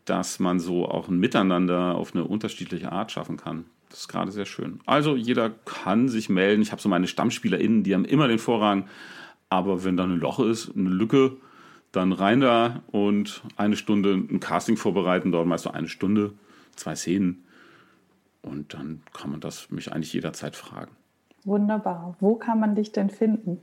dass 0.05 0.39
man 0.39 0.61
so 0.61 0.89
auch 0.89 1.09
ein 1.09 1.19
Miteinander 1.19 1.95
auf 1.95 2.15
eine 2.15 2.25
unterschiedliche 2.25 2.93
Art 2.93 3.13
schaffen 3.13 3.37
kann. 3.37 3.65
Das 3.91 4.01
ist 4.01 4.09
gerade 4.09 4.33
sehr 4.33 4.47
schön. 4.47 4.81
Also 4.87 5.17
jeder 5.17 5.51
kann 5.51 6.09
sich 6.09 6.29
melden. 6.29 6.63
Ich 6.63 6.73
habe 6.73 6.81
so 6.81 6.89
meine 6.89 7.07
StammspielerInnen, 7.07 7.83
die 7.83 7.95
haben 7.95 8.05
immer 8.05 8.29
den 8.29 8.39
Vorrang. 8.39 8.89
Aber 9.49 9.85
wenn 9.85 9.97
da 9.97 10.05
ein 10.05 10.19
Loch 10.19 10.39
ist, 10.39 10.77
eine 10.77 10.89
Lücke, 10.89 11.37
dann 11.93 12.13
rein 12.13 12.41
da 12.41 12.83
und 12.93 13.43
eine 13.57 13.77
Stunde 13.77 14.15
ein 14.15 14.39
Casting 14.39 14.77
vorbereiten, 14.77 15.33
dauert 15.33 15.49
meist 15.49 15.65
so 15.65 15.71
eine 15.71 15.89
Stunde, 15.89 16.35
zwei 16.77 16.95
Szenen. 16.95 17.45
Und 18.43 18.75
dann 18.75 19.03
kann 19.13 19.33
man 19.33 19.41
das 19.41 19.71
mich 19.71 19.93
eigentlich 19.93 20.13
jederzeit 20.13 20.55
fragen. 20.55 20.93
Wunderbar. 21.45 22.17
Wo 22.21 22.37
kann 22.37 22.61
man 22.61 22.77
dich 22.77 22.93
denn 22.93 23.11
finden? 23.11 23.59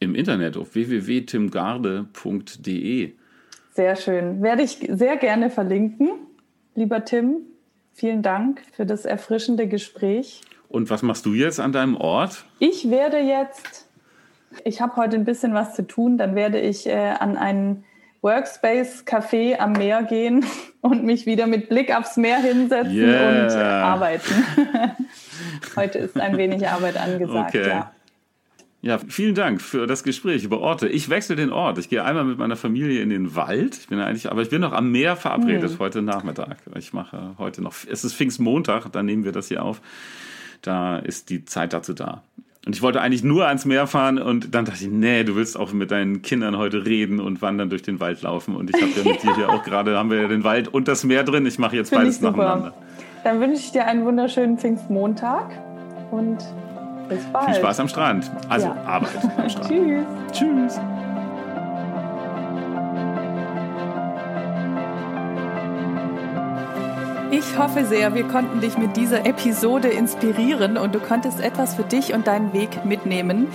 Im 0.00 0.14
Internet 0.14 0.58
auf 0.58 0.74
www.timgarde.de. 0.74 3.12
Sehr 3.78 3.94
schön. 3.94 4.42
Werde 4.42 4.64
ich 4.64 4.88
sehr 4.90 5.16
gerne 5.16 5.50
verlinken. 5.50 6.10
Lieber 6.74 7.04
Tim, 7.04 7.42
vielen 7.94 8.22
Dank 8.22 8.60
für 8.72 8.84
das 8.84 9.04
erfrischende 9.04 9.68
Gespräch. 9.68 10.40
Und 10.68 10.90
was 10.90 11.02
machst 11.02 11.24
du 11.26 11.32
jetzt 11.32 11.60
an 11.60 11.70
deinem 11.70 11.96
Ort? 11.96 12.44
Ich 12.58 12.90
werde 12.90 13.18
jetzt, 13.18 13.86
ich 14.64 14.80
habe 14.80 14.96
heute 14.96 15.14
ein 15.14 15.24
bisschen 15.24 15.54
was 15.54 15.76
zu 15.76 15.86
tun, 15.86 16.18
dann 16.18 16.34
werde 16.34 16.58
ich 16.58 16.88
äh, 16.88 17.14
an 17.20 17.36
einen 17.36 17.84
Workspace-Café 18.20 19.60
am 19.60 19.74
Meer 19.74 20.02
gehen 20.02 20.44
und 20.80 21.04
mich 21.04 21.26
wieder 21.26 21.46
mit 21.46 21.68
Blick 21.68 21.96
aufs 21.96 22.16
Meer 22.16 22.38
hinsetzen 22.38 22.98
yeah. 22.98 23.44
und 23.44 23.50
äh, 23.52 23.62
arbeiten. 23.62 24.44
heute 25.76 25.98
ist 25.98 26.18
ein 26.18 26.36
wenig 26.36 26.66
Arbeit 26.66 26.96
angesagt, 26.96 27.54
okay. 27.54 27.68
ja. 27.68 27.92
Ja, 28.88 28.98
vielen 29.06 29.34
Dank 29.34 29.60
für 29.60 29.86
das 29.86 30.02
Gespräch 30.02 30.44
über 30.44 30.60
Orte. 30.60 30.88
Ich 30.88 31.10
wechsle 31.10 31.36
den 31.36 31.52
Ort. 31.52 31.76
Ich 31.76 31.90
gehe 31.90 32.02
einmal 32.02 32.24
mit 32.24 32.38
meiner 32.38 32.56
Familie 32.56 33.02
in 33.02 33.10
den 33.10 33.36
Wald. 33.36 33.76
Ich 33.76 33.88
bin 33.88 34.00
eigentlich, 34.00 34.30
aber 34.30 34.40
ich 34.40 34.48
bin 34.48 34.62
noch 34.62 34.72
am 34.72 34.90
Meer 34.90 35.14
verabredet 35.14 35.72
mhm. 35.72 35.78
heute 35.78 36.00
Nachmittag. 36.00 36.56
Ich 36.74 36.94
mache 36.94 37.34
heute 37.36 37.60
noch, 37.60 37.74
es 37.86 38.02
ist 38.02 38.14
Pfingstmontag, 38.14 38.90
dann 38.90 39.04
nehmen 39.04 39.24
wir 39.24 39.32
das 39.32 39.48
hier 39.48 39.62
auf. 39.62 39.82
Da 40.62 40.96
ist 41.00 41.28
die 41.28 41.44
Zeit 41.44 41.74
dazu 41.74 41.92
da. 41.92 42.22
Und 42.64 42.74
ich 42.74 42.80
wollte 42.80 43.02
eigentlich 43.02 43.22
nur 43.22 43.46
ans 43.46 43.66
Meer 43.66 43.86
fahren 43.86 44.18
und 44.18 44.54
dann 44.54 44.64
dachte 44.64 44.82
ich, 44.82 44.90
nee, 44.90 45.22
du 45.22 45.36
willst 45.36 45.58
auch 45.58 45.74
mit 45.74 45.90
deinen 45.90 46.22
Kindern 46.22 46.56
heute 46.56 46.86
reden 46.86 47.20
und 47.20 47.42
wandern 47.42 47.68
durch 47.68 47.82
den 47.82 48.00
Wald 48.00 48.22
laufen. 48.22 48.56
Und 48.56 48.70
ich 48.74 48.80
habe 48.80 48.92
ja 48.96 49.12
mit 49.12 49.22
dir 49.22 49.36
hier 49.36 49.50
auch 49.50 49.64
gerade, 49.64 49.98
haben 49.98 50.10
wir 50.10 50.22
ja 50.22 50.28
den 50.28 50.44
Wald 50.44 50.68
und 50.68 50.88
das 50.88 51.04
Meer 51.04 51.24
drin. 51.24 51.44
Ich 51.44 51.58
mache 51.58 51.76
jetzt 51.76 51.90
Find 51.90 52.04
beides 52.04 52.22
nacheinander. 52.22 52.72
Dann 53.22 53.38
wünsche 53.38 53.60
ich 53.60 53.72
dir 53.72 53.84
einen 53.84 54.06
wunderschönen 54.06 54.56
Pfingstmontag 54.56 55.50
und 56.10 56.38
bis 57.08 57.24
bald. 57.32 57.46
Viel 57.46 57.54
Spaß 57.56 57.80
am 57.80 57.88
Strand. 57.88 58.30
Also 58.48 58.66
ja. 58.66 58.76
Arbeit 58.86 59.10
am 59.36 59.48
Strand. 59.48 59.68
Tschüss. 59.68 60.06
Tschüss. 60.32 60.80
Ich 67.30 67.58
hoffe 67.58 67.84
sehr, 67.84 68.14
wir 68.14 68.24
konnten 68.24 68.60
dich 68.60 68.78
mit 68.78 68.96
dieser 68.96 69.26
Episode 69.26 69.88
inspirieren 69.88 70.78
und 70.78 70.94
du 70.94 70.98
konntest 70.98 71.40
etwas 71.40 71.74
für 71.74 71.82
dich 71.82 72.14
und 72.14 72.26
deinen 72.26 72.54
Weg 72.54 72.86
mitnehmen. 72.86 73.48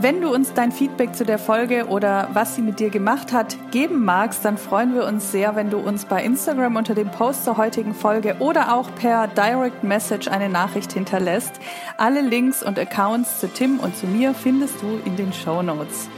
Wenn 0.00 0.20
du 0.20 0.32
uns 0.32 0.54
dein 0.54 0.70
Feedback 0.70 1.16
zu 1.16 1.24
der 1.24 1.40
Folge 1.40 1.88
oder 1.88 2.28
was 2.32 2.54
sie 2.54 2.62
mit 2.62 2.78
dir 2.78 2.88
gemacht 2.88 3.32
hat 3.32 3.56
geben 3.72 4.04
magst, 4.04 4.44
dann 4.44 4.56
freuen 4.56 4.94
wir 4.94 5.04
uns 5.04 5.32
sehr, 5.32 5.56
wenn 5.56 5.70
du 5.70 5.78
uns 5.78 6.04
bei 6.04 6.22
Instagram 6.22 6.76
unter 6.76 6.94
dem 6.94 7.10
Post 7.10 7.44
zur 7.44 7.56
heutigen 7.56 7.94
Folge 7.94 8.36
oder 8.38 8.76
auch 8.76 8.94
per 8.94 9.26
Direct 9.26 9.82
Message 9.82 10.28
eine 10.28 10.48
Nachricht 10.48 10.92
hinterlässt. 10.92 11.54
Alle 11.96 12.20
Links 12.20 12.62
und 12.62 12.78
Accounts 12.78 13.40
zu 13.40 13.48
Tim 13.48 13.80
und 13.80 13.96
zu 13.96 14.06
mir 14.06 14.34
findest 14.34 14.80
du 14.82 15.00
in 15.04 15.16
den 15.16 15.32
Show 15.32 15.62
Notes. 15.62 16.08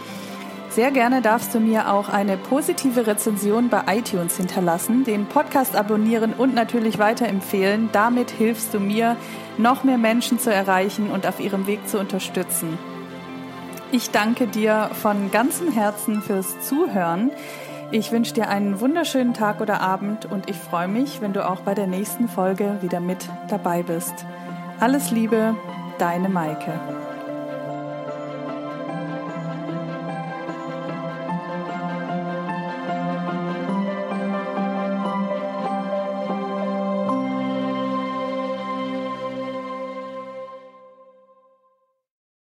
Sehr 0.68 0.90
gerne 0.90 1.22
darfst 1.22 1.54
du 1.54 1.58
mir 1.58 1.90
auch 1.90 2.10
eine 2.10 2.36
positive 2.36 3.06
Rezension 3.06 3.70
bei 3.70 3.84
iTunes 3.96 4.36
hinterlassen, 4.36 5.04
den 5.04 5.24
Podcast 5.24 5.74
abonnieren 5.74 6.34
und 6.34 6.54
natürlich 6.54 6.98
weiterempfehlen. 6.98 7.88
Damit 7.92 8.30
hilfst 8.30 8.74
du 8.74 8.78
mir, 8.78 9.16
noch 9.56 9.84
mehr 9.84 9.98
Menschen 9.98 10.38
zu 10.38 10.52
erreichen 10.52 11.10
und 11.10 11.26
auf 11.26 11.40
ihrem 11.40 11.66
Weg 11.66 11.88
zu 11.88 11.98
unterstützen. 11.98 12.78
Ich 13.92 14.10
danke 14.10 14.46
dir 14.46 14.90
von 15.02 15.32
ganzem 15.32 15.72
Herzen 15.72 16.22
fürs 16.22 16.60
Zuhören. 16.60 17.32
Ich 17.90 18.12
wünsche 18.12 18.32
dir 18.32 18.48
einen 18.48 18.80
wunderschönen 18.80 19.34
Tag 19.34 19.60
oder 19.60 19.80
Abend 19.80 20.26
und 20.26 20.48
ich 20.48 20.56
freue 20.56 20.86
mich, 20.86 21.20
wenn 21.20 21.32
du 21.32 21.48
auch 21.48 21.62
bei 21.62 21.74
der 21.74 21.88
nächsten 21.88 22.28
Folge 22.28 22.78
wieder 22.82 23.00
mit 23.00 23.28
dabei 23.48 23.82
bist. 23.82 24.14
Alles 24.78 25.10
Liebe, 25.10 25.56
deine 25.98 26.28
Maike. 26.28 26.99